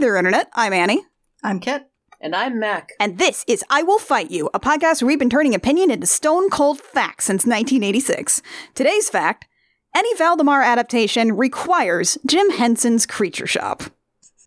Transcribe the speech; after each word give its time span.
there, 0.00 0.16
Internet. 0.16 0.48
I'm 0.54 0.72
Annie. 0.72 1.02
I'm 1.44 1.60
Kit. 1.60 1.86
And 2.22 2.34
I'm 2.34 2.58
Mac. 2.58 2.92
And 2.98 3.18
this 3.18 3.44
is 3.46 3.62
I 3.68 3.82
Will 3.82 3.98
Fight 3.98 4.30
You, 4.30 4.48
a 4.54 4.60
podcast 4.60 5.02
where 5.02 5.08
we've 5.08 5.18
been 5.18 5.28
turning 5.28 5.54
opinion 5.54 5.90
into 5.90 6.06
stone 6.06 6.48
cold 6.48 6.80
facts 6.80 7.26
since 7.26 7.44
1986. 7.44 8.40
Today's 8.74 9.10
fact 9.10 9.46
any 9.94 10.14
Valdemar 10.14 10.62
adaptation 10.62 11.36
requires 11.36 12.16
Jim 12.26 12.50
Henson's 12.50 13.04
Creature 13.04 13.48
Shop. 13.48 13.82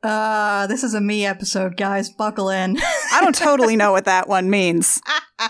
Uh, 0.01 0.65
this 0.67 0.83
is 0.83 0.93
a 0.95 1.01
me 1.01 1.25
episode, 1.25 1.77
guys. 1.77 2.09
Buckle 2.09 2.49
in. 2.49 2.77
I 3.11 3.21
don't 3.21 3.35
totally 3.35 3.75
know 3.75 3.91
what 3.91 4.05
that 4.05 4.27
one 4.27 4.49
means. 4.49 5.01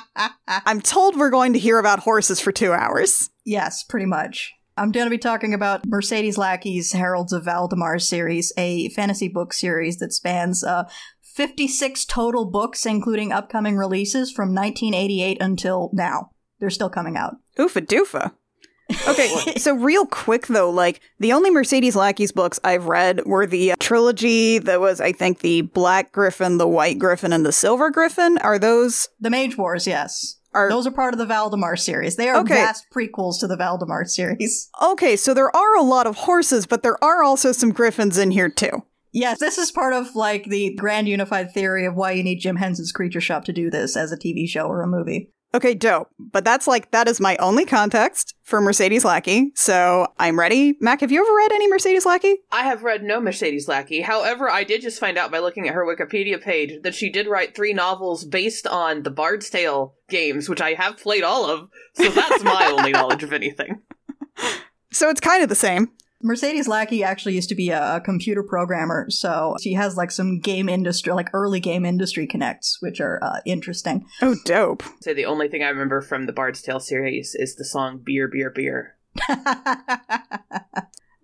I'm 0.48 0.82
told 0.82 1.16
we're 1.16 1.30
going 1.30 1.54
to 1.54 1.60
hear 1.60 1.80
about 1.80 2.00
horses 2.00 2.40
for 2.42 2.52
two 2.52 2.74
hours. 2.74 3.30
yes, 3.46 3.84
pretty 3.84 4.06
much. 4.06 4.54
I'm 4.76 4.92
going 4.92 5.06
to 5.06 5.12
be 5.12 5.20
talking 5.20 5.54
about 5.54 5.86
Mercedes 5.86 6.38
Lackey's 6.38 6.94
Heralds 6.94 7.32
of 7.32 7.46
Valdemar 7.46 8.00
series, 8.00 8.52
a 8.58 8.90
fantasy 8.90 9.28
book 9.28 9.54
series 9.54 9.98
that 9.98 10.14
spans 10.14 10.64
uh, 10.64 10.90
56 11.22 12.06
total 12.06 12.46
books, 12.46 12.86
including 12.86 13.32
upcoming 13.32 13.78
releases 13.78 14.32
from 14.32 14.50
1988 14.50 15.38
until 15.42 15.92
now. 15.94 16.32
They're 16.60 16.72
still 16.72 16.90
coming 16.90 17.18
out. 17.18 17.36
Oofa 17.58 17.86
doofa. 17.86 18.34
Okay, 19.08 19.54
so 19.58 19.74
real 19.76 20.06
quick 20.06 20.48
though, 20.48 20.70
like 20.70 21.00
the 21.20 21.34
only 21.34 21.50
Mercedes 21.50 21.96
Lackey's 21.96 22.32
books 22.32 22.60
I've 22.64 22.86
read 22.86 23.26
were 23.26 23.46
the 23.46 23.72
uh, 23.72 23.76
trilogy 23.80 24.60
that 24.60 24.80
was, 24.80 25.00
I 25.00 25.14
think, 25.14 25.40
the 25.40 25.62
Black 25.62 26.12
Gryphon, 26.12 26.58
the 26.58 26.68
White 26.68 27.00
Gryphon, 27.00 27.34
and 27.34 27.46
the 27.46 27.52
Silver 27.52 27.90
Gryphon. 27.90 28.38
Are 28.40 28.60
those 28.60 29.08
The 29.20 29.30
Mage 29.30 29.58
Wars, 29.58 29.88
yes. 29.88 30.38
Are 30.54 30.70
Those 30.70 30.88
are 30.88 30.92
part 30.92 31.14
of 31.14 31.18
the 31.18 31.26
Valdemar 31.26 31.76
series. 31.76 32.16
They 32.16 32.30
are 32.30 32.38
Okay. 32.42 32.54
vast 32.56 32.86
prequels 32.94 33.40
to 33.40 33.48
the 33.48 33.58
Valdemar 33.58 34.06
series. 34.06 34.70
okay? 34.82 35.16
So 35.16 35.34
there 35.34 35.56
are 35.56 35.76
a 35.76 35.82
lot 35.84 36.08
of 36.08 36.16
horses, 36.16 36.66
but 36.66 36.84
there 36.84 37.02
are 37.04 37.24
also 37.24 37.52
some 37.52 37.72
griffins 37.72 38.18
in 38.18 38.32
here 38.32 38.50
too. 38.50 38.84
Yes, 39.12 39.40
this 39.40 39.58
is 39.60 39.72
part 39.72 39.94
of 39.94 40.16
like 40.16 40.46
the 40.46 40.74
grand 40.76 41.08
unified 41.08 41.52
theory 41.54 41.86
of 41.86 41.96
why 41.96 42.12
you 42.14 42.24
need 42.24 42.40
Jim 42.40 42.56
Henson's 42.56 42.92
Creature 42.92 43.22
Shop 43.22 43.46
to 43.46 43.54
do 43.54 43.70
this 43.70 43.96
as 43.96 44.12
a 44.12 44.18
TV 44.18 44.48
show 44.48 44.66
or 44.66 44.82
a 44.82 44.88
movie. 44.88 45.30
Okay, 45.56 45.76
dope. 45.76 46.10
But 46.18 46.44
that's 46.44 46.68
like 46.68 46.90
that 46.92 47.08
is 47.08 47.20
my 47.20 47.38
only 47.38 47.66
context 47.66 48.34
for 48.42 48.60
Mercedes 48.60 49.06
Lackey. 49.06 49.52
So 49.56 50.08
I'm 50.18 50.40
ready. 50.40 50.76
Mac, 50.82 51.02
have 51.02 51.12
you 51.12 51.22
ever 51.22 51.36
read 51.36 51.52
any 51.52 51.70
Mercedes 51.70 52.06
Lackey? 52.06 52.38
I 52.52 52.64
have 52.64 52.84
read 52.84 53.04
no 53.04 53.22
Mercedes 53.22 53.68
Lackey. 53.68 54.02
However, 54.02 54.50
I 54.50 54.64
did 54.64 54.82
just 54.82 55.00
find 55.00 55.18
out 55.18 55.32
by 55.32 55.40
looking 55.40 55.68
at 55.68 55.76
her 55.76 55.86
Wikipedia 55.86 56.42
page 56.42 56.82
that 56.82 56.96
she 56.96 57.12
did 57.12 57.28
write 57.28 57.56
three 57.56 57.74
novels 57.74 58.26
based 58.26 58.66
on 58.66 59.04
the 59.04 59.12
Bard's 59.12 59.50
Tale 59.50 59.94
games, 60.10 60.50
which 60.50 60.62
I 60.62 60.74
have 60.74 60.98
played 60.98 61.24
all 61.24 61.46
of. 61.46 61.70
So 61.96 62.10
that's 62.10 62.44
my 62.44 62.74
only 62.76 62.92
knowledge 62.92 63.24
of 63.24 63.34
anything. 63.34 63.82
So 64.94 65.10
it's 65.10 65.20
kind 65.20 65.42
of 65.42 65.50
the 65.50 65.56
same. 65.56 65.90
Mercedes 66.24 66.68
Lackey 66.68 67.04
actually 67.04 67.36
used 67.36 67.50
to 67.50 67.56
be 67.56 67.70
a, 67.70 67.98
a 67.98 68.02
computer 68.02 68.42
programmer, 68.44 69.08
so 69.10 69.56
she 69.62 69.74
has 69.74 69.98
like 69.98 70.10
some 70.10 70.40
game 70.40 70.70
industry, 70.70 71.12
like 71.14 71.30
early 71.34 71.60
game 71.60 71.86
industry 71.86 72.26
connects, 72.26 72.78
which 72.82 73.02
are 73.02 73.20
uh, 73.22 73.42
interesting. 73.46 74.06
Oh, 74.22 74.36
dope. 74.46 74.84
So 75.02 75.14
the 75.14 75.26
only 75.26 75.48
thing 75.50 75.64
I 75.64 75.70
remember 75.70 76.02
from 76.02 76.26
the 76.26 76.34
Bard's 76.34 76.62
Tale 76.62 76.80
series 76.80 77.36
is 77.36 77.56
the 77.56 77.66
song 77.66 78.02
Beer, 78.04 78.28
Beer, 78.28 78.50
Beer. 78.50 78.96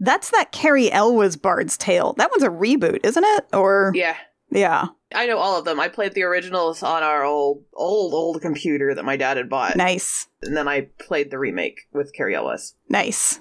That's 0.02 0.30
that 0.32 0.52
Cary 0.52 0.90
Elwes 0.92 1.36
Bard's 1.36 1.78
Tale. 1.78 2.14
That 2.18 2.30
one's 2.32 2.44
a 2.44 2.50
reboot, 2.50 3.06
isn't 3.06 3.24
it? 3.26 3.46
Or 3.54 3.92
Yeah. 3.94 4.16
yeah, 4.50 4.86
I 5.14 5.26
know 5.28 5.38
all 5.38 5.60
of 5.60 5.66
them. 5.66 5.78
I 5.80 5.90
played 5.90 6.14
the 6.14 6.24
originals 6.24 6.82
on 6.84 7.04
our 7.04 7.24
old, 7.26 7.64
old, 7.74 8.14
old 8.14 8.42
computer 8.42 8.96
that 8.96 9.04
my 9.04 9.18
dad 9.18 9.36
had 9.38 9.50
bought. 9.50 9.76
nice, 9.76 10.28
And 10.42 10.56
then 10.56 10.68
I 10.70 10.88
played 11.00 11.32
the 11.32 11.38
remake 11.40 11.82
with 11.92 12.14
Cary 12.14 12.34
Elwes. 12.36 12.76
nice. 12.88 13.40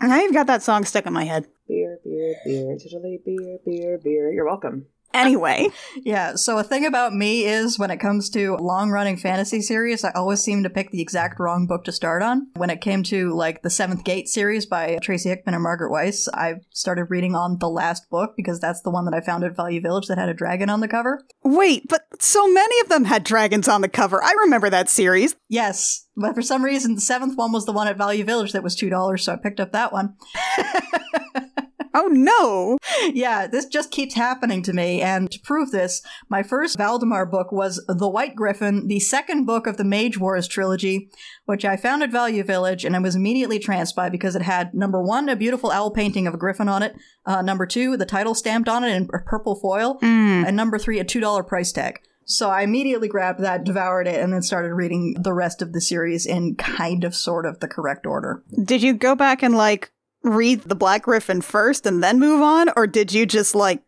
I've 0.00 0.32
got 0.32 0.46
that 0.46 0.62
song 0.62 0.84
stuck 0.84 1.06
in 1.06 1.12
my 1.12 1.24
head. 1.24 1.46
Beer, 1.68 1.98
beer, 2.04 2.34
beer, 2.44 2.76
totally 2.82 3.20
beer, 3.24 3.58
beer, 3.64 3.98
beer. 4.02 4.32
You're 4.32 4.46
welcome. 4.46 4.86
Anyway, 5.12 5.68
yeah, 5.96 6.34
so 6.34 6.58
a 6.58 6.64
thing 6.64 6.86
about 6.86 7.12
me 7.12 7.44
is 7.44 7.78
when 7.78 7.90
it 7.90 7.98
comes 7.98 8.30
to 8.30 8.56
long 8.56 8.90
running 8.90 9.16
fantasy 9.16 9.60
series, 9.60 10.04
I 10.04 10.12
always 10.12 10.40
seem 10.40 10.62
to 10.62 10.70
pick 10.70 10.90
the 10.90 11.02
exact 11.02 11.40
wrong 11.40 11.66
book 11.66 11.84
to 11.84 11.92
start 11.92 12.22
on. 12.22 12.48
When 12.54 12.70
it 12.70 12.80
came 12.80 13.02
to 13.04 13.34
like 13.34 13.62
the 13.62 13.70
Seventh 13.70 14.04
Gate 14.04 14.28
series 14.28 14.66
by 14.66 14.98
Tracy 15.02 15.28
Hickman 15.28 15.54
and 15.54 15.62
Margaret 15.62 15.90
Weis, 15.90 16.28
I 16.32 16.56
started 16.70 17.06
reading 17.10 17.34
on 17.34 17.58
the 17.58 17.68
last 17.68 18.08
book 18.10 18.34
because 18.36 18.60
that's 18.60 18.82
the 18.82 18.90
one 18.90 19.04
that 19.06 19.14
I 19.14 19.20
found 19.20 19.44
at 19.44 19.56
Value 19.56 19.80
Village 19.80 20.06
that 20.06 20.18
had 20.18 20.28
a 20.28 20.34
dragon 20.34 20.70
on 20.70 20.80
the 20.80 20.88
cover. 20.88 21.24
wait, 21.42 21.88
but 21.88 22.02
so 22.20 22.46
many 22.52 22.80
of 22.80 22.88
them 22.88 23.04
had 23.04 23.24
dragons 23.24 23.68
on 23.68 23.80
the 23.80 23.88
cover. 23.88 24.22
I 24.22 24.32
remember 24.44 24.70
that 24.70 24.88
series. 24.88 25.34
Yes, 25.48 26.06
but 26.16 26.34
for 26.34 26.42
some 26.42 26.64
reason, 26.64 26.94
the 26.94 27.00
seventh 27.00 27.36
one 27.36 27.52
was 27.52 27.66
the 27.66 27.72
one 27.72 27.88
at 27.88 27.96
Value 27.96 28.24
Village 28.24 28.52
that 28.52 28.62
was 28.62 28.76
$2, 28.76 29.20
so 29.20 29.32
I 29.32 29.36
picked 29.36 29.60
up 29.60 29.72
that 29.72 29.92
one. 29.92 30.14
Oh 31.94 32.08
no. 32.10 32.78
yeah, 33.12 33.46
this 33.46 33.66
just 33.66 33.90
keeps 33.90 34.14
happening 34.14 34.62
to 34.62 34.72
me. 34.72 35.00
And 35.02 35.30
to 35.30 35.40
prove 35.40 35.70
this, 35.70 36.02
my 36.28 36.42
first 36.42 36.76
Valdemar 36.78 37.26
book 37.26 37.50
was 37.52 37.84
The 37.88 38.08
White 38.08 38.36
Gryphon, 38.36 38.86
the 38.88 39.00
second 39.00 39.44
book 39.46 39.66
of 39.66 39.76
the 39.76 39.84
Mage 39.84 40.18
Wars 40.18 40.46
trilogy, 40.46 41.10
which 41.46 41.64
I 41.64 41.76
found 41.76 42.02
at 42.02 42.10
Value 42.12 42.44
Village 42.44 42.84
and 42.84 42.94
I 42.94 43.00
was 43.00 43.16
immediately 43.16 43.58
tranced 43.58 43.96
by 43.96 44.08
because 44.08 44.36
it 44.36 44.42
had 44.42 44.74
number 44.74 45.02
one, 45.02 45.28
a 45.28 45.36
beautiful 45.36 45.70
owl 45.70 45.90
painting 45.90 46.26
of 46.26 46.34
a 46.34 46.38
griffin 46.38 46.68
on 46.68 46.82
it, 46.82 46.94
uh, 47.26 47.42
number 47.42 47.66
two, 47.66 47.96
the 47.96 48.06
title 48.06 48.34
stamped 48.34 48.68
on 48.68 48.84
it 48.84 48.94
in 48.94 49.08
purple 49.08 49.54
foil, 49.56 49.98
Mm. 50.00 50.46
and 50.46 50.56
number 50.56 50.78
three, 50.78 50.98
a 51.00 51.04
$2 51.04 51.42
price 51.46 51.72
tag. 51.72 52.00
So 52.24 52.48
I 52.48 52.62
immediately 52.62 53.08
grabbed 53.08 53.40
that, 53.40 53.64
devoured 53.64 54.06
it, 54.06 54.20
and 54.20 54.32
then 54.32 54.42
started 54.42 54.72
reading 54.74 55.16
the 55.20 55.32
rest 55.32 55.62
of 55.62 55.72
the 55.72 55.80
series 55.80 56.26
in 56.26 56.54
kind 56.54 57.02
of 57.02 57.14
sort 57.16 57.44
of 57.44 57.58
the 57.58 57.66
correct 57.66 58.06
order. 58.06 58.44
Did 58.64 58.82
you 58.82 58.92
go 58.94 59.16
back 59.16 59.42
and 59.42 59.56
like 59.56 59.90
read 60.22 60.62
the 60.62 60.74
Black 60.74 61.02
Gryphon 61.02 61.40
first 61.40 61.86
and 61.86 62.02
then 62.02 62.18
move 62.18 62.40
on, 62.42 62.68
or 62.76 62.86
did 62.86 63.12
you 63.12 63.26
just 63.26 63.54
like 63.54 63.82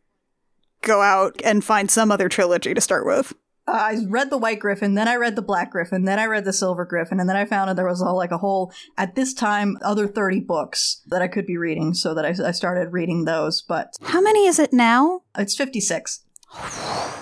go 0.81 1.00
out 1.03 1.41
and 1.44 1.65
find 1.65 1.91
some 1.91 2.10
other 2.10 2.28
trilogy 2.28 2.75
to 2.75 2.81
start 2.81 3.06
with? 3.06 3.32
Uh, 3.69 3.70
I 3.72 3.97
read 4.09 4.31
the 4.31 4.38
White 4.38 4.59
Gryphon, 4.59 4.94
then 4.94 5.06
I 5.06 5.15
read 5.15 5.37
the 5.37 5.43
Black 5.43 5.70
Gryphon, 5.70 6.04
then 6.04 6.19
I 6.19 6.25
read 6.25 6.44
the 6.44 6.53
Silver 6.53 6.84
Gryphon, 6.84 7.20
and 7.20 7.28
then 7.28 7.37
I 7.37 7.44
found 7.44 7.70
out 7.70 7.76
there 7.76 7.87
was 7.87 8.03
all 8.03 8.16
like 8.16 8.32
a 8.32 8.38
whole, 8.38 8.72
at 8.98 9.15
this 9.15 9.32
time, 9.32 9.78
other 9.82 10.09
30 10.09 10.41
books 10.41 11.00
that 11.06 11.22
I 11.22 11.28
could 11.28 11.47
be 11.47 11.56
reading, 11.56 11.94
so 11.94 12.12
that 12.15 12.25
I, 12.25 12.49
I 12.49 12.50
started 12.50 12.93
reading 12.93 13.25
those, 13.25 13.62
but 13.62 13.93
How 14.03 14.20
many 14.20 14.47
is 14.49 14.59
it 14.59 14.72
now? 14.72 15.22
it's 15.38 15.54
56. 15.56 16.20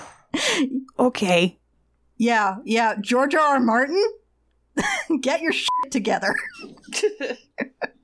Okay. 0.98 1.58
Yeah, 2.16 2.56
yeah, 2.64 2.94
George 3.00 3.34
R. 3.34 3.40
R. 3.40 3.60
Martin? 3.60 4.02
Get 5.20 5.40
your 5.40 5.52
shit 5.52 5.68
together. 5.90 6.34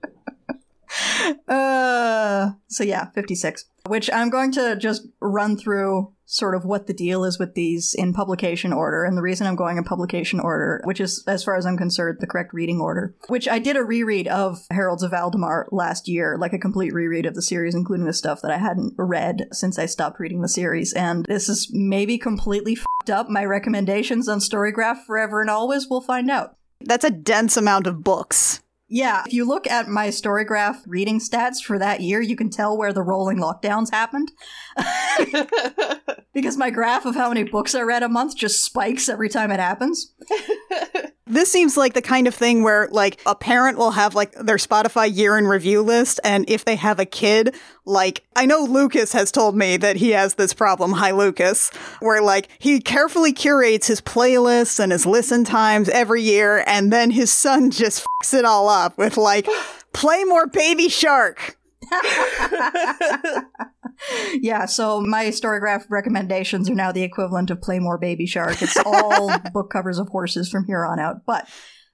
Uh, 1.49 2.53
so 2.69 2.85
yeah, 2.85 3.11
56. 3.11 3.65
Which 3.87 4.11
I'm 4.13 4.31
going 4.31 4.53
to 4.53 4.77
just 4.77 5.07
run 5.21 5.57
through 5.57 6.13
sort 6.27 6.55
of 6.55 6.65
what 6.65 6.87
the 6.87 6.93
deal 6.93 7.25
is 7.25 7.39
with 7.39 7.55
these 7.55 7.95
in 7.95 8.13
publication 8.13 8.73
order. 8.73 9.05
And 9.05 9.17
the 9.17 9.23
reason 9.23 9.47
I'm 9.47 9.57
going 9.57 9.79
in 9.79 9.85
publication 9.85 10.41
order, 10.41 10.83
which 10.85 11.01
is, 11.01 11.25
as 11.27 11.45
far 11.45 11.57
as 11.57 11.65
I'm 11.65 11.77
concerned, 11.77 12.19
the 12.21 12.27
correct 12.27 12.53
reading 12.53 12.81
order, 12.81 13.15
which 13.29 13.49
I 13.49 13.59
did 13.59 13.77
a 13.77 13.85
reread 13.85 14.29
of 14.29 14.59
Heralds 14.71 15.03
of 15.03 15.13
Valdemar 15.13 15.69
last 15.71 16.09
year, 16.09 16.37
like 16.37 16.53
a 16.53 16.59
complete 16.59 16.93
reread 16.93 17.27
of 17.27 17.35
the 17.35 17.43
series, 17.43 17.75
including 17.75 18.07
the 18.07 18.13
stuff 18.13 18.43
that 18.43 18.51
I 18.51 18.59
hadn't 18.59 18.95
read 18.99 19.47
since 19.53 19.79
I 19.79 19.87
stopped 19.87 20.21
reading 20.21 20.43
the 20.43 20.49
series. 20.49 20.93
And 20.93 21.25
this 21.27 21.49
is 21.49 21.71
maybe 21.73 22.19
completely 22.19 22.75
fed 22.75 23.11
up. 23.11 23.29
My 23.29 23.45
recommendations 23.45 24.29
on 24.29 24.41
Storygraph 24.41 25.05
Forever 25.07 25.41
and 25.41 25.51
Always, 25.51 25.87
we'll 25.89 26.01
find 26.01 26.31
out. 26.31 26.57
That's 26.81 27.05
a 27.05 27.11
dense 27.11 27.57
amount 27.57 27.87
of 27.87 28.05
books. 28.05 28.61
Yeah, 28.89 29.25
if 29.27 29.33
you 29.33 29.45
look 29.45 29.67
at 29.67 29.89
my 29.89 30.09
Storygraph 30.09 30.83
reading 30.87 31.19
stats 31.19 31.61
for 31.63 31.77
that 31.79 32.01
year, 32.01 32.21
you 32.21 32.37
can 32.37 32.51
tell 32.51 32.77
where 32.77 32.93
the 32.93 33.03
rolling 33.03 33.39
lockdowns 33.39 33.91
happened. 33.91 34.31
because 36.35 36.57
my 36.57 36.71
graph 36.71 37.05
of 37.05 37.17
how 37.17 37.29
many 37.29 37.43
books 37.43 37.75
I 37.75 37.81
read 37.81 38.05
a 38.05 38.09
month 38.09 38.37
just 38.37 38.65
spikes 38.65 39.09
every 39.09 39.29
time 39.29 39.51
it 39.51 39.59
happens. 39.59 40.15
This 41.29 41.51
seems 41.51 41.77
like 41.77 41.93
the 41.93 42.03
kind 42.03 42.29
of 42.29 42.37
thing 42.37 42.63
where 42.63 42.89
like 42.93 43.21
a 43.27 43.35
parent 43.35 43.79
will 43.79 43.91
have 43.91 44.15
like 44.15 44.31
their 44.35 44.59
Spotify 44.59 45.13
year 45.13 45.37
in 45.37 45.49
review 45.49 45.83
list 45.83 46.21
and 46.23 46.49
if 46.49 46.65
they 46.65 46.77
have 46.77 47.01
a 47.01 47.05
kid, 47.05 47.57
like 47.85 48.23
I 48.37 48.47
know 48.47 48.61
Lucas 48.61 49.13
has 49.13 49.33
told 49.33 49.57
me 49.57 49.77
that 49.77 49.97
he 49.97 50.11
has 50.11 50.35
this 50.35 50.55
problem, 50.55 50.93
hi 50.93 51.11
Lucas, 51.11 51.71
where 51.99 52.23
like 52.23 52.49
he 52.61 52.79
carefully 52.79 53.33
curates 53.33 53.89
his 53.89 54.01
playlists 54.01 54.79
and 54.79 54.93
his 54.93 55.05
listen 55.05 55.43
times 55.43 55.89
every 55.89 56.23
year 56.23 56.63
and 56.65 56.93
then 56.93 57.11
his 57.11 57.33
son 57.33 57.71
just 57.73 58.07
fucks 58.07 58.33
it 58.33 58.45
all 58.45 58.69
up 58.69 58.76
with 58.97 59.17
like 59.17 59.49
play 59.93 60.25
more 60.25 60.47
baby 60.47 60.89
shark. 60.89 61.57
yeah, 64.41 64.67
so 64.67 65.01
my 65.01 65.27
Storygraph 65.27 65.85
recommendations 65.89 66.69
are 66.69 66.75
now 66.75 66.93
the 66.93 67.03
equivalent 67.03 67.51
of 67.51 67.63
Play 67.63 67.79
More 67.79 67.99
Baby 67.99 68.27
Shark. 68.27 68.61
It's 68.63 68.77
all 68.85 69.39
book 69.53 69.71
covers 69.71 69.99
of 69.99 70.09
horses 70.09 70.49
from 70.49 70.65
here 70.67 70.85
on 70.85 70.99
out. 70.99 71.25
But 71.27 71.49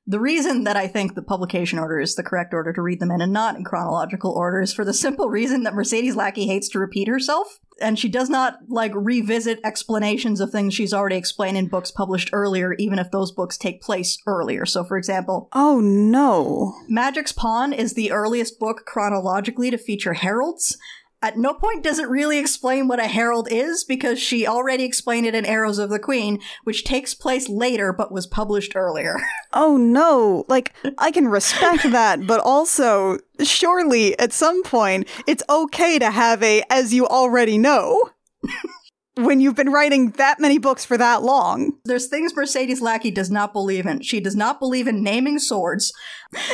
the 0.07 0.21
reason 0.21 0.65
that 0.65 0.77
I 0.77 0.89
think 0.89 1.15
the 1.15 1.23
publication 1.23 1.79
order 1.79 2.01
is 2.01 2.15
the 2.15 2.23
correct 2.23 2.55
order 2.55 2.73
to 2.73 2.83
read 2.83 3.01
them 3.01 3.11
in 3.11 3.21
and 3.21 3.33
not 3.33 3.57
in 3.57 3.65
chronological 3.65 4.33
order 4.33 4.61
is 4.61 4.73
for 4.73 4.85
the 4.85 4.95
simple 4.95 5.29
reason 5.29 5.63
that 5.63 5.75
Mercedes 5.75 6.17
Lackey 6.17 6.47
hates 6.47 6.69
to 6.71 6.79
repeat 6.79 7.09
herself. 7.09 7.61
And 7.83 7.99
she 7.99 8.09
does 8.09 8.31
not 8.31 8.59
like 8.69 8.93
revisit 8.95 9.61
explanations 9.65 10.41
of 10.41 10.51
things 10.51 10.73
she's 10.75 10.95
already 10.95 11.17
explained 11.17 11.57
in 11.57 11.69
books 11.69 11.91
published 11.91 12.31
earlier, 12.33 12.75
even 12.75 12.99
if 12.99 13.11
those 13.11 13.33
books 13.33 13.59
take 13.59 13.83
place 13.83 14.19
earlier. 14.27 14.65
So, 14.65 14.85
for 14.85 14.97
example, 14.97 15.49
Oh 15.53 15.81
no. 15.81 16.75
Magic's 16.89 17.33
Pawn 17.33 17.73
is 17.73 17.95
the 17.95 18.13
earliest 18.13 18.59
book 18.59 18.85
chronologically 18.87 19.71
to 19.71 19.79
feature 19.79 20.15
heralds. 20.15 20.77
At 21.23 21.39
no 21.39 21.55
point 21.55 21.85
does 21.85 22.01
it 22.01 22.09
really 22.09 22.39
explain 22.39 22.89
what 22.89 22.99
a 22.99 23.07
herald 23.07 23.47
is 23.51 23.85
because 23.85 24.21
she 24.21 24.45
already 24.45 24.83
explained 24.83 25.25
it 25.25 25.37
in 25.37 25.47
Arrows 25.47 25.79
of 25.79 25.89
the 25.89 26.01
Queen, 26.01 26.41
which 26.65 26.83
takes 26.83 27.15
place 27.15 27.49
later 27.49 27.93
but 27.93 28.11
was 28.11 28.27
published 28.27 28.75
earlier. 28.75 29.17
Oh 29.55 29.77
no. 29.77 30.47
Like, 30.49 30.73
I 30.97 31.11
can 31.11 31.29
respect 31.29 31.83
that, 31.93 32.27
but 32.27 32.41
also, 32.41 33.19
surely 33.43 34.19
at 34.19 34.33
some 34.33 34.63
point, 34.63 35.07
it's 35.27 35.43
okay 35.47 35.99
to 35.99 36.11
have 36.11 36.43
a, 36.43 36.63
as 36.71 36.95
you 36.95 37.07
already 37.07 37.59
know, 37.59 38.11
when 39.17 39.41
you've 39.41 39.55
been 39.55 39.71
writing 39.71 40.11
that 40.13 40.41
many 40.41 40.59
books 40.59 40.85
for 40.85 40.97
that 40.97 41.23
long. 41.23 41.73
There's 41.85 42.09
things 42.09 42.35
Mercedes 42.35 42.81
Lackey 42.81 43.11
does 43.11 43.31
not 43.31 43.53
believe 43.53 43.87
in. 43.87 44.01
She 44.03 44.21
does 44.21 44.37
not 44.37 44.59
believe 44.59 44.87
in 44.87 45.03
naming 45.03 45.39
swords. 45.39 45.93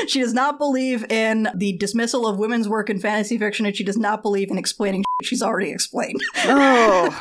She 0.09 0.21
does 0.21 0.35
not 0.35 0.59
believe 0.59 1.09
in 1.09 1.49
the 1.55 1.77
dismissal 1.77 2.27
of 2.27 2.37
women's 2.37 2.69
work 2.69 2.91
in 2.91 2.99
fantasy 2.99 3.39
fiction, 3.39 3.65
and 3.65 3.77
she 3.77 3.85
does 3.85 3.97
not 3.97 4.23
believe 4.23 4.51
in 4.51 4.59
explaining 4.59 5.05
she's 5.23 5.41
already 5.41 5.71
explained. 5.71 6.21
Oh. 6.47 7.17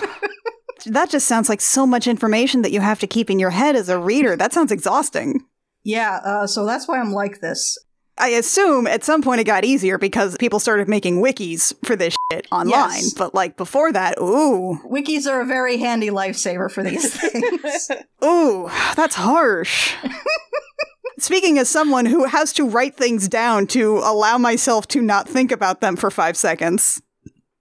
that 0.88 1.12
just 1.12 1.28
sounds 1.28 1.50
like 1.50 1.62
so 1.62 1.86
much 1.86 2.08
information 2.08 2.64
that 2.64 2.72
you 2.72 2.82
have 2.82 3.00
to 3.02 3.08
keep 3.08 3.30
in 3.30 3.38
your 3.38 3.52
head 3.52 3.76
as 3.76 3.90
a 3.90 4.00
reader. 4.00 4.36
That 4.36 4.54
sounds 4.54 4.72
exhausting. 4.72 5.46
Yeah, 5.84 6.20
uh, 6.26 6.48
so 6.48 6.66
that's 6.66 6.88
why 6.88 7.00
I'm 7.00 7.14
like 7.14 7.40
this. 7.40 7.78
I 8.20 8.30
assume 8.30 8.88
at 8.88 9.04
some 9.04 9.22
point 9.22 9.42
it 9.42 9.44
got 9.44 9.64
easier 9.64 9.98
because 9.98 10.36
people 10.38 10.60
started 10.60 10.88
making 10.90 11.22
wikis 11.22 11.74
for 11.86 11.96
this 11.96 12.16
shit 12.32 12.48
online. 12.52 12.72
Yes. 12.72 13.14
But 13.14 13.36
like 13.36 13.58
before 13.58 13.92
that, 13.92 14.18
ooh, 14.20 14.80
Wikis 14.86 15.28
are 15.28 15.42
a 15.42 15.46
very 15.46 15.78
handy 15.78 16.10
lifesaver 16.10 16.72
for 16.72 16.84
these 16.84 17.14
things. 17.20 17.92
ooh, 18.24 18.70
that's 18.96 19.16
harsh. 19.16 19.94
Speaking 21.20 21.58
as 21.58 21.70
someone 21.70 22.06
who 22.06 22.26
has 22.26 22.54
to 22.54 22.68
write 22.68 22.96
things 22.96 23.28
down 23.28 23.66
to 23.68 23.98
allow 23.98 24.38
myself 24.38 24.88
to 24.90 25.02
not 25.02 25.28
think 25.28 25.52
about 25.52 25.82
them 25.82 25.96
for 25.96 26.12
five 26.12 26.38
seconds, 26.38 27.02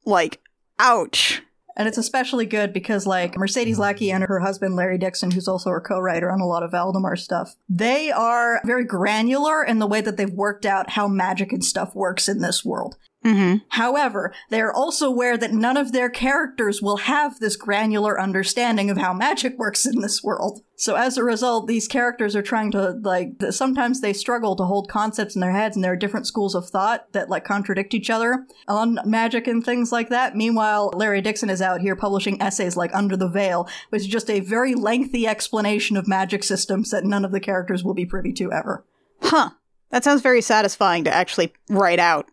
like, 0.05 0.41
ouch. 0.79 1.43
And 1.77 1.87
it's 1.87 1.99
especially 1.99 2.47
good 2.47 2.73
because, 2.73 3.07
like, 3.07 3.37
Mercedes 3.37 3.79
Lackey 3.79 4.11
and 4.11 4.25
her 4.25 4.41
husband, 4.41 4.77
Larry 4.77 4.97
Dixon, 4.97 5.31
who's 5.31 5.49
also 5.49 5.71
a 5.71 5.81
co 5.81 5.99
writer 5.99 6.31
on 6.31 6.41
a 6.41 6.47
lot 6.47 6.63
of 6.63 6.71
Valdemar 6.71 7.17
stuff, 7.17 7.57
they 7.69 8.11
are 8.11 8.61
very 8.65 8.85
granular 8.85 9.63
in 9.63 9.79
the 9.79 9.87
way 9.87 10.01
that 10.01 10.17
they've 10.17 10.31
worked 10.31 10.65
out 10.65 10.91
how 10.91 11.07
magic 11.07 11.53
and 11.53 11.65
stuff 11.65 11.95
works 11.95 12.29
in 12.29 12.41
this 12.41 12.65
world. 12.65 12.97
Mm-hmm. 13.27 13.57
However, 13.71 14.33
they 14.51 14.61
are 14.61 14.73
also 14.73 15.09
aware 15.09 15.37
that 15.37 15.53
none 15.53 15.77
of 15.77 15.91
their 15.91 16.09
characters 16.09 16.81
will 16.81 16.99
have 16.99 17.41
this 17.41 17.57
granular 17.57 18.21
understanding 18.21 18.89
of 18.89 18.99
how 18.99 19.13
magic 19.13 19.59
works 19.59 19.85
in 19.85 20.01
this 20.01 20.23
world. 20.23 20.63
So 20.77 20.95
as 20.95 21.17
a 21.17 21.25
result, 21.25 21.67
these 21.67 21.89
characters 21.89 22.37
are 22.37 22.43
trying 22.43 22.71
to, 22.71 22.91
like, 23.03 23.33
sometimes 23.51 24.01
they 24.01 24.13
struggle 24.13 24.55
to 24.55 24.65
hold 24.65 24.89
concepts 24.89 25.35
in 25.35 25.41
their 25.41 25.51
heads 25.51 25.75
and 25.75 25.85
there 25.85 25.93
are 25.93 25.97
different 25.97 26.29
schools 26.29 26.55
of 26.55 26.69
thought 26.69 27.13
that, 27.15 27.29
like, 27.29 27.45
contradict 27.45 27.95
each 27.95 28.11
other 28.11 28.47
on 28.69 29.01
magic 29.05 29.49
and 29.49 29.65
things 29.65 29.91
like 29.91 30.09
that. 30.11 30.37
Meanwhile, 30.37 30.93
Larry 30.95 31.21
Dixon 31.21 31.51
is 31.51 31.61
out 31.61 31.81
here 31.81 31.97
publishing 31.97 32.41
essays 32.41 32.77
like 32.77 32.95
Under 32.95 33.17
the 33.17 33.29
Veil, 33.29 33.69
which 33.89 34.03
is 34.03 34.09
just 34.09 34.31
a 34.31 34.39
very 34.39 34.77
lengthy 34.77 35.27
explanation 35.27 35.97
of 35.97 36.07
magic 36.07 36.45
systems 36.45 36.91
that 36.91 37.05
none 37.05 37.25
of 37.25 37.33
the 37.33 37.41
characters 37.41 37.83
will 37.83 37.95
be 37.95 38.07
privy 38.07 38.33
to 38.35 38.53
ever. 38.53 38.85
Huh. 39.21 39.51
That 39.91 40.05
sounds 40.05 40.23
very 40.23 40.43
satisfying 40.43 41.03
to 41.05 41.13
actually 41.13 41.53
write 41.69 41.99
out. 41.99 42.29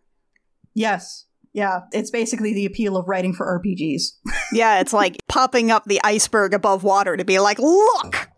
Yes. 0.73 1.25
Yeah, 1.53 1.81
it's 1.91 2.09
basically 2.09 2.53
the 2.53 2.65
appeal 2.65 2.97
of 2.97 3.07
writing 3.07 3.33
for 3.33 3.59
RPGs. 3.59 4.03
Yeah, 4.51 4.81
it's 4.81 4.93
like 4.93 5.17
popping 5.27 5.71
up 5.71 5.85
the 5.85 5.99
iceberg 6.03 6.53
above 6.53 6.83
water 6.83 7.17
to 7.17 7.25
be 7.25 7.39
like, 7.39 7.57
look! 7.57 8.29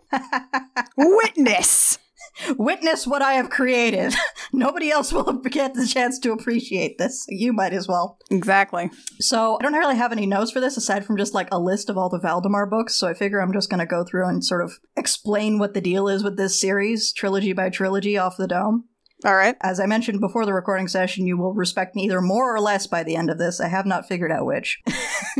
Witness! 0.95 1.97
Witness 2.57 3.05
what 3.05 3.21
I 3.21 3.33
have 3.33 3.49
created. 3.49 4.13
Nobody 4.53 4.91
else 4.91 5.11
will 5.11 5.33
get 5.33 5.73
the 5.73 5.87
chance 5.87 6.19
to 6.19 6.31
appreciate 6.31 6.97
this. 6.97 7.25
You 7.27 7.53
might 7.53 7.73
as 7.73 7.87
well. 7.87 8.17
Exactly. 8.31 8.91
So 9.19 9.57
I 9.59 9.63
don't 9.63 9.73
really 9.73 9.97
have 9.97 10.11
any 10.11 10.25
notes 10.25 10.51
for 10.51 10.59
this 10.59 10.77
aside 10.77 11.05
from 11.05 11.17
just 11.17 11.33
like 11.33 11.49
a 11.51 11.59
list 11.59 11.89
of 11.89 11.97
all 11.97 12.09
the 12.09 12.19
Valdemar 12.19 12.65
books. 12.65 12.95
So 12.95 13.07
I 13.07 13.13
figure 13.13 13.41
I'm 13.41 13.53
just 13.53 13.69
going 13.69 13.79
to 13.79 13.85
go 13.85 14.03
through 14.03 14.27
and 14.27 14.43
sort 14.43 14.63
of 14.63 14.79
explain 14.95 15.59
what 15.59 15.73
the 15.73 15.81
deal 15.81 16.07
is 16.07 16.23
with 16.23 16.37
this 16.37 16.59
series, 16.59 17.11
trilogy 17.13 17.53
by 17.53 17.69
trilogy, 17.69 18.17
off 18.17 18.37
the 18.37 18.47
dome. 18.47 18.85
All 19.23 19.35
right. 19.35 19.55
As 19.61 19.79
I 19.79 19.85
mentioned 19.85 20.19
before 20.19 20.45
the 20.45 20.53
recording 20.53 20.87
session, 20.87 21.25
you 21.25 21.37
will 21.37 21.53
respect 21.53 21.95
me 21.95 22.03
either 22.03 22.21
more 22.21 22.53
or 22.53 22.59
less 22.59 22.85
by 22.85 23.03
the 23.03 23.15
end 23.15 23.29
of 23.29 23.37
this. 23.37 23.61
I 23.61 23.69
have 23.69 23.85
not 23.85 24.07
figured 24.07 24.31
out 24.31 24.45
which. 24.45 24.81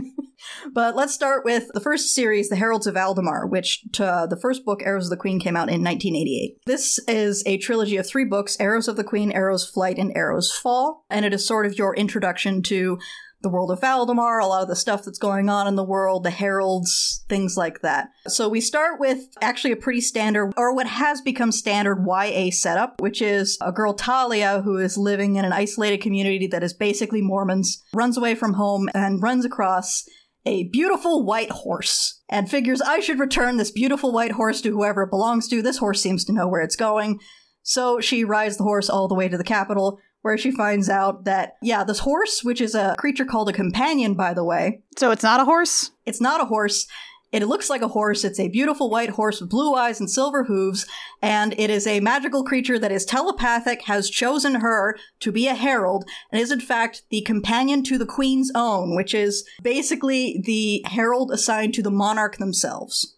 but 0.73 0.95
let's 0.95 1.13
start 1.13 1.43
with 1.43 1.67
the 1.73 1.81
first 1.81 2.13
series, 2.13 2.47
The 2.47 2.55
Heralds 2.55 2.87
of 2.87 2.93
Valdemar, 2.93 3.47
which 3.47 3.83
uh, 3.99 4.27
the 4.27 4.39
first 4.39 4.63
book, 4.63 4.81
Arrows 4.83 5.07
of 5.07 5.09
the 5.09 5.17
Queen, 5.17 5.39
came 5.39 5.57
out 5.57 5.69
in 5.69 5.83
1988. 5.83 6.59
This 6.65 6.99
is 7.07 7.43
a 7.45 7.57
trilogy 7.57 7.97
of 7.97 8.07
three 8.07 8.25
books 8.25 8.57
Arrows 8.61 8.87
of 8.87 8.95
the 8.95 9.03
Queen, 9.03 9.31
Arrows 9.31 9.69
Flight, 9.69 9.97
and 9.97 10.15
Arrows 10.15 10.51
Fall. 10.51 11.05
And 11.09 11.25
it 11.25 11.33
is 11.33 11.45
sort 11.45 11.65
of 11.65 11.77
your 11.77 11.93
introduction 11.95 12.61
to 12.63 12.97
the 13.45 13.49
world 13.49 13.69
of 13.69 13.79
Valdemar, 13.79 14.39
a 14.39 14.47
lot 14.47 14.63
of 14.63 14.67
the 14.67 14.75
stuff 14.75 15.05
that's 15.05 15.19
going 15.19 15.49
on 15.49 15.67
in 15.67 15.75
the 15.75 15.83
world, 15.83 16.23
the 16.23 16.31
heralds, 16.31 17.23
things 17.29 17.55
like 17.55 17.81
that. 17.81 18.09
So 18.27 18.49
we 18.49 18.59
start 18.59 18.99
with 18.99 19.19
actually 19.39 19.71
a 19.71 19.75
pretty 19.77 20.01
standard, 20.01 20.51
or 20.57 20.73
what 20.73 20.87
has 20.87 21.21
become 21.21 21.51
standard 21.51 22.03
YA 22.07 22.49
setup, 22.49 22.99
which 22.99 23.21
is 23.21 23.55
a 23.61 23.71
girl 23.71 23.93
Talia 23.93 24.61
who 24.63 24.79
is 24.79 24.97
living 24.97 25.35
in 25.35 25.45
an 25.45 25.53
isolated 25.53 26.01
community 26.01 26.47
that 26.47 26.63
is 26.63 26.73
basically 26.73 27.21
Mormons, 27.21 27.83
runs 27.93 28.17
away 28.17 28.33
from 28.33 28.53
home 28.53 28.89
and 28.95 29.21
runs 29.21 29.45
across 29.45 30.09
a 30.47 30.63
beautiful 30.69 31.23
white 31.23 31.51
horse 31.51 32.23
and 32.27 32.49
figures 32.49 32.81
I 32.81 32.99
should 32.99 33.19
return 33.19 33.57
this 33.57 33.71
beautiful 33.71 34.11
white 34.11 34.31
horse 34.31 34.59
to 34.61 34.71
whoever 34.71 35.03
it 35.03 35.11
belongs 35.11 35.47
to. 35.49 35.61
This 35.61 35.77
horse 35.77 36.01
seems 36.01 36.25
to 36.25 36.33
know 36.33 36.47
where 36.47 36.61
it's 36.61 36.75
going. 36.75 37.19
So 37.61 37.99
she 37.99 38.23
rides 38.23 38.57
the 38.57 38.63
horse 38.63 38.89
all 38.89 39.07
the 39.07 39.15
way 39.15 39.27
to 39.27 39.37
the 39.37 39.43
capital, 39.43 39.99
where 40.25 40.39
she 40.39 40.49
finds 40.49 40.89
out 40.89 41.23
that, 41.25 41.55
yeah, 41.61 41.83
this 41.83 41.99
horse, 41.99 42.43
which 42.43 42.59
is 42.59 42.73
a 42.73 42.95
creature 42.97 43.25
called 43.25 43.47
a 43.47 43.53
companion, 43.53 44.15
by 44.15 44.33
the 44.33 44.43
way, 44.43 44.81
So 44.97 45.11
it's 45.11 45.21
not 45.21 45.39
a 45.39 45.45
horse? 45.45 45.91
it's 46.03 46.19
not 46.19 46.41
a 46.41 46.45
horse. 46.45 46.87
It 47.31 47.45
looks 47.45 47.69
like 47.69 47.83
a 47.83 47.89
horse. 47.89 48.23
It's 48.23 48.39
a 48.39 48.47
beautiful 48.47 48.89
white 48.89 49.09
horse 49.11 49.39
with 49.39 49.51
blue 49.51 49.75
eyes 49.75 49.99
and 49.99 50.09
silver 50.09 50.45
hooves, 50.45 50.87
and 51.21 51.53
it 51.59 51.69
is 51.69 51.85
a 51.85 51.99
magical 51.99 52.43
creature 52.43 52.79
that 52.79 52.91
is 52.91 53.05
telepathic, 53.05 53.83
has 53.83 54.09
chosen 54.09 54.55
her 54.61 54.97
to 55.19 55.31
be 55.31 55.45
a 55.47 55.53
herald, 55.53 56.05
and 56.31 56.41
is 56.41 56.49
in 56.51 56.59
fact 56.59 57.03
the 57.11 57.21
companion 57.21 57.83
to 57.83 57.99
the 57.99 58.05
queen's 58.07 58.51
own, 58.55 58.95
which 58.95 59.13
is 59.13 59.47
basically 59.61 60.41
the 60.43 60.81
herald 60.89 61.29
assigned 61.29 61.75
to 61.75 61.83
the 61.83 61.91
monarch 61.91 62.37
themselves. 62.37 63.15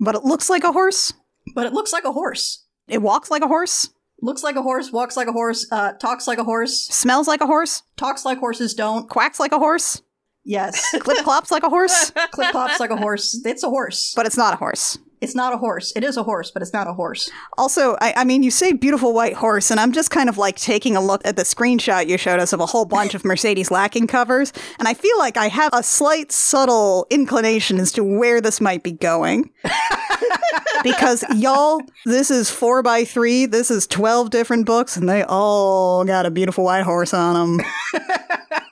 But 0.00 0.16
it 0.16 0.24
looks 0.24 0.50
like 0.50 0.64
a 0.64 0.72
horse? 0.72 1.12
But 1.54 1.66
it 1.66 1.72
looks 1.72 1.92
like 1.92 2.04
a 2.04 2.12
horse. 2.12 2.64
It 2.88 3.00
walks 3.00 3.30
like 3.30 3.42
a 3.42 3.48
horse? 3.48 3.90
Looks 4.20 4.42
like 4.42 4.56
a 4.56 4.62
horse, 4.62 4.90
walks 4.90 5.16
like 5.16 5.28
a 5.28 5.32
horse, 5.32 5.66
uh, 5.70 5.92
talks 5.92 6.26
like 6.26 6.38
a 6.38 6.44
horse, 6.44 6.86
Smells 6.86 7.28
like 7.28 7.40
a 7.40 7.46
horse? 7.46 7.82
talks 7.96 8.24
like 8.24 8.38
horses 8.38 8.74
don't. 8.74 9.08
Quacks 9.08 9.38
like 9.38 9.52
a 9.52 9.58
horse? 9.58 10.02
Yes. 10.44 10.82
Clip 11.00 11.18
clops 11.18 11.50
like 11.50 11.62
a 11.62 11.68
horse? 11.68 12.10
Clip 12.32 12.50
clops 12.50 12.80
like 12.80 12.90
a 12.90 12.96
horse. 12.96 13.40
It's 13.44 13.62
a 13.62 13.68
horse. 13.68 14.14
But 14.16 14.26
it's 14.26 14.36
not 14.36 14.54
a 14.54 14.56
horse. 14.56 14.98
It's 15.20 15.34
not 15.34 15.52
a 15.52 15.56
horse. 15.56 15.92
It 15.96 16.04
is 16.04 16.16
a 16.16 16.22
horse, 16.22 16.50
but 16.50 16.62
it's 16.62 16.72
not 16.72 16.86
a 16.86 16.92
horse. 16.92 17.30
Also, 17.56 17.96
I, 18.00 18.14
I 18.18 18.24
mean, 18.24 18.42
you 18.42 18.50
say 18.50 18.72
beautiful 18.72 19.12
white 19.12 19.34
horse, 19.34 19.70
and 19.70 19.80
I'm 19.80 19.92
just 19.92 20.10
kind 20.10 20.28
of 20.28 20.38
like 20.38 20.56
taking 20.56 20.96
a 20.96 21.00
look 21.00 21.22
at 21.24 21.36
the 21.36 21.42
screenshot 21.42 22.06
you 22.06 22.16
showed 22.16 22.40
us 22.40 22.52
of 22.52 22.60
a 22.60 22.66
whole 22.66 22.84
bunch 22.84 23.14
of 23.14 23.24
Mercedes 23.24 23.70
Lackey 23.70 24.06
covers, 24.06 24.52
and 24.78 24.86
I 24.86 24.94
feel 24.94 25.18
like 25.18 25.36
I 25.36 25.48
have 25.48 25.72
a 25.72 25.82
slight, 25.82 26.30
subtle 26.30 27.06
inclination 27.10 27.78
as 27.78 27.90
to 27.92 28.04
where 28.04 28.40
this 28.40 28.60
might 28.60 28.82
be 28.82 28.92
going. 28.92 29.50
because 30.82 31.24
y'all, 31.34 31.82
this 32.04 32.30
is 32.30 32.50
four 32.50 32.82
by 32.82 33.04
three. 33.04 33.46
This 33.46 33.70
is 33.70 33.86
twelve 33.86 34.30
different 34.30 34.66
books, 34.66 34.96
and 34.96 35.08
they 35.08 35.24
all 35.24 36.04
got 36.04 36.26
a 36.26 36.30
beautiful 36.30 36.64
white 36.64 36.84
horse 36.84 37.12
on 37.12 37.58
them. 37.58 37.66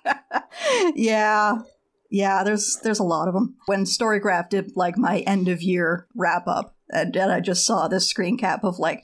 yeah. 0.95 1.59
Yeah, 2.11 2.45
there's 2.45 2.79
there's 2.83 2.99
a 2.99 3.05
lot 3.05 3.29
of 3.29 3.35
them. 3.35 3.57
When 3.67 3.85
Storygraph 3.85 4.49
did 4.49 4.77
like 4.77 4.97
my 4.97 5.21
end 5.21 5.49
of 5.49 5.63
year 5.63 6.07
wrap 6.15 6.47
up, 6.47 6.77
uh, 6.93 6.99
and, 6.99 7.17
and 7.17 7.33
I 7.33 7.41
just 7.41 7.67
saw 7.67 7.89
this 7.89 8.09
screen 8.09 8.39
cap 8.39 8.65
of 8.65 8.79
like 8.79 9.03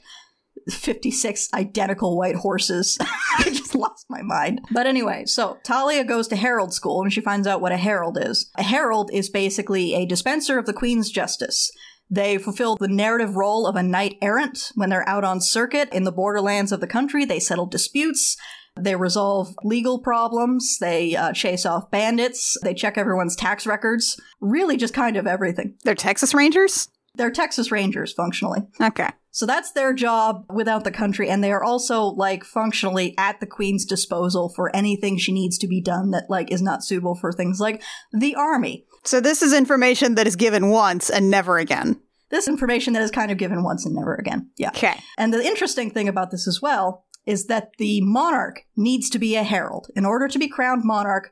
56 0.69 1.49
identical 1.53 2.17
white 2.17 2.35
horses. 2.35 2.97
I 3.37 3.43
just 3.49 3.75
lost 3.75 4.05
my 4.09 4.21
mind. 4.21 4.61
But 4.71 4.87
anyway, 4.87 5.25
so 5.25 5.57
Talia 5.63 6.03
goes 6.03 6.27
to 6.29 6.35
Herald 6.35 6.73
School 6.73 7.01
and 7.01 7.11
she 7.11 7.21
finds 7.21 7.47
out 7.47 7.61
what 7.61 7.71
a 7.71 7.77
herald 7.77 8.17
is. 8.21 8.49
A 8.57 8.63
herald 8.63 9.09
is 9.13 9.29
basically 9.29 9.93
a 9.93 10.05
dispenser 10.05 10.57
of 10.57 10.65
the 10.65 10.73
Queen's 10.73 11.09
justice. 11.09 11.71
They 12.09 12.37
fulfill 12.37 12.75
the 12.75 12.87
narrative 12.87 13.35
role 13.35 13.65
of 13.65 13.75
a 13.75 13.83
knight 13.83 14.17
errant 14.21 14.71
when 14.75 14.89
they're 14.89 15.07
out 15.07 15.23
on 15.23 15.41
circuit 15.41 15.89
in 15.91 16.03
the 16.03 16.11
borderlands 16.11 16.71
of 16.71 16.79
the 16.79 16.87
country. 16.87 17.25
They 17.25 17.39
settle 17.39 17.65
disputes. 17.65 18.37
They 18.79 18.95
resolve 18.95 19.53
legal 19.63 19.99
problems. 19.99 20.77
They 20.79 21.15
uh, 21.15 21.33
chase 21.33 21.65
off 21.65 21.91
bandits. 21.91 22.57
They 22.63 22.73
check 22.73 22.97
everyone's 22.97 23.35
tax 23.35 23.67
records. 23.67 24.19
Really, 24.41 24.77
just 24.77 24.93
kind 24.93 25.15
of 25.15 25.27
everything. 25.27 25.75
They're 25.83 25.95
Texas 25.95 26.33
Rangers? 26.33 26.89
They're 27.15 27.31
Texas 27.31 27.71
Rangers, 27.71 28.11
functionally. 28.13 28.61
Okay. 28.81 29.09
So 29.29 29.45
that's 29.45 29.71
their 29.71 29.93
job 29.93 30.45
without 30.53 30.83
the 30.83 30.91
country, 30.91 31.29
and 31.29 31.43
they 31.43 31.51
are 31.51 31.63
also 31.63 32.03
like 32.03 32.43
functionally 32.43 33.15
at 33.17 33.39
the 33.39 33.47
queen's 33.47 33.85
disposal 33.85 34.49
for 34.49 34.75
anything 34.75 35.17
she 35.17 35.31
needs 35.31 35.57
to 35.59 35.67
be 35.67 35.81
done 35.81 36.11
that 36.11 36.25
like 36.29 36.51
is 36.51 36.61
not 36.61 36.83
suitable 36.83 37.15
for 37.15 37.31
things 37.31 37.59
like 37.59 37.81
the 38.11 38.35
army. 38.35 38.85
So 39.03 39.19
this 39.19 39.41
is 39.41 39.53
information 39.53 40.15
that 40.15 40.27
is 40.27 40.35
given 40.35 40.69
once 40.69 41.09
and 41.09 41.29
never 41.31 41.57
again. 41.57 41.99
This 42.29 42.47
information 42.47 42.93
that 42.93 43.01
is 43.01 43.11
kind 43.11 43.31
of 43.31 43.37
given 43.37 43.63
once 43.63 43.85
and 43.85 43.95
never 43.95 44.15
again. 44.15 44.49
Yeah. 44.57 44.69
Okay. 44.69 44.99
And 45.17 45.33
the 45.33 45.43
interesting 45.43 45.91
thing 45.91 46.07
about 46.07 46.31
this 46.31 46.47
as 46.47 46.61
well 46.61 47.05
is 47.25 47.47
that 47.47 47.71
the 47.77 48.01
monarch 48.01 48.65
needs 48.75 49.09
to 49.09 49.19
be 49.19 49.35
a 49.35 49.43
herald. 49.43 49.87
In 49.95 50.05
order 50.05 50.27
to 50.27 50.39
be 50.39 50.47
crowned 50.47 50.83
monarch, 50.83 51.31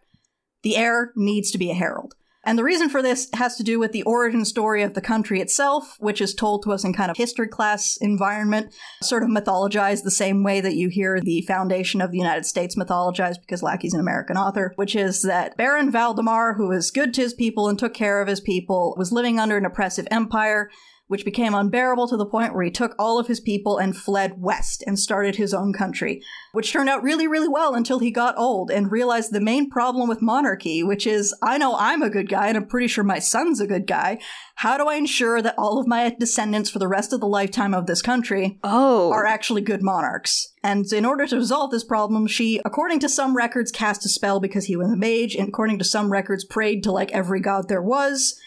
The 0.63 0.77
heir 0.77 1.12
needs 1.15 1.51
to 1.51 1.57
be 1.57 1.71
a 1.71 1.75
herald. 1.75 2.13
And 2.43 2.57
the 2.57 2.63
reason 2.63 2.89
for 2.89 3.03
this 3.03 3.29
has 3.36 3.55
to 3.57 3.63
do 3.63 3.77
with 3.77 3.91
the 3.91 4.01
origin 4.01 4.45
story 4.45 4.81
of 4.81 4.95
the 4.95 5.01
country 5.01 5.41
itself, 5.41 5.95
which 6.00 6.19
is 6.19 6.33
told 6.33 6.63
to 6.63 6.71
us 6.71 6.83
in 6.83 6.91
kind 6.91 7.12
of 7.12 7.17
history 7.17 7.48
class 7.48 7.98
environment, 8.01 8.74
sort 9.03 9.21
of 9.21 9.29
mythologized 9.29 10.03
the 10.03 10.10
same 10.10 10.43
way 10.43 10.60
that 10.60 10.74
you 10.74 10.89
hear 10.89 11.21
the 11.21 11.43
foundation 11.43 12.01
of 12.01 12.12
the 12.12 12.17
United 12.17 12.48
States 12.48 12.75
mythologized 12.75 13.41
because 13.41 13.62
Lackey's 13.62 13.93
an 13.93 14.00
American 14.00 14.38
author, 14.38 14.74
which 14.75 14.95
is 14.95 15.21
that 15.21 15.55
Baron 15.55 15.91
Valdemar, 15.91 16.55
who 16.55 16.69
was 16.69 16.89
good 16.89 17.13
to 17.13 17.21
his 17.21 17.36
people 17.36 17.69
and 17.69 17.77
took 17.77 17.93
care 17.93 18.21
of 18.21 18.27
his 18.27 18.41
people, 18.41 18.95
was 18.98 19.12
living 19.12 19.39
under 19.39 19.57
an 19.57 19.65
oppressive 19.65 20.07
empire 20.10 20.71
which 21.12 21.25
became 21.25 21.53
unbearable 21.53 22.08
to 22.08 22.15
the 22.15 22.25
point 22.25 22.53
where 22.53 22.63
he 22.63 22.72
took 22.72 22.96
all 22.98 23.20
of 23.20 23.27
his 23.27 23.41
people 23.41 23.77
and 23.77 23.98
fled 23.98 24.41
west 24.41 24.82
and 24.88 24.98
started 24.98 25.36
his 25.36 25.53
own 25.53 25.74
country, 25.74 26.24
which 26.53 26.72
turned 26.72 26.88
out 26.88 27.03
really, 27.03 27.27
really 27.27 27.50
well 27.50 27.75
until 27.75 28.00
he 28.00 28.10
got 28.10 28.34
old 28.38 28.72
and 28.72 28.94
realized 28.94 29.34
the 29.34 29.41
main 29.41 29.70
problem 29.70 30.08
with 30.08 30.22
monarchy, 30.22 30.82
which 30.84 31.06
is 31.06 31.36
I 31.44 31.58
know 31.58 31.75
I'm 31.77 32.01
a 32.01 32.10
good 32.10 32.30
guy 32.30 32.48
and 32.48 32.56
I'm 32.56 32.65
pretty 32.65 32.88
sure 32.88 33.03
my 33.03 33.20
son's 33.20 33.60
a 33.60 33.68
good 33.68 33.88
guy. 33.88 34.20
How 34.56 34.77
do 34.77 34.88
I 34.88 34.96
ensure 34.96 35.41
that 35.41 35.56
all 35.58 35.80
of 35.80 35.86
my 35.86 36.15
descendants 36.18 36.70
for 36.70 36.80
the 36.80 36.88
rest 36.88 37.12
of 37.12 37.20
the 37.20 37.27
lifetime 37.27 37.74
of 37.74 37.88
this 37.88 38.01
country 38.01 38.58
Oh. 38.63 39.12
are 39.12 39.25
actually 39.25 39.63
good 39.63 39.84
monarchs. 39.84 40.48
And 40.63 40.86
in 40.94 41.03
order 41.03 41.27
to 41.27 41.36
resolve 41.36 41.72
this 41.72 41.84
problem, 41.84 42.25
she, 42.25 42.62
according 42.63 43.00
to 43.00 43.10
some 43.10 43.36
records, 43.36 43.70
cast 43.70 44.06
a 44.06 44.10
spell 44.10 44.39
because 44.39 44.65
he 44.65 44.77
was 44.77 44.89
a 44.91 44.96
mage, 44.96 45.36
and 45.36 45.50
according 45.50 45.77
to 45.80 45.84
some 45.84 46.10
records, 46.10 46.46
prayed 46.46 46.84
to 46.84 46.91
like 46.94 47.12
every 47.12 47.41
god 47.41 47.68
there 47.68 47.82
was. 47.82 48.39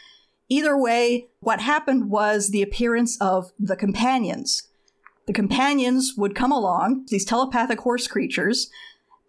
Either 0.48 0.76
way, 0.76 1.28
what 1.40 1.60
happened 1.60 2.10
was 2.10 2.48
the 2.48 2.62
appearance 2.62 3.20
of 3.20 3.52
the 3.58 3.76
companions. 3.76 4.68
The 5.26 5.32
companions 5.32 6.14
would 6.16 6.34
come 6.34 6.52
along, 6.52 7.06
these 7.08 7.24
telepathic 7.24 7.80
horse 7.80 8.06
creatures, 8.06 8.70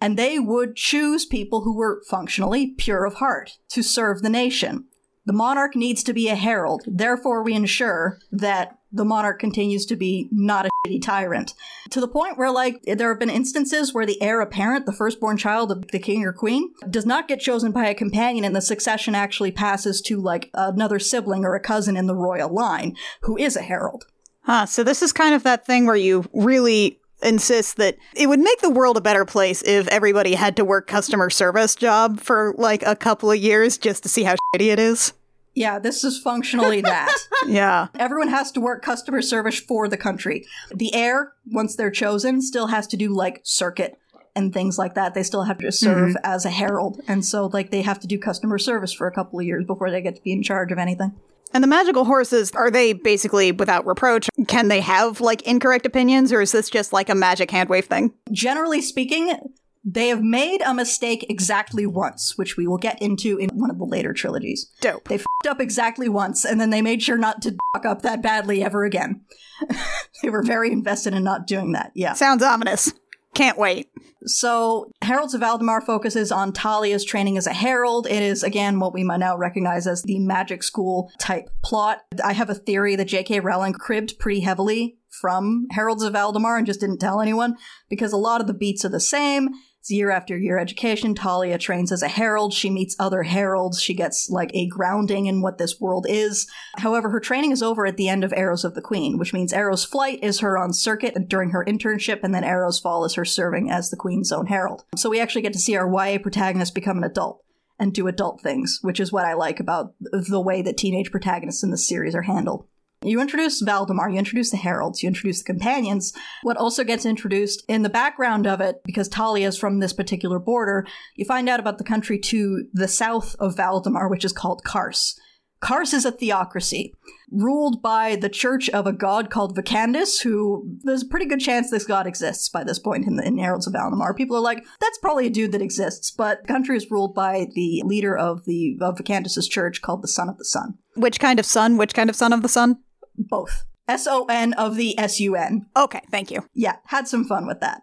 and 0.01 0.17
they 0.17 0.39
would 0.39 0.75
choose 0.75 1.25
people 1.25 1.62
who 1.62 1.75
were 1.75 2.03
functionally 2.10 2.67
pure 2.77 3.05
of 3.05 3.15
heart 3.15 3.57
to 3.69 3.81
serve 3.81 4.22
the 4.22 4.29
nation. 4.29 4.86
The 5.25 5.34
monarch 5.34 5.75
needs 5.75 6.03
to 6.03 6.13
be 6.13 6.27
a 6.27 6.36
herald, 6.36 6.84
therefore, 6.86 7.41
we 7.41 7.53
ensure 7.53 8.19
that 8.31 8.77
the 8.95 9.05
monarch 9.05 9.39
continues 9.39 9.85
to 9.87 9.95
be 9.95 10.27
not 10.31 10.65
a 10.65 10.69
shitty 10.85 11.01
tyrant. 11.01 11.53
To 11.91 11.99
the 11.99 12.07
point 12.07 12.37
where, 12.37 12.51
like, 12.51 12.81
there 12.83 13.09
have 13.09 13.19
been 13.19 13.29
instances 13.29 13.93
where 13.93 14.05
the 14.05 14.21
heir 14.21 14.41
apparent, 14.41 14.85
the 14.85 14.93
firstborn 14.93 15.37
child 15.37 15.71
of 15.71 15.87
the 15.87 15.99
king 15.99 16.23
or 16.23 16.33
queen, 16.33 16.73
does 16.89 17.05
not 17.05 17.27
get 17.27 17.39
chosen 17.39 17.71
by 17.71 17.87
a 17.87 17.93
companion 17.93 18.45
and 18.45 18.55
the 18.55 18.61
succession 18.61 19.13
actually 19.13 19.51
passes 19.51 20.01
to, 20.01 20.19
like, 20.19 20.49
another 20.53 20.99
sibling 20.99 21.43
or 21.43 21.55
a 21.55 21.59
cousin 21.59 21.97
in 21.97 22.07
the 22.07 22.15
royal 22.15 22.53
line 22.53 22.95
who 23.21 23.37
is 23.37 23.55
a 23.55 23.61
herald. 23.61 24.05
Huh, 24.43 24.65
so 24.65 24.83
this 24.83 25.01
is 25.01 25.11
kind 25.11 25.35
of 25.35 25.43
that 25.43 25.65
thing 25.65 25.85
where 25.85 25.95
you 25.95 26.25
really 26.33 26.99
insist 27.23 27.77
that 27.77 27.97
it 28.15 28.27
would 28.27 28.39
make 28.39 28.61
the 28.61 28.69
world 28.69 28.97
a 28.97 29.01
better 29.01 29.25
place 29.25 29.63
if 29.63 29.87
everybody 29.87 30.35
had 30.35 30.55
to 30.57 30.65
work 30.65 30.85
customer 30.85 31.29
service 31.29 31.75
job 31.75 32.19
for 32.19 32.53
like 32.57 32.83
a 32.83 32.95
couple 32.95 33.31
of 33.31 33.37
years 33.37 33.77
just 33.77 34.03
to 34.03 34.09
see 34.09 34.23
how 34.23 34.35
shitty 34.53 34.71
it 34.71 34.79
is. 34.79 35.13
Yeah, 35.55 35.79
this 35.79 36.03
is 36.03 36.19
functionally 36.19 36.81
that. 36.81 37.15
Yeah. 37.47 37.89
Everyone 38.00 38.29
has 38.29 38.51
to 38.53 38.59
work 38.59 38.81
customer 38.81 39.21
service 39.21 39.59
for 39.59 39.88
the 39.88 39.97
country. 39.97 40.47
The 40.74 40.93
heir, 40.95 41.33
once 41.45 41.75
they're 41.75 41.91
chosen, 41.91 42.41
still 42.41 42.67
has 42.67 42.88
to 42.88 42.97
do 42.97 43.13
like 43.13 43.41
circuit 43.43 44.00
and 44.35 44.51
things 44.51 44.79
like 44.79 44.95
that. 44.95 45.13
They 45.13 45.21
still 45.21 45.43
have 45.43 45.59
to 45.59 45.71
serve 45.71 46.09
mm-hmm. 46.09 46.25
as 46.25 46.45
a 46.45 46.50
herald. 46.50 47.01
And 47.07 47.24
so 47.24 47.45
like 47.47 47.69
they 47.69 47.83
have 47.83 48.00
to 48.00 48.07
do 48.07 48.17
customer 48.17 48.57
service 48.57 48.93
for 48.93 49.05
a 49.05 49.12
couple 49.12 49.39
of 49.39 49.45
years 49.45 49.63
before 49.65 49.91
they 49.91 50.01
get 50.01 50.15
to 50.15 50.21
be 50.24 50.31
in 50.31 50.41
charge 50.41 50.71
of 50.71 50.79
anything. 50.79 51.13
And 51.53 51.63
the 51.63 51.67
magical 51.67 52.03
horses, 52.03 52.51
are 52.51 52.71
they 52.71 52.93
basically 52.93 53.51
without 53.51 53.85
reproach? 53.85 54.27
Can 54.47 54.67
they 54.67 54.81
have 54.81 55.21
like 55.21 55.43
incorrect 55.43 55.85
opinions 55.85 56.33
or 56.33 56.41
is 56.41 56.51
this 56.51 56.69
just 56.69 56.93
like 56.93 57.09
a 57.09 57.15
magic 57.15 57.50
handwave 57.50 57.85
thing? 57.85 58.12
Generally 58.31 58.81
speaking, 58.81 59.38
they 59.86 60.08
have 60.08 60.24
made 60.24 60.62
a 60.62 60.74
mistake 60.74 61.27
exactly 61.30 61.86
once, 61.86 62.38
which 62.38 62.58
we 62.58 62.65
will 62.65 62.80
get 62.80 63.00
into 63.01 63.38
in 63.38 63.50
one 63.50 63.70
of 63.70 63.77
the 63.77 63.86
later 63.86 64.13
trilogies. 64.13 64.72
Dope. 64.82 65.08
They 65.08 65.20
fucked 65.20 65.48
up 65.48 65.62
exactly 65.62 66.10
once, 66.10 66.44
and 66.44 66.60
then 66.60 66.72
they 66.72 66.82
made 66.82 67.04
sure 67.04 67.18
not 67.18 67.44
to 67.44 67.56
fuck 67.74 67.86
up 67.86 68.01
that 68.01 68.24
badly 68.24 68.63
ever 68.63 68.84
again. 68.84 69.22
they 70.24 70.32
were 70.32 70.42
very 70.42 70.72
invested 70.72 71.13
in 71.13 71.24
not 71.24 71.46
doing 71.46 71.74
that. 71.74 71.92
Yeah. 71.94 72.13
Sounds 72.13 72.42
ominous. 72.42 72.94
Can't 73.36 73.58
wait. 73.58 73.89
So, 74.25 74.89
Heralds 75.04 75.36
of 75.36 75.42
Valdemar 75.42 75.82
focuses 75.82 76.32
on 76.32 76.51
Talia's 76.51 77.06
training 77.06 77.38
as 77.38 77.46
a 77.46 77.54
herald. 77.54 78.08
It 78.08 78.24
is, 78.24 78.42
again, 78.42 78.80
what 78.80 78.94
we 78.94 79.04
might 79.04 79.18
now 79.18 79.38
recognize 79.38 79.86
as 79.86 80.01
the 80.01 80.18
magic 80.20 80.63
school 80.63 81.12
type 81.20 81.50
plot. 81.63 82.00
I 82.24 82.34
have 82.34 82.50
a 82.50 82.56
theory 82.56 82.96
that 82.96 83.06
J.K. 83.06 83.42
Rowling 83.42 83.74
cribbed 83.74 84.18
pretty 84.18 84.39
heavily 84.39 84.98
from 85.10 85.68
Heralds 85.72 86.01
of 86.01 86.13
Valdemar 86.13 86.58
and 86.58 86.65
just 86.65 86.80
didn't 86.80 87.00
tell 87.00 87.22
anyone 87.22 87.56
because 87.89 88.13
a 88.13 88.18
lot 88.18 88.42
of 88.42 88.48
the 88.48 88.54
beats 88.54 88.84
are 88.84 88.89
the 88.89 89.00
same. 89.00 89.50
Year 89.88 90.10
after 90.10 90.38
year 90.38 90.58
education. 90.58 91.13
Talia 91.13 91.58
trains 91.58 91.92
as 91.92 92.01
a 92.01 92.08
herald. 92.08 92.54
She 92.54 92.70
meets 92.70 92.96
other 93.00 93.24
heralds. 93.24 93.82
She 93.82 93.94
gets 93.94 94.30
like 94.30 94.51
a 94.54 94.68
grounding 94.68 95.27
in 95.27 95.42
what 95.42 95.58
this 95.58 95.80
world 95.80 96.06
is. 96.10 96.48
However, 96.77 97.10
her 97.10 97.20
training 97.20 97.51
is 97.51 97.62
over 97.62 97.86
at 97.86 97.98
the 97.98 98.10
end 98.10 98.24
of 98.24 98.34
Arrows 98.34 98.63
of 98.63 98.74
the 98.74 98.82
Queen, 98.82 99.18
which 99.18 99.34
means 99.34 99.54
Arrow's 99.54 99.86
flight 99.86 100.20
is 100.24 100.39
her 100.39 100.58
on 100.58 100.74
circuit 100.74 101.30
during 101.30 101.51
her 101.51 101.63
internship, 101.65 102.22
and 102.24 102.34
then 102.34 102.44
Arrow's 102.44 102.80
fall 102.80 103.06
is 103.06 103.13
her 103.13 103.25
serving 103.25 103.70
as 103.70 103.89
the 103.89 103.98
Queen's 103.98 104.32
own 104.32 104.48
herald. 104.48 104.84
So 104.96 105.10
we 105.10 105.20
actually 105.20 105.44
get 105.44 105.54
to 105.54 105.60
see 105.60 105.75
our 105.75 105.88
YA 105.88 106.18
protagonist 106.18 106.74
become 106.74 106.98
an 106.98 107.04
adult 107.04 107.44
and 107.77 107.94
do 107.94 108.08
adult 108.08 108.42
things, 108.42 108.80
which 108.82 109.00
is 109.00 109.12
what 109.12 109.25
I 109.25 109.34
like 109.34 109.60
about 109.60 109.94
the 110.00 110.42
way 110.42 110.62
that 110.62 110.77
teenage 110.77 111.12
protagonists 111.12 111.63
in 111.63 111.72
this 111.72 111.88
series 111.88 112.15
are 112.15 112.24
handled. 112.24 112.68
You 113.05 113.21
introduce 113.21 113.62
Valdemar, 113.62 114.09
you 114.09 114.17
introduce 114.17 114.51
the 114.51 114.57
heralds, 114.57 115.03
you 115.03 115.07
introduce 115.07 115.39
the 115.39 115.45
companions. 115.45 116.13
What 116.43 116.57
also 116.57 116.83
gets 116.83 117.05
introduced 117.05 117.63
in 117.67 117.83
the 117.83 117.89
background 117.89 118.47
of 118.47 118.62
it, 118.62 118.81
because 118.83 119.07
Talia 119.07 119.47
is 119.47 119.57
from 119.57 119.79
this 119.79 119.93
particular 119.93 120.39
border, 120.39 120.85
you 121.15 121.25
find 121.25 121.47
out 121.47 121.59
about 121.59 121.77
the 121.77 121.83
country 121.83 122.19
to 122.19 122.65
the 122.74 122.88
south 122.88 123.35
of 123.39 123.55
Valdemar, 123.55 124.09
which 124.09 124.25
is 124.25 124.33
called 124.33 124.63
Karse. 124.65 125.15
Karse 125.62 125.93
is 125.93 126.05
a 126.05 126.12
theocracy 126.12 126.93
ruled 127.31 127.81
by 127.81 128.15
the 128.15 128.29
church 128.29 128.69
of 128.69 128.85
a 128.85 128.93
god 128.93 129.29
called 129.29 129.57
Vkandis, 129.57 130.21
who 130.21 130.77
there's 130.83 131.01
a 131.01 131.07
pretty 131.07 131.25
good 131.25 131.39
chance 131.39 131.71
this 131.71 131.85
god 131.85 132.05
exists 132.05 132.50
by 132.50 132.63
this 132.63 132.77
point 132.77 133.07
in 133.07 133.15
the 133.15 133.25
in 133.25 133.38
Heralds 133.38 133.65
of 133.65 133.74
Valdemar. 133.74 134.13
People 134.13 134.38
are 134.38 134.41
like, 134.41 134.63
that's 134.79 134.97
probably 135.00 135.27
a 135.27 135.31
dude 135.31 135.51
that 135.53 135.62
exists, 135.62 136.12
but 136.12 136.41
the 136.41 136.47
country 136.47 136.77
is 136.77 136.91
ruled 136.91 137.15
by 137.15 137.47
the 137.55 137.81
leader 137.85 138.15
of 138.15 138.45
the 138.45 138.77
of 138.81 139.03
church 139.50 139.81
called 139.81 140.03
the 140.03 140.07
Son 140.07 140.29
of 140.29 140.38
the 140.38 140.45
Sun. 140.45 140.77
Which 140.95 141.19
kind 141.19 141.39
of 141.39 141.45
sun? 141.45 141.77
Which 141.77 141.93
kind 141.93 142.09
of 142.09 142.15
son 142.15 142.31
of 142.31 142.41
the 142.41 142.50
sun? 142.50 142.77
Both. 143.17 143.63
S 143.88 144.07
O 144.07 144.25
N 144.25 144.53
of 144.53 144.75
the 144.75 144.98
S 144.98 145.19
U 145.19 145.36
N. 145.36 145.67
Okay, 145.75 146.01
thank 146.10 146.31
you. 146.31 146.48
Yeah, 146.53 146.77
had 146.86 147.07
some 147.07 147.25
fun 147.25 147.45
with 147.45 147.60
that. 147.60 147.81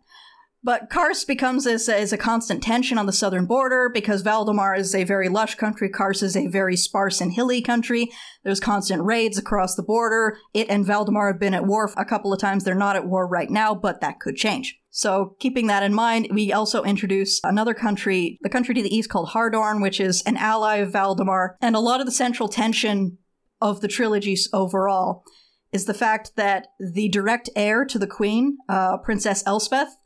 But 0.65 0.91
Karse 0.91 1.25
becomes 1.25 1.65
this 1.65 1.89
uh, 1.89 1.93
as 1.93 2.13
a 2.13 2.19
constant 2.19 2.63
tension 2.63 2.97
on 2.97 3.07
the 3.07 3.13
southern 3.13 3.47
border 3.47 3.91
because 3.93 4.23
Valdemar 4.23 4.77
is 4.77 4.95
a 4.95 5.03
very 5.03 5.29
lush 5.29 5.57
country. 5.57 5.89
Karse 5.89 6.23
is 6.23 6.37
a 6.37 6.47
very 6.47 6.77
sparse 6.77 7.21
and 7.21 7.33
hilly 7.33 7.61
country. 7.61 8.13
There's 8.45 8.61
constant 8.61 9.03
raids 9.03 9.39
across 9.39 9.75
the 9.75 9.83
border. 9.83 10.39
It 10.55 10.69
and 10.71 10.87
Valdemar 10.87 11.33
have 11.33 11.41
been 11.41 11.55
at 11.55 11.67
war 11.67 11.91
a 11.97 12.05
couple 12.05 12.33
of 12.33 12.39
times. 12.39 12.63
They're 12.63 12.77
not 12.77 12.95
at 12.95 13.09
war 13.09 13.27
right 13.27 13.51
now, 13.51 13.75
but 13.75 14.01
that 14.03 14.21
could 14.21 14.37
change. 14.37 14.79
So, 14.95 15.37
keeping 15.41 15.69
that 15.69 15.83
in 15.83 15.95
mind, 15.95 16.29
we 16.31 16.53
also 16.53 16.83
introduce 16.83 17.41
another 17.43 17.73
country, 17.73 18.39
the 18.43 18.51
country 18.51 18.75
to 18.75 18.83
the 18.83 18.95
east 18.95 19.09
called 19.09 19.31
Hardorn, 19.31 19.81
which 19.81 19.99
is 19.99 20.23
an 20.27 20.37
ally 20.37 20.77
of 20.77 20.93
Valdemar. 20.93 21.57
And 21.63 21.75
a 21.75 21.81
lot 21.81 22.01
of 22.01 22.07
the 22.07 22.13
central 22.13 22.49
tension 22.49 23.17
of 23.63 23.81
the 23.81 23.89
trilogies 23.89 24.49
overall 24.53 25.25
is 25.73 25.87
the 25.87 25.95
fact 25.95 26.33
that 26.37 26.67
the 26.79 27.09
direct 27.09 27.49
heir 27.57 27.85
to 27.87 27.99
the 27.99 28.07
queen, 28.07 28.59
uh, 28.69 28.99
Princess 28.99 29.43
Elspeth, 29.47 29.97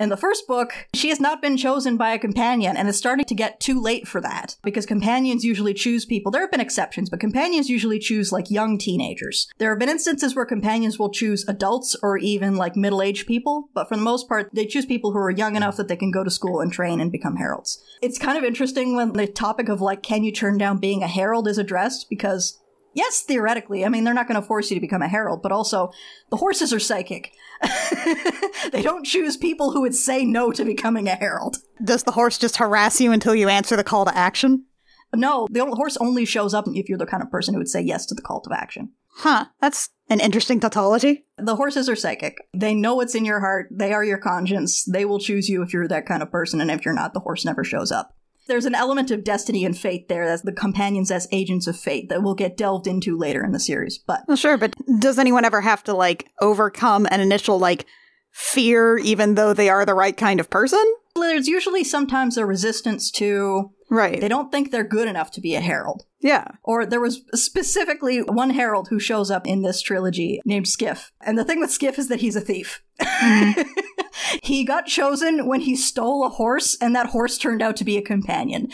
in 0.00 0.08
the 0.08 0.16
first 0.16 0.48
book, 0.48 0.88
she 0.94 1.10
has 1.10 1.20
not 1.20 1.40
been 1.40 1.56
chosen 1.56 1.96
by 1.96 2.12
a 2.12 2.18
companion, 2.18 2.76
and 2.76 2.88
it's 2.88 2.98
starting 2.98 3.24
to 3.26 3.34
get 3.36 3.60
too 3.60 3.80
late 3.80 4.08
for 4.08 4.20
that 4.20 4.56
because 4.64 4.84
companions 4.84 5.44
usually 5.44 5.74
choose 5.74 6.04
people. 6.04 6.32
There 6.32 6.40
have 6.40 6.50
been 6.50 6.60
exceptions, 6.60 7.08
but 7.08 7.20
companions 7.20 7.70
usually 7.70 8.00
choose 8.00 8.32
like 8.32 8.50
young 8.50 8.78
teenagers. 8.78 9.48
There 9.58 9.70
have 9.70 9.78
been 9.78 9.88
instances 9.88 10.34
where 10.34 10.44
companions 10.44 10.98
will 10.98 11.10
choose 11.10 11.46
adults 11.46 11.94
or 12.02 12.18
even 12.18 12.56
like 12.56 12.74
middle 12.74 13.00
aged 13.00 13.28
people, 13.28 13.68
but 13.74 13.88
for 13.88 13.94
the 13.94 14.02
most 14.02 14.28
part, 14.28 14.50
they 14.52 14.66
choose 14.66 14.86
people 14.86 15.12
who 15.12 15.18
are 15.18 15.30
young 15.30 15.54
enough 15.54 15.76
that 15.76 15.86
they 15.86 15.96
can 15.96 16.10
go 16.10 16.24
to 16.24 16.30
school 16.30 16.60
and 16.60 16.72
train 16.72 16.98
and 17.00 17.12
become 17.12 17.36
heralds. 17.36 17.80
It's 18.02 18.18
kind 18.18 18.36
of 18.36 18.42
interesting 18.42 18.96
when 18.96 19.12
the 19.12 19.28
topic 19.28 19.68
of 19.68 19.80
like, 19.80 20.02
can 20.02 20.24
you 20.24 20.32
turn 20.32 20.58
down 20.58 20.78
being 20.78 21.04
a 21.04 21.08
herald 21.08 21.46
is 21.46 21.58
addressed 21.58 22.10
because 22.10 22.58
Yes, 22.94 23.22
theoretically. 23.22 23.84
I 23.84 23.88
mean, 23.88 24.04
they're 24.04 24.14
not 24.14 24.28
going 24.28 24.40
to 24.40 24.46
force 24.46 24.70
you 24.70 24.76
to 24.76 24.80
become 24.80 25.02
a 25.02 25.08
herald, 25.08 25.42
but 25.42 25.52
also 25.52 25.92
the 26.30 26.36
horses 26.36 26.72
are 26.72 26.80
psychic. 26.80 27.32
they 28.72 28.82
don't 28.82 29.04
choose 29.04 29.36
people 29.36 29.72
who 29.72 29.80
would 29.80 29.94
say 29.94 30.24
no 30.24 30.52
to 30.52 30.64
becoming 30.64 31.08
a 31.08 31.14
herald. 31.14 31.58
Does 31.82 32.02
the 32.02 32.12
horse 32.12 32.38
just 32.38 32.56
harass 32.56 33.00
you 33.00 33.12
until 33.12 33.34
you 33.34 33.48
answer 33.48 33.76
the 33.76 33.84
call 33.84 34.04
to 34.04 34.16
action? 34.16 34.66
No, 35.14 35.46
the 35.50 35.64
horse 35.66 35.96
only 35.98 36.24
shows 36.24 36.54
up 36.54 36.66
if 36.68 36.88
you're 36.88 36.98
the 36.98 37.06
kind 37.06 37.22
of 37.22 37.30
person 37.30 37.54
who 37.54 37.60
would 37.60 37.68
say 37.68 37.82
yes 37.82 38.06
to 38.06 38.14
the 38.14 38.22
call 38.22 38.40
to 38.42 38.50
action. 38.52 38.92
Huh, 39.16 39.46
that's 39.60 39.90
an 40.08 40.20
interesting 40.20 40.58
tautology. 40.58 41.26
The 41.36 41.56
horses 41.56 41.88
are 41.88 41.96
psychic. 41.96 42.38
They 42.54 42.74
know 42.74 42.94
what's 42.94 43.14
in 43.14 43.26
your 43.26 43.40
heart. 43.40 43.68
They 43.70 43.92
are 43.92 44.04
your 44.04 44.18
conscience. 44.18 44.84
They 44.84 45.04
will 45.04 45.18
choose 45.18 45.50
you 45.50 45.62
if 45.62 45.74
you're 45.74 45.88
that 45.88 46.06
kind 46.06 46.22
of 46.22 46.30
person, 46.30 46.60
and 46.62 46.70
if 46.70 46.84
you're 46.84 46.94
not, 46.94 47.12
the 47.12 47.20
horse 47.20 47.44
never 47.44 47.62
shows 47.62 47.92
up. 47.92 48.16
There's 48.48 48.64
an 48.64 48.74
element 48.74 49.10
of 49.10 49.24
destiny 49.24 49.64
and 49.64 49.76
fate 49.76 50.08
there 50.08 50.24
as 50.24 50.42
the 50.42 50.52
companions 50.52 51.10
as 51.10 51.28
agents 51.30 51.66
of 51.66 51.78
fate 51.78 52.08
that 52.08 52.22
we'll 52.22 52.34
get 52.34 52.56
delved 52.56 52.86
into 52.86 53.16
later 53.16 53.44
in 53.44 53.52
the 53.52 53.60
series. 53.60 53.98
But 53.98 54.22
Well, 54.26 54.36
sure, 54.36 54.58
but 54.58 54.74
does 54.98 55.18
anyone 55.18 55.44
ever 55.44 55.60
have 55.60 55.84
to 55.84 55.94
like 55.94 56.28
overcome 56.40 57.06
an 57.10 57.20
initial 57.20 57.58
like 57.58 57.86
fear 58.30 58.98
even 58.98 59.34
though 59.34 59.52
they 59.52 59.68
are 59.68 59.84
the 59.84 59.94
right 59.94 60.16
kind 60.16 60.40
of 60.40 60.50
person? 60.50 60.82
there's 61.14 61.46
usually 61.46 61.84
sometimes 61.84 62.36
a 62.36 62.46
resistance 62.46 63.10
to 63.10 63.70
Right. 63.92 64.22
They 64.22 64.28
don't 64.28 64.50
think 64.50 64.70
they're 64.70 64.84
good 64.84 65.06
enough 65.06 65.30
to 65.32 65.42
be 65.42 65.54
a 65.54 65.60
herald. 65.60 66.06
yeah. 66.20 66.46
Or 66.62 66.86
there 66.86 66.98
was 66.98 67.20
specifically 67.34 68.22
one 68.22 68.48
herald 68.48 68.88
who 68.88 68.98
shows 68.98 69.30
up 69.30 69.46
in 69.46 69.60
this 69.60 69.82
trilogy 69.82 70.40
named 70.46 70.64
Skif. 70.64 71.10
And 71.20 71.38
the 71.38 71.44
thing 71.44 71.60
with 71.60 71.68
Skif 71.68 71.98
is 71.98 72.08
that 72.08 72.20
he's 72.20 72.34
a 72.34 72.40
thief. 72.40 72.82
Mm-hmm. 73.02 73.60
he 74.42 74.64
got 74.64 74.86
chosen 74.86 75.46
when 75.46 75.60
he 75.60 75.76
stole 75.76 76.24
a 76.24 76.30
horse, 76.30 76.74
and 76.80 76.96
that 76.96 77.10
horse 77.10 77.36
turned 77.36 77.60
out 77.60 77.76
to 77.76 77.84
be 77.84 77.98
a 77.98 78.02
companion. 78.02 78.68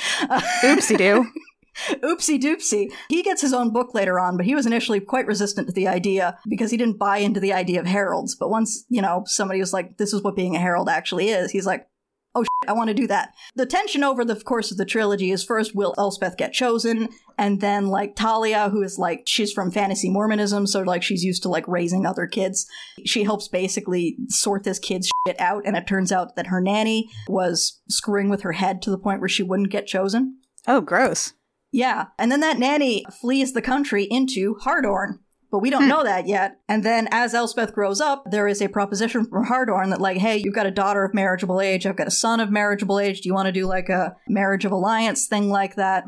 Oopsie 0.62 0.96
doo. 0.96 1.26
Oopsie 2.04 2.40
doopsie. 2.40 2.92
He 3.08 3.24
gets 3.24 3.42
his 3.42 3.52
own 3.52 3.70
book 3.70 3.94
later 3.94 4.20
on, 4.20 4.36
but 4.36 4.46
he 4.46 4.54
was 4.54 4.66
initially 4.66 5.00
quite 5.00 5.26
resistant 5.26 5.66
to 5.66 5.72
the 5.72 5.88
idea 5.88 6.38
because 6.48 6.70
he 6.70 6.76
didn't 6.76 6.98
buy 6.98 7.18
into 7.18 7.40
the 7.40 7.52
idea 7.52 7.80
of 7.80 7.86
heralds. 7.86 8.36
But 8.36 8.50
once, 8.50 8.84
you 8.88 9.02
know, 9.02 9.24
somebody 9.26 9.58
was 9.58 9.72
like, 9.72 9.96
this 9.96 10.12
is 10.12 10.22
what 10.22 10.36
being 10.36 10.54
a 10.54 10.60
herald 10.60 10.88
actually 10.88 11.30
is, 11.30 11.50
he's 11.50 11.66
like, 11.66 11.88
oh 12.34 12.42
shit, 12.42 12.68
I 12.68 12.72
want 12.72 12.88
to 12.88 12.94
do 12.94 13.06
that. 13.06 13.34
The 13.56 13.66
tension 13.66 14.04
over 14.04 14.24
the 14.24 14.36
course 14.36 14.70
of 14.70 14.76
the 14.76 14.84
trilogy 14.84 15.30
is 15.30 15.44
first, 15.44 15.74
will 15.74 15.94
Elspeth 15.98 16.36
get 16.36 16.52
chosen? 16.52 17.08
And 17.36 17.60
then, 17.60 17.86
like, 17.86 18.16
Talia, 18.16 18.68
who 18.68 18.82
is 18.82 18.98
like, 18.98 19.22
she's 19.26 19.52
from 19.52 19.70
fantasy 19.70 20.10
Mormonism, 20.10 20.66
so 20.66 20.82
like 20.82 21.02
she's 21.02 21.24
used 21.24 21.42
to 21.44 21.48
like 21.48 21.66
raising 21.68 22.06
other 22.06 22.26
kids. 22.26 22.66
She 23.04 23.24
helps 23.24 23.48
basically 23.48 24.16
sort 24.28 24.64
this 24.64 24.78
kid's 24.78 25.10
shit 25.26 25.40
out, 25.40 25.62
and 25.64 25.76
it 25.76 25.86
turns 25.86 26.12
out 26.12 26.36
that 26.36 26.48
her 26.48 26.60
nanny 26.60 27.10
was 27.28 27.80
screwing 27.88 28.28
with 28.28 28.42
her 28.42 28.52
head 28.52 28.82
to 28.82 28.90
the 28.90 28.98
point 28.98 29.20
where 29.20 29.28
she 29.28 29.42
wouldn't 29.42 29.70
get 29.70 29.86
chosen. 29.86 30.38
Oh, 30.66 30.80
gross. 30.80 31.32
Yeah. 31.72 32.06
And 32.18 32.32
then 32.32 32.40
that 32.40 32.58
nanny 32.58 33.04
flees 33.20 33.52
the 33.52 33.62
country 33.62 34.04
into 34.04 34.56
Hardorn. 34.62 35.20
But 35.50 35.60
we 35.60 35.70
don't 35.70 35.84
Hmm. 35.84 35.88
know 35.88 36.04
that 36.04 36.26
yet. 36.26 36.58
And 36.68 36.84
then 36.84 37.08
as 37.10 37.32
Elspeth 37.34 37.72
grows 37.72 38.00
up, 38.00 38.24
there 38.30 38.46
is 38.48 38.60
a 38.60 38.68
proposition 38.68 39.24
from 39.24 39.46
Hardorn 39.46 39.88
that, 39.90 40.00
like, 40.00 40.18
hey, 40.18 40.36
you've 40.36 40.54
got 40.54 40.66
a 40.66 40.70
daughter 40.70 41.04
of 41.04 41.14
marriageable 41.14 41.60
age. 41.60 41.86
I've 41.86 41.96
got 41.96 42.06
a 42.06 42.10
son 42.10 42.38
of 42.40 42.50
marriageable 42.50 43.00
age. 43.00 43.22
Do 43.22 43.28
you 43.28 43.34
want 43.34 43.46
to 43.46 43.52
do 43.52 43.66
like 43.66 43.88
a 43.88 44.14
marriage 44.28 44.64
of 44.66 44.72
alliance 44.72 45.26
thing 45.26 45.48
like 45.48 45.76
that? 45.76 46.04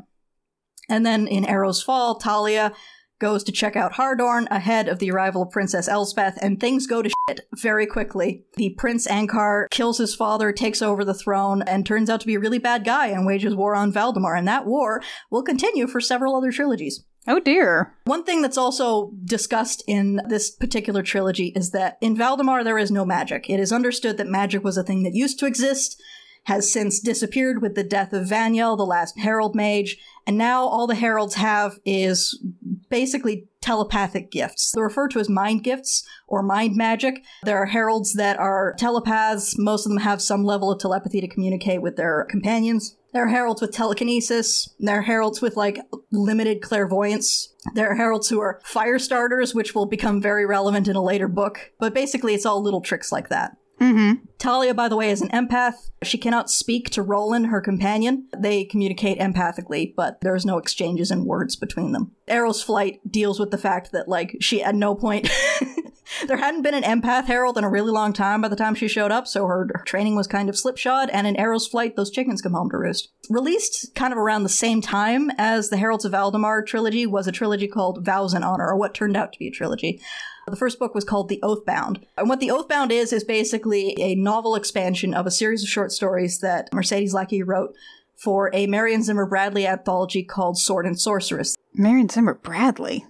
And 0.90 1.06
then 1.06 1.26
in 1.26 1.44
Arrow's 1.47 1.82
Fall, 1.82 2.16
Talia 2.16 2.73
goes 3.18 3.44
to 3.44 3.52
check 3.52 3.76
out 3.76 3.92
Hardorn 3.92 4.49
ahead 4.50 4.88
of 4.88 4.99
the 4.99 5.11
arrival 5.11 5.42
of 5.42 5.50
Princess 5.50 5.88
Elspeth, 5.88 6.38
and 6.40 6.59
things 6.59 6.87
go 6.87 7.02
to 7.02 7.11
shit 7.28 7.42
very 7.61 7.87
quickly. 7.87 8.44
The 8.56 8.75
Prince 8.78 9.06
Ancar 9.06 9.66
kills 9.70 9.99
his 9.99 10.14
father, 10.14 10.52
takes 10.52 10.80
over 10.80 11.04
the 11.04 11.12
throne, 11.14 11.62
and 11.62 11.85
turns 11.85 12.09
out 12.09 12.20
to 12.23 12.26
be 12.26 12.35
a 12.35 12.40
really 12.40 12.59
bad 12.59 12.82
guy 12.82 13.09
and 13.09 13.26
wages 13.26 13.54
war 13.54 13.75
on 13.75 13.92
Valdemar. 13.92 14.35
And 14.35 14.49
that 14.49 14.64
war 14.66 15.02
will 15.30 15.42
continue 15.42 15.87
for 15.87 16.00
several 16.00 16.35
other 16.35 16.50
trilogies. 16.50 17.04
Oh 17.29 17.39
dear. 17.39 17.95
One 18.05 18.25
thing 18.25 18.43
that's 18.43 18.57
also 18.57 19.12
discussed 19.25 19.83
in 19.87 20.21
this 20.27 20.50
particular 20.50 21.03
trilogy 21.03 21.53
is 21.55 21.71
that 21.71 21.99
in 22.00 22.17
Valdemar 22.17 22.65
there 22.65 22.79
is 22.79 22.91
no 22.91 23.05
magic. 23.05 23.49
It 23.50 23.61
is 23.61 23.73
understood 23.73 24.17
that 24.17 24.27
magic 24.27 24.65
was 24.65 24.77
a 24.77 24.83
thing 24.83 25.03
that 25.03 25.15
used 25.15 25.39
to 25.41 25.47
exist, 25.47 26.00
has 26.45 26.73
since 26.73 26.99
disappeared 26.99 27.61
with 27.61 27.75
the 27.75 27.85
death 27.85 28.15
of 28.15 28.27
Vanyel, 28.27 28.77
the 28.77 28.87
last 28.87 29.19
herald 29.19 29.55
mage, 29.55 29.99
and 30.27 30.39
now 30.39 30.65
all 30.65 30.87
the 30.87 30.95
heralds 30.95 31.35
have 31.35 31.79
is 31.85 32.43
basically 32.89 33.49
telepathic 33.61 34.31
gifts. 34.31 34.73
They're 34.73 34.85
referred 34.85 35.11
to 35.12 35.21
as 35.21 35.29
mind 35.29 35.64
gifts 35.64 36.07
or 36.26 36.43
mind 36.43 36.76
magic. 36.76 37.23
There 37.45 37.59
are 37.59 37.67
heralds 37.67 38.14
that 38.14 38.38
are 38.38 38.75
telepaths. 38.79 39.59
Most 39.59 39.87
of 39.87 39.90
them 39.90 40.00
have 40.00 40.23
some 40.23 40.45
level 40.45 40.73
of 40.73 40.81
telepathy 40.81 41.21
to 41.21 41.29
communicate 41.29 41.83
with 41.83 41.97
their 41.97 42.26
companions. 42.31 42.97
There 43.12 43.25
are 43.25 43.29
heralds 43.29 43.61
with 43.61 43.73
telekinesis. 43.73 44.69
There 44.79 44.99
are 44.99 45.02
heralds 45.02 45.43
with 45.43 45.57
like 45.57 45.81
limited 46.12 46.62
clairvoyance. 46.62 47.52
There 47.75 47.90
are 47.90 47.97
heralds 47.97 48.29
who 48.29 48.40
are 48.40 48.61
fire 48.64 48.99
starters, 48.99 49.54
which 49.54 49.75
will 49.75 49.87
become 49.87 50.23
very 50.23 50.47
relevant 50.47 50.89
in 50.89 50.97
a 50.97 51.02
later 51.02 51.28
book. 51.28 51.73
But 51.78 51.93
basically, 51.93 52.34
it's 52.34 52.47
all 52.47 52.63
little 52.63 52.80
tricks 52.80 53.11
like 53.11 53.28
that. 53.28 53.56
Mm-hmm. 53.80 54.25
Talia, 54.38 54.75
by 54.75 54.88
the 54.88 54.97
way, 54.97 55.10
is 55.10 55.23
an 55.23 55.30
empath. 55.30 55.90
She 56.02 56.19
cannot 56.19 56.50
speak 56.50 56.90
to 56.90 57.02
Rolan, 57.02 57.45
her 57.45 57.60
companion. 57.60 58.28
They 58.36 58.64
communicate 58.64 59.19
empathically, 59.19 59.95
but 59.95 60.21
there's 60.21 60.45
no 60.45 60.58
exchanges 60.58 61.10
in 61.10 61.25
words 61.25 61.56
between 61.56 61.93
them. 61.93 62.12
Arrow's 62.28 62.62
flight 62.62 63.00
deals 63.10 63.40
with 63.40 63.50
the 63.50 63.58
fact 63.58 63.93
that, 63.93 64.08
like, 64.08 64.36
she 64.40 64.62
at 64.62 64.75
no 64.75 64.95
point. 64.95 65.30
there 66.26 66.36
hadn't 66.36 66.62
been 66.62 66.75
an 66.75 66.82
empath 66.82 67.25
herald 67.25 67.56
in 67.56 67.64
a 67.64 67.71
really 67.71 67.90
long 67.90 68.12
time 68.12 68.40
by 68.40 68.49
the 68.49 68.56
time 68.56 68.75
she 68.75 68.88
showed 68.88 69.12
up, 69.12 69.26
so 69.26 69.47
her, 69.47 69.69
her 69.75 69.84
training 69.84 70.14
was 70.14 70.26
kind 70.26 70.49
of 70.49 70.58
slipshod, 70.58 71.08
and 71.10 71.26
in 71.26 71.36
Arrow's 71.36 71.66
flight, 71.66 71.97
those 71.97 72.10
chickens 72.10 72.43
come 72.43 72.52
home 72.52 72.71
to 72.71 72.76
roost. 72.76 73.08
Released 73.28 73.95
kind 73.95 74.12
of 74.12 74.19
around 74.19 74.43
the 74.43 74.49
same 74.49 74.80
time 74.80 75.30
as 75.38 75.71
the 75.71 75.76
Heralds 75.76 76.04
of 76.04 76.12
Valdemar 76.12 76.62
trilogy 76.62 77.06
was 77.06 77.26
a 77.26 77.32
trilogy 77.32 77.69
called 77.69 78.04
Vows 78.04 78.34
and 78.34 78.45
Honor, 78.45 78.69
or 78.69 78.76
what 78.76 78.95
turned 78.95 79.16
out 79.16 79.32
to 79.32 79.38
be 79.38 79.49
a 79.49 79.52
trilogy. 79.52 80.00
The 80.47 80.57
first 80.57 80.79
book 80.79 80.95
was 80.95 81.05
called 81.05 81.29
The 81.29 81.41
Oathbound. 81.43 82.05
And 82.17 82.29
what 82.29 82.41
The 82.41 82.50
Oathbound 82.50 82.91
is, 82.91 83.13
is 83.13 83.25
basically 83.25 83.95
a 83.99 84.15
novel 84.15 84.55
expansion 84.55 85.15
of 85.15 85.26
a 85.26 85.31
series 85.31 85.63
of 85.63 85.69
short 85.69 85.93
stories 85.93 86.41
that 86.41 86.73
Mercedes 86.73 87.15
Lackey 87.15 87.43
wrote 87.43 87.75
for 88.17 88.50
a 88.53 88.67
Marion 88.67 89.03
Zimmer 89.03 89.26
Bradley 89.26 89.67
anthology 89.67 90.23
called 90.23 90.59
Sword 90.59 90.87
and 90.87 91.00
Sorceress. 91.00 91.57
Marion 91.75 92.09
Zimmer 92.09 92.35
Bradley. 92.35 93.07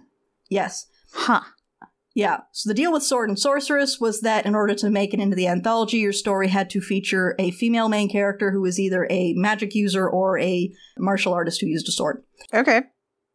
Yes. 0.49 0.87
Huh. 1.12 1.40
Yeah. 2.14 2.40
So 2.53 2.69
the 2.69 2.75
deal 2.75 2.93
with 2.93 3.03
Sword 3.03 3.29
and 3.29 3.38
Sorceress 3.38 4.01
was 4.01 4.21
that 4.21 4.45
in 4.45 4.55
order 4.55 4.75
to 4.75 4.90
make 4.90 5.14
it 5.14 5.21
into 5.21 5.37
the 5.37 5.47
anthology, 5.47 5.99
your 5.99 6.12
story 6.12 6.49
had 6.49 6.69
to 6.71 6.81
feature 6.81 7.35
a 7.38 7.51
female 7.53 7.88
main 7.88 8.09
character 8.09 8.51
who 8.51 8.61
was 8.61 8.79
either 8.81 9.07
a 9.11 9.33
magic 9.35 9.75
user 9.75 10.09
or 10.09 10.38
a 10.38 10.73
martial 10.99 11.33
artist 11.33 11.61
who 11.61 11.66
used 11.66 11.88
a 11.88 11.93
sword. 11.93 12.23
Okay. 12.53 12.83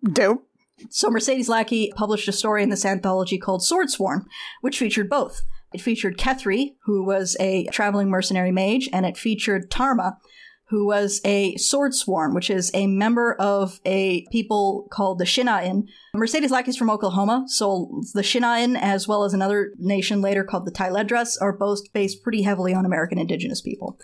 Dope. 0.04 0.48
So 0.90 1.10
Mercedes 1.10 1.50
Lackey 1.50 1.92
published 1.96 2.28
a 2.28 2.34
story 2.34 2.64
in 2.64 2.70
this 2.70 2.86
anthology 2.86 3.38
called 3.38 3.64
Swordsworn, 3.64 4.26
which 4.62 4.80
featured 4.80 5.10
both. 5.10 5.42
It 5.74 5.82
featured 5.82 6.18
Kethry, 6.18 6.76
who 6.86 7.04
was 7.04 7.36
a 7.40 7.66
traveling 7.66 8.10
mercenary 8.10 8.52
mage, 8.52 8.90
and 8.94 9.06
it 9.06 9.18
featured 9.18 9.70
Tarma, 9.70 10.18
who 10.70 10.88
was 10.88 11.22
a 11.24 11.56
swordsworn, 11.58 12.34
which 12.34 12.50
is 12.50 12.72
a 12.74 12.88
member 12.88 13.34
of 13.34 13.80
a 13.86 14.26
people 14.32 14.88
called 14.92 15.20
the 15.20 15.26
Shin'a'in. 15.26 15.88
Mercedes 16.14 16.50
Lackey's 16.50 16.78
from 16.78 16.90
Oklahoma, 16.90 17.46
so 17.48 18.02
the 18.14 18.22
Shin'a'in, 18.22 18.76
as 18.80 19.08
well 19.08 19.26
as 19.26 19.34
another 19.34 19.74
nation 19.78 20.22
later 20.22 20.44
called 20.44 20.66
the 20.66 20.72
Tayledras, 20.72 21.38
are 21.40 21.56
both 21.56 21.92
based 21.94 22.24
pretty 22.24 22.42
heavily 22.42 22.74
on 22.74 22.86
American 22.86 23.20
indigenous 23.20 23.62
people. 23.62 24.00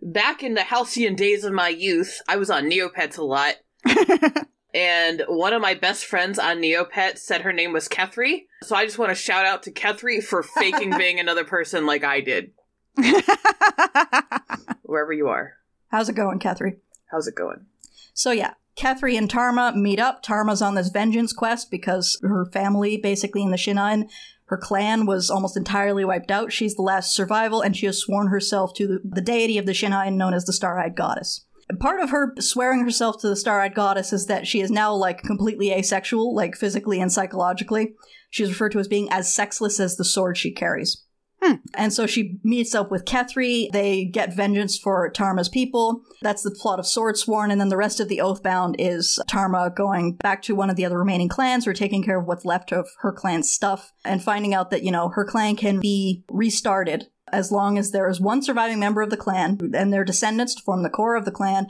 Back 0.00 0.42
in 0.42 0.54
the 0.54 0.62
halcyon 0.62 1.16
days 1.16 1.44
of 1.44 1.52
my 1.52 1.68
youth, 1.68 2.22
I 2.26 2.36
was 2.36 2.50
on 2.50 2.70
Neopets 2.70 3.18
a 3.18 3.24
lot. 3.24 3.56
and 4.76 5.22
one 5.26 5.54
of 5.54 5.62
my 5.62 5.72
best 5.72 6.04
friends 6.04 6.38
on 6.38 6.58
Neopets 6.58 7.20
said 7.20 7.40
her 7.40 7.52
name 7.52 7.72
was 7.72 7.88
Kethry. 7.88 8.44
So 8.62 8.76
I 8.76 8.84
just 8.84 8.98
want 8.98 9.08
to 9.08 9.14
shout 9.14 9.46
out 9.46 9.62
to 9.62 9.72
Kethry 9.72 10.22
for 10.22 10.42
faking 10.42 10.90
being 10.98 11.18
another 11.18 11.44
person 11.44 11.86
like 11.86 12.04
I 12.04 12.20
did, 12.20 12.52
wherever 14.82 15.14
you 15.14 15.28
are. 15.28 15.54
How's 15.88 16.10
it 16.10 16.14
going, 16.14 16.40
Kethry? 16.40 16.76
How's 17.10 17.26
it 17.26 17.34
going? 17.34 17.64
So 18.12 18.32
yeah, 18.32 18.52
Kethry 18.76 19.16
and 19.16 19.30
Tarma 19.30 19.74
meet 19.74 19.98
up. 19.98 20.22
Tarma's 20.22 20.60
on 20.60 20.74
this 20.74 20.90
vengeance 20.90 21.32
quest 21.32 21.70
because 21.70 22.18
her 22.20 22.44
family, 22.44 22.98
basically 22.98 23.42
in 23.42 23.50
the 23.50 23.56
Shin'a'in, 23.56 24.10
her 24.46 24.58
clan 24.58 25.06
was 25.06 25.30
almost 25.30 25.56
entirely 25.56 26.04
wiped 26.04 26.30
out. 26.30 26.52
She's 26.52 26.76
the 26.76 26.82
last 26.82 27.14
survival, 27.14 27.62
and 27.62 27.74
she 27.74 27.86
has 27.86 27.98
sworn 27.98 28.28
herself 28.28 28.74
to 28.74 29.00
the, 29.02 29.22
deity 29.22 29.56
of 29.56 29.64
the 29.64 29.72
Shin'a'in 29.72 30.16
known 30.16 30.34
as 30.34 30.44
the 30.44 30.52
Star-Eyed 30.52 30.94
Goddess. 30.94 31.45
Part 31.80 32.00
of 32.00 32.10
her 32.10 32.34
swearing 32.38 32.80
herself 32.80 33.20
to 33.20 33.28
the 33.28 33.36
Star-Eyed 33.36 33.74
Goddess 33.74 34.12
is 34.12 34.26
that 34.26 34.46
she 34.46 34.60
is 34.60 34.70
now 34.70 34.94
like 34.94 35.22
completely 35.22 35.72
asexual, 35.72 36.34
like 36.34 36.54
physically 36.54 37.00
and 37.00 37.12
psychologically. 37.12 37.94
She's 38.30 38.48
referred 38.48 38.72
to 38.72 38.78
as 38.78 38.88
being 38.88 39.10
as 39.10 39.34
sexless 39.34 39.80
as 39.80 39.96
the 39.96 40.04
sword 40.04 40.38
she 40.38 40.52
carries. 40.52 41.02
Hmm. 41.46 41.54
And 41.74 41.92
so 41.92 42.06
she 42.06 42.38
meets 42.42 42.74
up 42.74 42.90
with 42.90 43.04
Kethry. 43.04 43.70
They 43.70 44.04
get 44.04 44.34
vengeance 44.34 44.76
for 44.76 45.10
Tarma's 45.12 45.48
people. 45.48 46.02
That's 46.20 46.42
the 46.42 46.50
plot 46.50 46.80
of 46.80 46.86
Swordsworn. 46.86 47.52
And 47.52 47.60
then 47.60 47.68
the 47.68 47.76
rest 47.76 48.00
of 48.00 48.08
the 48.08 48.18
Oathbound 48.18 48.74
is 48.78 49.20
Tarma 49.30 49.74
going 49.74 50.16
back 50.16 50.42
to 50.42 50.56
one 50.56 50.70
of 50.70 50.76
the 50.76 50.84
other 50.84 50.98
remaining 50.98 51.28
clans 51.28 51.66
or 51.66 51.72
taking 51.72 52.02
care 52.02 52.18
of 52.18 52.26
what's 52.26 52.44
left 52.44 52.72
of 52.72 52.88
her 52.98 53.12
clan's 53.12 53.50
stuff 53.50 53.92
and 54.04 54.22
finding 54.22 54.54
out 54.54 54.70
that, 54.70 54.82
you 54.82 54.90
know, 54.90 55.10
her 55.10 55.24
clan 55.24 55.54
can 55.54 55.78
be 55.78 56.24
restarted 56.28 57.06
as 57.32 57.52
long 57.52 57.78
as 57.78 57.92
there 57.92 58.08
is 58.08 58.20
one 58.20 58.42
surviving 58.42 58.80
member 58.80 59.02
of 59.02 59.10
the 59.10 59.16
clan 59.16 59.58
and 59.74 59.92
their 59.92 60.04
descendants 60.04 60.54
to 60.54 60.62
form 60.62 60.82
the 60.82 60.90
core 60.90 61.16
of 61.16 61.24
the 61.24 61.30
clan. 61.30 61.68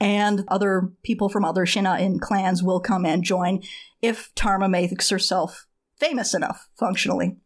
And 0.00 0.44
other 0.48 0.90
people 1.02 1.30
from 1.30 1.46
other 1.46 1.64
Shin'a'in 1.64 2.20
clans 2.20 2.62
will 2.62 2.80
come 2.80 3.06
and 3.06 3.22
join 3.22 3.62
if 4.02 4.34
Tarma 4.34 4.68
makes 4.68 5.08
herself 5.08 5.66
famous 5.98 6.34
enough, 6.34 6.68
functionally. 6.78 7.38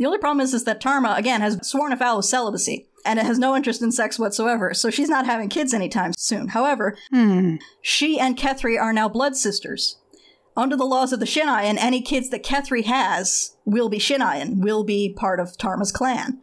The 0.00 0.06
only 0.06 0.16
problem 0.18 0.40
is, 0.40 0.54
is 0.54 0.64
that 0.64 0.80
Tarma, 0.80 1.18
again, 1.18 1.42
has 1.42 1.58
sworn 1.62 1.92
a 1.92 1.96
vow 1.96 2.16
of 2.16 2.24
celibacy, 2.24 2.88
and 3.04 3.18
it 3.18 3.26
has 3.26 3.38
no 3.38 3.54
interest 3.54 3.82
in 3.82 3.92
sex 3.92 4.18
whatsoever, 4.18 4.72
so 4.72 4.88
she's 4.88 5.10
not 5.10 5.26
having 5.26 5.50
kids 5.50 5.74
anytime 5.74 6.14
soon. 6.16 6.48
However, 6.48 6.96
Hmm. 7.10 7.56
she 7.82 8.18
and 8.18 8.34
Kethry 8.34 8.80
are 8.80 8.94
now 8.94 9.10
blood 9.10 9.36
sisters. 9.36 9.98
Under 10.56 10.74
the 10.74 10.86
laws 10.86 11.12
of 11.12 11.20
the 11.20 11.26
Shin'a'in, 11.26 11.76
any 11.78 12.00
kids 12.00 12.30
that 12.30 12.42
Kethry 12.42 12.84
has 12.86 13.56
will 13.66 13.90
be 13.90 13.98
Shin'a'in, 13.98 14.62
will 14.64 14.84
be 14.84 15.12
part 15.14 15.38
of 15.38 15.58
Tarma's 15.58 15.92
clan. 15.92 16.40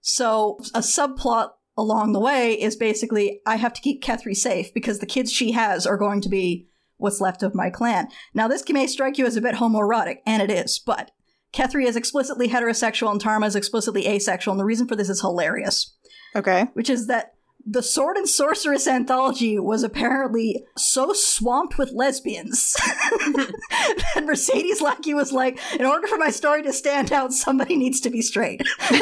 So, 0.00 0.58
a 0.74 0.80
subplot 0.80 1.50
along 1.76 2.12
the 2.12 2.20
way 2.20 2.52
is 2.54 2.76
basically 2.76 3.40
I 3.44 3.56
have 3.56 3.74
to 3.74 3.80
keep 3.82 4.02
Kethry 4.02 4.34
safe 4.34 4.72
because 4.72 5.00
the 5.00 5.06
kids 5.06 5.30
she 5.30 5.52
has 5.52 5.86
are 5.86 5.98
going 5.98 6.22
to 6.22 6.30
be 6.30 6.68
what's 6.96 7.20
left 7.20 7.42
of 7.42 7.54
my 7.54 7.68
clan. 7.68 8.08
Now, 8.32 8.48
this 8.48 8.66
may 8.70 8.86
strike 8.86 9.18
you 9.18 9.26
as 9.26 9.36
a 9.36 9.42
bit 9.42 9.56
homoerotic, 9.56 10.18
and 10.24 10.40
it 10.42 10.50
is, 10.50 10.78
but 10.78 11.10
Kethry 11.56 11.86
is 11.86 11.96
explicitly 11.96 12.48
heterosexual 12.48 13.10
and 13.10 13.20
Tarma 13.22 13.46
is 13.46 13.56
explicitly 13.56 14.06
asexual, 14.06 14.52
and 14.52 14.60
the 14.60 14.64
reason 14.64 14.86
for 14.86 14.94
this 14.96 15.08
is 15.08 15.20
hilarious 15.22 15.94
Okay. 16.34 16.66
which 16.74 16.90
is 16.90 17.06
that 17.06 17.32
the 17.68 17.82
Sword 17.82 18.16
and 18.16 18.28
Sorceress 18.28 18.86
anthology 18.86 19.58
was 19.58 19.82
apparently 19.82 20.64
so 20.76 21.12
swamped 21.12 21.78
with 21.78 21.90
lesbians 21.92 22.74
that 24.14 24.22
Mercedes 24.24 24.80
Lackey 24.80 25.14
was 25.14 25.32
like, 25.32 25.58
in 25.78 25.84
order 25.84 26.06
for 26.06 26.16
my 26.18 26.30
story 26.30 26.62
to 26.62 26.72
stand 26.72 27.10
out, 27.10 27.32
somebody 27.32 27.76
needs 27.76 28.00
to 28.02 28.10
be 28.10 28.22
straight. 28.22 28.60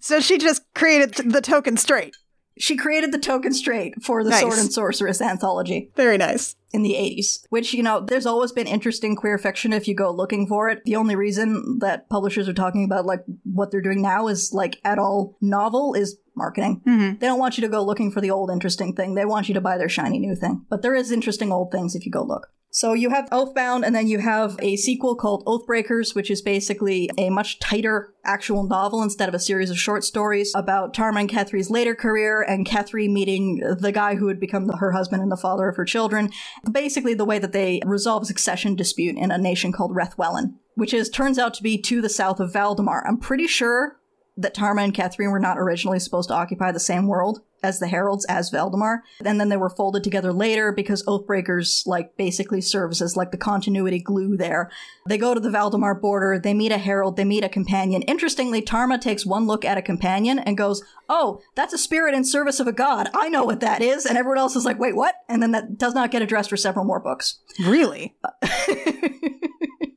So 0.00 0.20
she 0.20 0.38
just 0.38 0.62
created 0.76 1.14
the 1.32 1.40
token 1.40 1.76
straight. 1.76 2.14
she 2.56 2.76
created 2.76 3.10
the 3.12 3.18
token 3.18 3.52
straight 3.52 4.00
for 4.02 4.22
the 4.22 4.30
Nice. 4.30 4.40
Sword 4.40 4.58
and 4.58 4.72
Sorceress 4.72 5.20
anthology 5.20 5.90
Very 5.96 6.16
nice. 6.16 6.54
In 6.72 6.82
the 6.82 6.94
80s, 6.94 7.46
which, 7.48 7.72
you 7.72 7.82
know, 7.82 8.00
there's 8.00 8.26
always 8.26 8.52
been 8.52 8.66
interesting 8.66 9.16
queer 9.16 9.38
fiction 9.38 9.72
if 9.72 9.88
you 9.88 9.94
go 9.94 10.10
looking 10.10 10.46
for 10.46 10.68
it. 10.68 10.84
The 10.84 10.96
only 10.96 11.16
reason 11.16 11.78
that 11.80 12.08
publishers 12.10 12.48
are 12.48 12.54
talking 12.54 12.84
about, 12.84 13.06
like, 13.06 13.24
what 13.44 13.70
they're 13.70 13.80
doing 13.80 14.02
now 14.02 14.28
is, 14.28 14.52
like, 14.52 14.80
at 14.84 14.98
all 14.98 15.36
novel 15.40 15.94
is 15.94 16.18
marketing. 16.38 16.80
Mhm. 16.86 17.20
They 17.20 17.26
don't 17.26 17.38
want 17.38 17.58
you 17.58 17.62
to 17.62 17.68
go 17.68 17.84
looking 17.84 18.10
for 18.10 18.20
the 18.20 18.30
old 18.30 18.50
interesting 18.50 18.94
thing. 18.94 19.14
They 19.14 19.24
want 19.24 19.48
you 19.48 19.54
to 19.54 19.60
buy 19.60 19.76
their 19.76 19.88
shiny 19.88 20.18
new 20.18 20.34
thing. 20.34 20.64
But 20.70 20.82
there 20.82 20.94
is 20.94 21.12
interesting 21.12 21.52
old 21.52 21.70
things 21.70 21.94
if 21.94 22.06
you 22.06 22.12
go 22.12 22.22
look. 22.22 22.48
So 22.70 22.92
you 22.92 23.08
have 23.08 23.30
Oathbound, 23.30 23.86
and 23.86 23.96
then 23.96 24.08
you 24.08 24.18
have 24.18 24.56
a 24.60 24.76
sequel 24.76 25.16
called 25.16 25.42
Oathbreakers, 25.46 26.14
which 26.14 26.30
is 26.30 26.42
basically 26.42 27.10
a 27.16 27.30
much 27.30 27.58
tighter 27.60 28.12
actual 28.26 28.62
novel 28.62 29.02
instead 29.02 29.26
of 29.26 29.34
a 29.34 29.38
series 29.38 29.70
of 29.70 29.78
short 29.78 30.04
stories 30.04 30.52
about 30.54 30.92
Tarma 30.94 31.20
and 31.20 31.30
Kethry's 31.30 31.70
later 31.70 31.94
career 31.94 32.42
and 32.42 32.66
Kethry 32.66 33.10
meeting 33.10 33.62
the 33.80 33.90
guy 33.90 34.16
who 34.16 34.26
would 34.26 34.38
become 34.38 34.68
her 34.68 34.92
husband 34.92 35.22
and 35.22 35.32
the 35.32 35.36
father 35.36 35.66
of 35.68 35.76
her 35.76 35.86
children. 35.86 36.30
Basically, 36.70 37.14
the 37.14 37.24
way 37.24 37.38
that 37.38 37.52
they 37.52 37.80
resolve 37.86 38.24
a 38.24 38.26
succession 38.26 38.74
dispute 38.74 39.16
in 39.16 39.30
a 39.30 39.38
nation 39.38 39.72
called 39.72 39.96
Rethwellan, 39.96 40.56
which 40.74 40.92
is 40.92 41.08
turns 41.08 41.38
out 41.38 41.54
to 41.54 41.62
be 41.62 41.80
to 41.80 42.02
the 42.02 42.10
south 42.10 42.38
of 42.38 42.52
Valdemar. 42.52 43.02
I'm 43.08 43.18
pretty 43.18 43.46
sure 43.46 43.97
that 44.38 44.54
Tarma 44.54 44.84
and 44.84 44.94
Catherine 44.94 45.32
were 45.32 45.40
not 45.40 45.58
originally 45.58 45.98
supposed 45.98 46.28
to 46.28 46.34
occupy 46.34 46.70
the 46.70 46.80
same 46.80 47.08
world 47.08 47.40
as 47.60 47.80
the 47.80 47.88
Heralds 47.88 48.24
as 48.26 48.50
Valdemar, 48.50 49.02
and 49.24 49.40
then 49.40 49.48
they 49.48 49.56
were 49.56 49.68
folded 49.68 50.04
together 50.04 50.32
later 50.32 50.70
because 50.70 51.02
Oathbreakers 51.06 51.84
like 51.86 52.16
basically 52.16 52.60
serves 52.60 53.02
as 53.02 53.16
like 53.16 53.32
the 53.32 53.36
continuity 53.36 53.98
glue 53.98 54.36
there. 54.36 54.70
They 55.08 55.18
go 55.18 55.34
to 55.34 55.40
the 55.40 55.50
Valdemar 55.50 55.96
border, 55.96 56.38
they 56.38 56.54
meet 56.54 56.70
a 56.70 56.78
Herald, 56.78 57.16
they 57.16 57.24
meet 57.24 57.42
a 57.42 57.48
companion. 57.48 58.02
Interestingly, 58.02 58.62
Tarma 58.62 59.00
takes 59.00 59.26
one 59.26 59.46
look 59.46 59.64
at 59.64 59.76
a 59.76 59.82
companion 59.82 60.38
and 60.38 60.56
goes, 60.56 60.84
"Oh, 61.08 61.40
that's 61.56 61.74
a 61.74 61.78
spirit 61.78 62.14
in 62.14 62.22
service 62.22 62.60
of 62.60 62.68
a 62.68 62.72
god. 62.72 63.10
I 63.12 63.28
know 63.28 63.44
what 63.44 63.58
that 63.60 63.82
is." 63.82 64.06
And 64.06 64.16
everyone 64.16 64.38
else 64.38 64.54
is 64.54 64.64
like, 64.64 64.78
"Wait, 64.78 64.94
what?" 64.94 65.16
And 65.28 65.42
then 65.42 65.50
that 65.50 65.78
does 65.78 65.94
not 65.94 66.12
get 66.12 66.22
addressed 66.22 66.50
for 66.50 66.56
several 66.56 66.84
more 66.84 67.00
books. 67.00 67.40
Really? 67.58 68.14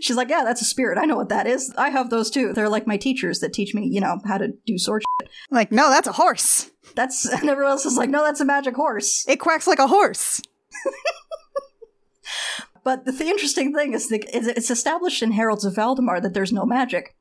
She's 0.00 0.16
like, 0.16 0.28
yeah, 0.28 0.44
that's 0.44 0.62
a 0.62 0.64
spirit. 0.64 0.98
I 0.98 1.04
know 1.04 1.16
what 1.16 1.28
that 1.28 1.46
is. 1.46 1.72
I 1.76 1.90
have 1.90 2.10
those 2.10 2.30
too. 2.30 2.52
They're 2.52 2.68
like 2.68 2.86
my 2.86 2.96
teachers 2.96 3.40
that 3.40 3.52
teach 3.52 3.74
me, 3.74 3.86
you 3.86 4.00
know, 4.00 4.18
how 4.26 4.38
to 4.38 4.52
do 4.66 4.78
sword. 4.78 5.02
Shit. 5.20 5.30
Like, 5.50 5.72
no, 5.72 5.90
that's 5.90 6.08
a 6.08 6.12
horse. 6.12 6.70
That's 6.94 7.26
and 7.32 7.48
everyone 7.48 7.72
else 7.72 7.86
is 7.86 7.96
like, 7.96 8.10
no, 8.10 8.24
that's 8.24 8.40
a 8.40 8.44
magic 8.44 8.74
horse. 8.74 9.24
It 9.28 9.40
quacks 9.40 9.66
like 9.66 9.78
a 9.78 9.86
horse. 9.86 10.40
But 12.88 13.04
the, 13.04 13.12
the 13.12 13.26
interesting 13.26 13.74
thing 13.74 13.92
is 13.92 14.08
that 14.08 14.34
is 14.34 14.46
it's 14.46 14.70
established 14.70 15.22
in 15.22 15.32
Heralds 15.32 15.66
of 15.66 15.74
Valdemar 15.74 16.22
that 16.22 16.32
there's 16.32 16.54
no 16.54 16.64
magic. 16.64 17.14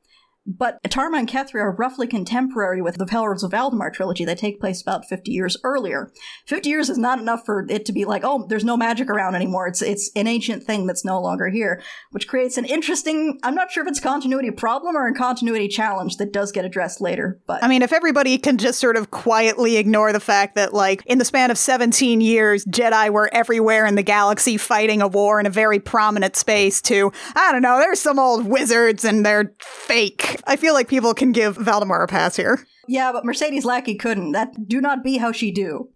But 0.47 0.81
Tarma 0.83 1.19
and 1.19 1.27
Kethry 1.27 1.55
are 1.55 1.75
roughly 1.75 2.07
contemporary 2.07 2.81
with 2.81 2.97
the 2.97 3.05
Heralds 3.05 3.43
of 3.43 3.51
Valdemar 3.51 3.91
trilogy. 3.91 4.23
They 4.23 4.33
take 4.33 4.61
place 4.61 4.81
about 4.81 5.05
50 5.05 5.29
years 5.31 5.57
earlier. 5.63 6.09
50 6.45 6.69
years 6.69 6.89
is 6.89 6.97
not 6.97 7.19
enough 7.19 7.45
for 7.45 7.65
it 7.69 7.85
to 7.85 7.91
be 7.91 8.05
like, 8.05 8.23
oh, 8.23 8.45
there's 8.47 8.63
no 8.63 8.77
magic 8.77 9.09
around 9.09 9.35
anymore. 9.35 9.67
It's 9.67 9.81
it's 9.81 10.09
an 10.15 10.25
ancient 10.25 10.63
thing 10.63 10.87
that's 10.87 11.03
no 11.03 11.21
longer 11.21 11.49
here, 11.49 11.83
which 12.11 12.27
creates 12.27 12.57
an 12.57 12.63
interesting. 12.65 13.39
I'm 13.43 13.55
not 13.55 13.71
sure 13.71 13.83
if 13.83 13.89
it's 13.89 13.99
continuity 13.99 14.49
problem 14.51 14.95
or 14.95 15.07
a 15.07 15.13
continuity 15.13 15.67
challenge 15.67 16.17
that 16.17 16.31
does 16.31 16.53
get 16.53 16.63
addressed 16.63 17.01
later. 17.01 17.39
But 17.45 17.63
I 17.63 17.67
mean, 17.67 17.81
if 17.81 17.91
everybody 17.91 18.37
can 18.37 18.57
just 18.57 18.79
sort 18.79 18.95
of 18.95 19.11
quietly 19.11 19.75
ignore 19.75 20.13
the 20.13 20.19
fact 20.21 20.55
that, 20.55 20.73
like, 20.73 21.03
in 21.05 21.17
the 21.17 21.25
span 21.25 21.51
of 21.51 21.57
17 21.57 22.21
years, 22.21 22.63
Jedi 22.65 23.09
were 23.09 23.29
everywhere 23.33 23.85
in 23.85 23.95
the 23.95 24.03
galaxy 24.03 24.55
fighting 24.57 25.01
a 25.01 25.07
war 25.07 25.39
in 25.39 25.45
a 25.45 25.49
very 25.49 25.79
prominent 25.79 26.37
space, 26.37 26.81
to, 26.83 27.11
I 27.35 27.51
don't 27.51 27.61
know, 27.61 27.79
there's 27.79 27.99
some 27.99 28.19
old 28.19 28.45
wizards 28.45 29.03
and 29.03 29.25
they're 29.25 29.53
fake. 29.59 30.36
I 30.45 30.55
feel 30.55 30.73
like 30.73 30.87
people 30.87 31.13
can 31.13 31.31
give 31.31 31.55
Valdemar 31.57 32.03
a 32.03 32.07
pass 32.07 32.35
here. 32.35 32.65
yeah, 32.87 33.11
but 33.11 33.25
Mercedes 33.25 33.65
Lackey 33.65 33.95
couldn't. 33.95 34.33
That 34.33 34.67
do 34.67 34.81
not 34.81 35.03
be 35.03 35.17
how 35.17 35.31
she 35.31 35.51
do. 35.51 35.89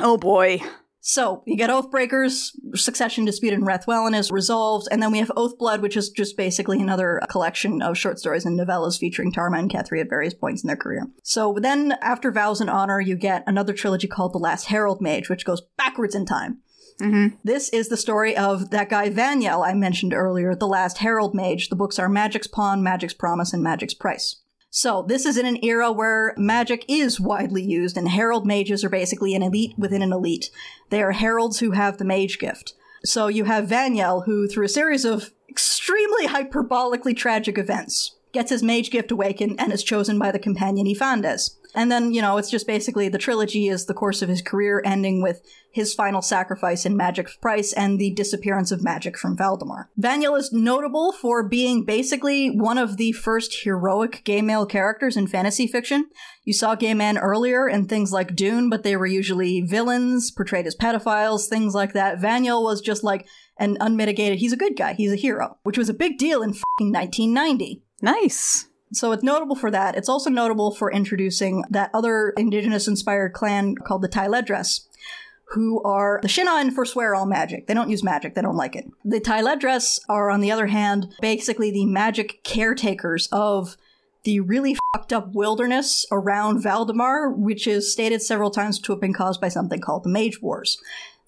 Oh 0.00 0.16
boy. 0.16 0.60
So 1.08 1.44
you 1.46 1.56
get 1.56 1.70
Oathbreakers, 1.70 2.50
succession 2.74 3.24
dispute 3.24 3.52
in 3.52 3.62
Rethwellan 3.62 4.18
is 4.18 4.32
resolved, 4.32 4.88
and 4.90 5.00
then 5.00 5.12
we 5.12 5.18
have 5.18 5.28
Oathblood, 5.36 5.80
which 5.80 5.96
is 5.96 6.10
just 6.10 6.36
basically 6.36 6.80
another 6.80 7.20
collection 7.30 7.80
of 7.80 7.96
short 7.96 8.18
stories 8.18 8.44
and 8.44 8.58
novellas 8.58 8.98
featuring 8.98 9.30
Tarma 9.32 9.60
and 9.60 9.70
Kethry 9.70 10.00
at 10.00 10.08
various 10.10 10.34
points 10.34 10.64
in 10.64 10.66
their 10.66 10.76
career. 10.76 11.06
So 11.22 11.54
then, 11.60 11.94
after 12.02 12.32
Vows 12.32 12.60
and 12.60 12.68
Honor, 12.68 13.00
you 13.00 13.14
get 13.14 13.44
another 13.46 13.72
trilogy 13.72 14.08
called 14.08 14.32
The 14.32 14.38
Last 14.38 14.66
Herald 14.66 15.00
Mage, 15.00 15.28
which 15.28 15.44
goes 15.44 15.62
backwards 15.78 16.16
in 16.16 16.26
time. 16.26 16.58
Mm-hmm. 17.00 17.36
This 17.44 17.68
is 17.70 17.88
the 17.88 17.96
story 17.96 18.36
of 18.36 18.70
that 18.70 18.88
guy 18.88 19.10
Vanyel 19.10 19.66
I 19.66 19.74
mentioned 19.74 20.14
earlier, 20.14 20.54
the 20.54 20.66
last 20.66 20.98
Herald 20.98 21.34
Mage. 21.34 21.68
The 21.68 21.76
books 21.76 21.98
are 21.98 22.08
Magic's 22.08 22.46
Pawn, 22.46 22.82
Magic's 22.82 23.14
Promise, 23.14 23.52
and 23.52 23.62
Magic's 23.62 23.94
Price. 23.94 24.36
So, 24.70 25.02
this 25.02 25.24
is 25.24 25.38
in 25.38 25.46
an 25.46 25.64
era 25.64 25.90
where 25.90 26.34
magic 26.36 26.84
is 26.88 27.20
widely 27.20 27.62
used, 27.62 27.96
and 27.96 28.08
herald 28.08 28.46
mages 28.46 28.84
are 28.84 28.90
basically 28.90 29.34
an 29.34 29.42
elite 29.42 29.72
within 29.78 30.02
an 30.02 30.12
elite. 30.12 30.50
They 30.90 31.02
are 31.02 31.12
heralds 31.12 31.60
who 31.60 31.70
have 31.70 31.96
the 31.96 32.04
mage 32.04 32.38
gift. 32.38 32.74
So, 33.04 33.28
you 33.28 33.44
have 33.44 33.68
Vanyel, 33.68 34.26
who, 34.26 34.46
through 34.46 34.66
a 34.66 34.68
series 34.68 35.04
of 35.04 35.32
extremely 35.48 36.26
hyperbolically 36.26 37.16
tragic 37.16 37.56
events, 37.56 38.16
gets 38.32 38.50
his 38.50 38.62
mage 38.62 38.90
gift 38.90 39.10
awakened 39.10 39.58
and 39.58 39.72
is 39.72 39.82
chosen 39.82 40.18
by 40.18 40.30
the 40.30 40.38
companion 40.38 40.86
Yfandes. 40.86 41.56
And 41.76 41.92
then, 41.92 42.14
you 42.14 42.22
know, 42.22 42.38
it's 42.38 42.50
just 42.50 42.66
basically 42.66 43.10
the 43.10 43.18
trilogy 43.18 43.68
is 43.68 43.84
the 43.84 43.94
course 43.94 44.22
of 44.22 44.30
his 44.30 44.40
career 44.40 44.82
ending 44.82 45.22
with 45.22 45.42
his 45.70 45.92
final 45.92 46.22
sacrifice 46.22 46.86
in 46.86 46.96
Magic's 46.96 47.36
Price 47.36 47.74
and 47.74 47.98
the 47.98 48.14
disappearance 48.14 48.72
of 48.72 48.82
magic 48.82 49.18
from 49.18 49.36
Valdemar. 49.36 49.90
Vanyel 50.00 50.38
is 50.38 50.50
notable 50.54 51.12
for 51.12 51.46
being 51.46 51.84
basically 51.84 52.48
one 52.48 52.78
of 52.78 52.96
the 52.96 53.12
first 53.12 53.62
heroic 53.62 54.22
gay 54.24 54.40
male 54.40 54.64
characters 54.64 55.18
in 55.18 55.26
fantasy 55.26 55.66
fiction. 55.66 56.08
You 56.44 56.54
saw 56.54 56.76
gay 56.76 56.94
men 56.94 57.18
earlier 57.18 57.68
in 57.68 57.86
things 57.86 58.10
like 58.10 58.34
Dune, 58.34 58.70
but 58.70 58.82
they 58.82 58.96
were 58.96 59.04
usually 59.04 59.60
villains, 59.60 60.30
portrayed 60.30 60.66
as 60.66 60.74
pedophiles, 60.74 61.46
things 61.46 61.74
like 61.74 61.92
that. 61.92 62.18
Vanyel 62.18 62.62
was 62.62 62.80
just 62.80 63.04
like 63.04 63.28
an 63.58 63.76
unmitigated, 63.80 64.38
he's 64.38 64.54
a 64.54 64.56
good 64.56 64.78
guy, 64.78 64.94
he's 64.94 65.12
a 65.12 65.16
hero, 65.16 65.58
which 65.62 65.76
was 65.76 65.90
a 65.90 65.94
big 65.94 66.16
deal 66.16 66.42
in 66.42 66.54
fucking 66.54 66.90
1990. 66.90 67.82
Nice. 68.00 68.66
So 68.96 69.12
it's 69.12 69.22
notable 69.22 69.56
for 69.56 69.70
that. 69.70 69.94
It's 69.94 70.08
also 70.08 70.30
notable 70.30 70.74
for 70.74 70.90
introducing 70.90 71.64
that 71.68 71.90
other 71.92 72.30
indigenous 72.38 72.88
inspired 72.88 73.34
clan 73.34 73.74
called 73.74 74.00
the 74.00 74.08
Tayledras, 74.08 74.86
who 75.50 75.82
are 75.82 76.18
the 76.22 76.28
Shin'a'in 76.28 76.72
forswear 76.72 77.14
all 77.14 77.26
magic. 77.26 77.66
They 77.66 77.74
don't 77.74 77.90
use 77.90 78.02
magic, 78.02 78.34
they 78.34 78.40
don't 78.40 78.56
like 78.56 78.74
it. 78.74 78.86
The 79.04 79.20
Tayledras 79.20 80.00
are, 80.08 80.30
on 80.30 80.40
the 80.40 80.50
other 80.50 80.68
hand, 80.68 81.12
basically 81.20 81.70
the 81.70 81.84
magic 81.84 82.42
caretakers 82.42 83.28
of 83.30 83.76
the 84.24 84.40
really 84.40 84.76
fucked 84.94 85.12
up 85.12 85.34
wilderness 85.34 86.06
around 86.10 86.62
Valdemar, 86.62 87.30
which 87.30 87.66
is 87.66 87.92
stated 87.92 88.22
several 88.22 88.50
times 88.50 88.80
to 88.80 88.92
have 88.92 89.00
been 89.00 89.12
caused 89.12 89.42
by 89.42 89.48
something 89.48 89.80
called 89.80 90.04
the 90.04 90.08
Mage 90.08 90.40
Wars. 90.40 90.78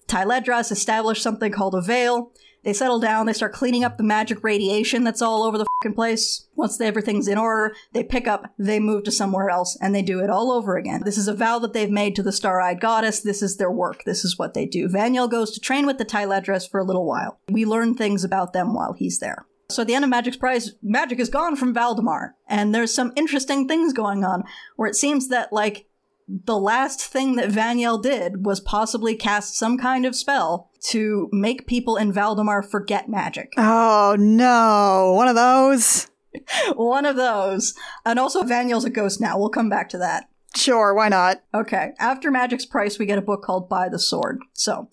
Tayledras 0.09 0.73
established 0.73 1.23
something 1.23 1.53
called 1.53 1.75
a 1.75 1.83
veil. 1.83 2.33
They 2.65 2.73
settle 2.73 2.99
down, 2.99 3.27
they 3.27 3.33
start 3.33 3.53
cleaning 3.53 3.85
up 3.85 3.97
the 3.97 4.03
magic 4.03 4.43
radiation 4.43 5.05
that's 5.05 5.23
all 5.23 5.43
over 5.43 5.57
the 5.57 5.67
fucking 5.83 5.95
place. 5.95 6.49
Once 6.55 6.81
everything's 6.81 7.29
in 7.29 7.39
order, 7.39 7.75
they 7.93 8.03
pick 8.03 8.27
up, 8.27 8.53
they 8.59 8.81
move 8.81 9.05
to 9.05 9.13
somewhere 9.13 9.49
else, 9.49 9.79
and 9.81 9.95
they 9.95 10.03
do 10.03 10.21
it 10.21 10.31
all 10.31 10.51
over 10.51 10.77
again. 10.77 11.03
This 11.05 11.19
is 11.19 11.29
a 11.29 11.35
vow 11.35 11.59
that 11.61 11.73
they've 11.73 11.91
made 11.91 12.17
to 12.17 12.23
the 12.23 12.33
star 12.33 12.61
eyed 12.61 12.81
goddess. 12.81 13.21
This 13.21 13.43
is 13.43 13.57
their 13.57 13.71
work. 13.71 14.05
This 14.05 14.25
is 14.25 14.39
what 14.39 14.55
they 14.55 14.67
do. 14.67 14.89
Vanyel 14.89 15.31
goes 15.31 15.53
to 15.53 15.61
train 15.61 15.87
with 15.87 15.99
the 15.99 16.05
Tayledras 16.05 16.69
for 16.69 16.81
a 16.81 16.85
little 16.85 17.07
while. 17.07 17.39
We 17.49 17.65
learn 17.65 17.95
things 17.95 18.25
about 18.25 18.53
them 18.53 18.75
while 18.75 18.93
he's 18.93 19.21
there. 19.21 19.47
So 19.71 19.83
at 19.83 19.89
the 19.89 19.95
end 19.95 20.05
of 20.05 20.11
Magic's 20.11 20.39
Price, 20.39 20.73
magic 20.83 21.21
is 21.21 21.29
gone 21.29 21.55
from 21.55 21.75
Valdemar, 21.75 22.35
and 22.49 22.75
there's 22.75 22.93
some 22.93 23.13
interesting 23.17 23.69
things 23.69 23.93
going 23.93 24.25
on 24.25 24.45
where 24.77 24.89
it 24.89 24.97
seems 24.97 25.29
that, 25.29 25.53
like, 25.53 25.87
the 26.27 26.59
last 26.59 27.03
thing 27.03 27.37
that 27.37 27.51
Vanyel 27.51 28.03
did 28.03 28.45
was 28.45 28.61
possibly 28.61 29.15
cast 29.15 29.57
some 29.57 29.79
kind 29.79 30.05
of 30.05 30.17
spell 30.17 30.68
to 30.91 31.29
make 31.33 31.67
people 31.67 31.97
in 31.97 32.13
Valdemar 32.13 32.63
forget 32.63 33.09
magic. 33.09 33.53
Oh 33.57 34.17
no. 34.19 35.13
One 35.17 35.29
of 35.29 35.35
those? 35.35 36.09
One 36.75 37.07
of 37.07 37.17
those. 37.17 37.75
And 38.05 38.19
also, 38.19 38.43
Vanyel's 38.43 38.85
a 38.85 38.91
ghost 38.91 39.21
now. 39.21 39.39
We'll 39.39 39.49
come 39.49 39.69
back 39.69 39.89
to 39.91 39.99
that. 39.99 40.29
Sure, 40.55 40.95
why 40.95 41.09
not? 41.09 41.43
Okay, 41.55 41.91
after 41.99 42.31
Magic's 42.31 42.67
Price, 42.67 42.99
we 42.99 43.07
get 43.07 43.19
a 43.19 43.23
book 43.23 43.43
called 43.43 43.69
By 43.69 43.89
the 43.89 43.99
Sword. 43.99 44.41
So, 44.55 44.89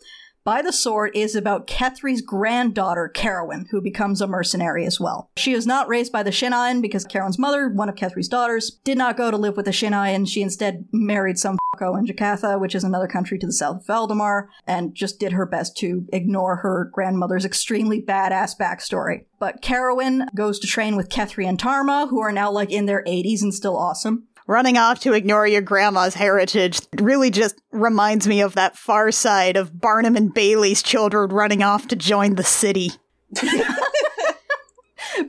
By 0.46 0.62
the 0.62 0.72
Sword 0.72 1.10
is 1.16 1.36
about 1.36 1.66
Kethry's 1.66 2.22
granddaughter, 2.22 3.12
Kerowyn, 3.12 3.66
who 3.72 3.82
becomes 3.82 4.22
a 4.22 4.28
mercenary 4.28 4.86
as 4.86 5.00
well. 5.00 5.32
She 5.38 5.54
is 5.54 5.66
not 5.66 5.88
raised 5.88 6.12
by 6.12 6.22
the 6.22 6.30
Shin'a'in 6.30 6.84
because 6.84 7.04
Kerowyn's 7.04 7.40
mother, 7.40 7.68
one 7.68 7.90
of 7.90 7.96
Kethry's 7.96 8.28
daughters, 8.28 8.78
did 8.84 8.96
not 8.96 9.18
go 9.18 9.32
to 9.32 9.38
live 9.38 9.58
with 9.58 9.66
the 9.66 9.72
Shin'a'in. 9.72 10.30
She 10.30 10.44
instead 10.44 10.86
married 10.94 11.40
some 11.40 11.58
fucko 11.74 11.98
in 11.98 12.06
Jkatha, 12.06 12.60
which 12.62 12.76
is 12.76 12.84
another 12.84 13.08
country 13.08 13.40
to 13.40 13.48
the 13.48 13.54
south 13.54 13.78
of 13.78 13.88
Valdemar, 13.88 14.52
and 14.68 14.94
just 14.94 15.20
did 15.20 15.32
her 15.32 15.48
best 15.48 15.76
to 15.78 16.06
ignore 16.14 16.58
her 16.58 16.92
grandmother's 16.94 17.44
extremely 17.44 18.00
badass 18.00 18.56
backstory. 18.56 19.26
But 19.40 19.64
Kerowyn 19.64 20.28
goes 20.36 20.60
to 20.60 20.68
train 20.68 20.96
with 20.96 21.10
Kethry 21.10 21.50
and 21.50 21.58
Tarma, 21.58 22.08
who 22.12 22.20
are 22.20 22.32
now 22.32 22.52
like 22.52 22.72
in 22.72 22.86
their 22.86 23.04
80s 23.06 23.42
and 23.42 23.52
still 23.52 23.76
awesome. 23.76 24.28
Running 24.48 24.78
off 24.78 25.00
to 25.00 25.14
ignore 25.14 25.48
your 25.48 25.62
grandma's 25.62 26.14
heritage 26.14 26.80
really 27.00 27.32
just 27.32 27.60
reminds 27.72 28.28
me 28.28 28.42
of 28.42 28.54
that 28.54 28.78
far 28.78 29.12
side 29.12 29.58
of 29.58 29.80
Barnum 29.80 30.16
and 30.16 30.32
Bailey's 30.32 30.84
children 30.84 31.32
running 31.32 31.64
off 31.64 31.88
to 31.88 31.96
join 31.96 32.36
the 32.36 32.44
city. 32.44 32.92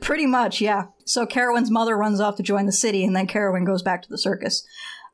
Pretty 0.01 0.27
much, 0.27 0.61
yeah. 0.61 0.85
So 1.05 1.25
Kerowyn's 1.25 1.71
mother 1.71 1.97
runs 1.97 2.19
off 2.19 2.35
to 2.35 2.43
join 2.43 2.67
the 2.67 2.71
city, 2.71 3.03
and 3.03 3.15
then 3.15 3.25
Kerowyn 3.25 3.65
goes 3.65 3.81
back 3.81 4.03
to 4.03 4.09
the 4.09 4.17
circus. 4.19 4.63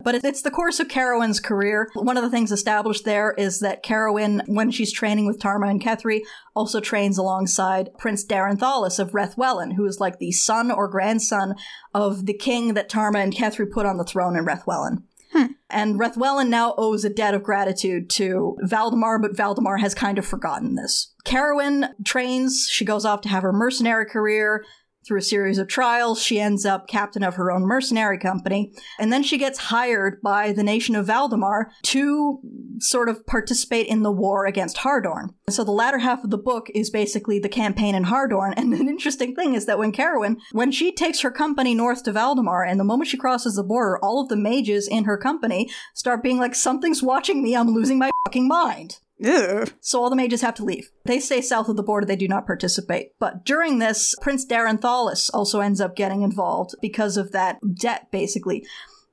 But 0.04 0.16
it's 0.16 0.42
the 0.42 0.52
course 0.52 0.80
of 0.80 0.88
Kerowyn's 0.88 1.40
career. 1.40 1.90
One 1.94 2.18
of 2.18 2.24
the 2.24 2.30
things 2.30 2.52
established 2.52 3.06
there 3.06 3.34
is 3.38 3.60
that 3.60 3.84
Kerowyn, 3.84 4.44
when 4.48 4.72
she's 4.72 4.92
training 4.92 5.26
with 5.26 5.40
Tarma 5.40 5.70
and 5.70 5.82
Kethry, 5.82 6.22
also 6.56 6.80
trains 6.80 7.18
alongside 7.18 7.98
Prince 7.98 8.26
Daren 8.26 8.54
of 8.54 9.12
Rethwellan, 9.12 9.74
who 9.76 9.86
is 9.86 10.00
like 10.00 10.20
the 10.20 10.32
son 10.32 10.72
or 10.72 10.88
grandson 10.88 11.56
of 11.94 12.26
the 12.26 12.34
king 12.34 12.74
that 12.74 12.90
Tarma 12.90 13.24
and 13.24 13.34
Kethry 13.34 13.70
put 13.70 13.86
on 13.86 13.98
the 13.98 14.04
throne 14.04 14.36
in 14.36 14.46
Rethwellan. 14.46 15.04
Hmm. 15.32 15.46
And 15.70 16.00
Rethwellan 16.00 16.50
now 16.50 16.76
owes 16.78 17.04
a 17.04 17.10
debt 17.10 17.34
of 17.34 17.42
gratitude 17.42 18.10
to 18.12 18.56
Valdemar, 18.62 19.18
but 19.20 19.36
Valdemar 19.36 19.78
has 19.78 19.96
kind 19.96 20.20
of 20.20 20.26
forgotten 20.26 20.76
this. 20.76 21.12
Kerowyn 21.26 21.90
trains, 22.06 22.68
she 22.70 22.86
goes 22.86 23.04
off 23.04 23.22
to 23.22 23.30
have 23.30 23.42
her 23.42 23.54
mercenary 23.54 24.06
career. 24.06 24.64
Through 25.06 25.20
a 25.20 25.24
series 25.24 25.58
of 25.58 25.68
trials, 25.68 26.22
she 26.22 26.40
ends 26.40 26.66
up 26.66 26.88
captain 26.88 27.24
of 27.24 27.36
her 27.36 27.52
own 27.52 27.64
mercenary 27.64 28.18
company, 28.18 28.72
and 28.98 29.12
then 29.12 29.22
she 29.22 29.38
gets 29.38 29.60
hired 29.60 30.22
by 30.22 30.54
the 30.54 30.64
nation 30.64 30.96
of 30.96 31.08
Valdemar 31.08 31.72
to 31.84 32.40
sort 32.80 33.10
of 33.10 33.26
participate 33.26 33.88
in 33.88 34.04
the 34.04 34.12
war 34.12 34.46
against 34.46 34.78
Hardorn. 34.78 35.34
So 35.50 35.64
the 35.64 35.72
latter 35.72 36.00
half 36.00 36.24
of 36.24 36.30
the 36.30 36.38
book 36.38 36.68
is 36.74 36.90
basically 36.90 37.38
the 37.38 37.50
campaign 37.50 37.96
in 37.96 38.06
Hardorn, 38.06 38.54
and 38.58 38.74
an 38.74 38.88
interesting 38.88 39.36
thing 39.36 39.54
is 39.56 39.66
that 39.66 39.80
when 39.80 39.92
Kerowyn, 39.92 40.38
when 40.54 40.72
she 40.72 40.92
takes 40.92 41.20
her 41.20 41.32
company 41.32 41.76
north 41.76 42.04
to 42.04 42.14
Valdemar, 42.14 42.64
and 42.64 42.80
the 42.80 42.86
moment 42.86 43.10
she 43.10 43.18
crosses 43.18 43.56
the 43.56 43.64
border, 43.64 44.00
all 44.00 44.22
of 44.22 44.30
the 44.30 44.38
mages 44.38 44.88
in 44.88 45.04
her 45.04 45.18
company 45.18 45.70
start 45.94 46.24
being 46.24 46.38
like, 46.38 46.56
something's 46.56 47.04
watching 47.04 47.44
me, 47.44 47.56
I'm 47.56 47.70
losing 47.70 48.00
my 48.00 48.10
fucking 48.26 48.48
mind. 48.48 49.00
Ew. 49.20 49.66
So 49.80 50.02
all 50.02 50.10
the 50.10 50.16
mages 50.16 50.42
have 50.42 50.56
to 50.56 50.66
leave. 50.66 50.92
They 51.06 51.20
stay 51.20 51.42
south 51.42 51.70
of 51.70 51.76
the 51.76 51.84
border, 51.84 52.06
they 52.06 52.16
do 52.16 52.28
not 52.28 52.46
participate. 52.46 53.12
But 53.20 53.46
during 53.46 53.80
this, 53.80 54.16
Prince 54.22 54.46
Daren 54.46 54.82
Thalis 54.82 55.30
also 55.34 55.60
ends 55.60 55.80
up 55.80 55.96
getting 55.96 56.24
involved 56.24 56.76
because 56.82 57.18
of 57.18 57.32
that 57.32 57.60
debt, 57.80 58.12
basically, 58.12 58.66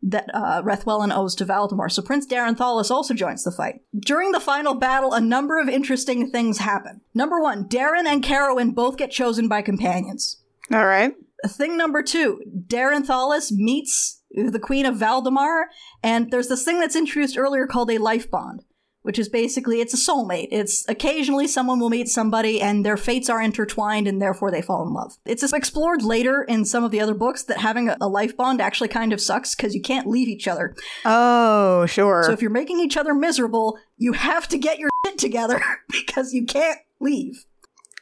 that 0.02 0.26
uh, 0.32 0.62
Rethwellan 0.62 1.14
owes 1.14 1.34
to 1.36 1.44
Valdemar. 1.44 1.90
So 1.90 2.02
Prince 2.02 2.26
Daren 2.26 2.56
Thalis 2.56 2.90
also 2.90 3.14
joins 3.14 3.44
the 3.44 3.52
fight. 3.52 3.82
During 3.98 4.32
the 4.32 4.40
final 4.40 4.74
battle, 4.74 5.12
a 5.12 5.20
number 5.20 5.58
of 5.60 5.68
interesting 5.68 6.30
things 6.30 6.58
happen. 6.58 7.02
Number 7.14 7.40
one, 7.40 7.68
Daren 7.68 8.06
and 8.06 8.24
Kerowyn 8.24 8.74
both 8.74 8.96
get 8.96 9.10
chosen 9.10 9.48
by 9.48 9.62
companions. 9.62 10.42
All 10.72 10.86
right. 10.86 11.14
Thing 11.46 11.76
number 11.76 12.02
two, 12.02 12.40
Daren 12.66 13.04
Thalis 13.06 13.50
meets 13.52 14.22
the 14.30 14.58
Queen 14.58 14.86
of 14.86 14.96
Valdemar, 14.96 15.66
and 16.02 16.30
there's 16.30 16.48
this 16.48 16.64
thing 16.64 16.80
that's 16.80 16.96
introduced 16.96 17.36
earlier 17.36 17.66
called 17.66 17.90
a 17.90 17.98
life 17.98 18.30
bond 18.30 18.62
which 19.02 19.18
is 19.18 19.28
basically 19.28 19.80
it's 19.80 19.94
a 19.94 19.96
soulmate. 19.96 20.48
It's 20.50 20.86
occasionally 20.88 21.46
someone 21.46 21.80
will 21.80 21.90
meet 21.90 22.08
somebody 22.08 22.60
and 22.60 22.84
their 22.84 22.96
fates 22.96 23.28
are 23.28 23.40
intertwined 23.40 24.06
and 24.06 24.20
therefore 24.20 24.50
they 24.50 24.62
fall 24.62 24.86
in 24.86 24.92
love. 24.92 25.16
It's 25.24 25.52
explored 25.52 26.02
later 26.02 26.42
in 26.42 26.64
some 26.64 26.84
of 26.84 26.90
the 26.90 27.00
other 27.00 27.14
books 27.14 27.42
that 27.44 27.58
having 27.58 27.88
a, 27.88 28.10
life 28.10 28.36
bond 28.36 28.60
actually 28.60 28.88
kind 28.88 29.12
of 29.12 29.20
sucks 29.20 29.54
because 29.54 29.74
you 29.74 29.80
can't 29.80 30.08
leave 30.08 30.28
each 30.28 30.48
other. 30.48 30.74
Oh, 31.04 31.86
sure. 31.86 32.24
So 32.24 32.32
if 32.32 32.42
you're 32.42 32.50
making 32.50 32.80
each 32.80 32.96
other 32.96 33.14
miserable, 33.14 33.78
you 33.96 34.12
have 34.14 34.48
to 34.48 34.58
get 34.58 34.78
your 34.78 34.90
shit 35.06 35.18
together 35.18 35.62
because 35.90 36.34
you 36.34 36.44
can't 36.44 36.80
leave. 36.98 37.46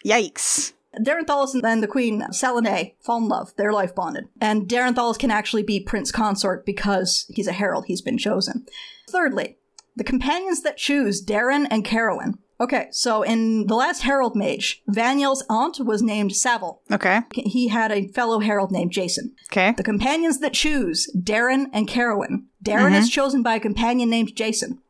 Yikes. 0.04 0.72
Daren 0.98 1.26
Thalis 1.26 1.54
and 1.54 1.82
the 1.82 1.87
Queen, 1.87 2.24
Selene, 2.32 2.92
fall 3.00 3.18
in 3.18 3.28
love. 3.28 3.52
They're 3.56 3.72
life 3.72 3.94
bonded. 3.94 4.28
And 4.40 4.66
Daren 4.66 4.94
Thalis 4.94 5.18
can 5.18 5.30
actually 5.30 5.62
be 5.62 5.80
Prince 5.80 6.11
Consort 6.11 6.64
because 6.64 7.26
he's 7.28 7.46
a 7.46 7.52
herald. 7.52 7.84
He's 7.87 8.00
been 8.00 8.18
chosen. 8.18 8.66
Thirdly, 9.08 9.58
the 9.98 10.04
companions 10.04 10.62
that 10.62 10.76
choose 10.76 11.24
Daren 11.24 11.66
and 11.70 11.84
Kerowyn. 11.84 12.34
Okay, 12.61 12.88
so 12.90 13.22
in 13.22 13.66
the 13.68 13.74
last 13.76 14.02
Herald 14.02 14.34
Mage, 14.34 14.82
Vanyel's 14.90 15.44
aunt 15.48 15.78
was 15.80 16.02
named 16.02 16.32
Savil. 16.32 16.78
Okay. 16.90 17.20
He 17.34 17.68
had 17.68 17.92
a 17.92 18.08
fellow 18.08 18.40
herald 18.40 18.72
named 18.72 18.90
Jason. 18.90 19.34
Okay. 19.52 19.72
The 19.76 19.84
companions 19.84 20.40
that 20.40 20.54
choose 20.54 21.08
Daren 21.16 21.66
and 21.72 21.87
Kerowyn. 21.88 22.46
Daren 22.64 22.94
is 22.98 23.08
chosen 23.11 23.42
by 23.44 23.54
a 23.54 23.61
companion 23.61 24.11
named 24.11 24.34
Jason, 24.34 24.80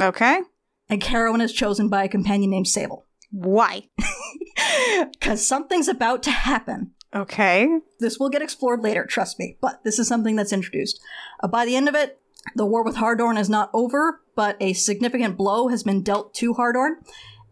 Okay. 0.00 0.40
and 0.88 1.02
Kerowyn 1.02 1.42
is 1.42 1.52
chosen 1.52 1.88
by 1.90 2.04
a 2.04 2.08
companion 2.08 2.50
named 2.50 2.68
Sable. 2.68 3.04
Why? 3.30 3.88
Because 5.12 5.46
something's 5.46 5.88
about 5.88 6.22
to 6.24 6.30
happen. 6.30 6.92
Okay. 7.14 7.68
This 8.00 8.18
will 8.18 8.28
get 8.28 8.42
explored 8.42 8.82
later, 8.82 9.04
trust 9.06 9.38
me, 9.38 9.56
but 9.60 9.82
this 9.84 9.98
is 9.98 10.08
something 10.08 10.36
that's 10.36 10.52
introduced. 10.52 11.00
Uh, 11.42 11.48
by 11.48 11.64
the 11.64 11.76
end 11.76 11.88
of 11.88 11.94
it, 11.94 12.20
the 12.54 12.66
war 12.66 12.84
with 12.84 12.96
Hardorn 12.96 13.36
is 13.36 13.48
not 13.48 13.70
over, 13.72 14.20
but 14.34 14.56
a 14.60 14.72
significant 14.72 15.36
blow 15.36 15.68
has 15.68 15.82
been 15.82 16.02
dealt 16.02 16.34
to 16.34 16.54
Hardorn. 16.54 16.96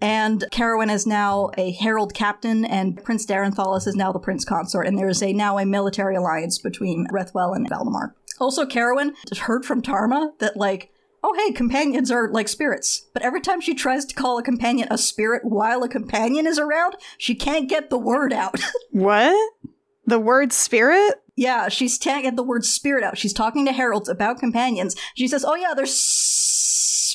And 0.01 0.45
Kerowyn 0.53 0.93
is 0.93 1.07
now 1.07 1.51
a 1.57 1.73
herald 1.73 2.13
captain, 2.13 2.65
and 2.65 3.03
Prince 3.03 3.25
Daren 3.25 3.55
Thalis 3.55 3.87
is 3.87 3.97
now 3.97 4.13
the 4.13 4.19
prince 4.19 4.45
consort, 4.45 4.87
and 4.87 4.99
there 4.99 5.09
is 5.09 5.23
a 5.23 5.33
now 5.33 5.59
a 5.59 5.65
military 5.65 6.17
alliance 6.17 6.59
between 6.59 7.07
Rethwell 7.09 7.57
and 7.57 7.67
Valdemar. 7.69 8.15
Also, 8.39 8.67
Kerowyn 8.67 9.15
heard 9.39 9.65
from 9.65 9.81
Tarma 9.81 10.39
that, 10.39 10.57
like, 10.57 10.91
oh 11.25 11.35
hey, 11.35 11.53
companions 11.53 12.11
are 12.11 12.31
like 12.31 12.49
spirits. 12.49 13.07
But 13.15 13.23
every 13.23 13.41
time 13.41 13.61
she 13.61 13.75
tries 13.75 14.05
to 14.05 14.15
call 14.15 14.39
a 14.39 14.43
companion 14.43 14.89
a 14.91 14.99
spirit 14.99 15.43
while 15.45 15.83
a 15.83 15.89
companion 15.89 16.47
is 16.47 16.59
around, 16.59 16.97
she 17.17 17.35
can't 17.35 17.69
get 17.69 17.89
the 17.89 17.99
word 17.99 18.33
out. 18.33 18.61
What? 18.91 19.53
The 20.07 20.21
word 20.21 20.53
spirit? 20.53 21.21
Yeah, 21.37 21.69
she's 21.69 21.99
can't 21.99 22.25
get 22.25 22.35
the 22.35 22.43
word 22.43 22.65
spirit 22.65 23.05
out. 23.05 23.19
She's 23.19 23.35
talking 23.35 23.67
to 23.67 23.73
heralds 23.73 24.09
about 24.09 24.39
companions. 24.41 24.97
She 25.15 25.29
says, 25.29 25.45
"Oh 25.45 25.55
yeah, 25.55 25.75
they're 25.75 25.85
s- 25.85 25.93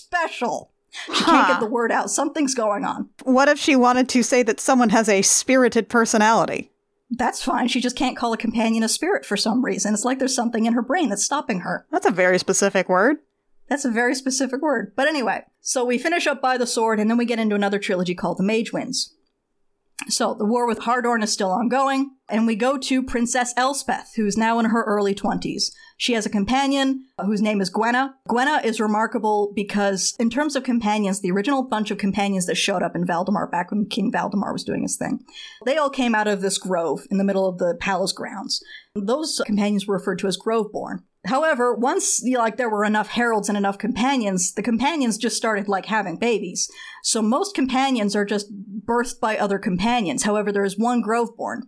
special." 0.05 0.71
She 1.05 1.23
can't 1.23 1.47
get 1.47 1.59
the 1.61 1.65
word 1.67 1.91
out. 1.91 2.11
Something's 2.11 2.53
going 2.53 2.83
on. 2.83 3.09
What 3.23 3.47
if 3.47 3.57
she 3.57 3.75
wanted 3.77 4.09
to 4.09 4.23
say 4.23 4.43
that 4.43 4.59
someone 4.59 4.89
has 4.89 5.07
a 5.07 5.21
spirited 5.21 5.87
personality? 5.89 6.69
That's 7.09 7.41
fine. 7.43 7.69
She 7.69 7.79
just 7.81 7.95
can't 7.95 8.17
call 8.17 8.33
a 8.33 8.37
companion 8.37 8.83
a 8.83 8.89
spirit 8.89 9.25
for 9.25 9.37
some 9.37 9.63
reason. 9.63 9.93
It's 9.93 10.03
like 10.05 10.19
there's 10.19 10.35
something 10.35 10.65
in 10.65 10.73
her 10.73 10.81
brain 10.81 11.09
that's 11.09 11.23
stopping 11.23 11.61
her. 11.61 11.85
That's 11.91 12.05
a 12.05 12.11
very 12.11 12.37
specific 12.37 12.89
word. 12.89 13.17
That's 13.69 13.85
a 13.85 13.89
very 13.89 14.15
specific 14.15 14.61
word. 14.61 14.91
But 14.97 15.07
anyway, 15.07 15.45
so 15.61 15.85
we 15.85 15.97
finish 15.97 16.27
up 16.27 16.41
by 16.41 16.57
the 16.57 16.67
sword, 16.67 16.99
and 16.99 17.09
then 17.09 17.17
we 17.17 17.25
get 17.25 17.39
into 17.39 17.55
another 17.55 17.79
trilogy 17.79 18.13
called 18.13 18.37
The 18.37 18.43
Mage 18.43 18.73
Winds. 18.73 19.13
So 20.07 20.33
the 20.33 20.45
war 20.45 20.67
with 20.67 20.79
Hardorn 20.79 21.21
is 21.23 21.31
still 21.31 21.51
ongoing, 21.51 22.11
and 22.27 22.47
we 22.47 22.55
go 22.55 22.77
to 22.77 23.03
Princess 23.03 23.53
Elspeth, 23.55 24.13
who's 24.15 24.37
now 24.37 24.59
in 24.59 24.65
her 24.65 24.83
early 24.83 25.13
20s. 25.13 25.71
She 25.97 26.13
has 26.13 26.25
a 26.25 26.29
companion 26.29 27.05
uh, 27.19 27.25
whose 27.25 27.41
name 27.41 27.61
is 27.61 27.69
Gwena. 27.69 28.15
Gwena 28.27 28.61
is 28.63 28.79
remarkable 28.79 29.53
because, 29.55 30.15
in 30.19 30.29
terms 30.29 30.55
of 30.55 30.63
companions, 30.63 31.21
the 31.21 31.31
original 31.31 31.63
bunch 31.63 31.91
of 31.91 31.99
companions 31.99 32.47
that 32.47 32.55
showed 32.55 32.81
up 32.81 32.95
in 32.95 33.05
Valdemar 33.05 33.47
back 33.47 33.69
when 33.69 33.85
King 33.85 34.11
Valdemar 34.11 34.51
was 34.51 34.63
doing 34.63 34.81
his 34.81 34.97
thing, 34.97 35.23
they 35.65 35.77
all 35.77 35.91
came 35.91 36.15
out 36.15 36.27
of 36.27 36.41
this 36.41 36.57
grove 36.57 37.05
in 37.11 37.17
the 37.17 37.23
middle 37.23 37.47
of 37.47 37.59
the 37.59 37.77
palace 37.79 38.11
grounds. 38.11 38.63
Those 38.95 39.41
companions 39.45 39.85
were 39.85 39.95
referred 39.95 40.19
to 40.19 40.27
as 40.27 40.37
Groveborn. 40.37 41.03
However, 41.25 41.75
once 41.75 42.21
you 42.23 42.33
know, 42.33 42.39
like 42.39 42.57
there 42.57 42.69
were 42.69 42.83
enough 42.83 43.09
heralds 43.09 43.47
and 43.47 43.57
enough 43.57 43.77
companions, 43.77 44.53
the 44.53 44.63
companions 44.63 45.17
just 45.17 45.37
started 45.37 45.67
like 45.67 45.85
having 45.85 46.17
babies. 46.17 46.67
So 47.03 47.21
most 47.21 47.53
companions 47.53 48.15
are 48.15 48.25
just 48.25 48.51
birthed 48.85 49.19
by 49.19 49.37
other 49.37 49.59
companions. 49.59 50.23
However, 50.23 50.51
there 50.51 50.63
is 50.65 50.79
one 50.79 51.03
Groveborn, 51.03 51.61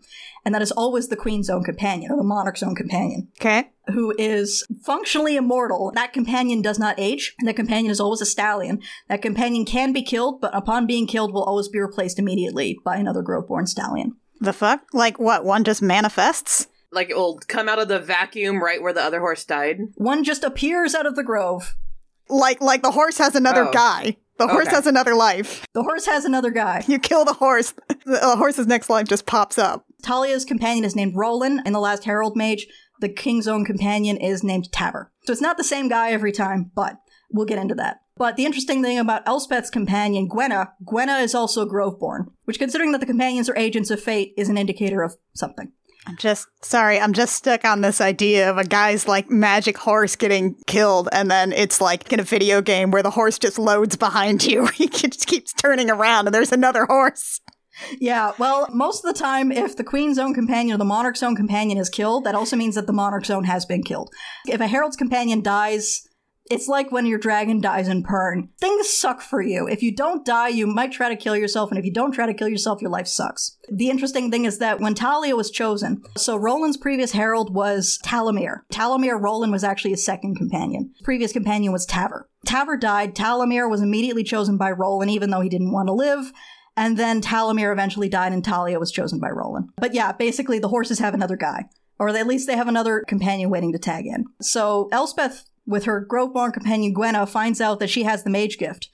and 0.44 0.56
that 0.56 0.64
is 0.64 0.72
always 0.72 1.08
the 1.10 1.16
queen's 1.16 1.50
own 1.52 1.64
companion 1.64 2.12
or 2.12 2.18
the 2.18 2.24
monarch's 2.24 2.64
own 2.64 2.74
companion, 2.76 3.28
Okay. 3.40 3.70
who 3.94 4.14
is 4.18 4.66
functionally 4.84 5.36
immortal. 5.36 5.92
That 5.94 6.14
companion 6.14 6.64
does 6.64 6.80
not 6.80 7.00
age. 7.00 7.36
and 7.38 7.48
That 7.48 7.56
companion 7.56 7.92
is 7.92 8.00
always 8.00 8.22
a 8.22 8.26
stallion. 8.26 8.82
That 9.08 9.22
companion 9.22 9.66
can 9.66 9.94
be 9.94 10.02
killed, 10.02 10.42
but 10.42 10.56
upon 10.56 10.88
being 10.88 11.06
killed, 11.06 11.32
will 11.32 11.44
always 11.44 11.68
be 11.68 11.80
replaced 11.80 12.18
immediately 12.18 12.80
by 12.84 12.98
another 12.98 13.22
Groveborn 13.22 13.68
stallion. 13.68 14.16
The 14.42 14.54
fuck? 14.54 14.82
Like 14.94 15.20
what? 15.20 15.46
One 15.46 15.64
just 15.64 15.82
manifests? 15.82 16.68
Like 16.94 17.10
it 17.10 17.16
will 17.18 17.40
come 17.48 17.68
out 17.68 17.80
of 17.80 17.88
the 17.88 18.00
vacuum 18.00 18.62
right 18.64 18.82
where 18.82 18.94
the 18.94 19.02
other 19.04 19.20
horse 19.20 19.44
died. 19.46 19.80
One 19.96 20.24
just 20.24 20.44
appears 20.44 20.94
out 20.96 21.06
of 21.06 21.16
the 21.16 21.24
grove. 21.24 21.76
Like 22.30 22.62
like 22.62 22.82
the 22.82 22.92
horse 22.92 23.18
has 23.18 23.36
another 23.36 23.68
Oh. 23.68 23.72
guy. 23.72 24.18
The 24.40 24.48
horse 24.48 24.68
Okay. 24.68 24.76
has 24.76 24.88
another 24.88 25.14
life. 25.14 25.66
The 25.74 25.84
horse 25.84 26.06
has 26.08 26.26
another 26.26 26.50
guy. 26.50 26.84
You 26.88 26.98
kill 27.00 27.24
the 27.24 27.34
horse, 27.34 27.74
the 28.06 28.36
horse's 28.36 28.66
next 28.68 28.90
life 28.90 29.08
just 29.08 29.26
pops 29.28 29.58
up. 29.60 29.86
Talia's 30.02 30.44
companion 30.44 30.84
is 30.86 30.96
named 30.96 31.16
Rolan. 31.16 31.62
In 31.66 31.74
the 31.74 31.80
last 31.80 32.06
Herald 32.06 32.36
Mage, 32.36 32.66
the 33.00 33.10
king's 33.10 33.48
own 33.48 33.64
companion 33.64 34.18
is 34.18 34.44
named 34.44 34.70
Taver. 34.72 35.08
So 35.26 35.34
it's 35.34 35.42
not 35.42 35.58
the 35.58 35.64
same 35.64 35.88
guy 35.88 36.12
every 36.12 36.32
time, 36.32 36.72
but 36.76 36.96
we'll 37.32 37.46
get 37.46 37.60
into 37.60 37.76
that. 37.76 37.98
But 38.18 38.36
the 38.36 38.46
interesting 38.46 38.82
thing 38.84 38.98
about 39.00 39.26
Elspeth's 39.26 39.70
companion, 39.70 40.28
Gwena, 40.28 40.70
Gwena 40.84 41.22
is 41.22 41.34
also 41.36 41.66
Groveborn, 41.68 42.26
which, 42.46 42.60
considering 42.60 42.92
that 42.92 43.00
the 43.00 43.08
companions 43.08 43.50
are 43.50 43.58
agents 43.58 43.90
of 43.90 44.02
fate, 44.02 44.34
is 44.38 44.50
an 44.50 44.58
indicator 44.58 45.02
of 45.02 45.16
something. 45.36 45.72
I'm 46.06 46.18
just 46.18 46.48
sorry, 46.64 47.00
I'm 47.00 47.14
just 47.14 47.36
stuck 47.36 47.64
on 47.64 47.82
this 47.82 48.02
idea 48.02 48.50
of 48.50 48.58
a 48.58 48.66
guy's 48.66 49.08
like 49.08 49.30
magic 49.30 49.78
horse 49.78 50.16
getting 50.16 50.56
killed, 50.68 51.08
and 51.12 51.32
then 51.32 51.54
it's 51.54 51.80
like 51.80 52.12
in 52.12 52.20
a 52.20 52.24
video 52.24 52.62
game 52.62 52.92
where 52.92 53.04
the 53.04 53.12
horse 53.12 53.40
just 53.40 53.58
loads 53.58 53.96
behind 53.96 54.44
you. 54.44 54.66
he 54.74 54.88
just 54.88 55.28
keeps 55.28 55.54
turning 55.54 55.90
around, 55.90 56.28
and 56.28 56.36
there's 56.36 56.52
another 56.52 56.86
horse. 56.86 57.40
Yeah, 58.00 58.34
well, 58.38 58.68
most 58.72 59.04
of 59.04 59.14
the 59.14 59.20
time, 59.20 59.52
if 59.52 59.76
the 59.76 59.84
Queen's 59.84 60.20
own 60.20 60.34
companion 60.34 60.76
or 60.76 60.78
the 60.78 60.86
Monarch's 60.86 61.24
own 61.24 61.36
companion 61.36 61.78
is 61.78 61.90
killed, 61.90 62.24
that 62.26 62.36
also 62.36 62.56
means 62.56 62.76
that 62.76 62.86
the 62.86 62.94
Monarch's 62.94 63.32
own 63.32 63.46
has 63.46 63.66
been 63.66 63.84
killed. 63.84 64.14
If 64.46 64.62
a 64.62 64.68
Herald's 64.68 64.96
companion 64.96 65.42
dies, 65.42 66.08
it's 66.52 66.68
like 66.68 66.92
when 66.92 67.06
your 67.06 67.20
dragon 67.20 67.62
dies 67.62 67.88
in 67.88 68.04
Pern. 68.04 68.50
Things 68.60 68.90
suck 68.90 69.22
for 69.22 69.42
you. 69.42 69.68
If 69.68 69.82
you 69.82 69.96
don't 69.96 70.26
die, 70.26 70.50
you 70.50 70.68
might 70.68 70.92
try 70.92 71.10
to 71.10 71.16
kill 71.16 71.38
yourself, 71.38 71.70
and 71.70 71.80
if 71.80 71.86
you 71.86 71.94
don't 71.94 72.12
try 72.12 72.26
to 72.26 72.34
kill 72.34 72.48
yourself, 72.48 72.82
your 72.82 72.92
life 72.92 73.08
sucks. 73.08 73.58
The 73.72 73.90
interesting 73.90 74.30
thing 74.30 74.46
is 74.46 74.60
that 74.60 74.80
when 74.80 74.94
Talia 74.94 75.36
was 75.36 75.50
chosen, 75.50 76.04
so 76.18 76.36
Rolan's 76.36 76.78
previous 76.78 77.14
herald 77.14 77.54
was 77.54 77.98
Talamir. 78.04 78.62
Talamir 78.72 79.20
Rolan 79.20 79.52
was 79.52 79.64
actually 79.64 79.92
his 79.92 80.06
second 80.06 80.36
companion. 80.36 80.92
His 80.94 81.04
previous 81.04 81.32
companion 81.32 81.72
was 81.72 81.88
Taver. 81.88 82.26
Taver 82.46 82.80
died. 82.80 83.16
Talamir 83.16 83.70
was 83.70 83.82
immediately 83.82 84.24
chosen 84.24 84.58
by 84.58 84.72
Rolan, 84.72 85.10
even 85.10 85.30
though 85.30 85.42
he 85.42 85.50
didn't 85.50 85.72
want 85.72 85.88
to 85.88 85.94
live. 85.94 86.32
And 86.76 86.98
then 86.98 87.22
Talamir 87.22 87.72
eventually 87.72 88.10
died, 88.10 88.34
and 88.34 88.44
Talia 88.44 88.80
was 88.80 88.92
chosen 88.92 89.20
by 89.20 89.30
Rolan. 89.30 89.70
But 89.78 89.94
yeah, 89.94 90.12
basically, 90.12 90.60
the 90.60 90.70
horses 90.70 91.00
have 91.00 91.14
another 91.14 91.38
guy. 91.38 91.66
Or 92.00 92.10
at 92.10 92.28
least 92.28 92.48
they 92.48 92.58
have 92.58 92.68
another 92.68 93.04
companion 93.08 93.50
waiting 93.50 93.72
to 93.72 93.80
tag 93.80 94.08
in. 94.08 94.26
So 94.42 94.90
Elspeth 94.92 95.46
with 95.66 95.86
her 95.86 96.06
Groveborn 96.06 96.54
companion 96.54 96.94
Gwena, 96.94 97.28
finds 97.28 97.62
out 97.62 97.80
that 97.80 97.90
she 97.90 98.04
has 98.04 98.24
the 98.24 98.30
mage 98.30 98.58
gift. 98.58 98.90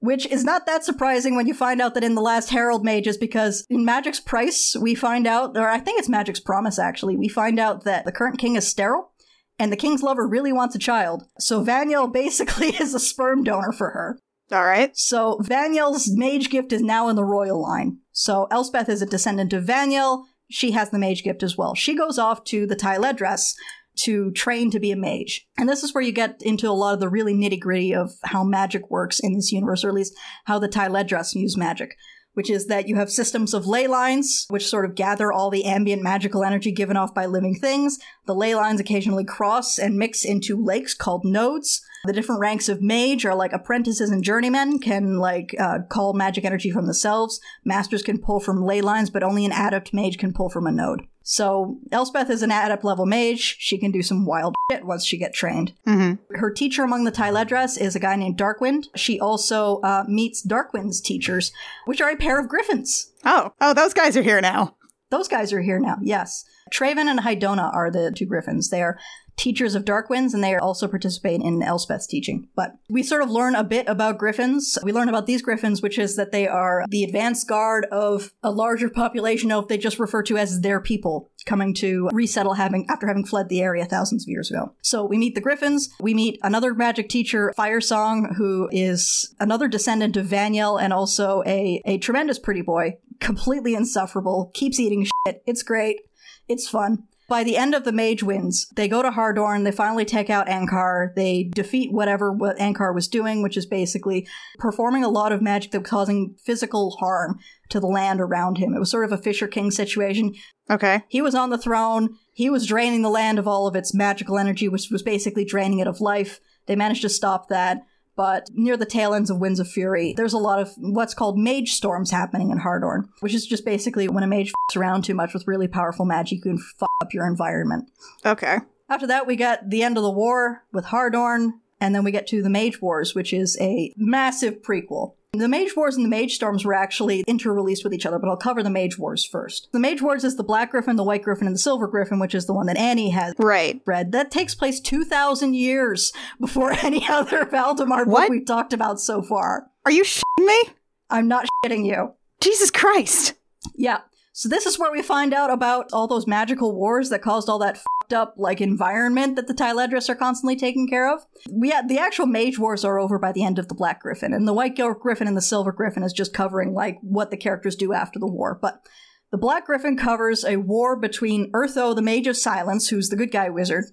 Which 0.00 0.26
is 0.26 0.44
not 0.44 0.66
that 0.66 0.84
surprising 0.84 1.34
when 1.34 1.46
you 1.46 1.54
find 1.54 1.80
out 1.80 1.94
that 1.94 2.04
in 2.04 2.14
the 2.14 2.20
last 2.20 2.50
Herald 2.50 2.84
Mages, 2.84 3.16
because 3.16 3.64
in 3.70 3.86
Magic's 3.86 4.20
Price, 4.20 4.76
we 4.78 4.94
find 4.94 5.26
out, 5.26 5.56
or 5.56 5.66
I 5.66 5.78
think 5.78 5.98
it's 5.98 6.10
Magic's 6.10 6.40
Promise 6.40 6.78
actually, 6.78 7.16
we 7.16 7.28
find 7.28 7.58
out 7.58 7.84
that 7.84 8.04
the 8.04 8.12
current 8.12 8.38
king 8.38 8.54
is 8.56 8.68
sterile, 8.68 9.12
and 9.58 9.72
the 9.72 9.78
king's 9.78 10.02
lover 10.02 10.26
really 10.26 10.52
wants 10.52 10.74
a 10.74 10.78
child. 10.78 11.24
So 11.38 11.64
Vanyel 11.64 12.12
basically 12.12 12.68
is 12.76 12.92
a 12.92 13.00
sperm 13.00 13.44
donor 13.44 13.72
for 13.72 13.90
her. 13.90 14.18
All 14.52 14.64
right. 14.64 14.96
So 14.96 15.38
Vanyel's 15.42 16.10
mage 16.14 16.50
gift 16.50 16.72
is 16.72 16.82
now 16.82 17.08
in 17.08 17.16
the 17.16 17.24
royal 17.24 17.60
line. 17.62 17.98
So 18.12 18.46
Elspeth 18.50 18.88
is 18.88 19.00
a 19.00 19.06
descendant 19.06 19.52
of 19.52 19.64
Vanyel. 19.64 20.24
She 20.50 20.72
has 20.72 20.90
the 20.90 20.98
mage 20.98 21.24
gift 21.24 21.42
as 21.42 21.56
well. 21.56 21.74
She 21.74 21.96
goes 21.96 22.18
off 22.18 22.44
to 22.44 22.66
the 22.66 22.76
Tayledras, 22.76 23.54
to 23.96 24.30
train 24.32 24.70
to 24.70 24.80
be 24.80 24.90
a 24.90 24.96
mage. 24.96 25.46
And 25.56 25.68
this 25.68 25.82
is 25.82 25.94
where 25.94 26.02
you 26.02 26.12
get 26.12 26.42
into 26.42 26.68
a 26.68 26.72
lot 26.72 26.94
of 26.94 27.00
the 27.00 27.08
really 27.08 27.34
nitty 27.34 27.60
gritty 27.60 27.94
of 27.94 28.12
how 28.24 28.44
magic 28.44 28.90
works 28.90 29.20
in 29.20 29.34
this 29.34 29.52
universe, 29.52 29.84
or 29.84 29.88
at 29.88 29.94
least 29.94 30.18
how 30.44 30.58
the 30.58 30.68
Tayledras 30.68 31.34
use 31.34 31.56
magic. 31.56 31.96
Which 32.32 32.50
is 32.50 32.66
that 32.66 32.88
you 32.88 32.96
have 32.96 33.12
systems 33.12 33.54
of 33.54 33.68
ley 33.68 33.86
lines, 33.86 34.46
which 34.48 34.66
sort 34.66 34.84
of 34.84 34.96
gather 34.96 35.32
all 35.32 35.50
the 35.50 35.64
ambient 35.64 36.02
magical 36.02 36.42
energy 36.42 36.72
given 36.72 36.96
off 36.96 37.14
by 37.14 37.26
living 37.26 37.54
things. 37.54 38.00
The 38.26 38.34
ley 38.34 38.56
lines 38.56 38.80
occasionally 38.80 39.24
cross 39.24 39.78
and 39.78 39.96
mix 39.96 40.24
into 40.24 40.60
lakes 40.60 40.94
called 40.94 41.24
nodes. 41.24 41.80
The 42.04 42.12
different 42.12 42.40
ranks 42.40 42.68
of 42.68 42.82
mage 42.82 43.24
are 43.24 43.34
like 43.34 43.52
apprentices 43.52 44.10
and 44.10 44.22
journeymen 44.22 44.78
can 44.78 45.18
like 45.18 45.54
uh, 45.58 45.78
call 45.88 46.12
magic 46.12 46.44
energy 46.44 46.70
from 46.70 46.84
themselves. 46.84 47.40
Masters 47.64 48.02
can 48.02 48.18
pull 48.18 48.40
from 48.40 48.64
ley 48.64 48.80
lines, 48.80 49.08
but 49.10 49.22
only 49.22 49.44
an 49.44 49.52
adept 49.52 49.94
mage 49.94 50.18
can 50.18 50.32
pull 50.32 50.50
from 50.50 50.66
a 50.66 50.72
node. 50.72 51.02
So 51.22 51.78
Elspeth 51.90 52.28
is 52.28 52.42
an 52.42 52.50
adept 52.50 52.84
level 52.84 53.06
mage. 53.06 53.56
She 53.58 53.78
can 53.78 53.90
do 53.90 54.02
some 54.02 54.26
wild 54.26 54.54
shit 54.70 54.84
once 54.84 55.06
she 55.06 55.16
gets 55.16 55.38
trained. 55.38 55.72
Mm-hmm. 55.86 56.36
Her 56.36 56.50
teacher 56.50 56.82
among 56.84 57.04
the 57.04 57.12
Tayledras 57.12 57.80
is 57.80 57.96
a 57.96 58.00
guy 58.00 58.16
named 58.16 58.36
Darkwind. 58.36 58.88
She 58.94 59.18
also 59.18 59.80
uh, 59.80 60.04
meets 60.06 60.46
Darkwind's 60.46 61.00
teachers, 61.00 61.52
which 61.86 62.02
are 62.02 62.10
a 62.10 62.16
pair 62.16 62.38
of 62.38 62.48
griffins. 62.48 63.12
Oh, 63.24 63.54
oh, 63.62 63.72
those 63.72 63.94
guys 63.94 64.18
are 64.18 64.22
here 64.22 64.42
now. 64.42 64.76
Those 65.10 65.28
guys 65.28 65.52
are 65.52 65.62
here 65.62 65.78
now, 65.78 65.96
yes. 66.02 66.44
Treyvan 66.72 67.08
and 67.08 67.20
Hydona 67.20 67.72
are 67.72 67.90
the 67.90 68.10
two 68.10 68.26
griffins. 68.26 68.68
They 68.68 68.82
are 68.82 68.98
teachers 69.36 69.74
of 69.74 69.84
Darkwinds, 69.84 70.34
and 70.34 70.42
they 70.42 70.54
also 70.56 70.88
participate 70.88 71.40
in 71.40 71.60
Elspeth's 71.60 72.06
teaching. 72.06 72.48
But 72.54 72.76
we 72.88 73.02
sort 73.02 73.22
of 73.22 73.30
learn 73.30 73.54
a 73.54 73.64
bit 73.64 73.88
about 73.88 74.18
griffins. 74.18 74.78
We 74.82 74.92
learn 74.92 75.08
about 75.08 75.26
these 75.26 75.42
griffins, 75.42 75.82
which 75.82 75.98
is 75.98 76.16
that 76.16 76.32
they 76.32 76.46
are 76.46 76.84
the 76.88 77.04
advanced 77.04 77.48
guard 77.48 77.86
of 77.90 78.32
a 78.42 78.50
larger 78.50 78.88
population 78.88 79.50
of 79.52 79.68
they 79.68 79.78
just 79.78 79.98
refer 79.98 80.22
to 80.24 80.36
as 80.36 80.60
their 80.60 80.80
people 80.80 81.30
coming 81.46 81.74
to 81.74 82.08
resettle 82.12 82.54
having 82.54 82.86
after 82.88 83.06
having 83.06 83.24
fled 83.24 83.48
the 83.48 83.60
area 83.60 83.84
thousands 83.84 84.24
of 84.24 84.28
years 84.28 84.50
ago. 84.50 84.72
So 84.82 85.04
we 85.04 85.18
meet 85.18 85.34
the 85.34 85.40
griffins, 85.40 85.90
we 86.00 86.14
meet 86.14 86.38
another 86.42 86.74
magic 86.74 87.08
teacher, 87.08 87.52
Firesong, 87.56 88.36
who 88.36 88.68
is 88.72 89.34
another 89.40 89.68
descendant 89.68 90.16
of 90.16 90.26
Vanyel 90.26 90.80
and 90.80 90.92
also 90.92 91.42
a, 91.46 91.82
a 91.84 91.98
tremendous 91.98 92.38
pretty 92.38 92.62
boy, 92.62 92.98
completely 93.20 93.74
insufferable, 93.74 94.50
keeps 94.54 94.80
eating 94.80 95.04
shit. 95.04 95.42
It's 95.46 95.62
great. 95.62 96.00
It's 96.48 96.68
fun. 96.68 97.04
By 97.26 97.42
the 97.42 97.56
end 97.56 97.74
of 97.74 97.84
the 97.84 97.92
Mage 97.92 98.22
Winds, 98.22 98.68
they 98.76 98.86
go 98.86 99.00
to 99.00 99.10
Hardorn, 99.10 99.64
they 99.64 99.72
finally 99.72 100.04
take 100.04 100.28
out 100.28 100.46
Ancar, 100.46 101.14
they 101.14 101.44
defeat 101.44 101.90
whatever 101.90 102.30
what 102.30 102.58
Ancar 102.58 102.94
was 102.94 103.08
doing, 103.08 103.42
which 103.42 103.56
is 103.56 103.64
basically 103.64 104.28
performing 104.58 105.04
a 105.04 105.08
lot 105.08 105.32
of 105.32 105.40
magic 105.40 105.70
that 105.70 105.80
was 105.80 105.90
causing 105.90 106.36
physical 106.44 106.90
harm 107.00 107.38
to 107.70 107.80
the 107.80 107.86
land 107.86 108.20
around 108.20 108.58
him. 108.58 108.74
It 108.74 108.78
was 108.78 108.90
sort 108.90 109.06
of 109.06 109.12
a 109.12 109.22
Fisher 109.22 109.48
King 109.48 109.70
situation. 109.70 110.34
Okay. 110.68 111.02
He 111.08 111.22
was 111.22 111.34
on 111.34 111.48
the 111.48 111.58
throne, 111.58 112.18
he 112.32 112.50
was 112.50 112.66
draining 112.66 113.02
the 113.02 113.08
land 113.08 113.38
of 113.38 113.48
all 113.48 113.66
of 113.66 113.76
its 113.76 113.94
magical 113.94 114.38
energy, 114.38 114.68
which 114.68 114.90
was 114.90 115.02
basically 115.02 115.44
draining 115.44 115.78
it 115.78 115.86
of 115.86 116.00
life. 116.00 116.40
They 116.66 116.76
managed 116.76 117.02
to 117.02 117.08
stop 117.08 117.48
that. 117.48 117.86
But 118.16 118.48
near 118.52 118.76
the 118.76 118.86
tail 118.86 119.12
ends 119.12 119.30
of 119.30 119.38
Winds 119.38 119.58
of 119.58 119.68
Fury, 119.68 120.14
there's 120.16 120.32
a 120.32 120.38
lot 120.38 120.60
of 120.60 120.72
what's 120.78 121.14
called 121.14 121.38
mage 121.38 121.72
storms 121.72 122.10
happening 122.10 122.50
in 122.50 122.58
Hardorn, 122.58 123.08
which 123.20 123.34
is 123.34 123.46
just 123.46 123.64
basically 123.64 124.08
when 124.08 124.22
a 124.22 124.28
mage 124.28 124.48
f***s 124.48 124.76
around 124.76 125.02
too 125.02 125.14
much 125.14 125.34
with 125.34 125.48
really 125.48 125.68
powerful 125.68 126.04
magic, 126.04 126.36
you 126.36 126.42
can 126.42 126.58
f*** 126.58 126.88
up 127.00 127.12
your 127.12 127.26
environment. 127.26 127.90
Okay. 128.24 128.58
After 128.88 129.06
that, 129.08 129.26
we 129.26 129.34
got 129.34 129.70
the 129.70 129.82
end 129.82 129.96
of 129.96 130.04
the 130.04 130.10
war 130.10 130.62
with 130.72 130.84
Hardorn, 130.84 131.60
and 131.80 131.94
then 131.94 132.04
we 132.04 132.12
get 132.12 132.26
to 132.28 132.42
the 132.42 132.50
Mage 132.50 132.80
Wars, 132.80 133.14
which 133.14 133.32
is 133.32 133.58
a 133.60 133.92
massive 133.96 134.62
prequel. 134.62 135.14
The 135.38 135.48
Mage 135.48 135.74
Wars 135.76 135.96
and 135.96 136.04
the 136.04 136.08
Mage 136.08 136.34
Storms 136.34 136.64
were 136.64 136.74
actually 136.74 137.24
interreleased 137.24 137.82
with 137.82 137.92
each 137.92 138.06
other, 138.06 138.18
but 138.18 138.28
I'll 138.28 138.36
cover 138.36 138.62
the 138.62 138.70
Mage 138.70 138.98
Wars 138.98 139.24
first. 139.24 139.68
The 139.72 139.80
Mage 139.80 140.00
Wars 140.00 140.22
is 140.24 140.36
the 140.36 140.44
Black 140.44 140.70
Gryphon, 140.70 140.96
the 140.96 141.02
White 141.02 141.22
Gryphon, 141.22 141.46
and 141.48 141.54
the 141.56 141.58
Silver 141.60 141.86
Gryphon, 141.88 142.18
which 142.20 142.34
is 142.34 142.46
the 142.46 142.54
one 142.54 142.66
that 142.66 142.76
Annie 142.76 143.10
has 143.10 143.34
Right. 143.38 143.80
read. 143.84 144.12
That 144.12 144.30
takes 144.30 144.54
place 144.54 144.78
2,000 144.80 145.54
years 145.54 146.12
before 146.40 146.72
any 146.82 147.06
other 147.08 147.44
Valdemar 147.46 148.04
book 148.04 148.12
What? 148.14 148.30
we've 148.30 148.46
talked 148.46 148.72
about 148.72 149.00
so 149.00 149.22
far. 149.22 149.66
Are 149.84 149.92
you 149.92 150.04
shitting 150.04 150.46
me? 150.46 150.62
I'm 151.10 151.28
not 151.28 151.46
shitting 151.64 151.84
you. 151.84 152.12
Jesus 152.40 152.70
Christ. 152.70 153.34
Yeah. 153.74 153.98
So 154.32 154.48
this 154.48 154.66
is 154.66 154.78
where 154.78 154.90
we 154.90 155.00
find 155.02 155.32
out 155.32 155.50
about 155.50 155.86
all 155.92 156.08
those 156.08 156.26
magical 156.26 156.74
wars 156.74 157.08
that 157.10 157.22
caused 157.22 157.48
all 157.48 157.58
that 157.60 157.78
fucked 158.04 158.12
up 158.12 158.34
like 158.36 158.60
environment 158.60 159.36
that 159.36 159.46
the 159.46 159.54
Tayledras 159.54 160.08
are 160.08 160.14
constantly 160.14 160.56
taking 160.56 160.88
care 160.88 161.12
of. 161.12 161.24
We 161.50 161.70
had, 161.70 161.88
the 161.88 161.98
actual 161.98 162.26
mage 162.26 162.58
wars 162.58 162.84
are 162.84 162.98
over 162.98 163.18
by 163.18 163.32
the 163.32 163.44
end 163.44 163.58
of 163.58 163.68
the 163.68 163.74
Black 163.74 164.02
Gryphon, 164.02 164.32
and 164.32 164.46
the 164.46 164.52
White 164.52 164.76
Gryphon 164.76 165.26
and 165.26 165.36
the 165.36 165.42
Silver 165.42 165.72
Gryphon 165.72 166.02
is 166.02 166.12
just 166.12 166.34
covering 166.34 166.74
like 166.74 166.98
what 167.00 167.30
the 167.30 167.36
characters 167.36 167.76
do 167.76 167.92
after 167.92 168.18
the 168.18 168.26
war. 168.26 168.58
But 168.60 168.86
the 169.30 169.38
Black 169.38 169.66
Gryphon 169.66 169.96
covers 169.96 170.44
a 170.44 170.56
war 170.56 170.96
between 170.96 171.50
Urtho, 171.52 171.94
the 171.94 172.02
Mage 172.02 172.26
of 172.26 172.36
Silence, 172.36 172.88
who's 172.88 173.08
the 173.08 173.16
good 173.16 173.32
guy 173.32 173.48
wizard, 173.48 173.84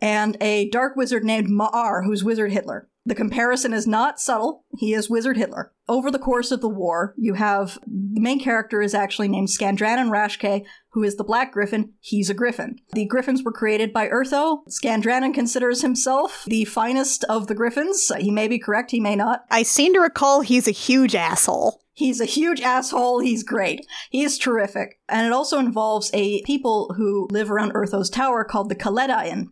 and 0.00 0.36
a 0.40 0.70
dark 0.70 0.94
wizard 0.96 1.24
named 1.24 1.48
Ma'ar, 1.48 2.04
who's 2.04 2.24
Wizard 2.24 2.52
Hitler. 2.52 2.88
The 3.08 3.14
comparison 3.14 3.72
is 3.72 3.86
not 3.86 4.20
subtle. 4.20 4.64
He 4.76 4.92
is 4.92 5.08
Wizard 5.08 5.38
Hitler. 5.38 5.72
Over 5.88 6.10
the 6.10 6.18
course 6.18 6.50
of 6.50 6.60
the 6.60 6.68
war, 6.68 7.14
you 7.16 7.32
have 7.34 7.78
the 7.86 8.20
main 8.20 8.38
character 8.38 8.82
is 8.82 8.92
actually 8.92 9.28
named 9.28 9.48
Skandranon 9.48 10.10
Rashkae, 10.10 10.66
who 10.90 11.02
is 11.02 11.16
the 11.16 11.24
Black 11.24 11.52
Gryphon. 11.52 11.94
He's 12.00 12.28
a 12.28 12.34
Griffin. 12.34 12.76
The 12.92 13.06
Griffins 13.06 13.42
were 13.42 13.50
created 13.50 13.94
by 13.94 14.08
Urtho. 14.08 14.58
Skandranon 14.68 15.32
considers 15.32 15.80
himself 15.80 16.44
the 16.46 16.66
finest 16.66 17.24
of 17.30 17.46
the 17.46 17.54
Griffins. 17.54 18.12
He 18.18 18.30
may 18.30 18.46
be 18.46 18.58
correct, 18.58 18.90
he 18.90 19.00
may 19.00 19.16
not. 19.16 19.46
I 19.50 19.62
seem 19.62 19.94
to 19.94 20.00
recall 20.00 20.42
he's 20.42 20.68
a 20.68 20.72
huge 20.72 21.14
asshole. 21.14 21.80
He's 21.94 22.20
a 22.20 22.26
huge 22.26 22.60
asshole. 22.60 23.20
He's 23.20 23.42
great. 23.42 23.86
He's 24.10 24.36
terrific. 24.36 25.00
And 25.08 25.26
it 25.26 25.32
also 25.32 25.58
involves 25.58 26.10
a 26.12 26.42
people 26.42 26.94
who 26.98 27.26
live 27.30 27.50
around 27.50 27.72
Urtho's 27.72 28.10
tower 28.10 28.44
called 28.44 28.68
the 28.68 28.76
Kaled'a'in, 28.76 29.46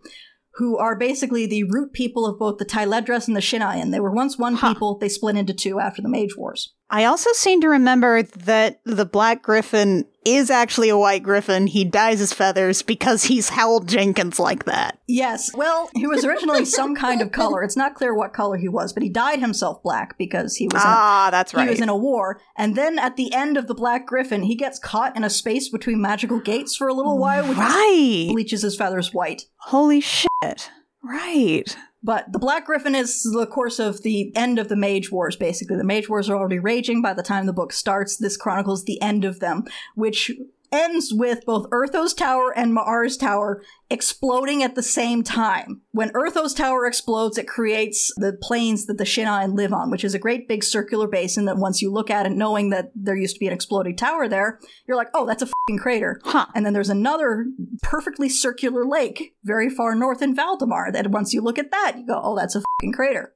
who 0.57 0.79
are 0.79 0.97
basically 0.97 1.47
the 1.47 1.65
root 1.65 1.93
people 1.93 2.27
of 2.27 2.39
both 2.39 2.59
the 2.59 2.65
Tayledras 2.65 3.27
and 3.27 3.37
the 3.37 3.41
Shin'a'in. 3.41 3.91
They 3.91 4.01
were 4.01 4.13
once 4.13 4.39
one 4.39 4.55
Huh. 4.55 4.73
people. 4.73 4.99
They 4.99 5.09
split 5.09 5.37
into 5.37 5.53
two 5.53 5.79
after 5.79 6.01
the 6.03 6.09
Mage 6.09 6.37
Wars. 6.37 6.75
I 6.89 7.05
also 7.05 7.31
seem 7.33 7.61
to 7.63 7.69
remember 7.69 8.23
that 8.23 8.81
the 8.85 9.05
Black 9.05 9.43
Gryphon 9.43 10.05
is 10.25 10.51
actually 10.51 10.89
a 10.89 10.99
White 10.99 11.23
Gryphon. 11.23 11.67
He 11.67 11.85
dyes 11.85 12.19
his 12.19 12.33
feathers 12.33 12.83
because 12.83 13.25
he's 13.25 13.49
Howell 13.49 13.81
Jenkins 13.81 14.39
like 14.39 14.65
that. 14.65 14.99
Yes. 15.07 15.55
Well, 15.55 15.89
he 15.95 16.07
was 16.07 16.25
originally 16.25 16.65
some 16.65 16.95
kind 16.95 17.23
of 17.23 17.33
color. 17.33 17.63
It's 17.63 17.77
not 17.77 17.95
clear 17.95 18.15
what 18.15 18.33
color 18.33 18.57
he 18.57 18.69
was, 18.69 18.93
but 18.93 19.03
he 19.03 19.09
dyed 19.09 19.41
himself 19.41 19.83
black 19.83 20.19
because 20.19 20.57
he 20.57 20.67
was 20.67 20.83
in 20.83 20.89
a 20.89 20.93
Ah, 20.93 21.29
that's 21.31 21.55
right. 21.55 21.65
He 21.65 21.71
was 21.71 21.81
in 21.81 21.89
a 21.89 21.97
war, 21.97 22.41
and 22.57 22.77
then 22.77 22.99
at 22.99 23.17
the 23.17 23.33
end 23.33 23.57
of 23.57 23.67
the 23.67 23.75
Black 23.75 24.07
Gryphon, 24.07 24.43
he 24.43 24.55
gets 24.55 24.79
caught 24.79 25.17
in 25.17 25.25
a 25.25 25.31
space 25.31 25.69
between 25.69 26.01
magical 26.01 26.41
gates 26.41 26.77
for 26.77 26.89
a 26.89 26.95
little 26.95 27.19
while, 27.19 27.47
which 27.47 27.57
right. 27.57 28.27
bleaches 28.31 28.63
his 28.63 28.77
feathers 28.77 29.13
white. 29.13 29.47
Holy 29.59 30.01
shit. 30.01 30.71
Right. 31.03 31.77
But 32.07 32.31
the 32.31 32.39
Black 32.39 32.67
Gryphon 32.67 32.95
is 32.95 33.25
the 33.25 33.49
course 33.49 33.81
of 33.81 34.05
the 34.05 34.31
end 34.37 34.61
of 34.61 34.69
the 34.69 34.77
Mage 34.77 35.11
Wars, 35.11 35.35
basically. 35.35 35.77
The 35.77 35.83
Mage 35.83 36.09
Wars 36.09 36.31
are 36.31 36.37
already 36.37 36.61
raging 36.61 37.03
by 37.03 37.13
the 37.13 37.23
time 37.25 37.47
the 37.47 37.53
book 37.53 37.73
starts. 37.73 38.17
This 38.17 38.37
chronicles 38.37 38.85
the 38.85 39.03
end 39.03 39.25
of 39.25 39.41
them, 39.41 39.65
which 39.97 40.31
ends 40.73 41.13
with 41.13 41.45
both 41.47 41.71
Urtho's 41.71 42.15
Tower 42.15 42.57
and 42.57 42.73
Ma'ar's 42.73 43.17
Tower 43.17 43.63
exploding 43.91 44.63
at 44.63 44.75
the 44.75 44.83
same 44.83 45.23
time. 45.23 45.83
When 45.93 46.11
Urtho's 46.11 46.55
Tower 46.55 46.87
explodes, 46.87 47.39
it 47.39 47.47
creates 47.47 48.13
the 48.17 48.37
plains 48.41 48.87
that 48.87 48.99
the 48.99 49.05
Shin'a'in 49.05 49.55
live 49.55 49.73
on, 49.73 49.91
which 49.91 50.05
is 50.05 50.15
a 50.15 50.19
great 50.19 50.49
big 50.49 50.65
circular 50.65 51.07
basin 51.07 51.45
that 51.45 51.57
once 51.57 51.81
you 51.81 51.93
look 51.93 52.11
at 52.11 52.27
it, 52.27 52.33
knowing 52.33 52.71
that 52.71 52.91
there 52.95 53.17
used 53.17 53.37
to 53.37 53.41
be 53.41 53.47
an 53.47 53.53
exploding 53.53 53.97
tower 53.97 54.29
there, 54.29 54.59
you're 54.87 54.97
like, 54.97 55.11
oh, 55.15 55.27
that's 55.27 55.43
a 55.43 55.47
fucking 55.47 55.79
crater. 55.79 56.21
Huh. 56.25 56.47
And 56.55 56.67
then 56.67 56.73
there's 56.73 56.91
another 56.91 57.47
perfectly 57.83 58.29
circular 58.29 58.85
lake 58.85 59.35
very 59.45 59.71
far 59.71 59.95
north 59.95 60.23
in 60.23 60.35
Valdemar 60.35 60.91
that 60.93 61.11
once 61.11 61.33
you 61.33 61.41
look 61.41 61.59
at 61.59 61.71
that, 61.71 61.95
you 61.97 62.07
go, 62.07 62.21
oh, 62.23 62.37
that's 62.37 62.57
a 62.57 62.63
fucking 62.81 62.93
crater. 62.93 63.36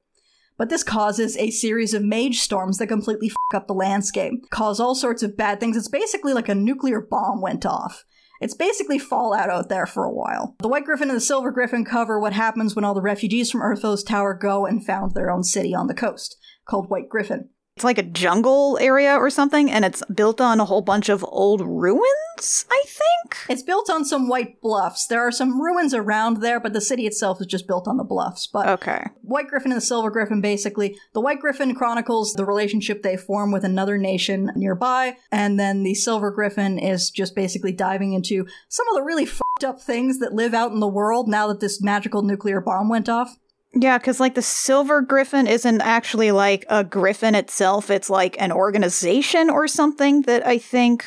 But 0.61 0.69
this 0.69 0.83
causes 0.83 1.35
a 1.37 1.49
series 1.49 1.95
of 1.95 2.03
mage 2.03 2.39
storms 2.39 2.77
that 2.77 2.85
completely 2.85 3.29
fuck 3.29 3.55
up 3.55 3.65
the 3.67 3.73
landscape, 3.73 4.47
cause 4.51 4.79
all 4.79 4.93
sorts 4.93 5.23
of 5.23 5.35
bad 5.35 5.59
things. 5.59 5.75
It's 5.75 5.87
basically 5.87 6.33
like 6.33 6.49
a 6.49 6.53
nuclear 6.53 7.01
bomb 7.01 7.41
went 7.41 7.65
off. 7.65 8.05
It's 8.39 8.53
basically 8.53 8.99
Fallout 8.99 9.49
out 9.49 9.69
there 9.69 9.87
for 9.87 10.03
a 10.03 10.13
while. 10.13 10.55
The 10.59 10.67
White 10.67 10.85
Gryphon 10.85 11.09
and 11.09 11.17
the 11.17 11.19
Silver 11.19 11.49
Gryphon 11.49 11.83
cover 11.83 12.19
what 12.19 12.33
happens 12.33 12.75
when 12.75 12.85
all 12.85 12.93
the 12.93 13.01
refugees 13.01 13.49
from 13.49 13.61
Urtho's 13.61 14.03
Tower 14.03 14.35
go 14.35 14.67
and 14.67 14.85
found 14.85 15.15
their 15.15 15.31
own 15.31 15.43
city 15.43 15.73
on 15.73 15.87
the 15.87 15.95
coast, 15.95 16.37
called 16.65 16.91
White 16.91 17.09
Gryphon. 17.09 17.49
It's 17.81 17.83
like 17.83 17.97
a 17.97 18.03
jungle 18.03 18.77
area 18.79 19.15
or 19.15 19.31
something, 19.31 19.71
and 19.71 19.83
it's 19.83 20.03
built 20.13 20.39
on 20.39 20.59
a 20.59 20.65
whole 20.65 20.83
bunch 20.83 21.09
of 21.09 21.25
old 21.27 21.61
ruins, 21.61 22.65
I 22.69 22.83
think? 22.85 23.37
It's 23.49 23.63
built 23.63 23.89
on 23.89 24.05
some 24.05 24.27
white 24.27 24.61
bluffs. 24.61 25.07
There 25.07 25.19
are 25.19 25.31
some 25.31 25.59
ruins 25.59 25.95
around 25.95 26.41
there, 26.43 26.59
but 26.59 26.73
the 26.73 26.79
city 26.79 27.07
itself 27.07 27.41
is 27.41 27.47
just 27.47 27.67
built 27.67 27.87
on 27.87 27.97
the 27.97 28.03
bluffs. 28.03 28.45
But 28.45 28.67
Okay. 28.67 29.07
White 29.23 29.47
Gryphon 29.47 29.71
and 29.71 29.77
the 29.77 29.83
Silver 29.83 30.11
Gryphon 30.11 30.41
basically, 30.41 30.95
the 31.13 31.21
White 31.21 31.39
Gryphon 31.39 31.73
chronicles 31.73 32.33
the 32.33 32.45
relationship 32.45 33.01
they 33.01 33.17
form 33.17 33.51
with 33.51 33.63
another 33.63 33.97
nation 33.97 34.51
nearby, 34.55 35.17
and 35.31 35.59
then 35.59 35.81
the 35.81 35.95
Silver 35.95 36.29
Gryphon 36.29 36.77
is 36.77 37.09
just 37.09 37.33
basically 37.33 37.71
diving 37.71 38.13
into 38.13 38.45
some 38.69 38.87
of 38.89 38.93
the 38.93 39.01
really 39.01 39.25
fucked 39.25 39.63
up 39.63 39.81
things 39.81 40.19
that 40.19 40.33
live 40.33 40.53
out 40.53 40.71
in 40.71 40.81
the 40.81 40.87
world 40.87 41.27
now 41.27 41.47
that 41.47 41.61
this 41.61 41.81
magical 41.81 42.21
nuclear 42.21 42.61
bomb 42.61 42.89
went 42.89 43.09
off. 43.09 43.37
Yeah, 43.73 43.97
because 43.97 44.19
like 44.19 44.35
the 44.35 44.41
silver 44.41 45.01
griffin 45.01 45.47
isn't 45.47 45.81
actually 45.81 46.31
like 46.31 46.65
a 46.69 46.83
griffin 46.83 47.35
itself. 47.35 47.89
It's 47.89 48.09
like 48.09 48.39
an 48.41 48.51
organization 48.51 49.49
or 49.49 49.67
something 49.67 50.23
that 50.23 50.45
I 50.45 50.57
think 50.57 51.05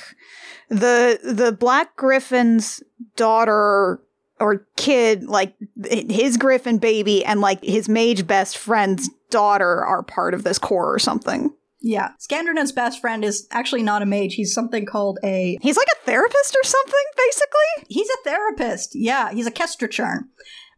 the 0.69 1.19
the 1.23 1.53
black 1.53 1.95
griffin's 1.97 2.83
daughter 3.17 4.01
or 4.41 4.67
kid, 4.77 5.25
like 5.25 5.55
his 5.85 6.37
griffin 6.37 6.79
baby 6.79 7.25
and 7.25 7.41
like 7.41 7.62
his 7.62 7.89
mage 7.89 8.27
best 8.27 8.57
friend's 8.57 9.11
daughter 9.31 9.85
are 9.85 10.03
part 10.03 10.35
of 10.35 10.45
this 10.45 10.59
core 10.59 10.93
or 10.93 10.99
something. 10.99 11.53
Yeah. 11.81 12.12
Skandranon's 12.19 12.73
best 12.73 12.99
friend 12.99 13.23
is 13.23 13.47
actually 13.51 13.83
not 13.83 14.01
a 14.01 14.07
mage. 14.07 14.35
He's 14.35 14.55
something 14.55 14.87
called 14.87 15.19
a. 15.23 15.59
He's 15.61 15.77
like 15.77 15.89
a 15.93 16.05
therapist 16.07 16.57
or 16.57 16.67
something, 16.67 17.05
basically. 17.17 17.87
He's 17.89 18.09
a 18.09 18.25
therapist. 18.25 18.93
Yeah, 18.95 19.33
he's 19.33 19.47
a 19.47 19.51
Kestra'chern, 19.51 20.21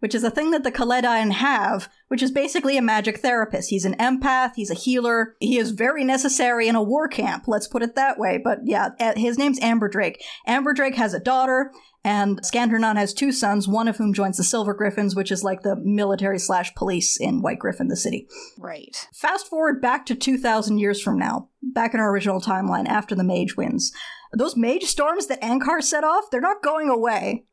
which 0.00 0.14
is 0.14 0.24
a 0.24 0.30
thing 0.30 0.50
that 0.50 0.64
the 0.64 0.72
Kaled'a'in 0.72 1.32
have, 1.32 1.88
which 2.08 2.22
is 2.22 2.30
basically 2.30 2.76
a 2.76 2.82
magic 2.82 3.18
therapist. 3.18 3.70
He's 3.70 3.84
an 3.84 3.96
empath, 3.96 4.52
he's 4.56 4.70
a 4.70 4.74
healer. 4.74 5.34
He 5.40 5.58
is 5.58 5.70
very 5.70 6.04
necessary 6.04 6.68
in 6.68 6.74
a 6.74 6.82
war 6.82 7.08
camp, 7.08 7.44
let's 7.46 7.68
put 7.68 7.82
it 7.82 7.94
that 7.94 8.18
way. 8.18 8.38
But 8.42 8.60
yeah, 8.64 8.90
uh, 9.00 9.14
his 9.16 9.38
name's 9.38 9.60
Amberdrake. 9.60 10.22
Amber 10.46 10.72
Drake 10.72 10.96
has 10.96 11.14
a 11.14 11.20
daughter, 11.20 11.72
and 12.04 12.40
Skandranon 12.42 12.96
has 12.96 13.12
two 13.12 13.32
sons, 13.32 13.66
one 13.66 13.88
of 13.88 13.96
whom 13.96 14.14
joins 14.14 14.36
the 14.36 14.44
Silver 14.44 14.74
Gryphons, 14.74 15.16
which 15.16 15.32
is 15.32 15.42
like 15.42 15.62
the 15.62 15.74
military 15.76 16.38
slash 16.38 16.74
police 16.74 17.16
in 17.16 17.42
White 17.42 17.58
Gryphon, 17.58 17.88
the 17.88 17.96
city. 17.96 18.28
Right. 18.58 19.08
Fast 19.12 19.48
forward 19.48 19.82
back 19.82 20.06
to 20.06 20.14
2,000 20.14 20.78
years 20.78 21.02
from 21.02 21.18
now, 21.18 21.48
back 21.60 21.94
in 21.94 22.00
our 22.00 22.10
original 22.12 22.40
timeline 22.40 22.86
after 22.86 23.16
the 23.16 23.24
mage 23.24 23.56
winds. 23.56 23.92
Those 24.32 24.56
mage 24.56 24.84
storms 24.84 25.26
that 25.26 25.42
Ancar 25.42 25.82
set 25.82 26.04
off, 26.04 26.30
they're 26.30 26.40
not 26.40 26.62
going 26.62 26.88
away. 26.88 27.46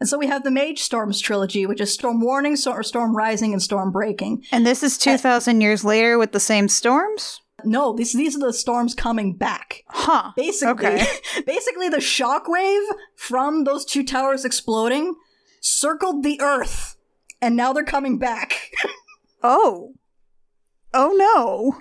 And 0.00 0.08
so 0.08 0.16
we 0.18 0.26
have 0.28 0.44
the 0.44 0.50
Mage 0.50 0.80
Storms 0.80 1.20
trilogy, 1.20 1.66
which 1.66 1.80
is 1.80 1.92
Storm 1.92 2.20
Warning, 2.22 2.56
Storm 2.56 3.14
Rising, 3.14 3.52
and 3.52 3.62
Storm 3.62 3.92
Breaking. 3.92 4.42
And 4.50 4.66
this 4.66 4.82
is 4.82 4.96
2,000 4.96 5.60
years 5.60 5.84
later 5.84 6.18
with 6.18 6.32
the 6.32 6.40
same 6.40 6.68
storms? 6.68 7.40
No, 7.62 7.92
these 7.92 8.14
these 8.14 8.34
are 8.34 8.38
the 8.38 8.54
storms 8.54 8.94
coming 8.94 9.34
back. 9.36 9.82
Huh. 9.88 10.32
Basically, 10.34 10.70
Okay. 10.86 11.06
basically 11.46 11.90
the 11.90 11.98
shockwave 11.98 12.82
from 13.16 13.64
those 13.64 13.84
two 13.84 14.02
towers 14.02 14.46
exploding 14.46 15.14
circled 15.60 16.22
the 16.22 16.40
Earth, 16.40 16.96
and 17.42 17.54
now 17.56 17.74
they're 17.74 17.84
coming 17.84 18.18
back. 18.18 18.70
Oh. 19.42 19.94
Oh 20.92 21.14
no. 21.16 21.80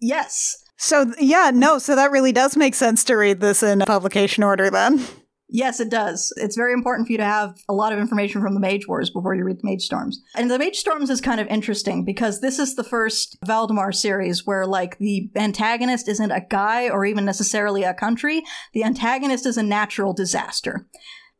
yes, 0.00 0.56
So 0.76 1.12
yeah, 1.18 1.50
no, 1.52 1.78
so 1.78 1.96
that 1.96 2.10
really 2.12 2.30
does 2.32 2.56
make 2.56 2.74
sense 2.76 3.02
to 3.04 3.14
read 3.16 3.40
this 3.40 3.62
in 3.64 3.80
publication 3.80 4.44
order 4.44 4.70
then. 4.70 5.04
Yes, 5.52 5.80
it 5.80 5.90
does. 5.90 6.32
It's 6.36 6.54
very 6.54 6.72
important 6.72 7.08
for 7.08 7.12
you 7.12 7.18
to 7.18 7.24
have 7.24 7.60
a 7.68 7.74
lot 7.74 7.92
of 7.92 7.98
information 7.98 8.40
from 8.40 8.54
the 8.54 8.60
Mage 8.60 8.86
Wars 8.86 9.10
before 9.10 9.34
you 9.34 9.42
read 9.42 9.58
the 9.58 9.68
Mage 9.68 9.82
Storms. 9.82 10.22
And 10.36 10.48
the 10.48 10.60
Mage 10.60 10.76
Storms 10.76 11.10
is 11.10 11.20
kind 11.20 11.40
of 11.40 11.48
interesting 11.48 12.04
because 12.04 12.40
this 12.40 12.60
is 12.60 12.76
the 12.76 12.84
first 12.84 13.36
Valdemar 13.44 13.90
series 13.90 14.46
where, 14.46 14.64
like, 14.64 14.96
the 14.98 15.28
antagonist 15.34 16.06
isn't 16.06 16.30
a 16.30 16.46
guy 16.48 16.88
or 16.88 17.04
even 17.04 17.24
necessarily 17.24 17.82
a 17.82 17.92
country. 17.92 18.44
The 18.74 18.84
antagonist 18.84 19.44
is 19.44 19.56
a 19.56 19.62
natural 19.64 20.12
disaster. 20.12 20.86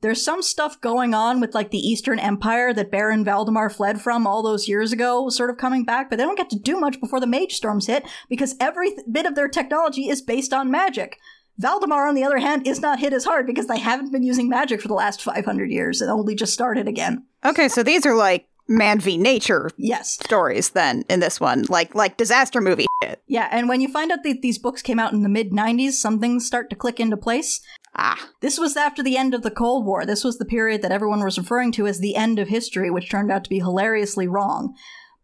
There's 0.01 0.25
some 0.25 0.43
stuff 0.43 0.81
going 0.81 1.15
on 1.15 1.41
with, 1.41 1.55
like, 1.55 1.71
the 1.71 1.79
Eastern 1.79 2.19
Empire 2.19 2.75
that 2.75 2.91
Baron 2.91 3.25
Valdemar 3.25 3.71
fled 3.71 4.01
from 4.01 4.27
all 4.27 4.43
those 4.43 4.67
years 4.67 4.93
ago, 4.93 5.29
sort 5.29 5.51
of 5.51 5.57
coming 5.57 5.85
back, 5.85 6.11
but 6.11 6.17
they 6.17 6.25
don't 6.25 6.39
get 6.39 6.51
to 6.51 6.59
do 6.59 6.81
much 6.81 7.01
before 7.01 7.21
the 7.21 7.29
Mage 7.29 7.53
Storms 7.53 7.87
hit 7.87 8.03
because 8.29 8.57
every 8.59 8.91
th- 8.91 9.07
bit 9.13 9.27
of 9.27 9.37
their 9.37 9.49
technology 9.49 10.09
is 10.09 10.21
based 10.21 10.53
on 10.53 10.69
magic. 10.69 11.17
Valdemar, 11.61 12.09
on 12.09 12.15
the 12.15 12.25
other 12.25 12.39
hand, 12.39 12.67
is 12.67 12.81
not 12.81 13.01
hit 13.01 13.13
as 13.13 13.25
hard 13.25 13.47
because 13.47 13.67
they 13.67 13.79
haven't 13.79 14.11
been 14.13 14.23
using 14.23 14.49
magic 14.49 14.81
for 14.81 14.89
the 14.89 14.95
last 14.95 15.23
500 15.23 15.71
years 15.71 16.01
and 16.01 16.11
only 16.11 16.35
just 16.35 16.55
started 16.55 16.89
again. 16.89 17.25
Okay, 17.45 17.69
so 17.69 17.83
these 17.83 18.07
are 18.07 18.15
like 18.17 18.47
man 18.69 19.01
v 19.01 19.19
nature 19.19 19.69
Yes. 19.77 20.13
stories 20.13 20.71
then 20.71 21.05
in 21.11 21.21
this 21.21 21.39
one, 21.41 21.65
like 21.69 21.95
like 21.95 22.17
disaster 22.17 22.61
movie 22.61 22.87
shit. 23.03 23.21
Yeah, 23.27 23.49
and 23.51 23.69
when 23.69 23.81
you 23.81 23.89
find 23.89 24.11
out 24.11 24.23
that 24.23 24.43
these 24.43 24.59
books 24.59 24.81
came 24.81 24.99
out 24.99 25.13
in 25.13 25.23
the 25.23 25.29
mid 25.29 25.51
90s, 25.51 25.93
some 25.93 26.19
things 26.19 26.47
start 26.47 26.71
to 26.71 26.77
click 26.77 26.99
into 27.01 27.17
place. 27.17 27.61
Ah, 27.97 28.29
This 28.41 28.59
was 28.59 28.77
after 28.77 29.03
the 29.03 29.17
end 29.17 29.35
of 29.35 29.43
the 29.43 29.51
Cold 29.51 29.85
War. 29.85 30.07
This 30.07 30.23
was 30.25 30.39
the 30.39 30.45
period 30.45 30.81
that 30.83 30.93
everyone 30.93 31.23
was 31.25 31.37
referring 31.37 31.73
to 31.73 31.87
as 31.89 31.99
the 31.99 32.15
end 32.15 32.39
of 32.39 32.47
history, 32.49 32.89
which 32.91 33.11
turned 33.11 33.33
out 33.33 33.43
to 33.45 33.51
be 33.51 33.59
hilariously 33.59 34.29
wrong. 34.29 34.75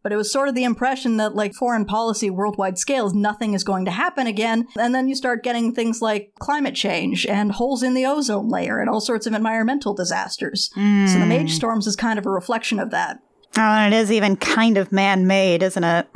But 0.06 0.12
it 0.12 0.16
was 0.18 0.30
sort 0.30 0.48
of 0.48 0.54
the 0.54 0.62
impression 0.62 1.16
that, 1.16 1.34
like, 1.34 1.52
foreign 1.52 1.84
policy 1.84 2.30
worldwide 2.30 2.78
scales, 2.78 3.12
nothing 3.12 3.54
is 3.54 3.64
going 3.64 3.86
to 3.86 3.90
happen 3.90 4.28
again. 4.28 4.68
And 4.78 4.94
then 4.94 5.08
you 5.08 5.16
start 5.16 5.42
getting 5.42 5.74
things 5.74 6.00
like 6.00 6.30
climate 6.38 6.76
change 6.76 7.26
and 7.26 7.50
holes 7.50 7.82
in 7.82 7.94
the 7.94 8.06
ozone 8.06 8.48
layer 8.48 8.78
and 8.78 8.88
all 8.88 9.00
sorts 9.00 9.26
of 9.26 9.34
environmental 9.34 9.94
disasters. 9.94 10.70
So 10.76 11.18
the 11.18 11.26
Mage 11.26 11.50
Storms 11.50 11.88
is 11.88 11.96
kind 11.96 12.20
of 12.20 12.24
a 12.24 12.30
reflection 12.30 12.78
of 12.78 12.92
that. 12.92 13.18
oh, 13.56 13.60
and 13.60 13.92
it 13.92 13.96
is 13.96 14.12
even 14.12 14.36
kind 14.36 14.78
of 14.78 14.92
man 14.92 15.26
made, 15.26 15.64
isn't 15.64 15.82
it? 15.82 16.06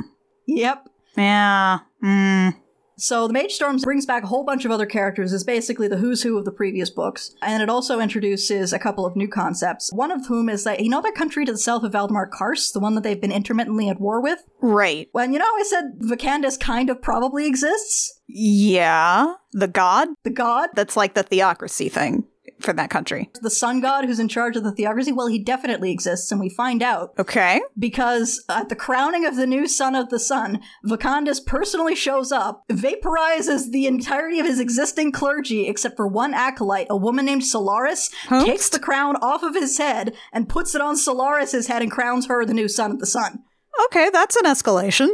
Yep. 0.47 0.87
Yeah. 1.17 1.79
Mm. 2.01 2.55
So 3.01 3.25
the 3.25 3.33
Mage 3.33 3.53
Storms 3.53 3.83
brings 3.83 4.05
back 4.05 4.23
a 4.23 4.27
whole 4.27 4.43
bunch 4.43 4.63
of 4.63 4.69
other 4.69 4.85
characters. 4.85 5.33
It's 5.33 5.43
basically 5.43 5.87
the 5.87 5.97
who's 5.97 6.21
who 6.21 6.37
of 6.37 6.45
the 6.45 6.51
previous 6.51 6.91
books. 6.91 7.33
And 7.41 7.63
it 7.63 7.69
also 7.69 7.99
introduces 7.99 8.73
a 8.73 8.79
couple 8.79 9.07
of 9.07 9.15
new 9.15 9.27
concepts. 9.27 9.91
One 9.91 10.11
of 10.11 10.27
whom 10.27 10.49
is 10.49 10.63
that, 10.65 10.81
you 10.81 10.89
know 10.89 11.01
that 11.01 11.15
country 11.15 11.43
to 11.45 11.51
the 11.51 11.57
south 11.57 11.81
of 11.81 11.93
Valdemar, 11.93 12.29
Karse, 12.29 12.71
the 12.71 12.79
one 12.79 12.93
that 12.93 13.01
they've 13.01 13.19
been 13.19 13.31
intermittently 13.31 13.89
at 13.89 13.99
war 13.99 14.21
with? 14.21 14.43
Right. 14.61 15.09
Well, 15.13 15.27
you 15.27 15.39
know 15.39 15.45
I 15.45 15.63
said 15.67 15.99
Vkandis 15.99 16.59
kind 16.59 16.91
of 16.91 17.01
probably 17.01 17.47
exists? 17.47 18.21
Yeah. 18.27 19.33
The 19.51 19.67
god? 19.67 20.09
The 20.23 20.29
god? 20.29 20.69
That's 20.75 20.95
like 20.95 21.15
the 21.15 21.23
theocracy 21.23 21.89
thing 21.89 22.27
for 22.61 22.73
that 22.73 22.89
country. 22.89 23.29
The 23.41 23.49
sun 23.49 23.81
god 23.81 24.05
who's 24.05 24.19
in 24.19 24.27
charge 24.27 24.55
of 24.55 24.63
the 24.63 24.71
theocracy? 24.71 25.11
Well, 25.11 25.27
he 25.27 25.43
definitely 25.43 25.91
exists, 25.91 26.31
and 26.31 26.39
we 26.39 26.49
find 26.49 26.81
out 26.83 27.11
Okay. 27.19 27.61
because 27.77 28.43
at 28.49 28.69
the 28.69 28.75
crowning 28.75 29.25
of 29.25 29.35
the 29.35 29.47
new 29.47 29.67
son 29.67 29.95
of 29.95 30.09
the 30.09 30.19
sun, 30.19 30.61
Vkandis 30.85 31.45
personally 31.45 31.95
shows 31.95 32.31
up, 32.31 32.63
vaporizes 32.71 33.71
the 33.71 33.85
entirety 33.87 34.39
of 34.39 34.45
his 34.45 34.59
existing 34.59 35.11
clergy 35.11 35.67
except 35.67 35.95
for 35.97 36.07
one 36.07 36.33
acolyte, 36.33 36.87
a 36.89 36.97
woman 36.97 37.25
named 37.25 37.43
Solaris, 37.45 38.09
takes 38.29 38.69
the 38.69 38.79
crown 38.79 39.15
off 39.17 39.43
of 39.43 39.55
his 39.55 39.77
head 39.77 40.13
and 40.33 40.49
puts 40.49 40.75
it 40.75 40.81
on 40.81 40.95
Solaris's 40.97 41.67
head 41.67 41.81
and 41.81 41.91
crowns 41.91 42.27
her 42.27 42.45
the 42.45 42.53
new 42.53 42.67
son 42.67 42.91
of 42.91 42.99
the 42.99 43.05
sun. 43.05 43.39
Okay, 43.85 44.09
that's 44.11 44.35
an 44.35 44.43
escalation. 44.45 45.09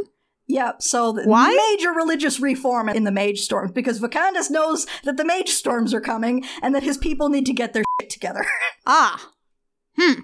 Yep, 0.48 0.80
so 0.80 1.12
Why? 1.24 1.54
major 1.70 1.92
religious 1.92 2.40
reform 2.40 2.88
in 2.88 3.04
the 3.04 3.12
Mage 3.12 3.40
Storms 3.40 3.70
because 3.72 4.00
Vkandis 4.00 4.50
knows 4.50 4.86
that 5.04 5.18
the 5.18 5.24
Mage 5.24 5.50
Storms 5.50 5.92
are 5.92 6.00
coming 6.00 6.42
and 6.62 6.74
that 6.74 6.82
his 6.82 6.96
people 6.96 7.28
need 7.28 7.44
to 7.46 7.52
get 7.52 7.74
their 7.74 7.84
shit 8.00 8.10
together. 8.10 8.44
Ah. 8.90 9.32
Hmm. 9.98 10.20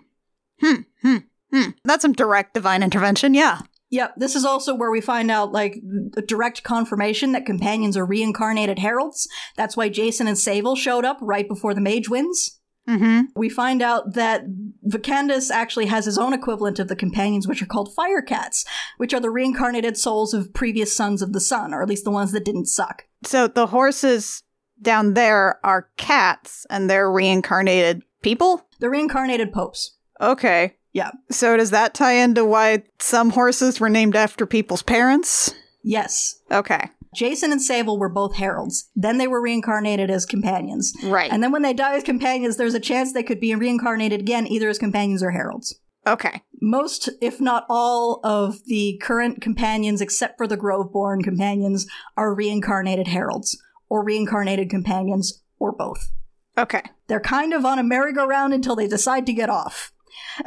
Hmm. 0.62 0.74
Hmm. 1.02 1.16
Hmm. 1.52 1.70
That's 1.84 2.00
some 2.00 2.14
direct 2.14 2.54
divine 2.54 2.82
intervention, 2.82 3.34
yeah. 3.34 3.60
Yep, 3.90 4.14
this 4.16 4.34
is 4.34 4.46
also 4.46 4.74
where 4.74 4.90
we 4.90 5.02
find 5.02 5.30
out, 5.30 5.52
like, 5.52 5.76
a 6.16 6.22
direct 6.22 6.62
confirmation 6.62 7.32
that 7.32 7.44
companions 7.44 7.94
are 7.94 8.06
reincarnated 8.06 8.78
heralds. 8.78 9.28
That's 9.56 9.76
why 9.76 9.90
Jason 9.90 10.26
and 10.26 10.38
Sable 10.38 10.74
showed 10.76 11.04
up 11.04 11.18
right 11.20 11.46
before 11.46 11.74
the 11.74 11.82
mage 11.82 12.08
winds. 12.08 12.58
Mm-hmm. 12.88 13.22
We 13.34 13.48
find 13.48 13.80
out 13.80 14.14
that 14.14 14.44
Vkandis 14.86 15.50
actually 15.50 15.86
has 15.86 16.04
his 16.04 16.18
own 16.18 16.34
equivalent 16.34 16.78
of 16.78 16.88
the 16.88 16.96
companions, 16.96 17.48
which 17.48 17.62
are 17.62 17.66
called 17.66 17.94
fire 17.94 18.20
cats, 18.20 18.64
which 18.98 19.14
are 19.14 19.20
the 19.20 19.30
reincarnated 19.30 19.96
souls 19.96 20.34
of 20.34 20.52
previous 20.52 20.94
sons 20.94 21.22
of 21.22 21.32
the 21.32 21.40
sun, 21.40 21.72
or 21.72 21.82
at 21.82 21.88
least 21.88 22.04
the 22.04 22.10
ones 22.10 22.32
that 22.32 22.44
didn't 22.44 22.66
suck. 22.66 23.06
So 23.24 23.48
the 23.48 23.68
horses 23.68 24.42
down 24.82 25.14
there 25.14 25.58
are 25.64 25.88
cats 25.96 26.66
and 26.68 26.90
they're 26.90 27.10
reincarnated 27.10 28.02
people? 28.22 28.66
The 28.80 28.90
reincarnated 28.90 29.52
popes. 29.52 29.96
Okay. 30.20 30.76
Yeah. 30.92 31.10
So 31.30 31.56
does 31.56 31.70
that 31.70 31.94
tie 31.94 32.14
into 32.14 32.44
why 32.44 32.84
some 32.98 33.30
horses 33.30 33.80
were 33.80 33.90
named 33.90 34.14
after 34.14 34.46
people's 34.46 34.82
parents? 34.82 35.54
Yes. 35.82 36.40
Okay. 36.50 36.90
Jason 37.14 37.52
and 37.52 37.62
Sable 37.62 37.98
were 37.98 38.08
both 38.08 38.36
heralds. 38.36 38.90
Then 38.94 39.18
they 39.18 39.26
were 39.26 39.40
reincarnated 39.40 40.10
as 40.10 40.26
companions. 40.26 40.92
Right. 41.02 41.30
And 41.30 41.42
then 41.42 41.52
when 41.52 41.62
they 41.62 41.72
die 41.72 41.94
as 41.94 42.02
companions, 42.04 42.56
there's 42.56 42.74
a 42.74 42.80
chance 42.80 43.12
they 43.12 43.22
could 43.22 43.40
be 43.40 43.54
reincarnated 43.54 44.20
again, 44.20 44.46
either 44.46 44.68
as 44.68 44.78
companions 44.78 45.22
or 45.22 45.30
heralds. 45.30 45.78
okay. 46.06 46.42
Most, 46.60 47.10
if 47.20 47.40
not 47.42 47.66
all, 47.68 48.20
of 48.24 48.64
the 48.64 48.98
current 49.02 49.42
companions, 49.42 50.00
except 50.00 50.38
for 50.38 50.46
the 50.46 50.56
Groveborn 50.56 51.22
companions, 51.22 51.86
are 52.16 52.34
reincarnated 52.34 53.08
heralds, 53.08 53.60
or 53.90 54.02
reincarnated 54.02 54.70
companions, 54.70 55.42
or 55.58 55.72
both. 55.72 56.10
Okay. 56.56 56.82
They're 57.06 57.20
kind 57.20 57.52
of 57.52 57.66
on 57.66 57.78
a 57.78 57.82
merry-go-round 57.82 58.54
until 58.54 58.76
they 58.76 58.86
decide 58.86 59.26
to 59.26 59.34
get 59.34 59.50
off. 59.50 59.92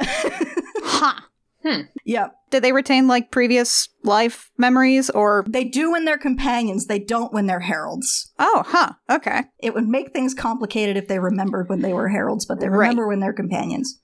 Huh. 1.62 1.82
Yeah, 2.04 2.28
Did 2.50 2.62
they 2.62 2.72
retain 2.72 3.08
like 3.08 3.30
previous 3.32 3.88
life 4.04 4.50
memories 4.56 5.10
or 5.10 5.44
they 5.48 5.64
do 5.64 5.90
when 5.90 6.04
they're 6.04 6.16
companions, 6.16 6.86
they 6.86 7.00
don't 7.00 7.32
when 7.32 7.46
they're 7.46 7.60
heralds. 7.60 8.32
Oh, 8.38 8.62
huh. 8.66 8.92
Okay. 9.10 9.42
It 9.58 9.74
would 9.74 9.88
make 9.88 10.12
things 10.12 10.34
complicated 10.34 10.96
if 10.96 11.08
they 11.08 11.18
remembered 11.18 11.68
when 11.68 11.80
they 11.82 11.92
were 11.92 12.08
heralds, 12.08 12.46
but 12.46 12.60
they 12.60 12.68
Right. 12.68 12.78
remember 12.88 13.08
when 13.08 13.20
they're 13.20 13.32
companions. 13.32 14.00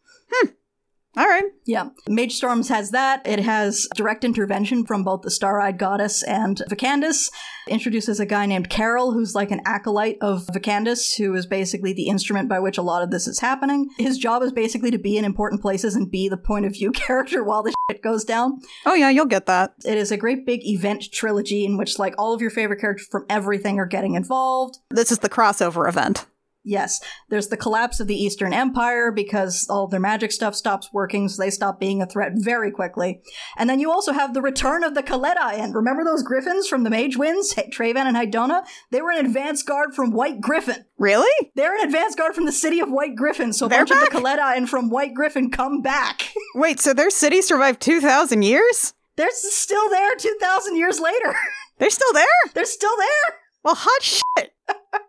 All 1.17 1.27
right. 1.27 1.45
Yeah. 1.65 1.91
Mage 2.09 2.33
Storms 2.33 2.69
has 2.71 2.91
that. 2.91 3.25
It 3.25 3.39
has 3.39 3.87
direct 3.95 4.25
intervention 4.25 4.85
from 4.85 5.05
both 5.05 5.23
the 5.23 5.31
Star 5.31 5.61
Eyed 5.61 5.79
Goddess 5.79 6.25
and 6.25 6.61
Vkandis. 6.69 7.31
Introduces 7.69 8.19
a 8.19 8.27
guy 8.27 8.47
named 8.47 8.69
Karal, 8.69 9.13
who's 9.13 9.35
like 9.35 9.53
an 9.53 9.63
acolyte 9.65 10.19
of 10.21 10.47
Vkandis, 10.49 11.17
who 11.17 11.33
is 11.35 11.47
basically 11.47 11.93
the 11.93 12.09
instrument 12.09 12.49
by 12.49 12.59
which 12.59 12.79
a 12.79 12.83
lot 12.83 13.03
of 13.03 13.11
this 13.11 13.29
is 13.29 13.39
happening. 13.39 13.89
His 13.97 14.19
job 14.19 14.43
is 14.43 14.53
basically 14.53 14.91
to 14.91 14.99
be 14.99 15.17
in 15.17 15.25
important 15.25 15.63
places 15.63 15.95
and 15.95 16.11
be 16.11 16.29
the 16.29 16.37
point 16.37 16.67
of 16.67 16.73
view 16.73 16.91
character 16.93 17.45
while 17.45 17.63
the 17.63 17.73
shit 17.89 18.03
goes 18.03 18.25
down. 18.25 18.61
Oh 18.85 18.95
yeah, 18.95 19.09
you'll 19.09 19.27
get 19.27 19.47
that. 19.47 19.75
It 19.85 19.97
is 19.97 20.11
a 20.11 20.17
great 20.17 20.45
big 20.45 20.67
event 20.67 21.13
trilogy 21.13 21.65
in 21.65 21.79
which 21.79 21.99
like 21.99 22.15
all 22.19 22.35
of 22.35 22.41
your 22.41 22.51
favorite 22.51 22.81
characters 22.81 23.07
from 23.07 23.25
everything 23.31 23.79
are 23.79 23.87
getting 23.87 24.15
involved. 24.15 24.79
This 24.91 25.13
is 25.13 25.21
the 25.21 25.31
crossover 25.31 25.89
event. 25.89 26.27
Yes, 26.65 27.01
there's 27.29 27.49
the 27.49 27.57
collapse 27.57 28.01
of 28.01 28.07
the 28.07 28.17
Eastern 28.17 28.53
Empire 28.53 29.13
because 29.13 29.67
all 29.69 29.85
of 29.85 29.91
their 29.91 30.01
magic 30.01 30.33
stuff 30.33 30.55
stops 30.55 30.91
working, 30.93 31.29
so 31.29 31.43
they 31.43 31.51
stop 31.51 31.79
being 31.79 32.01
a 32.01 32.07
threat 32.07 32.33
very 32.35 32.71
quickly. 32.71 33.21
And 33.57 33.69
then 33.69 33.81
you 33.81 33.91
also 33.91 34.13
have 34.13 34.33
the 34.33 34.43
return 34.43 34.83
of 34.83 34.95
the 34.95 35.03
Kaled'a'in, 35.03 35.63
and 35.63 35.75
remember 35.75 36.05
those 36.05 36.23
griffins 36.23 36.67
from 36.67 36.83
the 36.83 36.91
Mage 36.91 37.17
Winds, 37.17 37.53
Hey, 37.53 37.71
Treyvan 37.71 38.07
and 38.07 38.17
Hydona? 38.17 38.65
They 38.91 39.03
were 39.03 39.13
an 39.13 39.25
advance 39.25 39.63
guard 39.63 39.95
from 39.95 40.11
White 40.11 40.41
Gryphon. 40.41 40.87
Really? 40.99 41.51
They're 41.55 41.77
an 41.77 41.87
advance 41.87 42.15
guard 42.15 42.35
from 42.35 42.47
the 42.47 42.53
city 42.53 42.81
of 42.81 42.91
White 42.91 43.15
Gryphon, 43.15 43.53
so 43.53 43.67
a 43.67 43.69
They're 43.69 43.85
bunch 43.85 43.91
of 43.91 44.01
the 44.01 44.19
Kaled'a'in 44.19 44.65
and 44.65 44.71
from 44.71 44.89
White 44.89 45.15
Gryphon 45.15 45.51
come 45.51 45.83
back. 45.83 46.33
Wait, 46.55 46.81
so 46.81 46.95
their 46.95 47.11
city 47.11 47.43
survived 47.43 47.81
2,000 47.83 48.43
years? 48.43 48.95
They're 49.17 49.29
still 49.33 49.91
there 49.91 50.17
2,000 50.17 50.77
years 50.77 50.99
later. 50.99 51.35
They're 51.79 51.91
still 51.91 52.13
there? 52.15 52.25
They're 52.55 52.65
still 52.65 52.97
there. 52.97 53.37
Well, 53.63 53.75
hot 53.77 54.03
shit. 54.03 54.53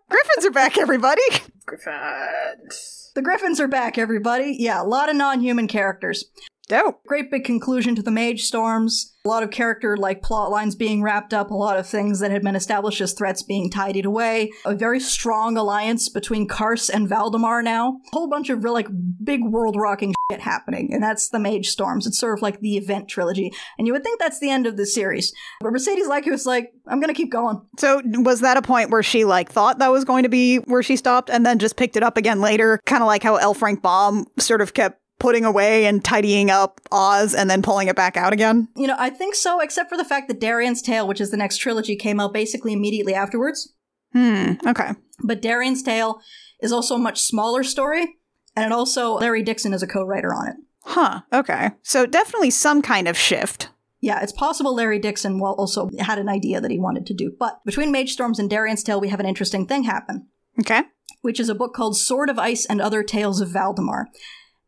Griffins 0.10 0.46
are 0.46 0.52
back, 0.52 0.78
everybody. 0.78 1.22
Griffins. 1.66 3.12
The 3.16 3.22
Griffins 3.22 3.60
are 3.60 3.68
back, 3.68 3.98
everybody. 3.98 4.56
Yeah, 4.60 4.82
a 4.82 4.86
lot 4.86 5.10
of 5.10 5.16
non 5.16 5.40
human 5.42 5.68
characters. 5.68 6.26
Dope. 6.68 7.04
great 7.06 7.30
big 7.30 7.44
conclusion 7.44 7.96
to 7.96 8.02
the 8.02 8.12
mage 8.12 8.44
storms 8.44 9.14
a 9.26 9.30
lot 9.30 9.44
of 9.44 9.52
character 9.52 9.98
like 9.98 10.22
plot 10.22 10.52
lines 10.52 10.76
being 10.76 11.02
wrapped 11.02 11.34
up 11.34 11.50
a 11.50 11.56
lot 11.56 11.78
of 11.78 11.88
things 11.88 12.20
that 12.20 12.32
had 12.32 12.44
been 12.44 12.56
established 12.56 13.02
as 13.02 13.14
threats 13.14 13.42
being 13.44 13.70
tidied 13.70 14.06
away 14.06 14.52
a 14.66 14.76
very 14.76 15.00
strong 15.00 15.58
alliance 15.58 16.10
between 16.10 16.48
karse 16.48 16.90
and 16.90 17.08
valdemar 17.08 17.62
now 17.64 18.00
a 18.14 18.16
whole 18.16 18.28
bunch 18.30 18.50
of 18.50 18.64
real 18.64 18.74
like 18.74 18.88
big 19.24 19.44
world 19.44 19.76
rocking 19.76 20.14
shit 20.32 20.42
happening 20.42 20.92
and 20.94 21.04
that's 21.04 21.30
the 21.30 21.40
mage 21.40 21.70
storms 21.70 22.08
it's 22.08 22.18
sort 22.20 22.38
of 22.38 22.42
like 22.42 22.60
the 22.62 22.78
event 22.78 23.08
trilogy 23.08 23.52
and 23.78 23.86
you 23.88 23.94
would 23.94 24.04
think 24.04 24.20
that's 24.20 24.40
the 24.40 24.50
end 24.50 24.66
of 24.66 24.78
the 24.78 24.86
series 24.86 25.34
but 25.62 25.72
mercedes 25.72 26.08
lackey 26.08 26.32
was 26.32 26.46
like 26.46 26.72
i'm 26.88 27.00
gonna 27.00 27.14
keep 27.14 27.32
going 27.32 27.62
So 27.78 28.02
was 28.06 28.42
that 28.42 28.58
a 28.58 28.62
point 28.62 28.90
where 28.90 29.04
she 29.04 29.26
like 29.26 29.52
thought 29.52 29.80
that 29.80 29.92
was 29.92 30.06
going 30.06 30.24
to 30.24 30.30
be 30.30 30.58
where 30.58 30.84
she 30.84 30.96
stopped 30.96 31.30
and 31.30 31.46
then 31.46 31.60
just 31.60 31.76
picked 31.78 31.96
it 31.96 32.04
up 32.04 32.18
again 32.18 32.42
later? 32.42 32.80
Kind 32.86 33.04
of 33.04 33.08
like 33.08 33.24
how 33.24 33.36
L. 33.36 33.54
Frank 33.54 33.82
Baum 33.82 34.26
sort 34.40 34.62
of 34.62 34.74
kept 34.74 35.00
putting 35.26 35.44
away 35.46 35.86
and 35.86 36.04
tidying 36.06 36.50
up 36.52 36.80
Oz 36.92 37.34
and 37.34 37.50
then 37.50 37.62
pulling 37.62 37.88
it 37.88 37.96
back 37.96 38.16
out 38.16 38.32
again? 38.34 38.68
you 38.76 38.88
know 38.88 38.96
i 39.00 39.10
think 39.10 39.34
so 39.36 39.60
except 39.60 39.90
for 39.90 39.98
the 39.98 40.06
fact 40.06 40.28
that 40.28 40.40
darian's 40.40 40.82
tale 40.82 41.08
which 41.08 41.20
is 41.20 41.32
the 41.32 41.38
next 41.38 41.58
trilogy 41.58 41.96
came 41.96 42.20
out 42.20 42.32
basically 42.34 42.74
immediately 42.74 43.14
afterwards 43.14 43.74
Hmm. 44.14 44.54
Okay. 44.66 44.92
But 45.26 45.42
Darian's 45.42 45.84
Tale 45.84 46.22
is 46.62 46.72
also 46.72 46.96
a 46.96 47.00
much 47.08 47.20
smaller 47.20 47.64
story, 47.64 48.16
and 48.56 48.64
it 48.66 48.72
also 48.72 49.16
Larry 49.16 49.44
Dixon 49.44 49.74
is 49.74 49.84
a 49.84 49.88
co-writer 49.88 50.34
on 50.34 50.48
it. 50.48 50.56
Huh. 50.86 51.22
Okay. 51.34 51.72
So 51.84 52.06
definitely 52.06 52.50
some 52.52 52.82
kind 52.82 53.10
of 53.10 53.18
shift. 53.18 53.70
Yeah, 54.00 54.22
it's 54.24 54.32
possible 54.32 54.74
Larry 54.74 55.00
Dixon 55.00 55.38
well 55.40 55.52
also 55.58 55.90
had 56.00 56.18
an 56.18 56.30
idea 56.30 56.62
that 56.62 56.72
he 56.72 56.80
wanted 56.80 57.06
to 57.08 57.14
do. 57.14 57.34
But 57.38 57.60
between 57.66 57.92
Mage 57.92 58.14
Storms 58.14 58.40
and 58.40 58.50
Darian's 58.50 58.84
Tale, 58.84 59.02
we 59.02 59.10
have 59.10 59.20
an 59.20 59.26
interesting 59.26 59.68
thing 59.68 59.84
happen, 59.84 60.28
Okay. 60.62 60.84
which 61.22 61.40
is 61.42 61.50
a 61.50 61.56
book 61.56 61.74
called 61.74 61.98
Sword 61.98 62.30
of 62.30 62.40
Ice 62.40 62.66
and 62.66 62.80
Other 62.80 63.04
Tales 63.04 63.42
of 63.42 63.50
Valdemar. 63.50 64.08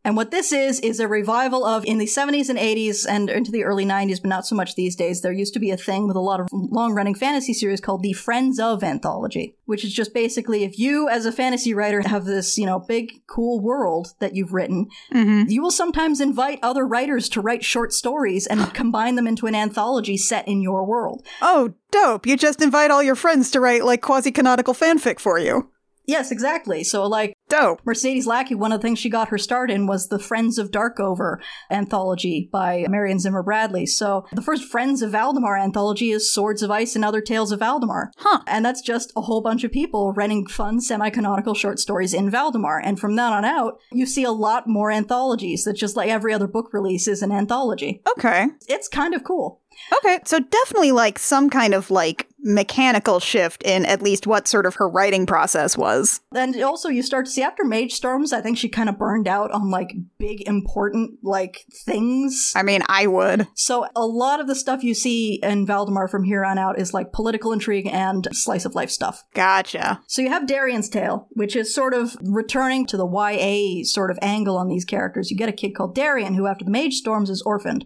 And 0.07 0.15
what 0.15 0.31
this 0.31 0.53
is, 0.53 0.79
is 0.79 1.01
a 1.01 1.07
revival 1.07 1.65
of 1.65 1.83
in 1.83 1.97
the 1.97 2.05
70s 2.05 2.47
and 2.47 2.57
80s 2.57 3.05
and 3.05 3.29
into 3.29 3.51
the 3.51 3.65
early 3.65 3.83
90s, 3.83 4.21
but 4.21 4.29
not 4.29 4.47
so 4.47 4.55
much 4.55 4.75
these 4.75 4.95
days. 4.95 5.19
There 5.19 5.33
used 5.33 5.53
to 5.55 5.59
be 5.59 5.69
a 5.69 5.75
thing 5.75 6.07
with 6.07 6.15
a 6.15 6.21
lot 6.21 6.39
of 6.39 6.47
long 6.53 6.93
running 6.93 7.13
fantasy 7.13 7.53
series 7.53 7.81
called 7.81 8.03
the 8.03 8.13
Friends 8.13 8.57
of 8.57 8.85
Anthology, 8.85 9.57
which 9.65 9.83
is 9.83 9.93
just 9.93 10.13
basically 10.13 10.63
if 10.63 10.79
you, 10.79 11.09
as 11.09 11.25
a 11.25 11.31
fantasy 11.33 11.73
writer, 11.73 12.01
have 12.07 12.23
this, 12.23 12.57
you 12.57 12.65
know, 12.65 12.79
big, 12.79 13.21
cool 13.27 13.59
world 13.59 14.13
that 14.19 14.33
you've 14.33 14.53
written, 14.53 14.87
Mm-hmm. 15.13 15.49
you 15.49 15.61
will 15.61 15.71
sometimes 15.71 16.21
invite 16.21 16.59
other 16.63 16.87
writers 16.87 17.27
to 17.27 17.41
write 17.41 17.65
short 17.65 17.91
stories 17.91 18.47
and 18.47 18.73
combine 18.73 19.15
them 19.15 19.27
into 19.27 19.45
an 19.45 19.55
anthology 19.55 20.15
set 20.15 20.47
in 20.47 20.61
your 20.61 20.85
world. 20.85 21.27
Oh, 21.41 21.73
dope. 21.91 22.25
You 22.25 22.37
just 22.37 22.61
invite 22.61 22.91
all 22.91 23.03
your 23.03 23.15
friends 23.15 23.51
to 23.51 23.59
write 23.59 23.83
like 23.83 24.01
quasi 24.01 24.31
canonical 24.31 24.73
fanfic 24.73 25.19
for 25.19 25.37
you. 25.37 25.69
Yes, 26.07 26.31
exactly. 26.31 26.83
So, 26.83 27.05
like, 27.05 27.37
Dope. 27.49 27.81
Mercedes 27.85 28.27
Lackey, 28.27 28.55
one 28.55 28.71
of 28.71 28.81
the 28.81 28.87
things 28.87 28.99
she 28.99 29.09
got 29.09 29.29
her 29.29 29.37
start 29.37 29.71
in 29.71 29.87
was 29.87 30.07
the 30.07 30.19
Friends 30.19 30.57
of 30.57 30.69
Darkover 30.69 31.37
anthology 31.71 32.49
by 32.51 32.85
Marion 32.89 33.19
Zimmer 33.19 33.41
Bradley. 33.41 33.85
So 33.85 34.25
the 34.33 34.41
first 34.41 34.65
Friends 34.65 35.01
of 35.01 35.11
Valdemar 35.11 35.57
anthology 35.57 36.11
is 36.11 36.31
Swords 36.31 36.61
of 36.61 36.71
Ice 36.71 36.95
and 36.95 37.05
Other 37.05 37.21
Tales 37.21 37.51
of 37.51 37.59
Valdemar. 37.59 38.11
Huh. 38.17 38.41
And 38.47 38.65
that's 38.65 38.81
just 38.81 39.13
a 39.15 39.21
whole 39.21 39.41
bunch 39.41 39.63
of 39.63 39.71
people 39.71 40.11
writing 40.13 40.45
fun, 40.45 40.81
semi 40.81 41.09
canonical 41.09 41.53
short 41.53 41.79
stories 41.79 42.13
in 42.13 42.29
Valdemar. 42.29 42.79
And 42.79 42.99
from 42.99 43.15
then 43.15 43.31
on 43.31 43.45
out, 43.45 43.79
you 43.91 44.05
see 44.05 44.23
a 44.23 44.31
lot 44.31 44.67
more 44.67 44.91
anthologies 44.91 45.63
that 45.63 45.73
just 45.73 45.95
like 45.95 46.09
every 46.09 46.33
other 46.33 46.47
book 46.47 46.73
release 46.73 47.07
is 47.07 47.21
an 47.21 47.31
anthology. 47.31 48.01
Okay. 48.17 48.47
It's 48.67 48.89
kind 48.89 49.13
of 49.13 49.23
cool. 49.23 49.61
Okay. 49.99 50.19
So 50.25 50.39
definitely 50.39 50.91
like 50.91 51.17
some 51.17 51.49
kind 51.49 51.73
of 51.73 51.89
like 51.91 52.27
mechanical 52.47 53.19
shift 53.19 53.61
in 53.63 53.85
at 53.85 54.01
least 54.01 54.25
what 54.25 54.47
sort 54.47 54.65
of 54.65 54.75
her 54.75 54.87
writing 54.87 55.25
process 55.25 55.77
was. 55.77 56.21
And 56.33 56.59
also, 56.63 56.89
you 56.89 57.03
start 57.03 57.25
to 57.25 57.31
see 57.31 57.43
after 57.43 57.63
Mage 57.63 57.93
Storms, 57.93 58.31
I 58.33 58.41
think 58.41 58.57
she 58.57 58.69
kind 58.69 58.89
of 58.89 58.97
burned 58.97 59.27
out 59.27 59.51
on 59.51 59.69
like 59.69 59.91
big, 60.17 60.47
important 60.47 61.19
like 61.21 61.65
things. 61.85 62.53
I 62.55 62.63
mean, 62.63 62.81
I 62.87 63.07
would. 63.07 63.47
So 63.53 63.87
a 63.95 64.05
lot 64.05 64.39
of 64.39 64.47
the 64.47 64.55
stuff 64.55 64.83
you 64.83 64.93
see 64.93 65.39
in 65.43 65.65
Valdemar 65.65 66.07
from 66.07 66.23
here 66.23 66.45
on 66.45 66.57
out 66.57 66.79
is 66.79 66.93
like 66.93 67.11
political 67.11 67.51
intrigue 67.51 67.87
and 67.87 68.27
slice 68.31 68.65
of 68.65 68.75
life 68.75 68.89
stuff. 68.89 69.25
Gotcha. 69.33 70.01
So 70.07 70.21
you 70.21 70.29
have 70.29 70.47
Darian's 70.47 70.89
Tale, 70.89 71.27
which 71.31 71.55
is 71.55 71.73
sort 71.73 71.93
of 71.93 72.15
returning 72.21 72.85
to 72.87 72.97
the 72.97 73.07
YA 73.07 73.83
sort 73.83 74.09
of 74.09 74.19
angle 74.21 74.57
on 74.57 74.67
these 74.67 74.85
characters. 74.85 75.29
You 75.29 75.37
get 75.37 75.49
a 75.49 75.53
kid 75.53 75.71
called 75.71 75.95
Darian 75.95 76.35
who 76.35 76.47
after 76.47 76.63
the 76.63 76.71
Mage 76.71 76.93
Storms 76.93 77.29
is 77.29 77.41
orphaned. 77.41 77.85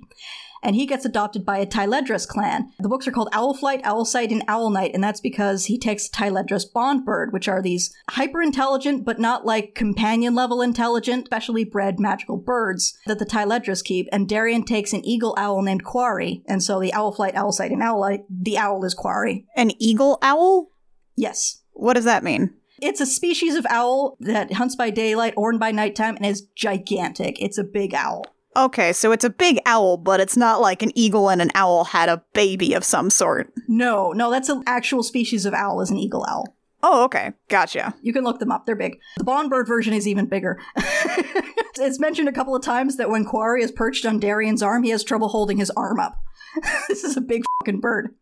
And 0.64 0.76
he 0.76 0.86
gets 0.86 1.05
adopted 1.05 1.45
by 1.45 1.57
a 1.57 1.66
Tayledras 1.66 2.28
clan. 2.28 2.72
The 2.80 2.89
books 2.89 3.07
are 3.07 3.12
called 3.12 3.32
Owlflight, 3.32 3.82
Owlsight, 3.84 4.32
and 4.32 4.43
Owl 4.47 4.70
Knight, 4.70 4.91
and 4.93 5.03
that's 5.03 5.22
because 5.22 5.66
he 5.66 5.78
takes 5.78 6.09
Tayledras 6.09 6.66
bondbird, 6.74 7.32
which 7.32 7.47
are 7.47 7.62
these 7.62 7.93
hyper 8.12 8.41
intelligent, 8.41 9.03
but 9.03 9.20
not 9.20 9.45
like 9.45 9.76
companion 9.76 10.36
level 10.36 10.62
intelligent, 10.62 11.26
specially 11.26 11.64
bred 11.64 11.99
magical 11.99 12.38
birds 12.38 12.97
that 13.07 13.20
the 13.20 13.26
Tayledras 13.26 13.84
keep. 13.84 14.07
And 14.12 14.30
Darian 14.30 14.64
takes 14.64 14.93
an 14.93 15.05
eagle 15.05 15.36
owl 15.38 15.62
named 15.62 15.84
Kuari, 15.84 16.43
and 16.47 16.62
so 16.62 16.80
the 16.80 16.91
Owlflight, 16.91 17.34
Owlsight, 17.34 17.72
and 17.72 17.82
Owlknight, 17.82 18.26
the 18.30 18.57
owl 18.57 18.86
is 18.86 18.95
Kuari. 18.95 19.45
An 19.55 19.72
eagle 19.80 20.20
owl? 20.22 20.72
Yes. 21.16 21.62
What 21.74 21.93
does 21.93 22.05
that 22.05 22.24
mean? 22.24 22.53
It's 22.82 22.99
a 22.99 23.05
species 23.05 23.55
of 23.55 23.66
owl 23.70 24.18
that 24.20 24.53
hunts 24.53 24.76
by 24.76 24.89
daylight 24.89 25.36
or 25.38 25.55
by 25.57 25.72
nighttime 25.72 26.16
and 26.16 26.26
is 26.26 26.47
gigantic. 26.55 27.39
It's 27.39 27.59
a 27.59 27.64
big 27.64 27.93
owl. 27.93 28.26
Okay, 28.55 28.91
so 28.91 29.11
it's 29.11 29.23
a 29.23 29.29
big 29.29 29.59
owl, 29.65 29.97
but 29.97 30.19
it's 30.19 30.35
not 30.35 30.59
like 30.59 30.81
an 30.81 30.91
eagle 30.93 31.29
and 31.29 31.41
an 31.41 31.51
owl 31.55 31.85
had 31.85 32.09
a 32.09 32.23
baby 32.33 32.73
of 32.73 32.83
some 32.83 33.09
sort. 33.09 33.53
No, 33.67 34.11
no, 34.11 34.29
that's 34.29 34.49
an 34.49 34.63
actual 34.65 35.03
species 35.03 35.45
of 35.45 35.53
owl, 35.53 35.79
is 35.81 35.89
an 35.89 35.97
eagle 35.97 36.25
owl. 36.27 36.53
Oh, 36.83 37.03
okay. 37.05 37.31
Gotcha. 37.47 37.93
You 38.01 38.11
can 38.11 38.23
look 38.23 38.39
them 38.39 38.51
up, 38.51 38.65
they're 38.65 38.75
big. 38.75 38.99
The 39.17 39.23
Bondbird 39.23 39.67
version 39.67 39.93
is 39.93 40.07
even 40.07 40.25
bigger. 40.25 40.59
it's 40.75 41.99
mentioned 41.99 42.27
a 42.27 42.33
couple 42.33 42.55
of 42.55 42.63
times 42.63 42.97
that 42.97 43.09
when 43.09 43.25
Kuari 43.25 43.61
is 43.61 43.71
perched 43.71 44.05
on 44.05 44.19
Darian's 44.19 44.63
arm, 44.63 44.83
he 44.83 44.89
has 44.89 45.03
trouble 45.03 45.29
holding 45.29 45.57
his 45.57 45.69
arm 45.71 45.99
up. 45.99 46.15
this 46.89 47.03
is 47.03 47.15
a 47.15 47.21
big 47.21 47.43
fucking 47.59 47.79
bird. 47.79 48.15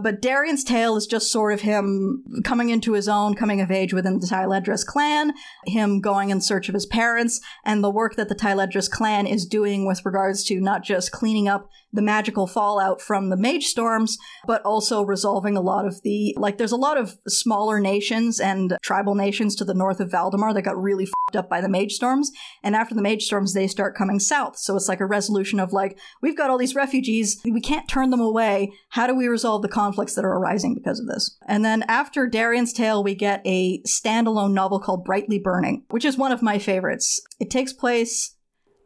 But 0.00 0.22
Darian's 0.22 0.64
tale 0.64 0.96
is 0.96 1.06
just 1.06 1.30
sort 1.30 1.52
of 1.52 1.60
him 1.60 2.24
coming 2.44 2.70
into 2.70 2.92
his 2.92 3.08
own, 3.08 3.34
coming 3.34 3.60
of 3.60 3.70
age 3.70 3.92
within 3.92 4.18
the 4.18 4.26
Tayledras 4.26 4.84
clan, 4.84 5.32
him 5.66 6.00
going 6.00 6.30
in 6.30 6.40
search 6.40 6.68
of 6.68 6.74
his 6.74 6.86
parents, 6.86 7.40
and 7.64 7.82
the 7.82 7.90
work 7.90 8.16
that 8.16 8.28
the 8.28 8.34
Tayledras 8.34 8.90
clan 8.90 9.26
is 9.26 9.46
doing 9.46 9.86
with 9.86 10.04
regards 10.04 10.44
to 10.44 10.60
not 10.60 10.82
just 10.82 11.12
cleaning 11.12 11.48
up 11.48 11.68
the 11.92 12.02
magical 12.02 12.46
fallout 12.46 13.00
from 13.00 13.30
the 13.30 13.36
mage 13.36 13.66
storms, 13.66 14.16
but 14.46 14.62
also 14.62 15.02
resolving 15.02 15.56
a 15.56 15.60
lot 15.60 15.86
of 15.86 16.02
the 16.02 16.34
like 16.38 16.58
there's 16.58 16.72
a 16.72 16.76
lot 16.76 16.96
of 16.96 17.18
smaller 17.26 17.80
nations 17.80 18.38
and 18.38 18.76
tribal 18.82 19.14
nations 19.14 19.56
to 19.56 19.64
the 19.64 19.74
north 19.74 20.00
of 20.00 20.10
Valdemar 20.10 20.54
that 20.54 20.62
got 20.62 20.80
really 20.80 21.06
fucked 21.06 21.36
up 21.36 21.48
by 21.48 21.60
the 21.60 21.68
mage 21.68 21.92
storms. 21.92 22.30
And 22.62 22.76
after 22.76 22.94
the 22.94 23.02
mage 23.02 23.24
storms, 23.24 23.54
they 23.54 23.66
start 23.66 23.96
coming 23.96 24.20
south. 24.20 24.56
So 24.58 24.76
it's 24.76 24.88
like 24.88 25.00
a 25.00 25.06
resolution 25.06 25.60
of 25.60 25.72
like, 25.72 25.98
we've 26.22 26.36
got 26.36 26.50
all 26.50 26.58
these 26.58 26.74
refugees, 26.74 27.40
we 27.44 27.60
can't 27.60 27.88
turn 27.88 28.10
them 28.10 28.20
away. 28.20 28.72
How 28.90 29.06
do 29.06 29.14
we 29.14 29.26
resolve 29.26 29.62
the 29.62 29.68
conflicts 29.90 30.14
that 30.14 30.24
are 30.24 30.36
arising 30.36 30.74
because 30.74 31.00
of 31.00 31.06
this? 31.06 31.36
And 31.46 31.64
then 31.64 31.82
after 31.88 32.28
Darian's 32.28 32.72
Tale, 32.72 33.02
we 33.02 33.14
get 33.14 33.42
a 33.44 33.82
standalone 33.82 34.52
novel 34.52 34.78
called 34.78 35.04
Brightly 35.04 35.38
Burning, 35.38 35.84
which 35.90 36.04
is 36.04 36.16
one 36.16 36.32
of 36.32 36.42
my 36.42 36.58
favorites. 36.58 37.20
It 37.40 37.50
takes 37.50 37.72
place 37.72 38.36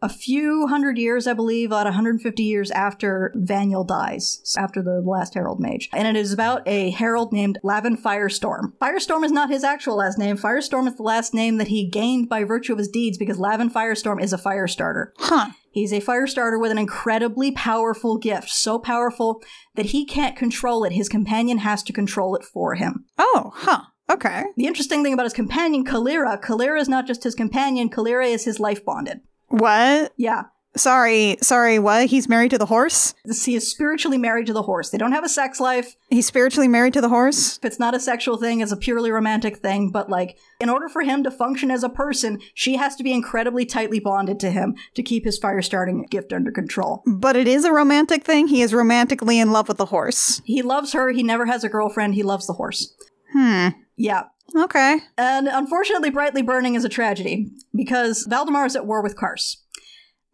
a 0.03 0.09
few 0.09 0.67
hundred 0.67 0.99
years, 0.99 1.27
I 1.27 1.33
believe, 1.33 1.71
about 1.71 1.87
150 1.87 2.43
years 2.43 2.71
after 2.71 3.33
Vanyel 3.37 3.87
dies, 3.87 4.55
after 4.59 4.83
the 4.83 5.01
last 5.01 5.33
Herald 5.33 5.61
Mage. 5.61 5.89
And 5.95 6.07
it 6.07 6.15
is 6.15 6.31
about 6.31 6.63
a 6.67 6.91
herald 6.91 7.33
named 7.33 7.59
Lavan 7.65 7.99
Firestorm. 8.01 8.77
Firestorm 8.79 9.25
is 9.25 9.33
not 9.33 9.49
his 9.49 9.65
actual 9.65 9.97
last 9.97 10.19
name. 10.19 10.37
Firestorm 10.37 10.87
is 10.87 10.97
the 10.97 11.03
last 11.03 11.33
name 11.33 11.57
that 11.57 11.69
he 11.69 11.89
gained 11.89 12.29
by 12.29 12.45
virtue 12.45 12.73
of 12.73 12.79
his 12.79 12.89
deeds 12.89 13.17
because 13.17 13.39
Lavan 13.39 13.73
Firestorm 13.73 14.23
is 14.23 14.35
a 14.35 14.39
fire 14.39 14.67
starter. 14.67 15.15
Huh. 15.19 15.53
He's 15.75 15.93
a 15.93 15.99
fire 15.99 16.29
starter 16.29 16.57
with 16.57 16.71
an 16.71 16.79
incredibly 16.79 17.51
powerful 17.51 18.17
gift, 18.17 18.49
so 18.49 18.79
powerful 18.79 19.43
that 19.75 19.87
he 19.87 20.07
can't 20.07 20.37
control 20.37 20.85
it. 20.85 20.93
His 20.93 21.09
companion 21.09 21.59
has 21.59 21.83
to 21.83 21.93
control 21.93 22.37
it 22.37 22.45
for 22.45 22.77
him. 22.77 23.07
Oh, 23.19 23.51
huh. 23.53 23.81
Okay. 24.09 24.45
The 24.57 24.67
interesting 24.67 25.03
thing 25.03 25.13
about 25.13 25.25
his 25.25 25.33
companion, 25.33 25.85
Kalira, 25.85 26.41
Kalira 26.41 26.81
is 26.81 26.89
not 26.89 27.09
just 27.09 27.25
his 27.25 27.35
companion, 27.35 27.91
Kalira 27.91 28.25
is 28.31 28.45
his 28.45 28.61
life 28.61 28.85
bonded. 28.85 29.23
What? 29.49 30.13
Yeah. 30.17 30.45
Sorry, 30.77 31.37
sorry, 31.41 31.79
what? 31.79 32.07
He's 32.07 32.29
married 32.29 32.51
to 32.51 32.59
the 32.59 32.67
horse? 32.67 33.15
He 33.45 33.55
is 33.55 33.71
spiritually 33.71 34.19
married 34.19 34.47
to 34.47 34.53
the 34.53 34.63
horse. 34.63 34.91
They 34.91 34.99
don't 34.99 35.13
have 35.13 35.25
a 35.25 35.29
sex 35.29 35.61
life. 35.61 35.95
He's 36.11 36.27
spiritually 36.27 36.69
married 36.69 36.95
to 36.95 37.01
the 37.01 37.09
horse? 37.09 37.59
If 37.59 37.65
it's 37.65 37.79
not 37.79 37.95
a 37.95 38.01
sexual 38.01 38.37
thing, 38.37 38.61
it's 38.61 38.73
a 38.73 38.77
purely 38.77 39.11
romantic 39.11 39.59
thing. 39.59 39.91
But, 39.91 40.11
like, 40.11 40.37
in 40.61 40.69
order 40.69 40.89
for 40.89 41.03
him 41.03 41.23
to 41.23 41.31
function 41.31 41.71
as 41.71 41.85
a 41.85 41.89
person, 41.89 42.41
she 42.55 42.77
has 42.77 42.97
to 42.97 43.05
be 43.05 43.13
incredibly 43.13 43.65
tightly 43.65 44.01
bonded 44.01 44.41
to 44.41 44.51
him 44.51 44.75
to 44.95 45.03
keep 45.03 45.25
his 45.25 45.39
fire 45.39 45.63
starting 45.63 46.07
gift 46.11 46.33
under 46.33 46.51
control. 46.51 47.03
But 47.07 47.37
it 47.37 47.47
is 47.47 47.65
a 47.65 47.73
romantic 47.73 48.25
thing. 48.25 48.49
He 48.49 48.63
is 48.63 48.75
romantically 48.75 49.39
in 49.39 49.53
love 49.53 49.69
with 49.69 49.77
the 49.77 49.87
horse. 49.87 50.43
He 50.45 50.63
loves 50.63 50.93
her. 50.93 51.11
He 51.13 51.23
never 51.23 51.47
has 51.47 51.63
a 51.63 51.69
girlfriend. 51.69 52.15
He 52.15 52.23
loves 52.23 52.47
the 52.47 52.55
horse. 52.55 52.95
Hmm. 53.33 53.69
Yeah. 53.97 54.25
Okay. 54.57 54.99
And 55.17 55.49
unfortunately, 55.49 56.11
Brightly 56.11 56.43
Burning 56.43 56.75
is 56.75 56.85
a 56.85 56.89
tragedy 56.89 57.51
because 57.75 58.27
Valdemar 58.29 58.67
is 58.67 58.77
at 58.77 58.87
war 58.87 59.03
with 59.03 59.17
Karse. 59.17 59.57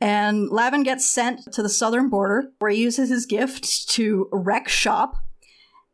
And 0.01 0.51
Lavan 0.51 0.85
gets 0.85 1.11
sent 1.11 1.53
to 1.53 1.63
the 1.63 1.69
southern 1.69 2.09
border 2.09 2.51
where 2.59 2.71
he 2.71 2.81
uses 2.81 3.11
his 3.11 3.27
gift 3.27 3.89
to 3.91 4.29
wreck 4.33 4.69
shop. 4.69 5.17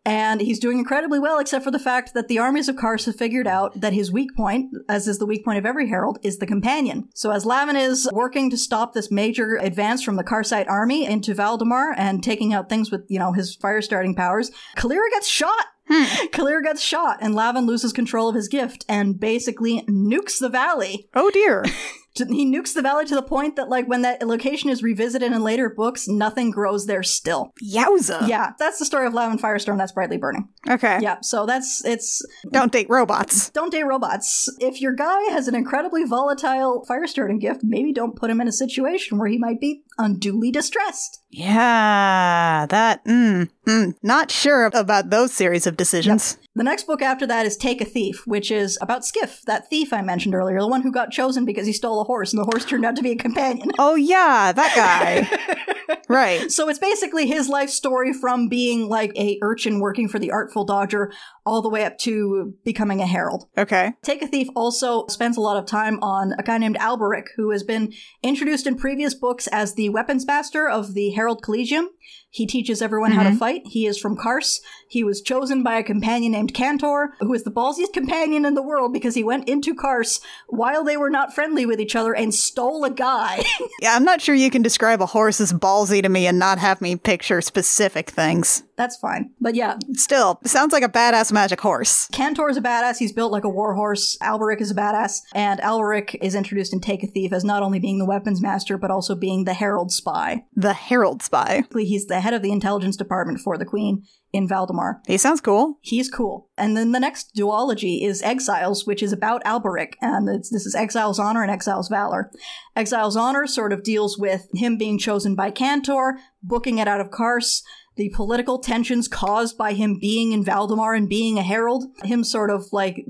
And 0.05 0.41
he's 0.41 0.61
doing 0.61 0.79
incredibly 0.79 1.19
well, 1.19 1.41
except 1.41 1.65
for 1.65 1.73
the 1.73 1.81
fact 1.81 2.15
that 2.15 2.29
the 2.29 2.39
armies 2.39 2.69
of 2.69 2.77
Karse 2.77 3.07
have 3.07 3.17
figured 3.17 3.49
out 3.49 3.81
that 3.81 3.93
his 3.93 4.13
weak 4.13 4.37
point, 4.37 4.73
as 4.89 5.09
is 5.09 5.19
the 5.19 5.27
weak 5.27 5.45
point 5.45 5.59
of 5.59 5.67
every 5.67 5.89
herald, 5.89 6.21
is 6.23 6.39
the 6.39 6.47
companion. 6.47 7.09
So 7.13 7.33
as 7.33 7.45
Lavan 7.45 7.75
is 7.75 8.09
working 8.13 8.49
to 8.51 8.57
stop 8.57 8.93
this 8.93 9.11
major 9.11 9.57
advance 9.57 10.05
from 10.05 10.15
the 10.15 10.23
Karsite 10.23 10.69
army 10.69 11.05
into 11.05 11.35
Valdemar 11.35 11.93
and 11.97 12.23
taking 12.23 12.55
out 12.55 12.69
things 12.69 12.93
with, 12.93 13.05
you 13.09 13.19
know, 13.19 13.33
his 13.33 13.57
fire 13.57 13.83
starting 13.83 14.15
powers, 14.15 14.53
Kalira 14.77 15.11
gets 15.11 15.27
shot 15.27 15.67
hmm. 15.89 16.03
Kalir 16.33 16.63
gets 16.63 16.81
shot, 16.81 17.19
and 17.21 17.35
Lavan 17.35 17.67
loses 17.67 17.93
control 17.93 18.29
of 18.29 18.35
his 18.35 18.49
gift 18.49 18.85
and 18.89 19.19
basically 19.19 19.83
nukes 19.83 20.39
the 20.39 20.49
valley. 20.49 21.09
Oh 21.15 21.31
dear. 21.31 21.65
He 22.19 22.47
nukes 22.47 22.75
the 22.75 22.83
valley 22.83 23.05
to 23.07 23.15
the 23.15 23.23
point 23.23 23.57
that, 23.57 23.69
like, 23.69 23.89
when 23.89 24.03
that 24.03 24.27
location 24.27 24.71
is 24.71 24.83
revisited 24.83 25.33
in 25.33 25.43
later 25.43 25.69
books, 25.69 26.09
nothing 26.09 26.51
grows 26.51 26.87
there 26.87 27.03
still. 27.03 27.53
Yowza. 27.63 28.27
Yeah, 28.29 28.53
that's 28.59 28.79
the 28.79 28.85
story 28.85 29.07
of 29.07 29.13
Lavan 29.13 29.41
Firestorm. 29.41 29.79
That's 29.79 29.93
brightly 29.93 30.17
burning. 30.17 30.49
Okay. 30.69 30.99
Yeah, 31.01 31.19
so 31.23 31.47
that's 31.47 31.85
it's. 31.85 32.25
Don't 32.53 32.73
date 32.73 32.89
robots. 32.89 33.51
Don't 33.51 33.71
date 33.71 33.85
robots. 33.85 34.49
If 34.61 34.81
your 34.81 34.95
guy 34.95 35.23
has 35.31 35.49
an 35.49 35.55
incredibly 35.55 36.05
volatile 36.05 36.85
fire 36.87 37.07
starting 37.07 37.39
gift, 37.39 37.61
maybe 37.63 37.93
don't 37.93 38.17
put 38.17 38.31
him 38.31 38.41
in 38.41 38.49
a 38.49 38.53
situation 38.53 39.19
where 39.19 39.29
he 39.29 39.39
might 39.39 39.61
be 39.61 39.83
unduly 39.99 40.51
distressed. 40.51 41.23
Yeah, 41.31 42.67
that, 42.71 43.05
mm, 43.05 43.51
mm, 43.67 43.95
not 44.03 44.31
sure 44.31 44.67
about 44.67 45.11
those 45.11 45.33
series 45.33 45.67
of 45.67 45.77
decisions. 45.77 46.39
The 46.57 46.65
next 46.65 46.87
book 46.87 47.03
after 47.03 47.27
that 47.27 47.45
is 47.45 47.55
Take 47.55 47.83
a 47.83 47.85
Thief, 47.85 48.27
which 48.27 48.51
is 48.51 48.79
about 48.81 49.03
Skif, 49.03 49.43
that 49.43 49.69
thief 49.69 49.93
I 49.93 50.01
mentioned 50.01 50.35
earlier, 50.35 50.59
the 50.59 50.67
one 50.67 50.81
who 50.81 50.91
got 50.91 51.11
chosen 51.11 51.45
because 51.45 51.67
he 51.67 51.73
stole 51.75 52.01
a 52.01 52.05
horse 52.05 52.33
and 52.33 52.41
the 52.41 52.47
horse 52.47 52.65
turned 52.65 52.87
out 52.87 52.97
to 52.97 53.03
be 53.03 53.11
a 53.11 53.17
companion. 53.17 53.71
Oh, 53.79 53.95
yeah, 53.95 54.53
that 54.53 54.75
guy. 54.75 55.99
right. 56.09 56.51
So 56.51 56.71
it's 56.71 56.79
basically 56.79 57.27
his 57.27 57.51
life 57.51 57.69
story 57.69 58.15
from 58.15 58.49
being 58.49 58.89
like 58.89 59.13
a 59.17 59.39
urchin 59.43 59.81
working 59.81 60.09
for 60.09 60.19
the 60.19 60.31
Artful 60.31 60.65
Dodger 60.65 61.13
all 61.45 61.61
the 61.61 61.69
way 61.69 61.85
up 61.85 61.99
to 61.99 62.55
becoming 62.65 63.03
a 63.03 63.07
herald. 63.07 63.47
Okay. 63.59 63.93
Take 64.03 64.23
a 64.23 64.27
Thief 64.27 64.49
also 64.57 65.07
spends 65.09 65.37
a 65.37 65.43
lot 65.43 65.59
of 65.59 65.67
time 65.67 66.03
on 66.03 66.33
a 66.39 66.43
guy 66.43 66.57
named 66.57 66.79
Alberich, 66.79 67.27
who 67.37 67.51
has 67.51 67.65
been 67.65 67.93
introduced 68.23 68.67
in 68.67 68.77
previous 68.77 69.15
books 69.15 69.47
as 69.49 69.75
the 69.75 69.91
weapons 69.91 70.27
master 70.27 70.67
of 70.67 70.95
the 70.95 71.11
Herald 71.11 71.43
Collegium. 71.43 71.91
He 72.37 72.47
teaches 72.47 72.83
everyone 72.83 73.13
how 73.13 73.23
to 73.23 73.31
mm-hmm. 73.31 73.39
fight. 73.39 73.67
He 73.67 73.87
is 73.87 73.99
from 73.99 74.15
Karse. 74.15 74.61
He 74.87 75.03
was 75.03 75.23
chosen 75.23 75.63
by 75.63 75.79
a 75.79 75.83
companion 75.83 76.33
named 76.33 76.53
Kantor, 76.53 77.15
who 77.21 77.33
is 77.33 77.45
the 77.45 77.51
ballsiest 77.51 77.95
companion 77.95 78.45
in 78.45 78.53
the 78.53 78.63
world 78.63 78.93
because 78.93 79.15
he 79.15 79.25
went 79.25 79.49
into 79.49 79.75
Karse 79.75 80.21
while 80.47 80.85
they 80.85 80.99
were 80.99 81.09
not 81.09 81.35
friendly 81.35 81.65
with 81.65 81.81
each 81.81 81.97
other 81.97 82.15
and 82.15 82.35
stole 82.35 82.85
a 82.85 82.91
guy. 82.91 83.43
Yeah, 83.81 83.95
I'm 83.95 84.05
not 84.05 84.21
sure 84.21 84.35
you 84.35 84.51
can 84.51 84.63
describe 84.63 85.03
a 85.03 85.07
horse 85.07 85.41
as 85.41 85.53
ballsy 85.53 86.03
to 86.03 86.09
me 86.09 86.27
and 86.27 86.39
not 86.39 86.59
have 86.59 86.81
me 86.81 86.97
picture 86.97 87.41
specific 87.41 88.11
things. 88.11 88.63
That's 88.77 88.97
fine. 88.97 89.31
But 89.41 89.55
yeah, 89.55 89.79
Still, 89.95 90.39
sounds 90.45 90.73
like 90.73 90.83
a 90.83 90.89
badass 90.89 91.33
magic 91.33 91.61
horse. 91.61 92.09
Kantor 92.13 92.51
is 92.51 92.57
a 92.57 92.63
badass. 92.63 92.99
He's 92.99 93.13
built 93.13 93.33
like 93.33 93.45
a 93.45 93.49
warhorse. 93.49 94.17
Alberich 94.23 94.61
is 94.61 94.71
a 94.71 94.75
badass. 94.75 95.21
And 95.35 95.61
Alberich 95.61 96.15
is 96.21 96.35
introduced 96.35 96.73
in 96.73 96.81
Take 96.81 97.03
a 97.03 97.07
Thief 97.07 97.33
as 97.33 97.45
not 97.45 97.63
only 97.63 97.79
being 97.79 97.99
the 97.99 98.05
weapons 98.05 98.43
master, 98.43 98.77
but 98.77 98.91
also 98.91 99.15
being 99.15 99.45
the 99.45 99.55
herald 99.55 99.91
spy. 99.93 100.45
The 100.55 100.75
Herald 100.75 101.23
Spy. 101.23 101.65
He's 101.75 102.07
the 102.07 102.21
head 102.21 102.35
of 102.35 102.43
the 102.43 102.53
intelligence 102.53 102.97
department 102.97 103.41
for 103.41 103.57
the 103.59 103.65
Queen 103.65 104.05
in 104.33 104.47
Valdemar. 104.47 105.01
He 105.07 105.17
sounds 105.17 105.41
cool. 105.41 105.79
He's 105.81 106.11
cool. 106.11 106.51
And 106.59 106.77
then 106.77 106.93
the 106.93 107.01
next 107.01 107.35
duology 107.35 108.07
is 108.07 108.23
Exiles, 108.23 108.87
which 108.87 109.03
is 109.03 109.13
about 109.13 109.45
Alberich. 109.45 109.95
And 110.01 110.29
it's, 110.29 110.51
this 110.51 110.67
is 110.67 110.75
Exile's 110.75 111.19
Honor 111.19 111.43
and 111.43 111.51
Exile's 111.51 111.89
Valor. 111.89 112.31
Exile's 112.75 113.17
Honor 113.17 113.47
sort 113.47 113.73
of 113.73 113.83
deals 113.83 114.19
with 114.19 114.49
him 114.55 114.77
being 114.77 114.99
chosen 114.99 115.35
by 115.35 115.51
Kantor, 115.51 116.19
booking 116.43 116.79
it 116.79 116.89
out 116.89 117.01
of 117.01 117.11
Karse, 117.11 117.63
the 117.97 118.13
political 118.15 118.59
tensions 118.59 119.09
caused 119.09 119.57
by 119.57 119.73
him 119.73 119.99
being 119.99 120.33
in 120.33 120.45
Valdemar 120.45 120.95
and 120.95 121.09
being 121.09 121.39
a 121.39 121.43
herald, 121.43 121.85
him 122.05 122.25
sort 122.25 122.51
of 122.51 122.67
like 122.73 123.05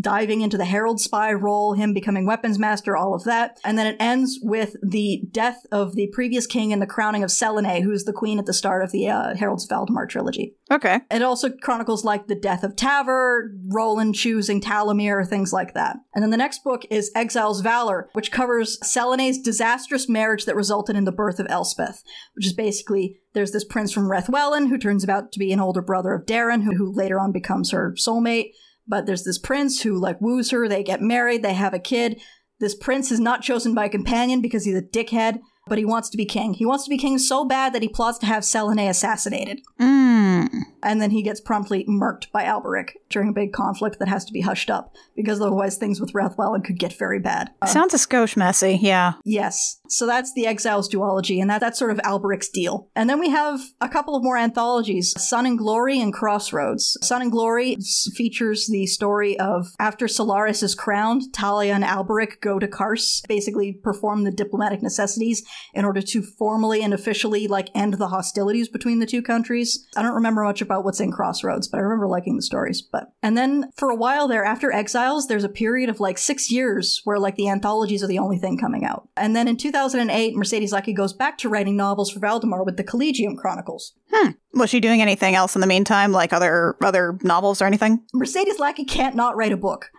diving 0.00 0.40
into 0.40 0.56
the 0.56 0.64
herald 0.64 1.00
spy 1.00 1.32
role, 1.32 1.74
him 1.74 1.92
becoming 1.92 2.26
weapons 2.26 2.58
master, 2.58 2.96
all 2.96 3.14
of 3.14 3.24
that. 3.24 3.58
And 3.64 3.76
then 3.76 3.86
it 3.86 3.96
ends 4.00 4.38
with 4.42 4.76
the 4.82 5.22
death 5.30 5.66
of 5.72 5.94
the 5.94 6.08
previous 6.12 6.46
king 6.46 6.72
and 6.72 6.80
the 6.80 6.86
crowning 6.86 7.22
of 7.22 7.30
Selenay, 7.30 7.82
who's 7.82 8.04
the 8.04 8.12
queen 8.12 8.38
at 8.38 8.46
the 8.46 8.54
start 8.54 8.82
of 8.82 8.92
the 8.92 9.08
uh, 9.08 9.34
Herald's 9.34 9.66
Valdemar 9.66 10.06
trilogy. 10.06 10.54
Okay. 10.70 11.00
It 11.10 11.22
also 11.22 11.50
chronicles 11.50 12.04
like 12.04 12.28
the 12.28 12.36
death 12.36 12.62
of 12.62 12.76
Taver, 12.76 13.48
Rolan 13.68 14.12
choosing 14.12 14.60
Talamir, 14.60 15.26
things 15.26 15.52
like 15.52 15.74
that. 15.74 15.96
And 16.14 16.22
then 16.22 16.30
the 16.30 16.36
next 16.36 16.62
book 16.62 16.84
is 16.90 17.10
Exile's 17.16 17.60
Valor, 17.60 18.08
which 18.12 18.30
covers 18.30 18.78
Selenay's 18.80 19.40
disastrous 19.40 20.08
marriage 20.08 20.44
that 20.44 20.54
resulted 20.54 20.94
in 20.94 21.04
the 21.04 21.12
birth 21.12 21.40
of 21.40 21.48
Elspeth, 21.50 22.04
which 22.34 22.46
is 22.46 22.52
basically 22.52 23.18
there's 23.32 23.50
this 23.50 23.64
prince 23.64 23.92
from 23.92 24.08
Rethwellan 24.08 24.68
who 24.68 24.78
turns 24.78 25.08
out 25.08 25.32
to 25.32 25.40
be 25.40 25.52
an 25.52 25.60
older 25.60 25.82
brother 25.82 26.12
of 26.12 26.24
Daren, 26.24 26.62
who, 26.62 26.76
who 26.76 26.92
later 26.92 27.18
on 27.18 27.32
becomes 27.32 27.72
her 27.72 27.94
soulmate. 27.98 28.52
But 28.86 29.06
there's 29.06 29.24
this 29.24 29.38
prince 29.38 29.82
who 29.82 29.98
like 29.98 30.20
woos 30.20 30.50
her, 30.50 30.68
they 30.68 30.84
get 30.84 31.02
married, 31.02 31.42
they 31.42 31.54
have 31.54 31.74
a 31.74 31.80
kid. 31.80 32.20
This 32.60 32.74
prince 32.76 33.10
is 33.10 33.18
not 33.18 33.42
chosen 33.42 33.74
by 33.74 33.86
a 33.86 33.90
companion 33.90 34.40
because 34.40 34.64
he's 34.64 34.76
a 34.76 34.82
dickhead, 34.82 35.40
but 35.66 35.78
he 35.78 35.84
wants 35.84 36.08
to 36.10 36.16
be 36.16 36.24
king. 36.24 36.54
He 36.54 36.66
wants 36.66 36.84
to 36.84 36.90
be 36.90 36.98
king 36.98 37.18
so 37.18 37.44
bad 37.44 37.72
that 37.72 37.82
he 37.82 37.88
plots 37.88 38.18
to 38.18 38.26
have 38.26 38.42
Selenay 38.42 38.88
assassinated. 38.88 39.62
Mm. 39.80 40.48
And 40.82 41.00
then 41.00 41.10
he 41.10 41.22
gets 41.22 41.40
promptly 41.40 41.84
murked 41.86 42.30
by 42.32 42.44
Alberich 42.44 42.90
during 43.08 43.28
a 43.28 43.32
big 43.32 43.52
conflict 43.52 43.98
that 43.98 44.08
has 44.08 44.24
to 44.24 44.32
be 44.32 44.40
hushed 44.40 44.70
up, 44.70 44.94
because 45.16 45.40
otherwise 45.40 45.76
things 45.76 46.00
with 46.00 46.12
Rethwellan 46.12 46.64
could 46.64 46.78
get 46.78 46.92
very 46.92 47.18
bad. 47.18 47.50
Uh, 47.62 47.66
Sounds 47.66 47.94
a 47.94 47.96
skosh 47.96 48.36
messy, 48.36 48.78
yeah. 48.80 49.14
yes. 49.24 49.78
So 49.88 50.06
that's 50.06 50.32
the 50.34 50.46
Exiles 50.46 50.88
duology, 50.88 51.40
and 51.40 51.50
that, 51.50 51.60
that's 51.60 51.78
sort 51.78 51.90
of 51.90 51.98
Alberich's 51.98 52.48
deal. 52.48 52.88
And 52.94 53.10
then 53.10 53.18
we 53.18 53.30
have 53.30 53.60
a 53.80 53.88
couple 53.88 54.14
of 54.14 54.22
more 54.22 54.36
anthologies 54.36 55.12
Sun 55.20 55.46
and 55.46 55.58
Glory 55.58 56.00
and 56.00 56.12
Crossroads. 56.12 56.96
Sun 57.02 57.22
and 57.22 57.32
Glory 57.32 57.76
features 58.14 58.68
the 58.68 58.86
story 58.86 59.38
of 59.38 59.66
after 59.78 60.06
Solaris 60.06 60.62
is 60.62 60.74
crowned, 60.74 61.22
Talia 61.32 61.74
and 61.74 61.84
Alberich 61.84 62.40
go 62.40 62.58
to 62.58 62.68
Karse, 62.68 63.22
basically 63.28 63.72
perform 63.72 64.24
the 64.24 64.30
diplomatic 64.30 64.82
necessities 64.82 65.44
in 65.74 65.84
order 65.84 66.02
to 66.02 66.22
formally 66.22 66.82
and 66.82 66.94
officially 66.94 67.48
like 67.48 67.68
end 67.74 67.94
the 67.94 68.08
hostilities 68.08 68.68
between 68.68 69.00
the 69.00 69.06
two 69.06 69.22
countries. 69.22 69.86
I 69.96 70.02
don't 70.02 70.14
remember 70.14 70.44
much 70.44 70.62
about 70.70 70.84
what's 70.84 71.00
in 71.00 71.10
Crossroads, 71.10 71.66
but 71.66 71.78
I 71.78 71.80
remember 71.80 72.06
liking 72.06 72.36
the 72.36 72.42
stories. 72.42 72.80
But 72.80 73.12
and 73.22 73.36
then 73.36 73.70
for 73.74 73.90
a 73.90 73.96
while 73.96 74.28
there, 74.28 74.44
after 74.44 74.72
Exiles, 74.72 75.26
there's 75.26 75.44
a 75.44 75.48
period 75.48 75.88
of 75.90 75.98
like 75.98 76.16
six 76.16 76.50
years 76.50 77.00
where 77.04 77.18
like 77.18 77.34
the 77.36 77.48
anthologies 77.48 78.04
are 78.04 78.06
the 78.06 78.18
only 78.18 78.38
thing 78.38 78.56
coming 78.56 78.84
out. 78.84 79.08
And 79.16 79.34
then 79.34 79.48
in 79.48 79.56
2008, 79.56 80.36
Mercedes 80.36 80.72
Lackey 80.72 80.92
goes 80.92 81.12
back 81.12 81.38
to 81.38 81.48
writing 81.48 81.76
novels 81.76 82.10
for 82.10 82.20
Valdemar 82.20 82.64
with 82.64 82.76
the 82.76 82.84
Collegium 82.84 83.36
Chronicles. 83.36 83.94
Hmm. 84.12 84.30
Was 84.54 84.70
she 84.70 84.80
doing 84.80 85.02
anything 85.02 85.34
else 85.34 85.54
in 85.54 85.60
the 85.60 85.66
meantime, 85.66 86.12
like 86.12 86.32
other 86.32 86.76
other 86.82 87.18
novels 87.22 87.60
or 87.60 87.66
anything? 87.66 88.02
Mercedes 88.14 88.58
Lackey 88.58 88.84
can't 88.84 89.16
not 89.16 89.36
write 89.36 89.52
a 89.52 89.56
book. 89.56 89.90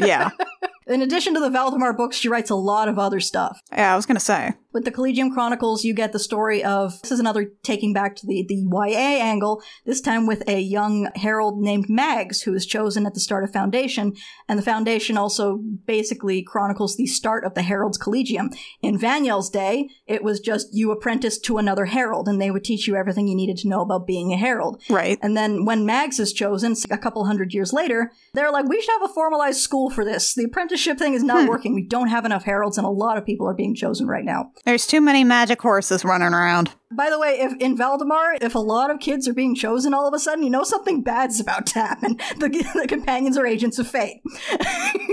Yeah. 0.00 0.30
In 0.88 1.02
addition 1.02 1.34
to 1.34 1.40
the 1.40 1.50
Valdemar 1.50 1.92
books, 1.94 2.16
she 2.16 2.28
writes 2.28 2.48
a 2.48 2.54
lot 2.54 2.86
of 2.88 2.96
other 2.96 3.18
stuff. 3.18 3.60
yeah, 3.72 3.92
I 3.92 3.96
was 3.96 4.06
gonna 4.06 4.20
say. 4.20 4.52
With 4.76 4.84
the 4.84 4.90
Collegium 4.90 5.32
Chronicles, 5.32 5.86
you 5.86 5.94
get 5.94 6.12
the 6.12 6.18
story 6.18 6.62
of 6.62 7.00
this 7.00 7.10
is 7.10 7.18
another 7.18 7.50
taking 7.62 7.94
back 7.94 8.14
to 8.16 8.26
the, 8.26 8.44
the 8.46 8.56
YA 8.56 9.24
angle, 9.24 9.62
this 9.86 10.02
time 10.02 10.26
with 10.26 10.46
a 10.46 10.60
young 10.60 11.10
herald 11.16 11.62
named 11.62 11.88
Mags, 11.88 12.42
who 12.42 12.52
is 12.52 12.66
chosen 12.66 13.06
at 13.06 13.14
the 13.14 13.20
start 13.20 13.42
of 13.42 13.50
Foundation. 13.50 14.12
And 14.50 14.58
the 14.58 14.62
Foundation 14.62 15.16
also 15.16 15.62
basically 15.86 16.42
chronicles 16.42 16.94
the 16.94 17.06
start 17.06 17.46
of 17.46 17.54
the 17.54 17.62
Herald's 17.62 17.96
Collegium. 17.96 18.50
In 18.82 18.98
Vanyel's 18.98 19.48
day, 19.48 19.88
it 20.06 20.22
was 20.22 20.40
just 20.40 20.68
you 20.74 20.90
apprenticed 20.90 21.42
to 21.46 21.56
another 21.56 21.86
herald, 21.86 22.28
and 22.28 22.38
they 22.38 22.50
would 22.50 22.62
teach 22.62 22.86
you 22.86 22.96
everything 22.96 23.28
you 23.28 23.34
needed 23.34 23.56
to 23.56 23.68
know 23.68 23.80
about 23.80 24.06
being 24.06 24.30
a 24.34 24.36
herald. 24.36 24.82
Right. 24.90 25.18
And 25.22 25.34
then 25.34 25.64
when 25.64 25.86
Mags 25.86 26.20
is 26.20 26.34
chosen, 26.34 26.74
a 26.90 26.98
couple 26.98 27.24
hundred 27.24 27.54
years 27.54 27.72
later, 27.72 28.12
they're 28.34 28.52
like, 28.52 28.68
we 28.68 28.82
should 28.82 28.92
have 29.00 29.10
a 29.10 29.14
formalized 29.14 29.60
school 29.60 29.88
for 29.88 30.04
this. 30.04 30.34
The 30.34 30.44
apprenticeship 30.44 30.98
thing 30.98 31.14
is 31.14 31.24
not 31.24 31.44
hmm. 31.44 31.48
working. 31.48 31.72
We 31.72 31.86
don't 31.86 32.08
have 32.08 32.26
enough 32.26 32.44
heralds, 32.44 32.76
and 32.76 32.86
a 32.86 32.90
lot 32.90 33.16
of 33.16 33.24
people 33.24 33.48
are 33.48 33.54
being 33.54 33.74
chosen 33.74 34.06
right 34.06 34.22
now. 34.22 34.52
There's 34.66 34.84
too 34.84 35.00
many 35.00 35.22
magic 35.22 35.62
horses 35.62 36.04
running 36.04 36.34
around. 36.34 36.72
By 36.90 37.08
the 37.08 37.20
way, 37.20 37.38
if 37.38 37.52
in 37.60 37.76
Valdemar, 37.76 38.34
if 38.40 38.56
a 38.56 38.58
lot 38.58 38.90
of 38.90 38.98
kids 38.98 39.28
are 39.28 39.32
being 39.32 39.54
chosen 39.54 39.94
all 39.94 40.08
of 40.08 40.12
a 40.12 40.18
sudden, 40.18 40.42
you 40.42 40.50
know 40.50 40.64
something 40.64 41.02
bad's 41.02 41.38
about 41.38 41.66
to 41.68 41.78
happen. 41.78 42.18
The, 42.38 42.48
the 42.74 42.88
companions 42.88 43.38
are 43.38 43.46
agents 43.46 43.78
of 43.78 43.88
fate. 43.88 44.22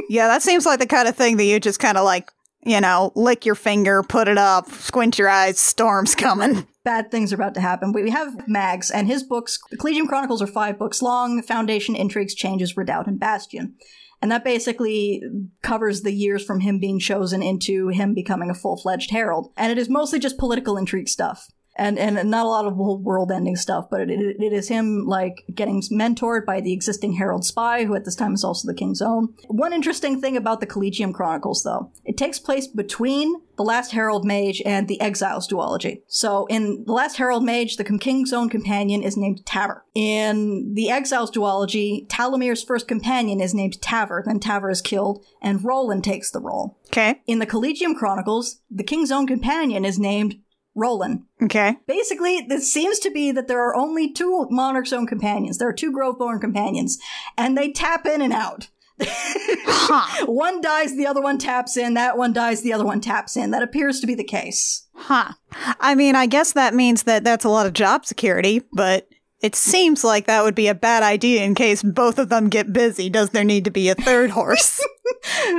Yeah, 0.09 0.27
that 0.27 0.43
seems 0.43 0.65
like 0.65 0.79
the 0.79 0.85
kind 0.85 1.07
of 1.07 1.15
thing 1.15 1.37
that 1.37 1.45
you 1.45 1.59
just 1.59 1.79
kind 1.79 1.97
of 1.97 2.03
like, 2.03 2.29
you 2.65 2.79
know, 2.81 3.11
lick 3.15 3.45
your 3.45 3.55
finger, 3.55 4.03
put 4.03 4.27
it 4.27 4.37
up, 4.37 4.69
squint 4.69 5.17
your 5.17 5.29
eyes, 5.29 5.59
storm's 5.59 6.13
coming. 6.13 6.67
Bad 6.83 7.09
things 7.09 7.31
are 7.31 7.35
about 7.35 7.55
to 7.55 7.61
happen. 7.61 7.93
We 7.93 8.11
have 8.11 8.47
Mags, 8.47 8.91
and 8.91 9.07
his 9.07 9.23
books, 9.23 9.59
the 9.71 9.77
Collegium 9.77 10.07
Chronicles, 10.07 10.41
are 10.41 10.47
five 10.47 10.77
books 10.77 11.01
long 11.01 11.41
Foundation, 11.41 11.95
Intrigues, 11.95 12.35
Changes, 12.35 12.75
Redoubt, 12.77 13.07
and 13.07 13.19
Bastion. 13.19 13.75
And 14.23 14.31
that 14.31 14.45
basically 14.45 15.21
covers 15.63 16.01
the 16.01 16.13
years 16.13 16.45
from 16.45 16.61
him 16.61 16.79
being 16.79 16.97
chosen 16.97 17.43
into 17.43 17.89
him 17.89 18.13
becoming 18.13 18.49
a 18.49 18.53
full 18.53 18.77
fledged 18.77 19.11
herald. 19.11 19.51
And 19.57 19.69
it 19.69 19.77
is 19.77 19.89
mostly 19.89 20.17
just 20.17 20.37
political 20.37 20.77
intrigue 20.77 21.09
stuff. 21.09 21.51
And, 21.75 21.97
and 21.97 22.29
not 22.29 22.45
a 22.45 22.49
lot 22.49 22.65
of 22.65 22.77
world 22.77 23.31
ending 23.31 23.55
stuff, 23.55 23.89
but 23.89 24.01
it, 24.01 24.11
it, 24.11 24.37
it 24.39 24.53
is 24.53 24.67
him 24.67 25.05
like 25.07 25.43
getting 25.53 25.81
mentored 25.81 26.45
by 26.45 26.61
the 26.61 26.71
existing 26.71 27.13
Herald 27.13 27.45
spy, 27.45 27.85
who 27.85 27.95
at 27.95 28.05
this 28.05 28.15
time 28.15 28.33
is 28.33 28.43
also 28.43 28.67
the 28.67 28.75
King's 28.75 29.01
Own. 29.01 29.33
One 29.47 29.73
interesting 29.73 30.21
thing 30.21 30.37
about 30.37 30.59
the 30.59 30.67
Collegium 30.67 31.13
Chronicles, 31.13 31.63
though, 31.63 31.91
it 32.05 32.15
takes 32.15 32.37
place 32.37 32.67
between 32.67 33.41
the 33.55 33.63
Last 33.63 33.91
Herald 33.91 34.25
Mage 34.25 34.61
and 34.65 34.87
the 34.87 35.01
Exiles 35.01 35.47
duology. 35.47 36.01
So 36.07 36.45
in 36.47 36.83
the 36.85 36.93
Last 36.93 37.17
Herald 37.17 37.43
Mage, 37.43 37.77
the 37.77 37.83
King's 37.83 38.33
Own 38.33 38.49
companion 38.49 39.03
is 39.03 39.17
named 39.17 39.43
Taver. 39.45 39.81
In 39.95 40.73
the 40.73 40.89
Exiles 40.89 41.31
duology, 41.31 42.07
Talamir's 42.07 42.63
first 42.63 42.87
companion 42.87 43.41
is 43.41 43.53
named 43.53 43.79
Taver. 43.81 44.23
Then 44.25 44.39
Taver 44.39 44.71
is 44.71 44.81
killed, 44.81 45.23
and 45.41 45.63
Rolan 45.63 46.01
takes 46.01 46.31
the 46.31 46.39
role. 46.39 46.77
Okay. 46.87 47.21
In 47.27 47.39
the 47.39 47.45
Collegium 47.45 47.95
Chronicles, 47.95 48.61
the 48.69 48.83
King's 48.83 49.11
Own 49.11 49.27
companion 49.27 49.85
is 49.85 49.99
named 49.99 50.35
Rolan. 50.75 51.25
Okay. 51.41 51.77
Basically, 51.87 52.41
this 52.41 52.71
seems 52.71 52.99
to 52.99 53.11
be 53.11 53.31
that 53.31 53.47
there 53.47 53.61
are 53.61 53.75
only 53.75 54.11
two 54.11 54.47
Monarch's 54.49 54.93
Own 54.93 55.07
companions. 55.07 55.57
There 55.57 55.67
are 55.67 55.73
two 55.73 55.91
Groveborn 55.91 56.41
companions, 56.41 56.97
and 57.37 57.57
they 57.57 57.71
tap 57.71 58.05
in 58.05 58.21
and 58.21 58.33
out. 58.33 58.69
Huh. 59.01 60.25
one 60.31 60.61
dies, 60.61 60.95
the 60.95 61.07
other 61.07 61.21
one 61.21 61.37
taps 61.37 61.77
in. 61.77 61.93
That 61.93 62.17
one 62.17 62.33
dies, 62.33 62.61
the 62.61 62.73
other 62.73 62.85
one 62.85 63.01
taps 63.01 63.35
in. 63.35 63.51
That 63.51 63.63
appears 63.63 63.99
to 63.99 64.07
be 64.07 64.15
the 64.15 64.23
case. 64.23 64.87
Huh. 64.93 65.33
I 65.79 65.95
mean, 65.95 66.15
I 66.15 66.25
guess 66.25 66.53
that 66.53 66.73
means 66.73 67.03
that 67.03 67.23
that's 67.23 67.45
a 67.45 67.49
lot 67.49 67.65
of 67.65 67.73
job 67.73 68.05
security, 68.05 68.61
but 68.71 69.07
it 69.43 69.55
seems 69.55 70.03
like 70.03 70.25
that 70.25 70.43
would 70.43 70.55
be 70.55 70.67
a 70.67 70.73
bad 70.73 71.03
idea 71.03 71.43
in 71.43 71.53
case 71.53 71.83
both 71.83 72.17
of 72.17 72.29
them 72.29 72.47
get 72.49 72.71
busy. 72.73 73.09
Does 73.09 73.31
there 73.31 73.43
need 73.43 73.65
to 73.65 73.71
be 73.71 73.89
a 73.89 73.95
third 73.95 74.31
horse? 74.31 74.83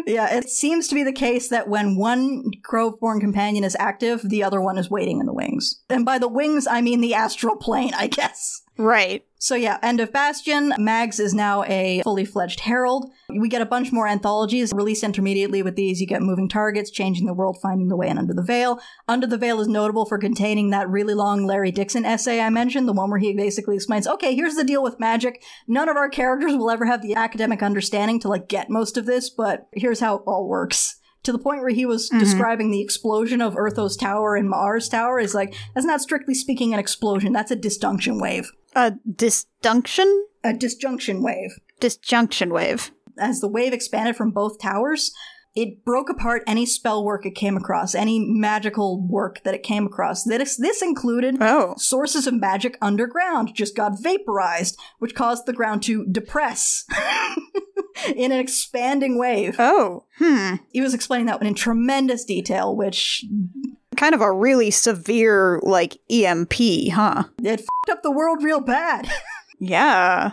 Yeah, 0.07 0.35
it 0.35 0.49
seems 0.49 0.89
to 0.89 0.95
be 0.95 1.05
the 1.05 1.13
case 1.13 1.49
that 1.49 1.69
when 1.69 1.97
one 1.97 2.45
Groveborn 2.63 3.21
companion 3.21 3.65
is 3.65 3.77
active, 3.79 4.21
the 4.23 4.43
other 4.43 4.61
one 4.61 4.79
is 4.79 4.91
waiting 4.91 5.21
in 5.21 5.27
the 5.27 5.33
wings. 5.33 5.83
And 5.89 6.05
by 6.05 6.19
the 6.19 6.29
wings, 6.29 6.67
I 6.67 6.81
mean 6.81 7.01
the 7.01 7.15
astral 7.15 7.57
plane, 7.57 7.93
I 7.95 8.09
guess. 8.09 8.63
Right. 8.77 9.25
So 9.39 9.57
yeah, 9.57 9.79
end 9.83 10.01
of 10.01 10.11
Bastion. 10.11 10.73
Mags 10.79 11.21
is 11.21 11.35
now 11.35 11.65
a 11.65 12.01
fully 12.03 12.25
fledged 12.25 12.61
herald. 12.61 13.11
We 13.29 13.51
get 13.51 13.61
a 13.61 13.67
bunch 13.67 13.93
more 13.93 14.09
anthologies 14.09 14.73
released 14.73 15.05
intermediately 15.05 15.63
with 15.63 15.77
these. 15.77 16.01
You 16.01 16.07
get 16.07 16.23
Moving 16.23 16.49
Targets, 16.49 16.91
Changing 16.91 17.27
the 17.27 17.35
World, 17.35 17.59
Finding 17.61 17.89
the 17.89 17.97
Way, 17.97 18.09
and 18.09 18.19
Under 18.19 18.33
the 18.33 18.43
Veil. 18.43 18.81
Under 19.07 19.27
the 19.27 19.37
Veil 19.37 19.61
is 19.61 19.69
notable 19.69 20.07
for 20.07 20.17
containing 20.17 20.71
that 20.71 20.89
really 20.89 21.13
long 21.13 21.45
Larry 21.47 21.73
Dixon 21.73 22.07
essay 22.07 22.41
I 22.41 22.49
mentioned, 22.49 22.89
the 22.89 22.95
one 22.95 23.11
where 23.11 23.19
he 23.19 23.35
basically 23.35 23.77
explains, 23.77 24.07
okay, 24.07 24.35
here's 24.35 24.55
the 24.55 24.65
deal 24.65 24.83
with 24.83 24.99
magic. 24.99 25.43
None 25.69 25.91
of 25.91 25.97
our 25.97 26.09
characters 26.09 26.55
will 26.55 26.71
ever 26.71 26.87
have 26.87 27.03
the 27.03 27.15
academic 27.15 27.63
understanding 27.63 28.21
to 28.21 28.29
like 28.29 28.49
get 28.49 28.71
most 28.71 28.97
of 28.97 29.05
this, 29.05 29.29
but 29.29 29.69
here's 29.75 30.01
how 30.01 30.17
it 30.17 30.23
all 30.27 30.49
works 30.49 30.97
to 31.25 31.33
the 31.33 31.39
point 31.39 31.61
where 31.61 31.71
he 31.71 31.85
was 31.85 32.09
mm-hmm. 32.09 32.21
describing 32.21 32.71
the 32.71 32.81
explosion 32.81 33.41
of 33.41 33.55
Urtho's 33.55 33.97
Tower 33.97 34.37
and 34.37 34.49
Ma'ar's 34.49 34.89
Tower 34.89 35.19
is 35.19 35.35
like 35.35 35.55
that's 35.75 35.87
not 35.87 36.01
strictly 36.01 36.35
speaking 36.35 36.73
an 36.73 36.79
explosion 36.79 37.33
that's 37.33 37.51
a 37.51 37.57
disjunction 37.57 38.21
wave 38.21 38.51
A 38.77 38.93
disjunction? 39.11 40.27
a 40.45 40.53
disjunction 40.53 41.23
wave 41.23 41.59
Disjunction 41.81 42.53
wave. 42.53 42.93
as 43.19 43.41
the 43.41 43.49
wave 43.49 43.73
expanded 43.73 44.17
from 44.17 44.31
both 44.31 44.61
towers 44.61 45.13
it 45.55 45.85
broke 45.85 46.11
apart 46.11 46.43
any 46.47 46.67
spell 46.67 47.05
work 47.05 47.25
it 47.25 47.35
came 47.35 47.57
across 47.57 47.95
any 47.95 48.19
magical 48.19 49.01
work 49.07 49.43
that 49.45 49.55
it 49.55 49.63
came 49.63 49.87
across 49.87 50.25
this 50.25 50.57
this 50.57 50.83
included 50.83 51.37
Oh. 51.41 51.75
sources 51.79 52.27
of 52.27 52.35
magic 52.35 52.77
underground 52.83 53.55
just 53.55 53.77
got 53.77 54.01
vaporized 54.03 54.79
which 54.99 55.15
caused 55.15 55.47
the 55.47 55.53
ground 55.53 55.83
to 55.85 56.05
depress 56.07 56.85
in 58.17 58.33
an 58.33 58.39
expanding 58.41 59.19
wave 59.19 59.57
Oh. 59.59 60.05
Hmm. 60.19 60.57
he 60.73 60.81
was 60.81 60.95
explaining 60.95 61.27
that 61.27 61.41
one 61.41 61.47
in 61.47 61.55
tremendous 61.55 62.25
detail 62.25 62.75
which 62.75 63.25
Kind 63.97 64.13
of 64.17 64.21
a 64.21 64.33
really 64.33 64.73
severe, 64.73 65.61
like, 65.63 65.99
EMP, 66.11 66.53
huh? 66.95 67.25
It 67.45 67.61
fucked 67.61 67.91
up 67.91 68.03
the 68.03 68.11
world 68.11 68.43
real 68.43 68.61
bad. 68.61 69.09
Yeah. 69.61 70.33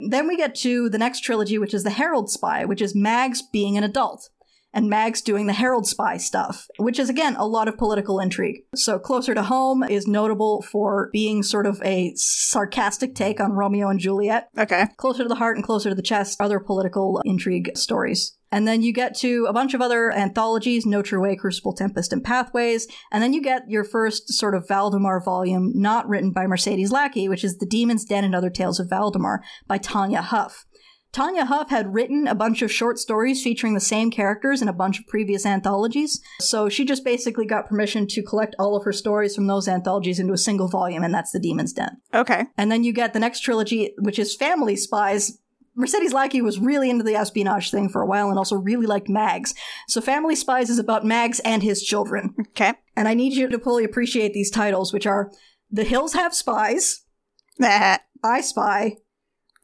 then 0.00 0.26
we 0.26 0.38
get 0.38 0.54
to 0.56 0.88
the 0.88 0.96
next 0.98 1.20
trilogy, 1.20 1.58
which 1.58 1.74
is 1.74 1.84
the 1.84 1.90
Herald 1.90 2.30
Spy, 2.30 2.64
which 2.64 2.80
is 2.80 2.94
Mags 2.94 3.42
being 3.42 3.76
an 3.76 3.84
adult. 3.84 4.30
And 4.74 4.90
Mags 4.90 5.22
doing 5.22 5.46
the 5.46 5.52
Herald 5.52 5.86
Spy 5.86 6.16
stuff, 6.16 6.66
which 6.78 6.98
is 6.98 7.08
again 7.08 7.36
a 7.36 7.46
lot 7.46 7.68
of 7.68 7.78
political 7.78 8.18
intrigue. 8.18 8.64
So, 8.74 8.98
Closer 8.98 9.34
to 9.34 9.44
Home 9.44 9.84
is 9.84 10.08
notable 10.08 10.62
for 10.62 11.08
being 11.12 11.42
sort 11.42 11.66
of 11.66 11.80
a 11.82 12.12
sarcastic 12.16 13.14
take 13.14 13.40
on 13.40 13.52
Romeo 13.52 13.88
and 13.88 14.00
Juliet. 14.00 14.48
Okay. 14.58 14.86
Closer 14.96 15.22
to 15.22 15.28
the 15.28 15.36
Heart 15.36 15.56
and 15.56 15.64
Closer 15.64 15.90
to 15.90 15.94
the 15.94 16.02
Chest, 16.02 16.40
other 16.40 16.58
political 16.58 17.22
intrigue 17.24 17.70
stories. 17.76 18.36
And 18.54 18.68
then 18.68 18.82
you 18.82 18.92
get 18.92 19.16
to 19.16 19.46
a 19.48 19.52
bunch 19.52 19.74
of 19.74 19.80
other 19.80 20.12
anthologies, 20.12 20.86
No 20.86 21.02
True 21.02 21.20
Way, 21.20 21.34
Crucible, 21.34 21.72
Tempest, 21.72 22.12
and 22.12 22.22
Pathways. 22.22 22.86
And 23.10 23.20
then 23.20 23.32
you 23.32 23.42
get 23.42 23.68
your 23.68 23.82
first 23.82 24.32
sort 24.32 24.54
of 24.54 24.68
Valdemar 24.68 25.20
volume, 25.24 25.72
not 25.74 26.08
written 26.08 26.30
by 26.30 26.46
Mercedes 26.46 26.92
Lackey, 26.92 27.28
which 27.28 27.42
is 27.42 27.58
The 27.58 27.66
Demon's 27.66 28.04
Den 28.04 28.22
and 28.22 28.32
Other 28.32 28.50
Tales 28.50 28.78
of 28.78 28.88
Valdemar 28.88 29.42
by 29.66 29.78
Tanya 29.78 30.22
Huff. 30.22 30.66
Tanya 31.14 31.44
Huff 31.44 31.70
had 31.70 31.94
written 31.94 32.26
a 32.26 32.34
bunch 32.34 32.60
of 32.60 32.72
short 32.72 32.98
stories 32.98 33.40
featuring 33.40 33.74
the 33.74 33.80
same 33.80 34.10
characters 34.10 34.60
in 34.60 34.66
a 34.66 34.72
bunch 34.72 34.98
of 34.98 35.06
previous 35.06 35.46
anthologies. 35.46 36.20
So 36.40 36.68
she 36.68 36.84
just 36.84 37.04
basically 37.04 37.46
got 37.46 37.68
permission 37.68 38.08
to 38.08 38.22
collect 38.22 38.56
all 38.58 38.76
of 38.76 38.82
her 38.82 38.92
stories 38.92 39.36
from 39.36 39.46
those 39.46 39.68
anthologies 39.68 40.18
into 40.18 40.32
a 40.32 40.38
single 40.38 40.66
volume, 40.66 41.04
and 41.04 41.14
that's 41.14 41.30
The 41.30 41.38
Demon's 41.38 41.72
Den. 41.72 41.98
Okay. 42.12 42.46
And 42.58 42.70
then 42.70 42.82
you 42.82 42.92
get 42.92 43.12
the 43.12 43.20
next 43.20 43.40
trilogy, 43.40 43.94
which 43.98 44.18
is 44.18 44.34
Family 44.34 44.74
Spies. 44.74 45.38
Mercedes 45.76 46.12
Lackey 46.12 46.42
was 46.42 46.58
really 46.58 46.90
into 46.90 47.04
the 47.04 47.14
espionage 47.14 47.70
thing 47.70 47.88
for 47.88 48.02
a 48.02 48.06
while 48.06 48.28
and 48.28 48.36
also 48.36 48.56
really 48.56 48.86
liked 48.86 49.08
Mags. 49.08 49.54
So 49.86 50.00
Family 50.00 50.34
Spies 50.34 50.68
is 50.68 50.80
about 50.80 51.06
Mags 51.06 51.38
and 51.40 51.62
his 51.62 51.84
children. 51.84 52.34
Okay. 52.50 52.74
And 52.96 53.06
I 53.06 53.14
need 53.14 53.34
you 53.34 53.48
to 53.48 53.58
fully 53.60 53.84
appreciate 53.84 54.32
these 54.32 54.50
titles, 54.50 54.92
which 54.92 55.06
are 55.06 55.30
The 55.70 55.84
Hills 55.84 56.14
Have 56.14 56.34
Spies, 56.34 57.02
I 57.60 58.40
Spy, 58.40 58.96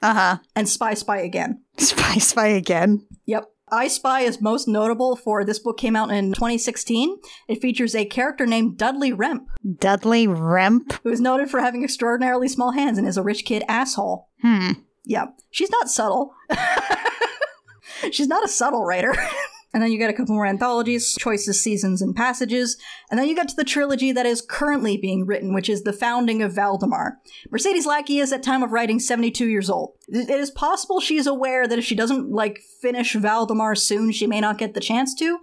huh. 0.03 0.39
and 0.57 0.69
Spy 0.69 0.95
Spy 0.95 1.19
Again. 1.19 1.63
Spy, 1.79 2.19
spy 2.19 2.47
again. 2.49 3.07
Yep. 3.27 3.47
I 3.73 3.89
Spy 3.89 4.23
is 4.23 4.41
most 4.41 4.67
notable 4.67 5.15
for 5.17 5.45
this 5.45 5.59
book 5.61 5.79
came 5.79 5.95
out 5.95 6.11
in 6.11 6.33
2016. 6.33 7.17
It 7.49 7.63
features 7.63 7.95
a 7.95 8.05
character 8.05 8.45
named 8.45 8.77
Dudley 8.77 9.13
Remp, 9.13 9.47
Dudley 9.79 10.27
Remp. 10.27 10.99
who 11.05 11.11
is 11.11 11.21
noted 11.21 11.51
for 11.51 11.61
having 11.61 11.85
extraordinarily 11.85 12.49
small 12.49 12.73
hands 12.73 12.99
and 12.99 13.07
is 13.07 13.17
a 13.17 13.23
rich 13.23 13.45
kid 13.45 13.63
asshole. 13.69 14.29
Hmm. 14.43 14.73
Yeah. 15.05 15.27
She's 15.51 15.71
not 15.71 15.89
subtle. 15.89 16.35
She's 18.11 18.29
not 18.29 18.45
a 18.45 18.49
subtle 18.49 18.85
writer. 18.85 19.15
And 19.73 19.83
then 19.83 19.93
you 19.93 19.99
get 19.99 20.11
a 20.11 20.13
couple 20.13 20.35
more 20.35 20.47
anthologies, 20.47 21.15
choices, 21.19 21.63
seasons, 21.63 22.03
and 22.03 22.15
passages. 22.15 22.77
And 23.11 23.19
then 23.19 23.29
you 23.29 23.37
get 23.37 23.49
to 23.49 23.57
the 23.57 23.65
trilogy 23.65 24.11
that 24.11 24.27
is 24.27 24.43
currently 24.43 24.97
being 24.97 25.27
written, 25.27 25.55
which 25.55 25.69
is 25.69 25.83
The 25.83 25.93
Founding 25.93 26.43
of 26.43 26.53
Valdemar. 26.53 27.19
Mercedes 27.51 27.87
Lackey 27.87 28.19
is 28.19 28.33
at 28.33 28.43
time 28.43 28.63
of 28.63 28.73
writing 28.73 28.99
72 28.99 29.47
years 29.47 29.71
old. 29.71 29.93
It 30.09 30.29
is 30.29 30.51
possible 30.51 31.01
she's 31.01 31.27
aware 31.27 31.69
that 31.69 31.79
if 31.79 31.85
she 31.85 31.95
doesn't 31.95 32.31
like 32.31 32.59
finish 32.83 33.15
Valdemar 33.15 33.77
soon, 33.77 34.11
she 34.11 34.27
may 34.27 34.41
not 34.41 34.59
get 34.59 34.75
the 34.75 34.81
chance 34.81 35.15
to. 35.17 35.39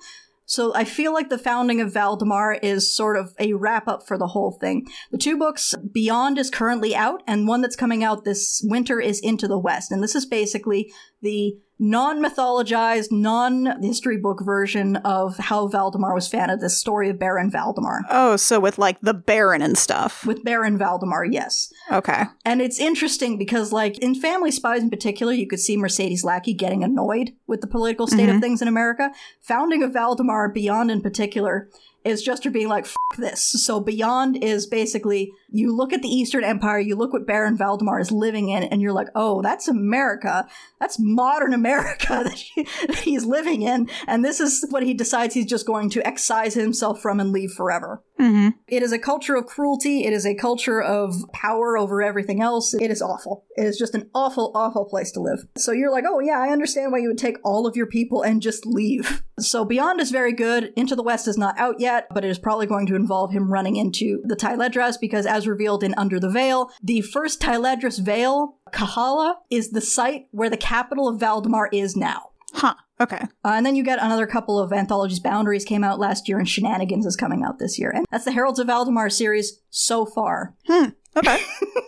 So 0.50 0.74
I 0.74 0.86
feel 0.86 1.14
like 1.14 1.28
the 1.28 1.38
founding 1.38 1.82
of 1.82 1.94
Valdemar 1.94 2.54
is 2.64 2.94
sort 2.96 3.18
of 3.18 3.34
a 3.38 3.54
wrap 3.54 3.86
up 3.90 4.08
for 4.08 4.18
the 4.18 4.28
whole 4.28 4.54
thing. 4.54 4.88
The 5.12 5.18
two 5.18 5.38
books, 5.38 5.76
Beyond 5.76 6.38
is 6.38 6.50
currently 6.50 6.96
out, 6.96 7.22
and 7.28 7.50
one 7.50 7.60
that's 7.60 7.76
coming 7.76 8.02
out 8.02 8.24
this 8.24 8.62
winter 8.64 9.02
is 9.02 9.20
Into 9.20 9.50
the 9.50 9.60
West. 9.60 9.92
And 9.92 10.02
this 10.02 10.16
is 10.16 10.26
basically 10.26 10.92
the 11.22 11.58
non 11.80 12.22
mythologized, 12.22 13.12
non 13.12 13.82
history 13.82 14.18
book 14.18 14.44
version 14.44 14.96
of 14.98 15.38
how 15.38 15.68
Valdemar 15.68 16.14
was 16.14 16.28
fan 16.28 16.50
of 16.50 16.60
this 16.60 16.78
story 16.78 17.10
of 17.10 17.20
Baron 17.20 17.52
Valdemar. 17.52 18.02
Oh, 18.10 18.36
so 18.36 18.60
with 18.60 18.78
like 18.78 19.00
the 19.02 19.14
Baron 19.14 19.62
and 19.62 19.78
stuff. 19.78 20.26
With 20.26 20.44
Baron 20.44 20.78
Valdemar, 20.78 21.26
yes. 21.26 21.72
Okay. 21.92 22.24
And 22.46 22.62
it's 22.62 22.80
interesting 22.80 23.38
because, 23.38 23.72
like, 23.72 23.98
in 24.00 24.16
Family 24.16 24.52
Spies 24.52 24.82
in 24.82 24.90
particular, 24.90 25.34
you 25.34 25.48
could 25.48 25.60
see 25.60 25.78
Mercedes 25.78 26.24
Lackey 26.24 26.54
getting 26.54 26.84
annoyed 26.84 27.34
with 27.46 27.62
the 27.62 27.68
political 27.68 28.08
state 28.08 28.24
of 28.24 28.36
mm-hmm. 28.36 28.40
things 28.40 28.62
in 28.62 28.68
America. 28.68 29.12
Founding 29.42 29.84
of 29.84 29.94
Valdemar, 29.94 30.50
Beyond 30.50 30.92
in 30.92 31.02
particular, 31.02 31.70
is 32.08 32.24
just 32.24 32.44
her 32.44 32.50
being 32.50 32.70
like, 32.70 32.86
F 32.86 32.96
this. 33.18 33.42
So 33.42 33.80
Beyond 33.80 34.44
is 34.44 34.66
basically 34.66 35.34
you 35.50 35.76
look 35.76 35.94
at 35.94 36.02
the 36.02 36.10
Eastern 36.10 36.44
Empire, 36.44 36.80
you 36.80 36.96
look 36.96 37.14
what 37.14 37.28
Baron 37.28 37.58
Valdemar 37.58 38.00
is 38.00 38.12
living 38.12 38.50
in, 38.50 38.64
and 38.64 38.82
you're 38.82 38.94
like, 38.94 39.10
oh, 39.16 39.42
that's 39.42 39.68
America. 39.68 40.48
That's 40.80 40.98
modern 41.00 41.54
America 41.54 42.08
that, 42.24 42.34
he, 42.34 42.64
that 42.88 43.00
he's 43.00 43.26
living 43.26 43.62
in. 43.62 43.90
And 44.08 44.24
this 44.24 44.40
is 44.40 44.66
what 44.70 44.84
he 44.84 44.94
decides 44.94 45.34
he's 45.34 45.46
just 45.46 45.68
going 45.68 45.90
to 45.92 46.08
excise 46.08 46.54
himself 46.54 47.02
from 47.02 47.20
and 47.20 47.32
leave 47.32 47.52
forever. 47.52 48.02
Mm-hmm. 48.20 48.50
It 48.68 48.84
is 48.84 48.92
a 48.92 49.00
culture 49.00 49.36
of 49.36 49.46
cruelty. 49.46 50.04
It 50.04 50.14
is 50.14 50.26
a 50.26 50.36
culture 50.36 50.82
of 50.82 51.16
power 51.34 51.78
over 51.78 52.02
everything 52.02 52.42
else. 52.42 52.74
It 52.74 52.92
is 52.92 53.02
awful. 53.02 53.46
It 53.56 53.66
is 53.66 53.78
just 53.78 53.96
an 53.96 54.10
awful, 54.14 54.52
awful 54.56 54.86
place 54.86 55.12
to 55.12 55.22
live. 55.22 55.46
So 55.58 55.72
you're 55.72 55.92
like, 55.92 56.06
oh, 56.08 56.20
yeah, 56.20 56.40
I 56.40 56.50
understand 56.50 56.92
why 56.92 57.00
you 57.00 57.10
would 57.10 57.18
take 57.18 57.38
all 57.44 57.68
of 57.68 57.76
your 57.76 57.86
people 57.86 58.24
and 58.24 58.42
just 58.42 58.66
leave. 58.66 59.24
So 59.40 59.66
Beyond 59.66 60.02
is 60.02 60.10
very 60.10 60.34
good. 60.34 60.74
Into 60.76 60.96
the 60.96 61.04
West 61.04 61.28
is 61.28 61.38
not 61.38 61.58
out 61.60 61.80
yet, 61.80 62.08
but 62.12 62.26
it 62.26 62.32
is 62.32 62.40
probably 62.40 62.66
going 62.66 62.88
to 62.88 62.96
involve 62.96 63.32
him 63.32 63.52
running 63.52 63.76
into 63.76 64.22
the 64.26 64.36
Tayledras 64.36 65.00
because, 65.00 65.26
as 65.28 65.48
revealed 65.48 65.84
in 65.84 65.94
Under 65.96 66.20
the 66.20 66.30
Veil, 66.30 66.72
the 66.82 67.02
first 67.02 67.40
Tayledras 67.40 68.00
Veil, 68.00 68.56
Kahala, 68.74 69.36
is 69.52 69.70
the 69.70 69.82
site 69.82 70.28
where 70.32 70.50
the 70.50 70.58
capital 70.58 71.08
of 71.08 71.20
Valdemar 71.20 71.70
is 71.72 71.96
now. 71.96 72.32
Huh. 72.54 72.76
Okay. 73.00 73.22
Uh, 73.46 73.50
and 73.50 73.66
then 73.66 73.76
you 73.76 73.84
get 73.84 74.02
another 74.02 74.26
couple 74.26 74.60
of 74.60 74.74
anthologies. 74.74 75.20
Boundaries 75.20 75.66
came 75.66 75.84
out 75.84 76.00
last 76.00 76.28
year, 76.28 76.40
and 76.40 76.50
Shenanigans 76.50 77.06
is 77.06 77.16
coming 77.16 77.44
out 77.44 77.60
this 77.60 77.78
year. 77.78 77.92
And 77.92 78.06
that's 78.10 78.26
the 78.26 78.32
Heralds 78.32 78.60
of 78.60 78.68
Valdemar 78.68 79.10
series 79.10 79.60
so 79.70 80.06
far. 80.06 80.56
Hmm. 80.68 80.90
Okay. 81.16 81.40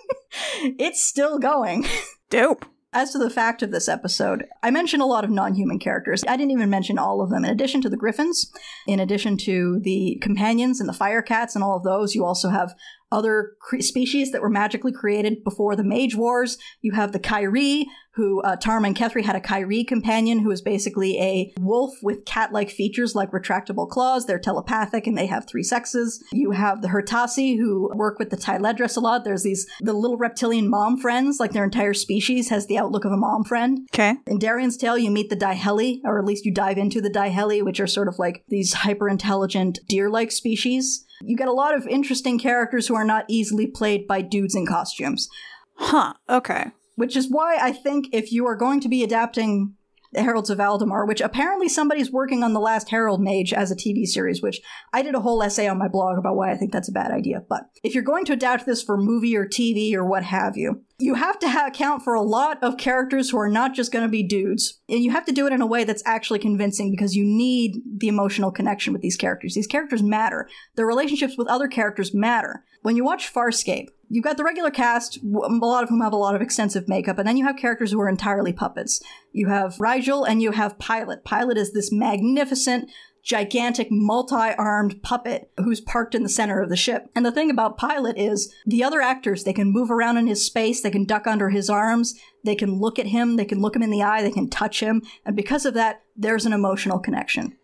it's 0.78 1.04
still 1.04 1.40
going. 1.40 1.86
Dope. 2.30 2.66
As 2.92 3.12
to 3.12 3.20
the 3.20 3.30
fact 3.30 3.62
of 3.62 3.70
this 3.70 3.88
episode, 3.88 4.46
I 4.64 4.72
mentioned 4.72 5.04
a 5.04 5.08
lot 5.08 5.24
of 5.24 5.30
non 5.30 5.54
human 5.54 5.78
characters. 5.78 6.24
I 6.28 6.36
didn't 6.36 6.52
even 6.52 6.72
mention 6.72 6.98
all 6.98 7.22
of 7.22 7.30
them. 7.30 7.46
In 7.46 7.52
addition 7.52 7.82
to 7.82 7.90
the 7.90 7.98
griffins, 7.98 8.52
in 8.88 9.00
addition 9.00 9.38
to 9.38 9.80
the 9.80 10.18
companions 10.24 10.80
and 10.80 10.90
the 10.90 10.94
fire 10.94 11.22
cats 11.22 11.54
and 11.54 11.64
all 11.64 11.78
of 11.78 11.84
those, 11.84 12.16
you 12.16 12.26
also 12.26 12.50
have 12.50 12.74
other 13.12 13.54
cre- 13.60 13.80
species 13.80 14.32
that 14.32 14.42
were 14.42 14.50
magically 14.50 14.92
created 14.92 15.44
before 15.44 15.76
the 15.76 15.84
Mage 15.84 16.16
Wars. 16.16 16.58
You 16.82 16.94
have 16.94 17.12
the 17.12 17.20
kyree, 17.20 17.86
who 18.20 18.42
uh, 18.42 18.58
Tarm 18.58 18.84
and 18.84 18.96
Kethry 18.96 19.24
had 19.24 19.38
a 19.38 19.40
kyree 19.40 19.88
companion 19.88 20.40
who 20.40 20.52
is 20.52 20.62
basically 20.62 21.18
a 21.20 21.54
wolf 21.58 21.94
with 22.04 22.26
cat-like 22.26 22.70
features 22.70 23.16
like 23.16 23.32
retractable 23.32 23.88
claws. 23.88 24.26
They're 24.26 24.40
telepathic 24.40 25.08
and 25.08 25.18
they 25.18 25.28
have 25.28 25.48
three 25.48 25.64
sexes. 25.64 26.22
You 26.34 26.52
have 26.52 26.82
the 26.82 26.90
hertasi 26.90 27.58
who 27.58 27.90
work 27.96 28.20
with 28.20 28.30
the 28.30 28.36
Tayledras 28.36 28.98
a 28.98 29.00
lot. 29.00 29.24
There's 29.24 29.44
these 29.44 29.66
the 29.80 29.94
little 29.94 30.18
reptilian 30.18 30.70
mom 30.70 30.98
friends, 30.98 31.40
like 31.40 31.54
their 31.54 31.64
entire 31.64 31.94
species 31.94 32.50
has 32.50 32.68
the 32.68 32.78
outlook 32.78 33.06
of 33.06 33.14
a 33.14 33.18
mom 33.18 33.46
friend. 33.46 33.88
Okay. 33.94 34.16
In 34.28 34.38
Darian's 34.38 34.76
Tale, 34.76 34.98
you 34.98 35.12
meet 35.12 35.30
the 35.30 35.38
dyheli, 35.38 36.02
or 36.04 36.20
at 36.20 36.26
least 36.26 36.46
you 36.46 36.54
dive 36.54 36.78
into 36.78 37.00
the 37.00 37.10
dyheli, 37.10 37.64
which 37.64 37.80
are 37.80 37.88
sort 37.88 38.10
of 38.10 38.20
like 38.20 38.44
these 38.50 38.74
hyper 38.74 39.08
intelligent 39.08 39.80
deer 39.88 40.10
like 40.10 40.32
species. 40.32 41.06
You 41.22 41.36
get 41.36 41.48
a 41.48 41.54
lot 41.54 41.76
of 41.76 41.88
interesting 41.88 42.40
characters 42.40 42.88
who 42.88 42.96
are 42.96 43.06
not 43.06 43.26
easily 43.28 43.68
played 43.68 44.08
by 44.08 44.22
dudes 44.22 44.56
in 44.56 44.66
costumes, 44.66 45.28
Huh. 45.76 46.14
Okay. 46.30 46.72
which 46.96 47.16
is 47.16 47.30
why 47.30 47.58
I 47.60 47.72
think 47.72 48.08
if 48.12 48.32
you 48.32 48.46
are 48.46 48.56
going 48.56 48.80
to 48.82 48.90
be 48.90 49.04
adapting 49.04 49.76
Heralds 50.16 50.50
of 50.50 50.58
Valdemar, 50.58 51.06
which 51.06 51.22
apparently 51.22 51.70
somebody's 51.70 52.12
working 52.12 52.44
on 52.44 52.54
The 52.54 52.60
Last 52.60 52.90
Herald 52.90 53.22
Mage 53.22 53.54
as 53.54 53.72
a 53.72 53.76
TV 53.76 54.06
series, 54.06 54.42
which 54.42 54.60
I 54.92 55.04
did 55.04 55.14
a 55.14 55.20
whole 55.20 55.44
essay 55.44 55.68
on 55.68 55.78
my 55.78 55.88
blog 55.88 56.18
about 56.18 56.36
why 56.36 56.52
I 56.52 56.58
think 56.58 56.72
that's 56.72 56.90
a 56.90 56.94
bad 56.94 57.12
idea. 57.12 57.44
But 57.48 57.70
if 57.84 57.94
you're 57.94 58.04
going 58.04 58.26
to 58.26 58.34
adapt 58.34 58.66
this 58.66 58.82
for 58.82 58.98
movie 58.98 59.36
or 59.36 59.46
TV 59.46 59.94
or 59.94 60.04
what 60.04 60.24
have 60.24 60.58
you, 60.58 60.84
you 60.98 61.14
have 61.14 61.38
to 61.40 61.66
account 61.68 62.04
for 62.04 62.16
a 62.16 62.22
lot 62.22 62.58
of 62.64 62.78
characters 62.78 63.30
who 63.30 63.38
are 63.38 63.50
not 63.50 63.74
just 63.74 63.92
going 63.92 64.04
to 64.04 64.12
be 64.12 64.24
dudes. 64.24 64.80
And 64.90 65.04
you 65.04 65.12
have 65.12 65.26
to 65.26 65.32
do 65.32 65.46
it 65.46 65.54
in 65.54 65.62
a 65.62 65.68
way 65.68 65.84
that's 65.84 66.04
actually 66.06 66.40
convincing 66.40 66.90
because 66.90 67.16
you 67.16 67.24
need 67.24 67.78
the 68.00 68.08
emotional 68.08 68.52
connection 68.52 68.94
with 68.94 69.02
these 69.02 69.16
characters. 69.16 69.54
These 69.54 69.68
characters 69.68 70.02
matter. 70.02 70.50
Their 70.76 70.88
relationships 70.88 71.38
with 71.38 71.48
other 71.48 71.68
characters 71.68 72.14
matter. 72.14 72.66
When 72.82 72.96
you 72.96 73.04
watch 73.04 73.32
Farscape, 73.32 73.90
you've 74.10 74.24
got 74.24 74.38
the 74.38 74.44
regular 74.44 74.72
cast, 74.72 75.18
a 75.18 75.28
lot 75.28 75.84
of 75.84 75.90
whom 75.90 76.02
have 76.02 76.14
a 76.14 76.18
lot 76.18 76.36
of 76.36 76.42
extensive 76.42 76.90
makeup, 76.90 77.18
and 77.18 77.28
then 77.28 77.38
you 77.38 77.46
have 77.46 77.56
characters 77.56 77.92
who 77.92 78.02
are 78.02 78.10
entirely 78.10 78.52
puppets. 78.52 79.02
You 79.32 79.48
have 79.48 79.76
Rygel 79.76 80.28
and 80.28 80.42
you 80.42 80.52
have 80.52 80.80
Pilot. 80.80 81.24
Pilot 81.24 81.58
is 81.58 81.72
this 81.72 81.92
magnificent, 81.92 82.90
gigantic, 83.24 83.88
multi 83.92 84.54
armed 84.58 85.02
puppet 85.04 85.52
who's 85.58 85.80
parked 85.80 86.16
in 86.16 86.24
the 86.24 86.30
center 86.30 86.62
of 86.62 86.70
the 86.70 86.76
ship. 86.76 87.10
And 87.16 87.26
the 87.26 87.32
thing 87.32 87.52
about 87.52 87.78
Pilot 87.78 88.18
is 88.18 88.54
the 88.66 88.84
other 88.84 89.02
actors, 89.02 89.44
they 89.44 89.54
can 89.54 89.72
move 89.72 89.92
around 89.92 90.18
in 90.18 90.28
his 90.28 90.46
space, 90.46 90.82
they 90.82 90.92
can 90.92 91.06
duck 91.06 91.28
under 91.28 91.50
his 91.50 91.70
arms, 91.70 92.16
they 92.44 92.56
can 92.56 92.80
look 92.80 92.98
at 92.98 93.08
him, 93.08 93.36
they 93.36 93.46
can 93.46 93.62
look 93.62 93.76
him 93.76 93.84
in 93.84 93.92
the 93.92 94.04
eye, 94.04 94.24
they 94.24 94.32
can 94.32 94.50
touch 94.50 94.80
him, 94.80 95.02
and 95.26 95.36
because 95.36 95.66
of 95.66 95.76
that, 95.76 96.02
there's 96.16 96.46
an 96.46 96.54
emotional 96.54 97.00
connection. 97.00 97.56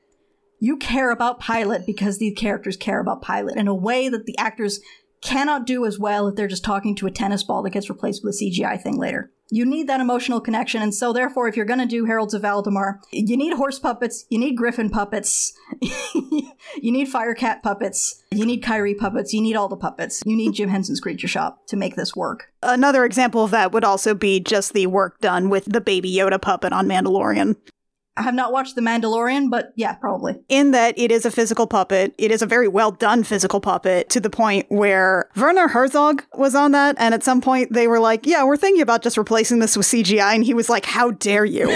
You 0.60 0.78
care 0.78 1.12
about 1.12 1.40
Pilot 1.40 1.86
because 1.86 2.18
these 2.18 2.38
characters 2.38 2.78
care 2.78 3.00
about 3.00 3.22
Pilot 3.22 3.58
in 3.58 3.68
a 3.68 3.76
way 3.76 4.08
that 4.08 4.26
the 4.26 4.38
actors 4.38 4.80
cannot 5.26 5.66
do 5.66 5.86
as 5.86 6.00
well 6.00 6.28
if 6.28 6.36
they're 6.36 6.48
just 6.48 6.64
talking 6.64 6.96
to 6.96 7.08
a 7.08 7.12
tennis 7.12 7.44
ball 7.44 7.64
that 7.64 7.72
gets 7.72 7.90
replaced 7.90 8.24
with 8.24 8.36
a 8.36 8.46
CGI 8.46 8.82
thing 8.82 8.98
later. 8.98 9.32
You 9.52 9.66
need 9.66 9.88
that 9.88 10.00
emotional 10.00 10.42
connection, 10.42 10.82
and 10.82 10.94
so 10.94 11.14
therefore, 11.14 11.48
if 11.48 11.56
you're 11.56 11.68
going 11.68 11.80
to 11.80 11.86
do 11.86 12.06
Heralds 12.06 12.34
of 12.34 12.42
Valdemar, 12.42 13.00
you 13.12 13.38
need 13.38 13.54
horse 13.54 13.78
puppets, 13.78 14.26
you 14.30 14.40
need 14.40 14.58
griffin 14.58 14.90
puppets, 14.90 15.54
you 15.82 16.92
need 16.92 17.08
firecat 17.08 17.62
puppets, 17.62 18.24
you 18.32 18.44
need 18.44 18.64
kyree 18.64 18.98
puppets, 18.98 19.34
you 19.34 19.42
need 19.42 19.56
all 19.56 19.68
the 19.68 19.76
puppets. 19.76 20.24
You 20.26 20.36
need 20.36 20.54
Jim 20.54 20.70
Henson's 20.70 21.00
Creature 21.00 21.28
Shop 21.28 21.68
to 21.68 21.78
make 21.78 21.96
this 21.96 22.16
work. 22.16 22.52
Another 22.64 23.06
example 23.06 23.44
of 23.44 23.52
that 23.52 23.72
would 23.72 23.84
also 23.84 24.16
be 24.16 24.40
just 24.40 24.74
the 24.74 24.88
work 24.88 25.20
done 25.22 25.50
with 25.50 25.66
the 25.66 25.82
baby 25.82 26.12
Yoda 26.12 26.42
puppet 26.42 26.74
on 26.74 26.88
Mandalorian. 26.88 27.56
I 28.18 28.22
have 28.22 28.34
not 28.34 28.54
watched 28.54 28.76
The 28.76 28.82
Mandalorian, 28.82 29.50
but 29.50 29.74
yeah, 29.76 29.94
probably. 29.96 30.36
In 30.48 30.72
that 30.72 30.98
it 30.98 31.12
is 31.12 31.26
a 31.26 31.32
physical 31.32 31.68
puppet. 31.68 32.16
It 32.18 32.32
is 32.32 32.42
a 32.42 32.46
very 32.46 32.68
well 32.68 32.92
done 32.92 33.24
physical 33.24 33.60
puppet 33.60 34.10
to 34.12 34.22
the 34.22 34.30
point 34.30 34.68
where 34.70 35.30
Werner 35.36 35.68
Herzog 35.68 36.24
was 36.34 36.56
on 36.56 36.72
that. 36.72 36.96
And 36.98 37.14
at 37.14 37.24
some 37.24 37.42
point 37.42 37.74
they 37.74 37.88
were 37.88 38.00
like, 38.00 38.26
yeah, 38.26 38.46
we're 38.46 38.58
thinking 38.58 38.82
about 38.82 39.04
just 39.04 39.18
replacing 39.18 39.60
this 39.60 39.76
with 39.76 39.86
CGI. 39.86 40.34
And 40.34 40.46
he 40.46 40.54
was 40.54 40.70
like, 40.70 40.86
how 40.86 41.12
dare 41.12 41.44
you? 41.44 41.70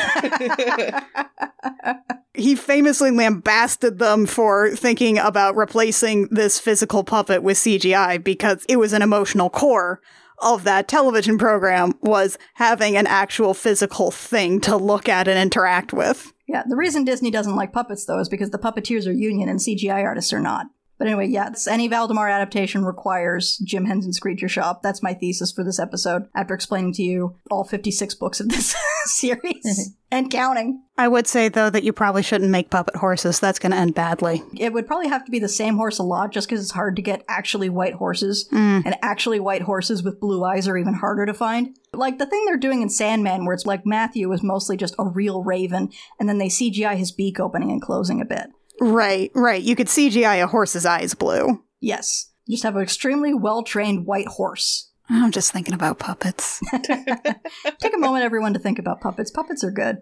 he 2.33 2.55
famously 2.55 3.11
lambasted 3.11 3.99
them 3.99 4.25
for 4.25 4.73
thinking 4.75 5.17
about 5.17 5.57
replacing 5.57 6.29
this 6.31 6.57
physical 6.57 7.03
puppet 7.03 7.43
with 7.43 7.57
CGI 7.57 8.23
because 8.23 8.65
it 8.69 8.77
was 8.77 8.93
an 8.93 9.01
emotional 9.01 9.49
core 9.49 9.99
of 10.41 10.63
that 10.63 10.87
television 10.87 11.37
program 11.37 11.93
was 12.01 12.37
having 12.55 12.97
an 12.97 13.07
actual 13.07 13.53
physical 13.53 14.11
thing 14.11 14.59
to 14.61 14.75
look 14.75 15.09
at 15.09 15.27
and 15.27 15.39
interact 15.39 15.93
with. 15.93 16.33
Yeah, 16.47 16.63
the 16.67 16.75
reason 16.75 17.05
Disney 17.05 17.29
doesn't 17.29 17.55
like 17.55 17.73
puppets, 17.73 18.05
though, 18.05 18.19
is 18.19 18.29
because 18.29 18.49
the 18.49 18.57
puppeteers 18.57 19.07
are 19.07 19.11
union 19.11 19.49
and 19.49 19.59
CGI 19.59 20.03
artists 20.03 20.33
are 20.33 20.39
not. 20.39 20.67
But 20.99 21.07
anyway, 21.07 21.27
yeah, 21.27 21.49
any 21.69 21.87
Valdemar 21.87 22.27
adaptation 22.27 22.83
requires 22.83 23.57
Jim 23.63 23.85
Henson's 23.85 24.19
Creature 24.19 24.49
Shop. 24.49 24.83
That's 24.83 25.01
my 25.01 25.13
thesis 25.13 25.53
for 25.53 25.63
this 25.63 25.79
episode, 25.79 26.27
after 26.35 26.53
explaining 26.53 26.91
to 26.93 27.03
you 27.03 27.37
all 27.49 27.63
56 27.63 28.13
books 28.15 28.41
of 28.41 28.49
this 28.49 28.75
series 29.05 29.95
and 30.11 30.29
counting. 30.29 30.83
I 30.97 31.07
would 31.07 31.25
say, 31.25 31.47
though, 31.47 31.69
that 31.69 31.85
you 31.85 31.93
probably 31.93 32.21
shouldn't 32.21 32.51
make 32.51 32.69
puppet 32.69 32.97
horses. 32.97 33.39
That's 33.39 33.59
going 33.59 33.71
to 33.71 33.77
end 33.77 33.95
badly. 33.95 34.43
It 34.57 34.73
would 34.73 34.87
probably 34.87 35.07
have 35.07 35.23
to 35.23 35.31
be 35.31 35.39
the 35.39 35.47
same 35.47 35.77
horse 35.77 35.99
a 35.99 36.03
lot 36.03 36.33
just 36.33 36.49
because 36.49 36.61
it's 36.61 36.71
hard 36.71 36.97
to 36.97 37.01
get 37.01 37.23
actually 37.29 37.69
white 37.69 37.93
horses. 37.93 38.49
Mm. 38.51 38.83
And 38.85 38.95
actually 39.01 39.39
white 39.39 39.61
horses 39.61 40.03
with 40.03 40.19
blue 40.19 40.43
eyes 40.43 40.67
are 40.67 40.77
even 40.77 40.95
harder 40.95 41.25
to 41.25 41.33
find. 41.33 41.77
Like 41.93 42.17
the 42.17 42.25
thing 42.25 42.43
they're 42.45 42.57
doing 42.57 42.81
in 42.81 42.89
Sandman, 42.89 43.45
where 43.45 43.53
it's 43.53 43.65
like 43.65 43.85
Matthew 43.85 44.29
is 44.33 44.43
mostly 44.43 44.75
just 44.75 44.95
a 44.99 45.07
real 45.07 45.43
raven, 45.43 45.91
and 46.19 46.27
then 46.27 46.39
they 46.39 46.49
CGI 46.49 46.97
his 46.97 47.13
beak 47.13 47.39
opening 47.39 47.71
and 47.71 47.81
closing 47.81 48.19
a 48.19 48.25
bit. 48.25 48.49
Right, 48.79 49.31
right. 49.35 49.61
You 49.61 49.75
could 49.75 49.87
CGI 49.87 50.43
a 50.43 50.47
horse's 50.47 50.85
eyes 50.85 51.13
blue. 51.13 51.63
Yes. 51.79 52.31
You 52.45 52.55
just 52.55 52.63
have 52.63 52.75
an 52.75 52.81
extremely 52.81 53.33
well 53.33 53.63
trained 53.63 54.05
white 54.05 54.27
horse. 54.27 54.89
I'm 55.09 55.31
just 55.31 55.51
thinking 55.51 55.73
about 55.73 55.97
puppets. 55.99 56.61
Take 56.83 57.95
a 57.95 57.97
moment, 57.97 58.23
everyone, 58.23 58.53
to 58.53 58.59
think 58.59 58.77
about 58.77 59.01
puppets. 59.01 59.31
Puppets 59.31 59.63
are 59.63 59.71
good. 59.71 59.97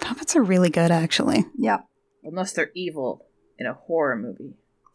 puppets 0.00 0.34
are 0.34 0.42
really 0.42 0.70
good, 0.70 0.90
actually. 0.90 1.44
Yeah. 1.58 1.78
Unless 2.24 2.54
they're 2.54 2.70
evil 2.74 3.26
in 3.58 3.66
a 3.66 3.74
horror 3.74 4.16
movie. 4.16 4.54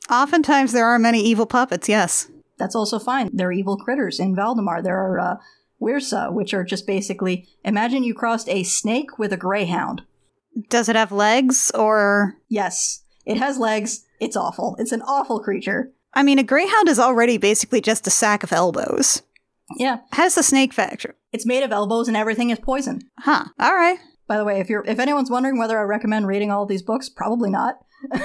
Oftentimes 0.09 0.71
there 0.71 0.87
are 0.87 0.97
many 0.99 1.21
evil 1.23 1.45
puppets, 1.45 1.87
yes. 1.87 2.29
That's 2.57 2.75
also 2.75 2.99
fine. 2.99 3.29
There 3.31 3.47
are 3.47 3.53
evil 3.53 3.77
critters 3.77 4.19
in 4.19 4.35
Valdemar. 4.35 4.81
There 4.81 4.97
are 4.97 5.19
uh, 5.19 5.35
Wyrsa, 5.81 6.33
which 6.33 6.53
are 6.53 6.63
just 6.63 6.85
basically 6.85 7.47
imagine 7.63 8.03
you 8.03 8.13
crossed 8.13 8.49
a 8.49 8.63
snake 8.63 9.17
with 9.17 9.31
a 9.31 9.37
greyhound. 9.37 10.03
Does 10.69 10.89
it 10.89 10.95
have 10.95 11.11
legs 11.11 11.71
or. 11.73 12.35
Yes, 12.49 13.03
it 13.25 13.37
has 13.37 13.57
legs. 13.57 14.05
It's 14.19 14.35
awful. 14.35 14.75
It's 14.79 14.91
an 14.91 15.01
awful 15.01 15.39
creature. 15.39 15.91
I 16.13 16.23
mean, 16.23 16.39
a 16.39 16.43
greyhound 16.43 16.89
is 16.89 16.99
already 16.99 17.37
basically 17.37 17.81
just 17.81 18.05
a 18.07 18.09
sack 18.09 18.43
of 18.43 18.51
elbows. 18.51 19.21
Yeah, 19.77 19.99
Has 20.11 20.35
the 20.35 20.43
snake 20.43 20.73
factor. 20.73 21.15
it's 21.31 21.45
made 21.45 21.63
of 21.63 21.71
elbows 21.71 22.07
and 22.09 22.17
everything 22.17 22.49
is 22.49 22.59
poison. 22.59 22.99
Huh. 23.19 23.45
All 23.57 23.73
right. 23.73 23.97
By 24.27 24.37
the 24.37 24.43
way, 24.43 24.59
if 24.59 24.69
you're 24.69 24.83
if 24.85 24.99
anyone's 24.99 25.29
wondering 25.31 25.57
whether 25.57 25.79
I 25.79 25.83
recommend 25.83 26.27
reading 26.27 26.51
all 26.51 26.63
of 26.63 26.69
these 26.69 26.81
books, 26.83 27.07
probably 27.09 27.49
not. 27.49 27.75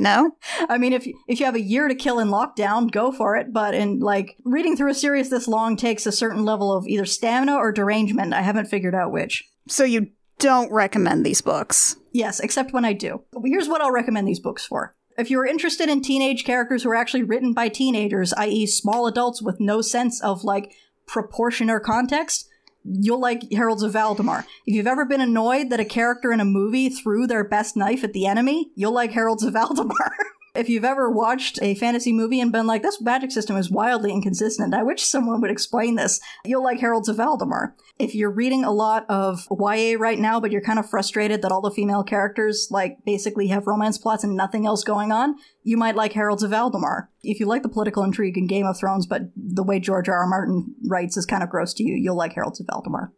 No? 0.00 0.30
I 0.68 0.78
mean, 0.78 0.92
if 0.92 1.08
you, 1.08 1.18
if 1.26 1.40
you 1.40 1.46
have 1.46 1.56
a 1.56 1.60
year 1.60 1.88
to 1.88 1.94
kill 1.96 2.20
in 2.20 2.28
lockdown, 2.28 2.88
go 2.88 3.10
for 3.10 3.34
it. 3.34 3.52
But 3.52 3.74
in 3.74 3.98
like 3.98 4.36
reading 4.44 4.76
through 4.76 4.92
a 4.92 4.94
series 4.94 5.28
this 5.28 5.48
long 5.48 5.76
takes 5.76 6.06
a 6.06 6.12
certain 6.12 6.44
level 6.44 6.72
of 6.72 6.86
either 6.86 7.04
stamina 7.04 7.56
or 7.56 7.72
derangement. 7.72 8.32
I 8.32 8.42
haven't 8.42 8.66
figured 8.66 8.94
out 8.94 9.10
which. 9.10 9.42
So 9.66 9.82
you 9.82 10.10
don't 10.38 10.72
recommend 10.72 11.24
these 11.24 11.40
books. 11.40 11.96
Yes, 12.12 12.40
except 12.40 12.72
when 12.72 12.84
I 12.84 12.92
do. 12.92 13.22
Here's 13.44 13.68
what 13.68 13.80
I'll 13.80 13.92
recommend 13.92 14.26
these 14.26 14.40
books 14.40 14.64
for. 14.64 14.94
If 15.16 15.30
you're 15.30 15.46
interested 15.46 15.88
in 15.88 16.00
teenage 16.00 16.44
characters 16.44 16.82
who 16.82 16.90
are 16.90 16.94
actually 16.94 17.24
written 17.24 17.52
by 17.52 17.68
teenagers, 17.68 18.32
i.e., 18.34 18.66
small 18.66 19.06
adults 19.06 19.42
with 19.42 19.58
no 19.58 19.80
sense 19.80 20.22
of 20.22 20.44
like 20.44 20.72
proportion 21.06 21.70
or 21.70 21.80
context, 21.80 22.48
you'll 22.84 23.20
like 23.20 23.50
Heralds 23.52 23.82
of 23.82 23.92
Valdemar. 23.92 24.46
If 24.64 24.74
you've 24.74 24.86
ever 24.86 25.04
been 25.04 25.20
annoyed 25.20 25.70
that 25.70 25.80
a 25.80 25.84
character 25.84 26.32
in 26.32 26.40
a 26.40 26.44
movie 26.44 26.88
threw 26.88 27.26
their 27.26 27.44
best 27.44 27.76
knife 27.76 28.04
at 28.04 28.12
the 28.12 28.26
enemy, 28.26 28.70
you'll 28.76 28.92
like 28.92 29.12
Heralds 29.12 29.42
of 29.42 29.54
Valdemar. 29.54 30.12
if 30.58 30.68
you've 30.68 30.84
ever 30.84 31.08
watched 31.10 31.58
a 31.62 31.74
fantasy 31.76 32.12
movie 32.12 32.40
and 32.40 32.50
been 32.50 32.66
like, 32.66 32.82
this 32.82 33.00
magic 33.00 33.30
system 33.30 33.56
is 33.56 33.70
wildly 33.70 34.12
inconsistent, 34.12 34.74
I 34.74 34.82
wish 34.82 35.02
someone 35.02 35.40
would 35.40 35.50
explain 35.50 35.94
this, 35.94 36.20
you'll 36.44 36.64
like 36.64 36.80
Heralds 36.80 37.08
of 37.08 37.16
Valdemar. 37.16 37.74
If 37.98 38.14
you're 38.14 38.30
reading 38.30 38.64
a 38.64 38.72
lot 38.72 39.06
of 39.08 39.46
YA 39.50 39.96
right 39.98 40.18
now, 40.18 40.40
but 40.40 40.50
you're 40.50 40.60
kind 40.60 40.78
of 40.78 40.90
frustrated 40.90 41.42
that 41.42 41.52
all 41.52 41.60
the 41.60 41.70
female 41.70 42.02
characters, 42.02 42.68
like, 42.70 42.98
basically 43.06 43.46
have 43.48 43.66
romance 43.66 43.98
plots 43.98 44.24
and 44.24 44.36
nothing 44.36 44.66
else 44.66 44.82
going 44.82 45.12
on, 45.12 45.36
you 45.62 45.76
might 45.76 45.96
like 45.96 46.12
Heralds 46.12 46.42
of 46.42 46.50
Valdemar. 46.50 47.10
If 47.22 47.38
you 47.38 47.46
like 47.46 47.62
the 47.62 47.68
political 47.68 48.02
intrigue 48.02 48.36
in 48.36 48.46
Game 48.46 48.66
of 48.66 48.76
Thrones, 48.78 49.06
but 49.06 49.22
the 49.36 49.62
way 49.62 49.78
George 49.78 50.08
R. 50.08 50.18
R. 50.18 50.26
Martin 50.26 50.74
writes 50.86 51.16
is 51.16 51.26
kind 51.26 51.42
of 51.42 51.50
gross 51.50 51.72
to 51.74 51.84
you, 51.84 51.94
you'll 51.94 52.16
like 52.16 52.32
Heralds 52.32 52.60
of 52.60 52.66
Valdemar. 52.66 53.12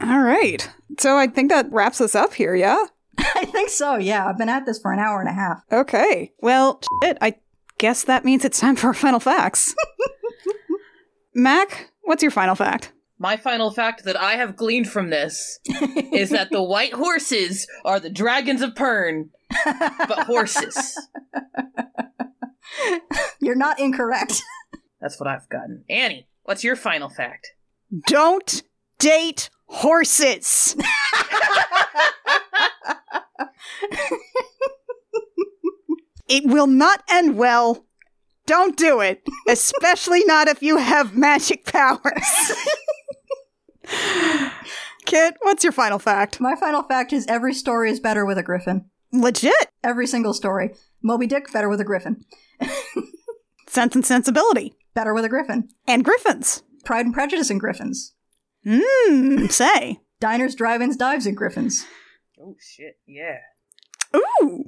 All 0.00 0.20
right. 0.20 0.70
So 0.98 1.16
I 1.16 1.26
think 1.26 1.50
that 1.50 1.72
wraps 1.72 2.00
us 2.00 2.14
up 2.14 2.34
here, 2.34 2.54
yeah? 2.54 2.84
I 3.34 3.44
think 3.46 3.68
so, 3.68 3.96
yeah. 3.96 4.26
I've 4.26 4.38
been 4.38 4.48
at 4.48 4.64
this 4.66 4.78
for 4.78 4.92
an 4.92 4.98
hour 4.98 5.20
and 5.20 5.28
a 5.28 5.32
half. 5.32 5.62
Okay. 5.72 6.32
Well, 6.40 6.80
shit, 7.02 7.18
I 7.20 7.34
guess 7.78 8.04
that 8.04 8.24
means 8.24 8.44
it's 8.44 8.60
time 8.60 8.76
for 8.76 8.88
our 8.88 8.94
final 8.94 9.20
facts. 9.20 9.74
Mac, 11.34 11.90
what's 12.02 12.22
your 12.22 12.30
final 12.30 12.54
fact? 12.54 12.92
My 13.18 13.36
final 13.36 13.72
fact 13.72 14.04
that 14.04 14.16
I 14.16 14.34
have 14.34 14.56
gleaned 14.56 14.88
from 14.88 15.10
this 15.10 15.58
is 16.12 16.30
that 16.30 16.50
the 16.50 16.62
white 16.62 16.92
horses 16.94 17.66
are 17.84 17.98
the 17.98 18.10
dragons 18.10 18.62
of 18.62 18.74
Pern, 18.74 19.30
but 19.64 20.20
horses. 20.26 20.96
You're 23.40 23.56
not 23.56 23.80
incorrect. 23.80 24.42
That's 25.00 25.18
what 25.18 25.28
I've 25.28 25.48
gotten. 25.48 25.84
Annie, 25.90 26.28
what's 26.44 26.62
your 26.62 26.76
final 26.76 27.08
fact? 27.08 27.48
Don't 28.06 28.62
date 28.98 29.50
horses. 29.68 30.76
it 36.28 36.44
will 36.44 36.66
not 36.66 37.02
end 37.08 37.36
well. 37.36 37.84
Don't 38.46 38.76
do 38.76 39.00
it, 39.00 39.22
especially 39.48 40.24
not 40.24 40.48
if 40.48 40.62
you 40.62 40.78
have 40.78 41.16
magic 41.16 41.66
powers. 41.66 42.52
Kit, 45.04 45.36
what's 45.42 45.64
your 45.64 45.72
final 45.72 45.98
fact? 45.98 46.40
My 46.40 46.54
final 46.56 46.82
fact 46.82 47.12
is 47.12 47.26
every 47.26 47.54
story 47.54 47.90
is 47.90 48.00
better 48.00 48.24
with 48.24 48.38
a 48.38 48.42
griffin. 48.42 48.86
Legit. 49.12 49.70
Every 49.82 50.06
single 50.06 50.34
story. 50.34 50.74
Moby 51.02 51.26
Dick, 51.26 51.52
better 51.52 51.68
with 51.68 51.80
a 51.80 51.84
griffin. 51.84 52.24
Sense 53.66 53.94
and 53.94 54.04
sensibility. 54.04 54.74
Better 54.94 55.14
with 55.14 55.24
a 55.24 55.28
griffin. 55.28 55.68
And 55.86 56.04
griffins. 56.04 56.62
Pride 56.84 57.06
and 57.06 57.14
Prejudice 57.14 57.50
and 57.50 57.60
griffins. 57.60 58.14
Mmm, 58.68 59.50
say. 59.50 60.00
Diners, 60.20 60.54
drive-ins, 60.54 60.96
dives 60.96 61.24
and 61.26 61.36
griffins. 61.36 61.86
Oh 62.40 62.54
shit, 62.60 62.98
yeah. 63.06 63.38
Ooh. 64.14 64.64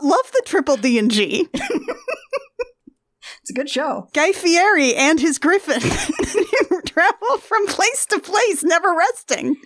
Love 0.00 0.30
the 0.32 0.42
triple 0.44 0.76
D 0.76 0.98
and 0.98 1.10
G. 1.10 1.48
It's 3.42 3.50
a 3.50 3.54
good 3.54 3.70
show. 3.70 4.08
Guy 4.14 4.32
Fieri 4.32 4.94
and 4.94 5.18
his 5.18 5.38
griffin 5.38 5.80
travel 6.86 7.38
from 7.38 7.66
place 7.66 8.06
to 8.06 8.18
place, 8.20 8.62
never 8.62 8.94
resting. 8.94 9.56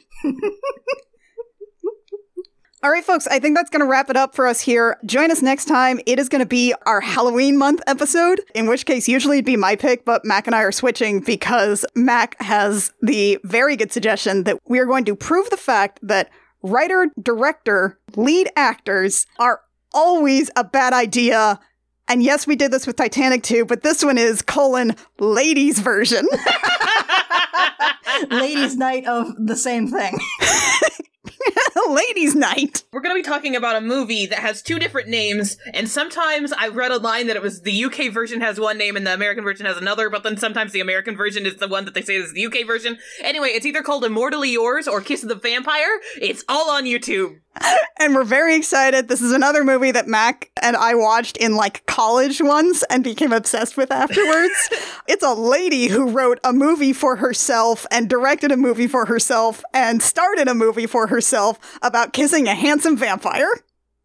All 2.85 2.91
right, 2.91 3.03
folks, 3.03 3.26
I 3.26 3.39
think 3.39 3.57
that's 3.57 3.70
going 3.70 3.80
to 3.80 3.87
wrap 3.87 4.11
it 4.11 4.16
up 4.18 4.35
for 4.35 4.47
us 4.47 4.61
here. 4.61 4.99
Join 5.07 5.30
us 5.30 5.41
next 5.41 5.64
time. 5.64 6.01
It 6.05 6.18
is 6.18 6.28
going 6.28 6.41
to 6.41 6.47
be 6.47 6.74
our 6.85 7.01
Halloween 7.01 7.57
month 7.57 7.80
episode, 7.87 8.43
in 8.55 8.66
which 8.66 8.85
case, 8.85 9.09
usually 9.09 9.39
it'd 9.39 9.47
be 9.47 9.57
my 9.57 9.74
pick, 9.74 10.05
but 10.05 10.22
Mac 10.26 10.47
and 10.47 10.55
I 10.55 10.61
are 10.61 10.70
switching 10.70 11.20
because 11.20 11.87
Mac 11.95 12.37
has 12.43 12.93
the 13.01 13.39
very 13.43 13.74
good 13.76 13.91
suggestion 13.91 14.45
that 14.45 14.59
we 14.68 14.78
are 14.80 14.85
going 14.85 15.07
to 15.07 15.16
prove 15.16 15.49
the 15.49 15.57
fact 15.57 15.99
that 16.03 16.28
writer, 16.62 17.09
director, 17.22 17.99
lead 18.16 18.51
actors 18.55 19.26
are 19.39 19.62
always 19.95 20.51
a 20.55 20.62
bad 20.62 20.93
idea. 20.93 21.59
And 22.07 22.22
yes, 22.22 22.47
we 22.47 22.55
did 22.55 22.70
this 22.70 22.87
with 22.87 22.97
Titanic 22.97 23.43
too, 23.45 23.64
but 23.64 23.82
this 23.82 24.05
one 24.05 24.18
is 24.18 24.43
colon 24.43 24.95
ladies 25.18 25.78
version. 25.78 26.28
Ladies' 28.30 28.76
night 28.76 29.07
of 29.07 29.28
the 29.39 29.57
same 29.57 29.89
thing. 29.89 30.18
ladies 31.88 32.34
night. 32.34 32.84
We're 32.92 33.01
going 33.01 33.14
to 33.14 33.22
be 33.22 33.28
talking 33.28 33.57
about 33.57 33.76
a 33.76 33.80
movie 33.80 34.26
that 34.26 34.38
has 34.38 34.62
two 34.62 34.78
different 34.78 35.09
names, 35.09 35.57
and 35.72 35.88
sometimes 35.88 36.53
I 36.53 36.68
read 36.68 36.90
a 36.90 36.99
line 36.99 37.26
that 37.26 37.36
it 37.36 37.42
was 37.42 37.62
the 37.62 37.84
UK 37.84 38.12
version 38.12 38.40
has 38.40 38.59
one 38.59 38.78
name 38.78 38.97
and 38.97 39.07
the 39.07 39.14
American 39.14 39.45
version 39.45 39.66
has 39.66 39.76
another, 39.76 40.11
but 40.11 40.22
then 40.22 40.36
sometimes 40.36 40.72
the 40.72 40.80
American 40.80 41.16
version 41.16 41.47
is 41.47 41.57
the 41.57 41.68
one 41.68 41.84
that 41.84 41.95
they 41.95 42.03
say 42.03 42.16
is 42.16 42.32
the 42.32 42.47
UK 42.47 42.66
version. 42.66 42.99
Anyway, 43.22 43.49
it's 43.49 43.66
either 43.66 43.82
called 43.82 44.05
Immortally 44.05 44.51
Yours 44.51 44.88
or 44.88 45.01
Kiss 45.01 45.22
of 45.22 45.28
the 45.28 45.34
Vampire. 45.34 46.01
It's 46.20 46.45
all 46.49 46.70
on 46.70 46.84
YouTube. 46.84 47.40
And 47.97 48.12
we're 48.14 48.24
very 48.24 48.57
excited. 48.57 49.07
This 49.07 49.22
is 49.22 49.30
another 49.30 49.62
movie 49.62 49.92
that 49.92 50.09
Mac 50.09 50.51
and 50.61 50.76
I 50.76 50.97
watched 50.97 51.36
in 51.36 51.55
like 51.55 51.86
college 51.86 52.42
once 52.42 52.82
and 52.90 53.05
became 53.05 53.32
obsessed 53.32 53.76
with 53.76 53.92
afterwards. 53.92 54.68
it's 55.09 55.22
a 55.22 55.32
lady 55.32 55.86
who 55.86 56.11
wrote 56.11 56.40
a 56.42 56.53
movie 56.53 56.92
for 56.92 57.16
herself 57.16 57.86
and 57.92 58.11
directed 58.11 58.51
a 58.51 58.57
movie 58.57 58.88
for 58.88 59.07
herself 59.07 59.62
and 59.72 60.03
started 60.03 60.49
a 60.49 60.55
movie 60.55 60.88
for 60.88 61.07
herself 61.07 61.34
about 61.82 62.12
kissing 62.12 62.47
a 62.47 62.55
handsome 62.55 62.97
vampire. 62.97 63.51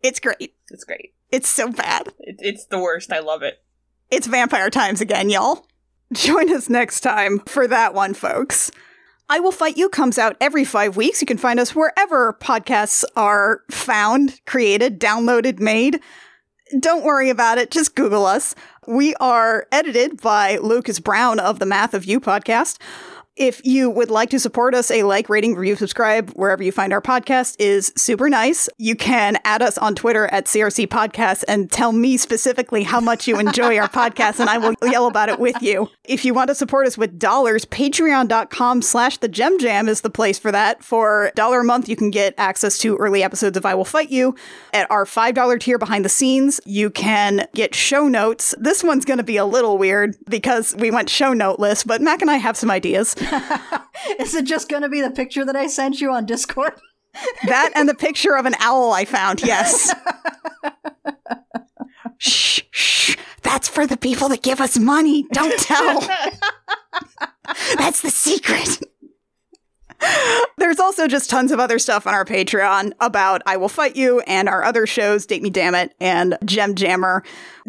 It's 0.02 0.20
great. 0.20 0.56
It's 0.70 0.84
great. 0.84 1.14
It's 1.32 1.50
so 1.50 1.72
bad. 1.72 2.10
It, 2.20 2.38
it's 2.40 2.66
the 2.66 2.80
worst. 2.80 3.12
I 3.12 3.20
love 3.20 3.44
it. 3.44 3.62
It's 4.10 4.28
vampire 4.28 4.70
times 4.70 5.02
again, 5.02 5.30
y'all. 5.30 5.68
Join 6.14 6.52
us 6.52 6.70
next 6.70 7.02
time 7.02 7.40
for 7.40 7.68
that 7.68 7.94
one, 7.94 8.14
folks. 8.14 8.72
I 9.30 9.40
Will 9.40 9.52
Fight 9.52 9.78
You 9.78 9.90
comes 9.90 10.18
out 10.18 10.36
every 10.42 10.66
five 10.66 10.98
weeks. 10.98 11.22
You 11.22 11.28
can 11.28 11.38
find 11.38 11.60
us 11.60 11.76
wherever 11.76 12.34
podcasts 12.34 13.04
are 13.16 13.62
found, 13.70 14.44
created, 14.48 15.00
downloaded, 15.00 15.60
made. 15.60 16.00
Don't 16.80 17.04
worry 17.04 17.30
about 17.30 17.60
it. 17.60 17.70
Just 17.70 17.96
Google 17.96 18.26
us. 18.26 18.56
We 18.88 19.14
are 19.16 19.68
edited 19.72 20.20
by 20.20 20.58
Lucas 20.58 21.00
Brown 21.00 21.40
of 21.40 21.60
the 21.60 21.68
Math 21.68 21.94
of 21.94 22.06
You 22.06 22.20
podcast. 22.20 22.80
If 23.40 23.66
you 23.66 23.90
would 23.90 24.12
like 24.12 24.32
to 24.32 24.40
support 24.40 24.76
us, 24.76 24.92
a 24.92 25.04
like, 25.04 25.30
rating, 25.30 25.56
review, 25.56 25.78
subscribe 25.78 26.30
wherever 26.32 26.62
you 26.62 26.74
find 26.74 26.92
our 26.92 27.02
podcast 27.02 27.56
is 27.58 27.94
super 27.96 28.28
nice. 28.28 28.68
You 28.78 28.98
can 28.98 29.38
add 29.46 29.62
us 29.62 29.78
on 29.78 29.96
Twitter 29.96 30.28
at 30.28 30.48
CRC 30.48 30.88
Podcast 30.88 31.46
and 31.48 31.72
tell 31.72 31.94
me 31.94 32.18
specifically 32.18 32.84
how 32.84 33.00
much 33.00 33.30
you 33.30 33.40
enjoy 33.40 33.78
our 33.78 33.88
podcast, 33.88 34.42
and 34.42 34.50
I 34.50 34.58
will 34.58 34.76
yell 34.84 35.08
about 35.08 35.30
it 35.30 35.40
with 35.40 35.56
you. 35.62 35.90
If 36.04 36.26
you 36.26 36.34
want 36.34 36.50
to 36.50 36.56
support 36.56 36.86
us 36.86 36.98
with 36.98 37.18
dollars, 37.18 37.64
patreon.com 37.64 38.82
slash 38.82 39.20
the 39.20 39.30
gem 39.30 39.58
jam 39.58 39.88
is 39.88 40.02
the 40.02 40.10
place 40.10 40.38
for 40.38 40.52
that. 40.52 40.84
For 40.84 41.32
dollar 41.34 41.62
a 41.62 41.64
month, 41.64 41.88
you 41.88 41.96
can 41.96 42.10
get 42.10 42.34
access 42.38 42.78
to 42.80 42.98
early 42.98 43.24
episodes 43.24 43.56
of 43.56 43.66
I 43.66 43.74
Will 43.74 43.86
Fight 43.86 44.10
You. 44.10 44.36
At 44.74 44.92
our 44.92 45.06
$5 45.06 45.60
tier 45.62 45.78
behind 45.78 46.04
the 46.04 46.10
scenes, 46.10 46.60
you 46.66 46.90
can 46.90 47.48
get 47.56 47.74
show 47.74 48.10
notes. 48.10 48.54
This 48.60 48.84
one's 48.84 49.06
going 49.06 49.20
to 49.20 49.24
be 49.24 49.38
a 49.38 49.46
little 49.46 49.78
weird 49.78 50.18
because 50.30 50.76
we 50.76 50.92
went 50.92 51.10
show 51.10 51.32
noteless, 51.32 51.86
but 51.86 52.02
Mac 52.02 52.22
and 52.22 52.30
I 52.30 52.36
have 52.36 52.58
some 52.58 52.70
ideas. 52.70 53.16
Is 54.20 54.36
it 54.36 54.46
just 54.46 54.70
going 54.70 54.84
to 54.84 54.90
be 54.90 55.02
the 55.02 55.12
picture 55.12 55.46
that 55.46 55.56
I 55.56 55.68
sent 55.68 56.02
you 56.02 56.12
on 56.12 56.26
Discord? 56.26 56.74
That 57.48 57.72
and 57.76 57.90
the 57.90 57.96
picture 57.96 58.38
of 58.38 58.46
an 58.46 58.54
owl 58.60 58.94
I 58.94 59.04
found, 59.04 59.42
yes. 59.42 59.94
shh, 62.20 62.62
shh. 62.70 63.18
That's 63.42 63.68
for 63.68 63.88
the 63.88 63.98
people 63.98 64.30
that 64.30 64.44
give 64.44 64.62
us 64.62 64.78
money. 64.78 65.26
Don't 65.34 65.60
tell. 65.60 66.02
That's 67.78 68.02
the 68.02 68.12
secret. 68.12 68.80
There's 70.58 70.80
also 70.80 71.08
just 71.08 71.30
tons 71.30 71.52
of 71.52 71.60
other 71.60 71.80
stuff 71.80 72.06
on 72.06 72.14
our 72.14 72.26
Patreon 72.26 72.94
about 73.00 73.42
I 73.46 73.58
Will 73.58 73.70
Fight 73.70 73.96
You 73.96 74.22
and 74.22 74.48
our 74.48 74.64
other 74.64 74.86
shows, 74.86 75.26
Date 75.26 75.42
Me 75.42 75.50
Damn 75.50 75.76
It 75.76 75.94
and 76.00 76.38
Gem 76.46 76.76
Jammer. 76.76 77.24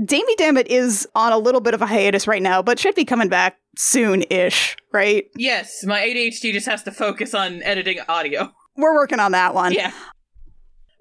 Date 0.05 0.25
Me 0.27 0.35
Damn 0.37 0.57
It 0.57 0.69
is 0.69 1.09
on 1.15 1.33
a 1.33 1.39
little 1.39 1.61
bit 1.61 1.75
of 1.75 1.83
a 1.83 1.87
hiatus 1.87 2.27
right 2.27 2.43
now, 2.43 2.63
but 2.63 2.79
should 2.79 2.95
be 2.95 3.05
coming 3.05 3.29
back 3.29 3.59
soon 3.77 4.23
ish, 4.31 4.77
right? 4.93 5.25
Yes, 5.37 5.85
my 5.85 6.01
ADHD 6.01 6.53
just 6.53 6.67
has 6.67 6.83
to 6.85 6.93
focus 6.93 7.35
on 7.35 7.63
editing 7.63 7.99
audio. 8.09 8.53
We're 8.77 8.95
working 8.95 9.21
on 9.21 9.33
that 9.33 9.55
one. 9.55 9.73
Yeah. 9.73 9.93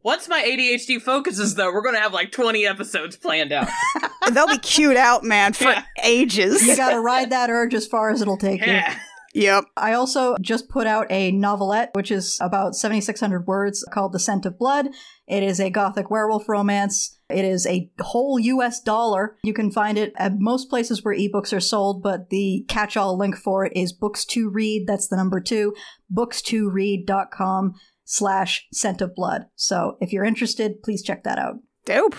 Once 0.03 0.29
my 0.29 0.41
ADHD 0.41 1.01
focuses, 1.01 1.55
though, 1.55 1.71
we're 1.73 1.81
going 1.81 1.95
to 1.95 2.01
have 2.01 2.13
like 2.13 2.31
20 2.31 2.65
episodes 2.65 3.17
planned 3.17 3.51
out. 3.51 3.67
They'll 4.31 4.47
be 4.47 4.57
queued 4.57 4.95
out, 4.95 5.23
man, 5.23 5.53
for 5.53 5.65
Yeah. 5.65 5.83
ages. 6.03 6.65
You 6.65 6.77
gotta 6.77 6.99
ride 6.99 7.31
that 7.31 7.49
urge 7.49 7.73
as 7.73 7.85
far 7.87 8.09
as 8.11 8.21
it'll 8.21 8.37
take 8.37 8.61
you. 8.65 8.71
yeah. 8.71 8.97
Yep. 9.33 9.65
I 9.77 9.93
also 9.93 10.35
just 10.41 10.69
put 10.69 10.87
out 10.87 11.05
a 11.11 11.31
novelette, 11.31 11.89
which 11.93 12.11
is 12.11 12.37
about 12.41 12.75
7,600 12.75 13.45
words, 13.45 13.85
called 13.91 14.13
The 14.13 14.19
Scent 14.19 14.45
of 14.45 14.57
Blood. 14.57 14.87
It 15.27 15.43
is 15.43 15.59
a 15.59 15.69
gothic 15.69 16.09
werewolf 16.09 16.47
romance. 16.49 17.18
It 17.29 17.45
is 17.45 17.67
a 17.67 17.91
whole 17.99 18.39
US 18.39 18.81
dollar. 18.81 19.37
You 19.43 19.53
can 19.53 19.71
find 19.71 19.97
it 19.97 20.13
at 20.17 20.39
most 20.39 20.69
places 20.69 21.03
where 21.03 21.15
ebooks 21.15 21.55
are 21.55 21.59
sold, 21.59 22.01
but 22.01 22.29
the 22.29 22.65
catch 22.67 22.97
all 22.97 23.17
link 23.17 23.35
for 23.37 23.65
it 23.65 23.73
is 23.75 23.93
books 23.93 24.25
to 24.25 24.49
read. 24.49 24.85
That's 24.87 25.07
the 25.07 25.15
number 25.15 25.39
two, 25.39 25.75
books2read.com 26.13 27.73
slash 28.05 28.67
scent 28.73 29.01
of 29.01 29.13
blood. 29.15 29.45
So 29.55 29.97
if 30.01 30.11
you're 30.11 30.25
interested, 30.25 30.81
please 30.83 31.03
check 31.03 31.23
that 31.23 31.37
out. 31.37 31.55
Dope. 31.85 32.15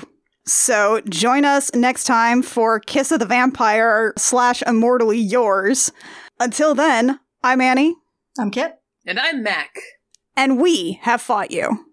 So 0.46 1.00
join 1.08 1.44
us 1.44 1.74
next 1.74 2.04
time 2.04 2.42
for 2.42 2.80
Kiss 2.80 3.12
of 3.12 3.18
the 3.20 3.26
Vampire 3.26 4.14
slash 4.16 4.62
Immortally 4.62 5.18
Yours. 5.18 5.92
Until 6.38 6.74
then, 6.74 7.20
I'm 7.42 7.60
Annie, 7.60 7.94
I'm 8.38 8.50
Kit. 8.50 8.76
And 9.06 9.18
I'm 9.18 9.42
Mac. 9.42 9.74
and 10.36 10.60
we 10.60 11.00
have 11.02 11.20
fought 11.20 11.50
you. 11.50 11.86